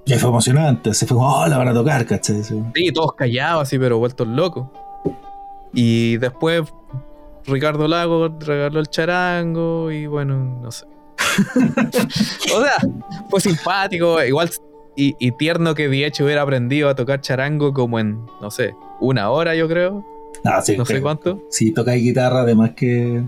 [0.06, 0.94] Y fue emocionante.
[0.94, 2.44] Se fue como, oh, la van a tocar, ¿cachai?
[2.44, 2.62] Sí.
[2.76, 4.68] Sí, todos callados así, pero vueltos locos.
[5.74, 6.64] Y después
[7.46, 10.86] Ricardo Lago regaló el charango y bueno, no sé.
[12.56, 12.74] o sea,
[13.30, 14.50] fue simpático, igual
[14.96, 19.30] y, y tierno que Diech hubiera aprendido a tocar charango como en, no sé, una
[19.30, 20.06] hora yo creo,
[20.44, 21.42] Ah, sí, no sé cuánto.
[21.50, 23.22] Si tocáis guitarra, además que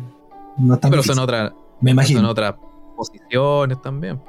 [0.57, 1.15] no es tan Pero difícil.
[1.15, 2.21] son otras, Me imagino.
[2.21, 2.55] son otras
[3.09, 4.21] posiciones también.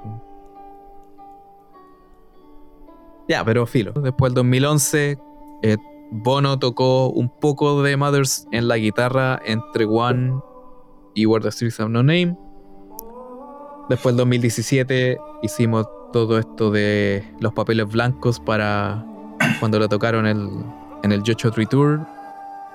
[3.28, 3.92] Ya, pero filo.
[3.92, 5.18] Después del 2011,
[5.62, 5.76] eh,
[6.10, 10.40] Bono tocó un poco de Mothers en la guitarra entre One
[11.14, 12.36] y Where the Streets Have No Name.
[13.88, 19.04] Después del 2017 hicimos todo esto de los papeles blancos para
[19.60, 20.48] cuando lo tocaron el,
[21.02, 22.00] en el Joshua Tree Tour.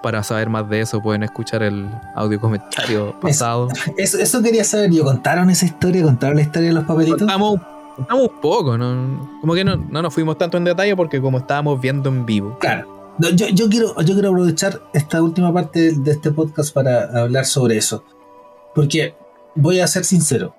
[0.02, 3.68] Para saber más de eso pueden escuchar el audio comentario pasado.
[3.98, 5.04] Eso, eso quería saber yo.
[5.04, 6.04] ¿Contaron esa historia?
[6.04, 7.20] ¿Contaron la historia de los papelitos?
[7.20, 7.60] Contamos,
[7.96, 9.40] contamos un poco, ¿no?
[9.42, 12.58] como que no, no nos fuimos tanto en detalle porque como estábamos viendo en vivo.
[12.60, 12.98] Claro.
[13.18, 17.46] No, yo, yo quiero, yo quiero aprovechar esta última parte de, este podcast para hablar
[17.46, 18.04] sobre eso.
[18.76, 19.16] Porque
[19.56, 20.56] voy a ser sincero.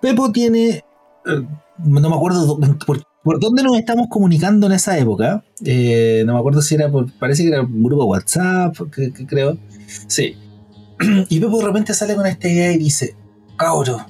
[0.00, 0.84] Pepo tiene.
[1.26, 1.46] eh,
[1.78, 5.44] no me acuerdo por, por dónde nos estamos comunicando en esa época.
[5.64, 7.12] Eh, no me acuerdo si era por.
[7.12, 9.58] Parece que era un grupo WhatsApp, que, creo.
[10.06, 10.36] Sí.
[11.28, 13.14] Y Pepo de repente sale con esta idea y dice:
[13.56, 14.04] Cabro,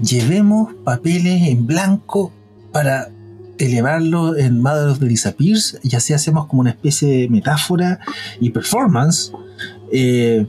[0.00, 2.32] llevemos papeles en blanco
[2.72, 3.10] para
[3.58, 8.00] elevarlo en Mother of the Disappears y así hacemos como una especie de metáfora
[8.40, 9.32] y performance
[9.92, 10.46] eh,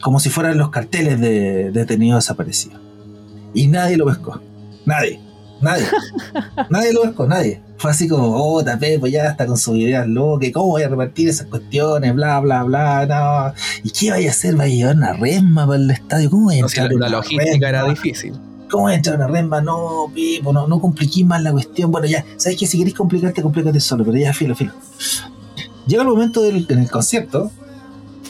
[0.00, 2.78] como si fueran los carteles de detenido desaparecido
[3.52, 4.40] y nadie lo pescó
[4.84, 5.25] nadie
[5.60, 5.84] nadie
[6.70, 10.06] nadie lo pescó nadie fue así como oh tapé pues ya está con sus ideas
[10.06, 13.54] locas cómo voy a repartir esas cuestiones bla bla bla no.
[13.84, 16.56] y qué vaya a hacer vaya a llevar una resma para el estadio cómo voy
[16.56, 18.34] a entrar la, en la logística era difícil.
[18.70, 19.60] ¿Cómo voy a entrar una resma?
[19.60, 21.92] No, Pipo, no, no compliquís más la cuestión.
[21.92, 24.72] Bueno, ya, ¿sabes que Si queréis complicarte, complícate solo, pero ya, filo, filo.
[25.86, 27.52] Llega el momento del en el concierto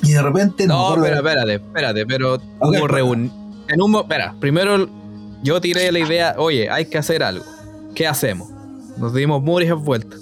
[0.03, 0.67] y de repente.
[0.67, 3.31] No, espera, espérate, espérate, pero Ok, hubo reun-
[3.69, 4.87] en un Espera, primero
[5.43, 7.45] yo tiré la idea, oye, hay que hacer algo.
[7.95, 8.49] ¿Qué hacemos?
[8.99, 10.21] Nos dimos muchas vueltas.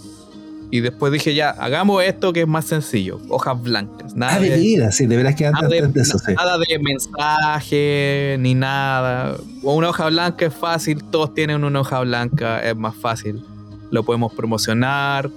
[0.70, 3.20] Y después dije, ya, hagamos esto que es más sencillo.
[3.28, 4.14] Hojas blancas.
[4.16, 4.56] Nada Ah, de
[4.92, 6.32] sí, de veras que nada de- eso, sí.
[6.34, 9.36] nada de mensaje, ni nada.
[9.62, 13.44] Una hoja blanca es fácil, todos tienen una hoja blanca, es más fácil.
[13.90, 15.30] Lo podemos promocionar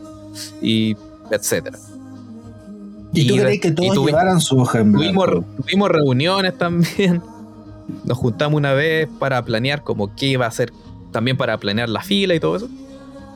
[0.62, 0.96] y
[1.30, 1.78] etcétera.
[3.14, 5.24] ¿Y tú y crees de- que todos llevaran su hoja en blanco?
[5.26, 7.22] Tuvimos, tuvimos reuniones también.
[8.04, 10.74] Nos juntamos una vez para planear como qué iba a hacer,
[11.12, 12.70] también para planear la fila y todo eso.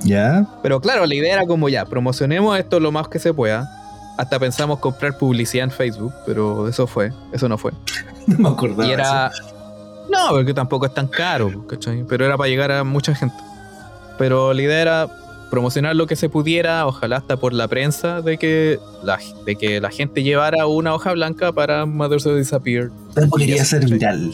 [0.03, 0.47] ¿Ya?
[0.63, 3.69] Pero claro, la idea era como ya, promocionemos esto lo más que se pueda.
[4.17, 7.71] Hasta pensamos comprar publicidad en Facebook, pero eso fue, eso no fue.
[8.27, 8.85] No me acordaba.
[8.85, 9.01] Y eso.
[9.01, 9.31] era.
[10.07, 12.03] No, porque tampoco es tan caro, ¿cachai?
[12.07, 13.35] Pero era para llegar a mucha gente.
[14.19, 15.09] Pero la idea era
[15.51, 19.79] promocionar lo que se pudiera, ojalá hasta por la prensa, de que la, de que
[19.79, 22.89] la gente llevara una hoja blanca para Mothers of Disappear.
[23.13, 24.33] Pepo quería ser viral.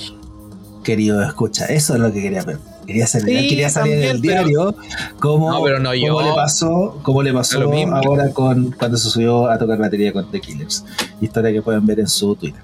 [0.86, 2.62] Querido, escucha, eso es lo que quería Pepo.
[2.86, 4.76] Quería ser viral, Sí, quería salir en el pero- diario
[5.20, 6.14] como, No, pero no yo.
[6.14, 7.98] como le pasó, como le pasó lo mismo.
[7.98, 10.86] ahora con cuando se subió a tocar batería con The Killers.
[11.20, 12.62] Historia que pueden ver en su Twitter.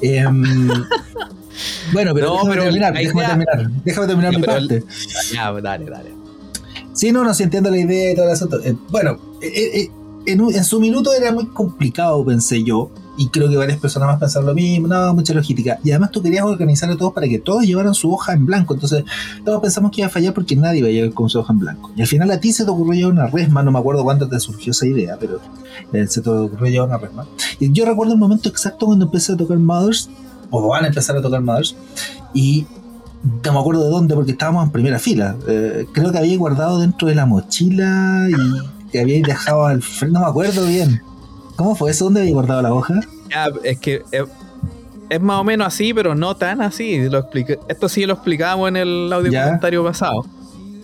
[0.00, 0.42] Em,
[1.92, 4.84] bueno, pero No, déjame pero terminar, déjame terminar, déjame terminar mi pero parte.
[5.34, 6.17] Ya, dale, dale.
[6.98, 8.58] Sí, no, no, sí entiendo la idea y todo el asunto.
[8.64, 9.52] Eh, bueno, eh,
[9.82, 9.90] eh,
[10.26, 12.90] en, un- en su minuto era muy complicado, pensé yo.
[13.16, 14.86] Y creo que varias personas más pensaron lo mismo.
[14.88, 15.78] No, mucha logística.
[15.84, 18.74] Y además tú querías organizar a todos para que todos llevaran su hoja en blanco.
[18.74, 19.04] Entonces
[19.44, 21.58] todos pensamos que iba a fallar porque nadie iba a llegar con su hoja en
[21.60, 21.90] blanco.
[21.96, 23.62] Y al final a ti se te ocurrió llevar una resma.
[23.64, 25.40] No me acuerdo cuándo te surgió esa idea, pero
[25.92, 27.26] eh, se te ocurrió llevar una resma.
[27.60, 30.10] Y yo recuerdo el momento exacto cuando empecé a tocar Mothers.
[30.50, 31.74] O van a empezar a tocar Mothers.
[32.34, 32.66] Y
[33.22, 35.36] no me acuerdo de dónde porque estábamos en primera fila.
[35.48, 40.14] Eh, creo que había guardado dentro de la mochila y que había dejado al frente.
[40.14, 41.02] No me acuerdo bien.
[41.56, 42.04] ¿Cómo fue eso?
[42.04, 43.00] ¿Dónde había guardado la hoja?
[43.30, 44.24] Ya, es que eh,
[45.10, 47.08] es más o menos así, pero no tan así.
[47.08, 49.44] Lo expliqué- esto sí lo explicábamos en el audio Ya.
[49.44, 50.24] comentario pasado.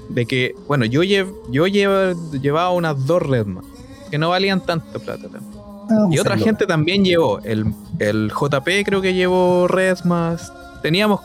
[0.09, 3.65] De que, bueno, yo, lle- yo lle- llevaba unas dos Redmas
[4.11, 5.23] que no valían tanta plata.
[5.29, 5.43] también.
[5.89, 7.39] Vamos Y otra gente también llevó.
[7.41, 10.53] El, el JP creo que llevó Redmas.
[10.83, 11.21] Teníamos.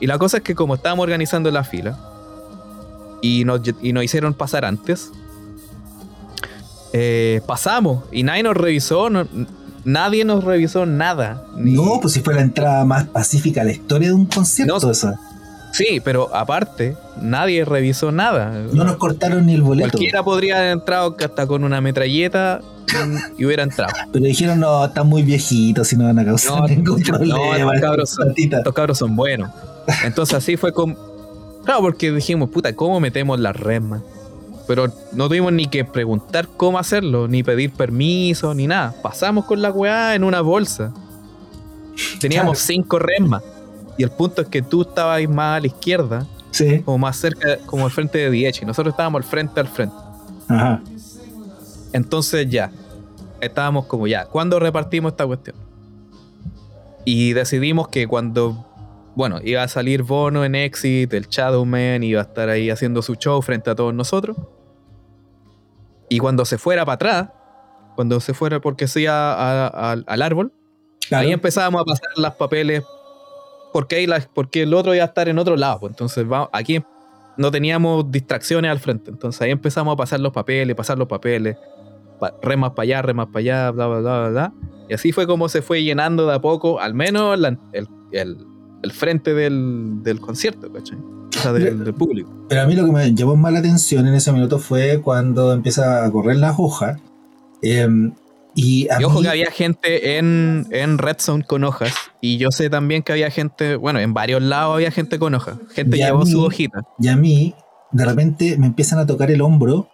[0.00, 1.98] Y la cosa es que, como estábamos organizando la fila
[3.22, 5.10] y nos, y nos hicieron pasar antes,
[6.92, 9.10] eh, pasamos y nadie nos revisó.
[9.10, 9.26] no-
[9.84, 11.44] nadie nos revisó nada.
[11.56, 14.78] ni- No, pues si fue la entrada más pacífica a la historia de un concierto
[14.80, 15.18] No, esa.
[15.72, 18.50] Sí, pero aparte, nadie revisó nada.
[18.72, 19.90] No nos cortaron ni el boleto.
[19.92, 22.60] Cualquiera podría haber entrado hasta con una metralleta
[23.38, 23.92] y hubiera entrado.
[24.12, 27.54] Pero dijeron, no, están muy viejitos y no van a causar No, ningún no, problema.
[27.76, 28.34] estos cabros son-.
[28.36, 29.48] Estos cabros son buenos.
[30.04, 30.96] Entonces así fue como...
[31.64, 34.02] Claro, porque dijimos, puta, ¿cómo metemos las resmas?
[34.66, 38.94] Pero no tuvimos ni que preguntar cómo hacerlo, ni pedir permiso, ni nada.
[39.02, 40.92] Pasamos con la weá en una bolsa.
[42.20, 42.66] Teníamos Claro.
[42.66, 43.42] cinco resmas.
[43.98, 47.58] Y el punto es que tú estabas más a la izquierda, Sí, como más cerca,
[47.66, 49.94] como al frente de Diech, y nosotros estábamos al frente al frente.
[50.48, 50.80] ajá.
[51.92, 52.70] Entonces ya,
[53.40, 55.56] estábamos como ya, ¿cuándo repartimos esta cuestión?
[57.04, 58.66] Y decidimos que cuando,
[59.14, 63.14] bueno, iba a salir Bono en Exit, el Shadowman iba a estar ahí haciendo su
[63.16, 64.36] show frente a todos nosotros.
[66.08, 67.28] Y cuando se fuera para atrás,
[67.96, 70.52] cuando se fuera porque a- a- al árbol,
[71.08, 71.26] Claro.
[71.26, 72.82] ahí empezábamos a pasar las papeles
[73.72, 75.80] porque ahí las, porque el otro iba a estar en otro lado.
[75.80, 76.82] pues, entonces vamos, aquí
[77.36, 79.10] no teníamos distracciones al frente.
[79.10, 81.56] Entonces ahí empezamos a pasar los papeles, pasar los papeles,
[82.18, 84.52] pa- remas para allá, remas para allá, bla, bla, bla, bla, bla.
[84.88, 88.46] Y así fue como se fue llenando de a poco, al menos la- el, el-
[88.82, 90.98] el frente del, del concierto, ¿cachai?
[90.98, 92.30] O sea, del, del público.
[92.48, 95.52] Pero a mí lo que me llamó más la atención en ese minuto fue cuando
[95.52, 96.98] empieza a correr la hoja.
[97.62, 98.12] em,
[98.54, 101.94] y ojo mí- que había gente en, en Red Zone con hojas.
[102.20, 105.56] Y yo sé también que había gente, bueno, en varios lados había gente con hojas.
[105.72, 106.80] Gente Y llevó mí- su hojita.
[106.98, 107.54] Y a mí,
[107.92, 109.88] de repente, me empiezan a tocar el hombro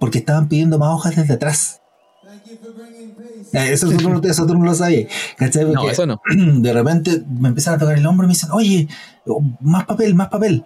[0.00, 1.80] porque estaban pidiendo más hojas desde atrás.
[3.52, 5.10] Eh, Eso, tú no- eso tú no lo sabías.
[5.36, 5.64] ¿cachai?
[5.64, 6.20] No, Porque eso no.
[6.60, 8.88] de repente me empiezan a tocar el hombro y me dicen, oye,
[9.60, 10.64] más papel, más papel.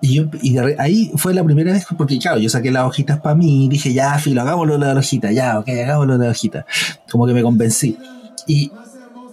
[0.00, 3.20] Y, yo, y de ahí fue la primera vez, porque claro, yo saqué las hojitas
[3.20, 6.30] para mí y dije, ya, filo, hagámoslo de la hojita, ya, ok, hagámoslo de la
[6.32, 6.66] hojita.
[7.10, 7.96] Como que me convencí.
[8.48, 8.72] Y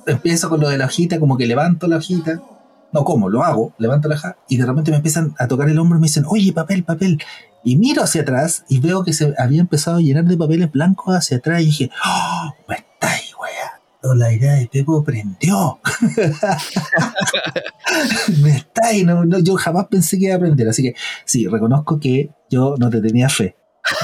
[0.06, 2.40] empiezo con lo de la hojita, como que levanto la hojita.
[2.92, 3.30] No, ¿cómo?
[3.30, 6.02] Lo hago, levanto la hoja y de repente me empiezan a tocar el hombro y
[6.02, 7.20] me dicen, oye, papel, papel.
[7.64, 11.16] Y miro hacia atrás y veo que se había empezado a llenar de papeles blancos
[11.16, 12.54] hacia atrás y dije, ¡Oh!
[12.68, 14.16] Me está ahí, weá.
[14.16, 15.80] La idea de Pepo prendió.
[18.42, 19.04] me está ahí.
[19.04, 20.70] No, no, yo jamás pensé que iba a aprender.
[20.70, 23.58] Así que sí, reconozco que yo no te tenía fe.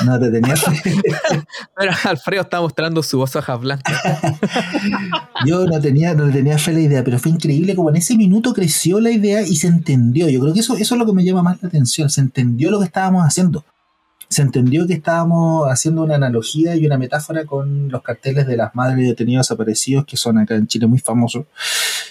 [0.06, 0.72] No te tenía fe.
[1.78, 3.94] Pero Alfredo está mostrando su hoja blanca.
[5.46, 8.54] Yo no tenía, no tenía fe la idea, pero fue increíble como en ese minuto
[8.54, 10.30] creció la idea y se entendió.
[10.30, 12.10] Yo creo que eso, eso es lo que me llama más la atención.
[12.10, 13.64] Se entendió lo que estábamos haciendo.
[14.28, 18.74] Se entendió que estábamos haciendo una analogía y una metáfora con los carteles de las
[18.74, 21.46] madres de detenidos desaparecidos, que son acá en Chile muy famosos,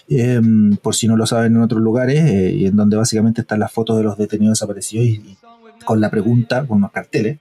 [0.08, 0.40] eh,
[0.80, 3.72] por si no lo saben en otros lugares, eh, y en donde básicamente están las
[3.72, 5.38] fotos de los detenidos desaparecidos y, y
[5.84, 7.38] con la pregunta, con unos carteles,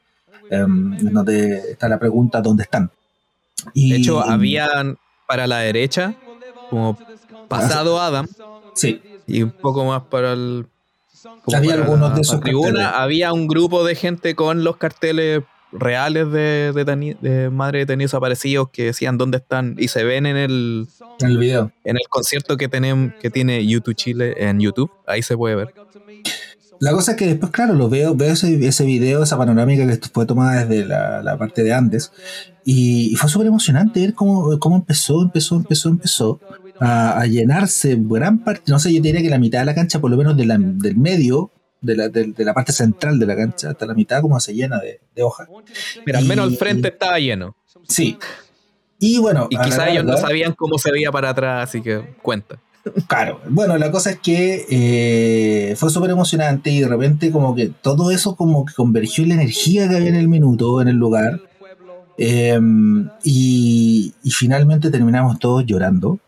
[0.49, 2.91] donde está la pregunta ¿dónde están?
[3.73, 4.97] Y, De hecho, habían
[5.27, 6.13] para la derecha,
[6.69, 6.97] como
[7.47, 8.27] pasado Adam,
[8.75, 10.65] Sí, y un poco más para el.
[11.53, 12.91] Había para algunos la- de esos tribuna, carteles.
[12.95, 18.11] había un grupo de gente con los carteles reales de, de, teni- de madre detenidos
[18.11, 20.87] desaparecidos que decían dónde están y se ven en el
[21.19, 21.71] en el video.
[21.83, 25.73] en el concierto que tenemos que tiene YouTube Chile en YouTube ahí se puede ver
[26.79, 29.99] La cosa es que después, claro, lo veo, veo ese, ese video, esa panorámica que
[30.11, 32.11] fue tomada desde la, la parte de antes.
[32.65, 36.39] Y, y fue súper emocionante ver cómo, cómo empezó, empezó, empezó, empezó
[36.79, 39.99] a, a llenarse gran parte, no sé, yo diría que la mitad de la cancha,
[39.99, 43.25] por lo menos de la- del medio, de la, de, de la parte central de
[43.25, 45.47] la cancha, hasta la mitad como se llena de, de hojas.
[46.05, 47.55] pero al menos el frente estaba lleno
[47.87, 48.17] Sí.
[48.99, 52.57] Y bueno, y quizás ellos no sabían cómo se veía para atrás así que cuenta
[53.07, 57.69] Claro, bueno, la cosa es que eh, fue súper emocionante y de repente como que
[57.69, 60.97] todo eso como que convergió en la energía que había en el minuto, en el
[60.97, 61.39] lugar.
[62.17, 62.59] Eh,
[63.23, 66.19] y, finalmente terminamos todos llorando,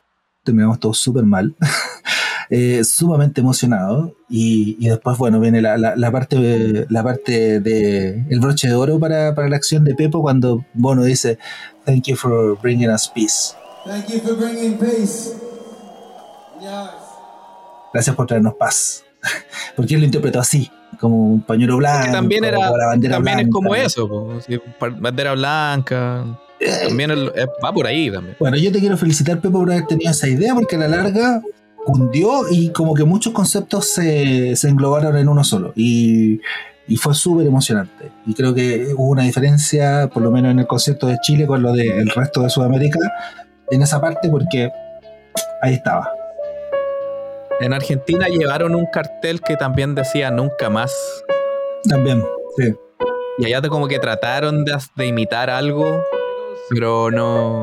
[0.43, 1.55] terminamos todos súper mal,
[2.49, 4.13] eh, sumamente emocionados.
[4.29, 8.97] Y, y después, bueno, viene la, la- parte, la parte de el broche de oro
[8.97, 11.37] para, para la acción de Pepo cuando Bono dice,
[11.85, 13.53] Thank you for bringing us peace.
[13.85, 15.44] Thank you for bringing peace.
[17.93, 19.03] Gracias por traernos paz.
[19.75, 20.69] Porque él lo interpretó así,
[20.99, 22.05] como un pañuelo blanco.
[22.05, 23.53] que también era como la bandera también es blanca.
[23.53, 24.33] como eso po,
[24.99, 26.25] bandera blanca
[26.87, 28.35] También el- eh, va por ahí también.
[28.39, 31.41] Bueno, yo te quiero felicitar, Pepe, por haber tenido esa idea, porque a la larga
[31.85, 35.71] cundió y como que muchos conceptos se, se englobaron en uno solo.
[35.75, 36.39] Y,
[36.87, 38.11] y fue súper emocionante.
[38.25, 41.61] Y creo que hubo una diferencia, por lo menos en el concepto de Chile con
[41.61, 42.99] lo del resto de Sudamérica,
[43.71, 44.69] en esa parte, porque
[45.61, 46.11] ahí estaba.
[47.61, 50.93] En Argentina llevaron un cartel que también decía nunca más.
[51.89, 52.23] También,
[52.57, 52.75] sí.
[53.37, 56.03] Y allá te como que trataron de, de imitar algo,
[56.69, 57.61] pero no.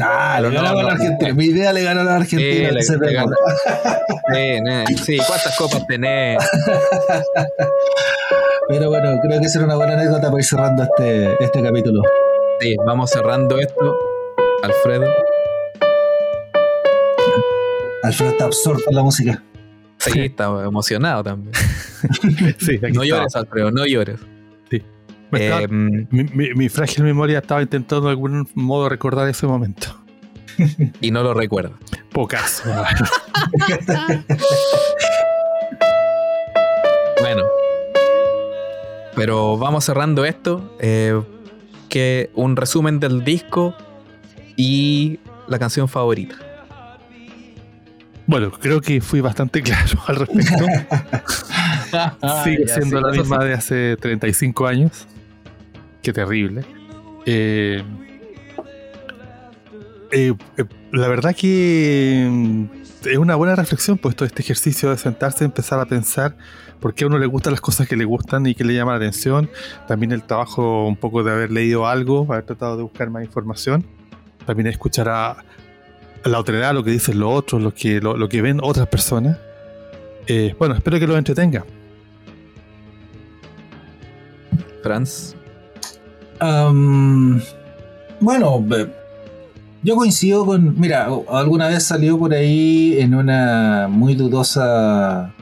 [0.00, 0.88] Ah, le no, ganó a la no.
[0.88, 1.34] Argentina.
[1.34, 2.70] Mi idea le ganó a la Argentina.
[2.80, 3.24] Sí, se le pegó.
[3.24, 4.86] ganó.
[4.86, 6.38] Sí, sí, ¿cuántas copas tenés?
[8.68, 12.02] Pero bueno, creo que será una buena anécdota para ir cerrando este, este capítulo.
[12.60, 13.96] Sí, vamos cerrando esto.
[14.62, 15.06] Alfredo.
[18.06, 19.42] Alfredo está absorto en la música.
[19.98, 21.52] Sí, está emocionado también.
[22.58, 23.04] Sí, aquí No estaba.
[23.04, 24.20] llores, Alfredo, no llores.
[25.30, 29.46] Me estaba- Eh, mi, mi- mi frágil memoria estaba intentando de algún modo recordar ese
[29.46, 29.88] momento.
[31.00, 31.72] y no lo recuerdo.
[32.12, 32.62] Pocas.
[37.20, 37.42] Bueno.
[39.14, 40.76] Pero vamos cerrando esto.
[40.78, 41.20] eh,
[41.88, 43.74] que un resumen del disco
[44.56, 45.18] y
[45.48, 46.34] la canción favorita.
[48.26, 50.64] Bueno, creo que fui bastante claro al respecto.
[52.44, 53.46] Sigue Ya, siendo la misma sí.
[53.46, 55.06] de hace 35 años.
[56.02, 56.64] Qué terrible.
[57.24, 57.82] Eh,
[60.12, 62.64] eh, eh, la verdad que mm,
[63.08, 66.36] es una buena reflexión, puesto este ejercicio de sentarse y empezar a pensar
[66.80, 68.94] por qué a uno le gustan las cosas que le gustan y que le llaman
[68.94, 69.50] la atención.
[69.88, 73.84] También el trabajo un poco de haber leído algo, haber tratado de buscar más información.
[74.44, 75.44] También escuchar a
[76.28, 79.38] la otredad, lo que dicen los otros, lo que, lo, lo que ven otras personas.
[80.26, 81.64] Eh, bueno, espero que los entretenga.
[84.82, 85.34] Franz.
[88.20, 88.90] Bueno, be-
[89.82, 90.78] yo coincido con.
[90.78, 95.32] Mira, alguna vez salió por ahí en una muy dudosa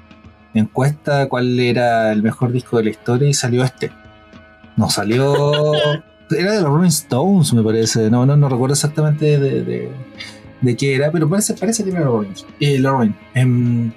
[0.55, 3.91] encuesta cuál era el mejor disco de la historia y salió este.
[4.77, 5.73] No salió.
[6.31, 8.11] Era de los Rolling Stones, me parece.
[8.11, 9.93] No, no, no recuerdo exactamente de, de-
[10.65, 12.31] de qué era, pero parece, parece que era Rolling.
[12.61, 12.83] Eh.
[13.35, 13.93] Em,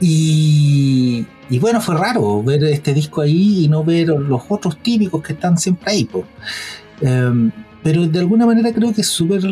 [0.00, 5.22] y, y bueno, fue raro ver este disco ahí y no ver los otros típicos
[5.22, 6.04] que están siempre ahí.
[6.04, 6.24] po.
[7.00, 7.50] Em,
[7.82, 9.42] pero de alguna manera creo que es súper.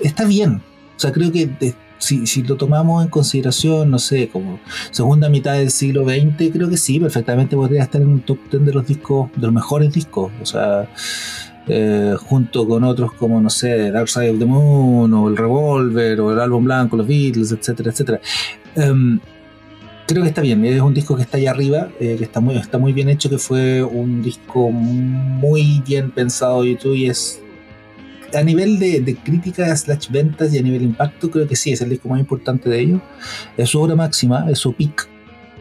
[0.00, 0.54] Está bien.
[0.96, 4.58] O sea, creo que de- si, si lo tomamos en consideración, no sé, como
[4.90, 8.64] segunda mitad del siglo XX, creo que sí, perfectamente podría estar en un top 10
[8.64, 10.32] de los discos, de los mejores discos.
[10.40, 10.88] O sea,
[11.68, 16.20] eh, junto con otros como, no sé, Dark Side of the Moon, o el Revolver,
[16.20, 18.20] o el álbum blanco, los Beatles, etcétera, etcétera.
[18.76, 19.20] Em,
[20.06, 22.56] creo que está bien, es un disco que está ahí arriba, eh, que está muy,
[22.56, 27.40] está muy bien hecho, que fue un disco muy bien pensado de YouTube y es
[28.34, 31.80] a nivel de, de crítica slash ventas y a nivel impacto, creo que sí, es
[31.80, 33.00] el disco más importante de ellos.
[33.56, 35.08] Es su obra máxima, es su peak.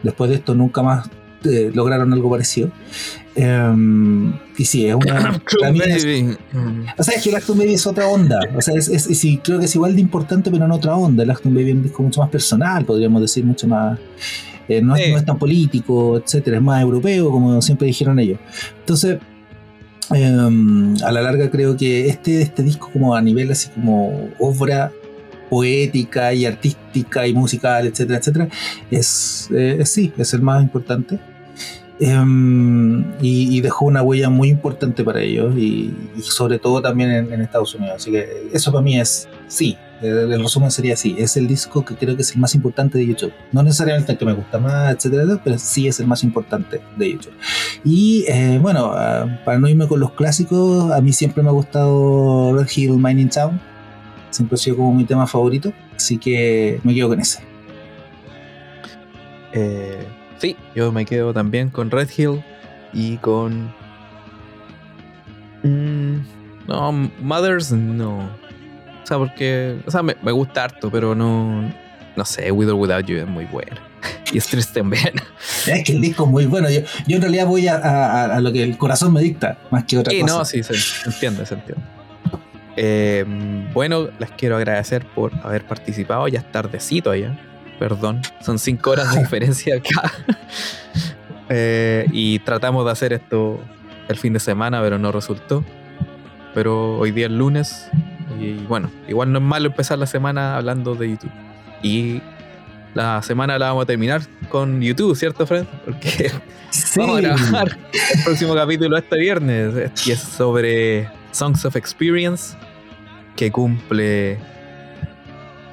[0.03, 1.09] Después de esto nunca más
[1.45, 2.71] eh, lograron algo parecido.
[3.35, 5.39] Em, y sí, es una...
[5.59, 6.05] para mí es-
[6.97, 8.39] o sea, es que el Acton Baby es otra onda.
[8.55, 10.95] O sea, es, es- es- sí, creo que es igual de importante, pero en otra
[10.95, 11.23] onda.
[11.23, 13.97] El Acton Baby es un disco mucho más personal, podríamos decir, mucho más.
[14.67, 15.11] eh, no, es, Sí.
[15.11, 18.37] no es tan político, etcétera, es más europeo, como siempre dijeron ellos.
[18.81, 19.17] Entonces,
[20.11, 24.91] em, a la larga creo que este, este disco, como a nivel así como obra
[25.49, 28.49] poética y artística y musical, etcétera, etcétera,
[28.91, 31.19] es, eh, sí, es el más importante.
[32.01, 37.33] Em, y, y dejó una huella muy importante para ellos y, sobre todo también en,
[37.33, 37.97] en Estados Unidos.
[37.97, 39.77] Así que eso para mí es sí.
[40.01, 43.05] El, resumen sería así: es el disco que creo que es el más importante de
[43.05, 43.33] YouTube.
[43.51, 46.79] No necesariamente el que me gusta más, etcétera, etcétera, pero sí es el más importante
[46.97, 47.33] de YouTube.
[47.83, 51.53] Y eh, bueno, ah, para no irme con los clásicos, a mí siempre me ha
[51.53, 53.59] gustado Red Hill Mining Town.
[54.29, 55.73] Siempre ha sido como mi tema favorito.
[55.95, 57.41] Así que me quedo con ese.
[59.53, 60.05] Eh,
[60.37, 62.43] sí, yo me quedo también con Red Hill
[62.93, 63.73] y con.
[65.63, 66.17] Mm,
[66.67, 66.91] no,
[67.21, 68.17] Mothers no.
[68.19, 69.77] O sea, porque.
[69.85, 71.71] O sea, me, me gusta harto, pero no.
[72.15, 73.77] No sé, With or Without You es muy bueno.
[74.33, 75.13] y es triste también.
[75.67, 76.69] Es que el disco es muy bueno.
[76.69, 79.83] Yo, yo en realidad voy a, a- a lo que el corazón me dicta, más
[79.85, 80.37] que otra Sí, cosa.
[80.37, 80.73] no, sí, se
[81.05, 81.83] entiende, se entiende.
[82.81, 83.25] Eh,
[83.73, 86.27] bueno, les quiero agradecer por haber participado.
[86.29, 87.37] Ya es tardecito allá.
[87.77, 90.11] Perdón, son cinco horas de diferencia acá.
[91.51, 93.59] Eh, y tratamos de hacer esto
[94.07, 95.65] el fin de semana, pero no resultó.
[96.53, 97.89] Pero hoy día es lunes.
[98.39, 101.31] Y bueno, igual no es malo empezar la semana hablando de YouTube.
[101.81, 102.21] Y
[102.93, 105.65] la semana la vamos a terminar con YouTube, ¿cierto, Fred?
[105.85, 106.31] Porque
[106.71, 106.99] Sí.
[106.99, 112.55] Vamos a grabar el próximo capítulo este viernes y es sobre Songs of Experience,
[113.35, 114.37] que cumple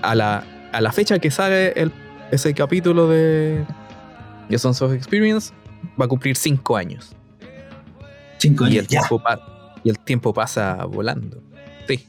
[0.03, 1.93] a la, a la fecha que sale el,
[2.31, 3.65] ese capítulo de,
[4.49, 5.53] de Songs of Experience,
[6.01, 7.15] va a cumplir 5 años.
[8.39, 8.79] Cinco Y años.
[8.83, 9.01] el, Ya.
[9.01, 9.41] tiempo pa-
[9.83, 11.43] y el tiempo pasa volando.
[11.89, 12.07] Sí.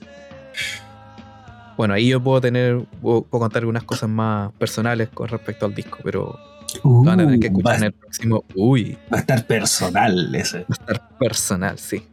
[1.77, 5.73] Bueno, ahí yo puedo tener, puedo, puedo contar algunas cosas más personales con respecto al
[5.75, 6.37] disco, pero
[6.83, 8.43] Uh, van a tener que va, escuchar en el próximo.
[8.53, 10.59] Uy, va a estar personal ese.
[10.59, 12.05] va a estar personal, sí.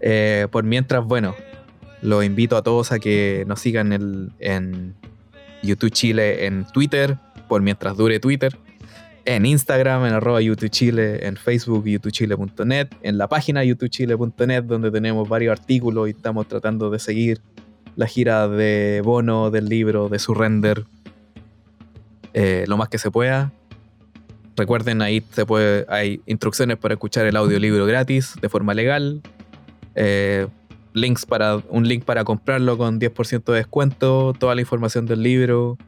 [0.00, 1.34] Eh, por mientras, bueno,
[2.02, 3.92] los invito a todos a que nos sigan
[4.38, 4.94] en
[5.62, 8.56] YouTube Chile en Twitter, por mientras dure Twitter,
[9.24, 15.28] en Instagram, en arroba YouTube Chile, en Facebook, youtubechile.net, en la página youtubechile.net, donde tenemos
[15.28, 17.40] varios artículos y estamos tratando de seguir
[17.96, 20.84] la gira de Bono, del libro, de su render,
[22.32, 23.52] eh, lo más que se pueda.
[24.56, 29.22] Recuerden, ahí se puede, hay instrucciones para escuchar el audiolibro gratis de forma legal.
[29.94, 30.46] eh,
[30.92, 34.32] links para, un link para comprarlo con 10% de descuento.
[34.38, 35.78] Toda la información del libro.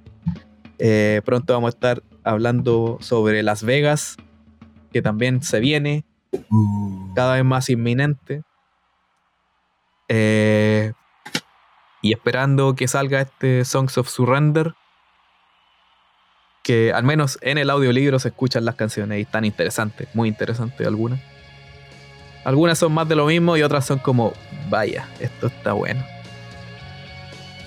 [0.79, 4.17] Eh, pronto vamos a estar hablando sobre Las Vegas,
[4.93, 8.43] que también se viene Uh, cada vez más inminente.
[10.09, 10.93] Eh,
[12.01, 14.75] y esperando que salga este Songs of Surrender.
[16.63, 20.87] Que al menos en el audiolibro se escuchan las canciones y están interesantes, muy interesantes
[20.87, 21.21] algunas.
[22.45, 24.33] Algunas son más de lo mismo y otras son como,
[24.69, 26.05] vaya, esto está bueno.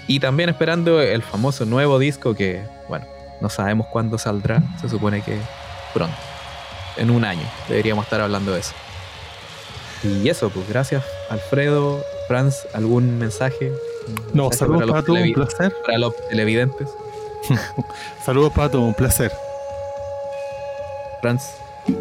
[0.07, 3.05] Y también esperando el famoso nuevo disco que, bueno,
[3.41, 5.37] no sabemos cuándo saldrá, se supone que
[5.93, 6.15] pronto,
[6.97, 8.73] en un año, deberíamos estar hablando de eso.
[10.03, 13.71] Y eso, pues gracias Alfredo, Franz, ¿algún mensaje?
[14.33, 15.75] No, mensaje saludos para para todos, un placer.
[15.85, 16.89] para los televidentes.
[18.25, 19.31] Saludos para todos, un placer.
[21.21, 21.55] Franz,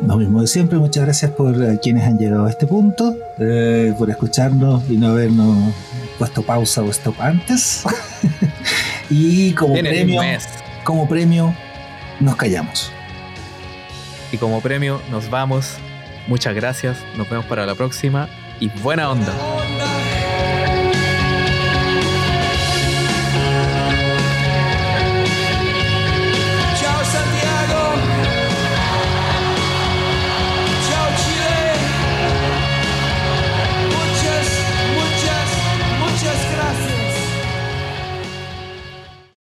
[0.07, 3.95] Lo mismo de siempre, muchas gracias por eh, quienes han llegado a este punto, eh,
[3.99, 5.75] por escucharnos y no habernos
[6.19, 7.85] puesto pausa o stop antes.
[9.11, 10.23] y como premio,
[10.85, 11.55] como premio,
[12.21, 12.91] nos callamos.
[14.33, 15.77] Y como premio nos vamos.
[16.27, 18.29] Muchas gracias, nos vemos para la próxima
[18.61, 19.33] y buena onda.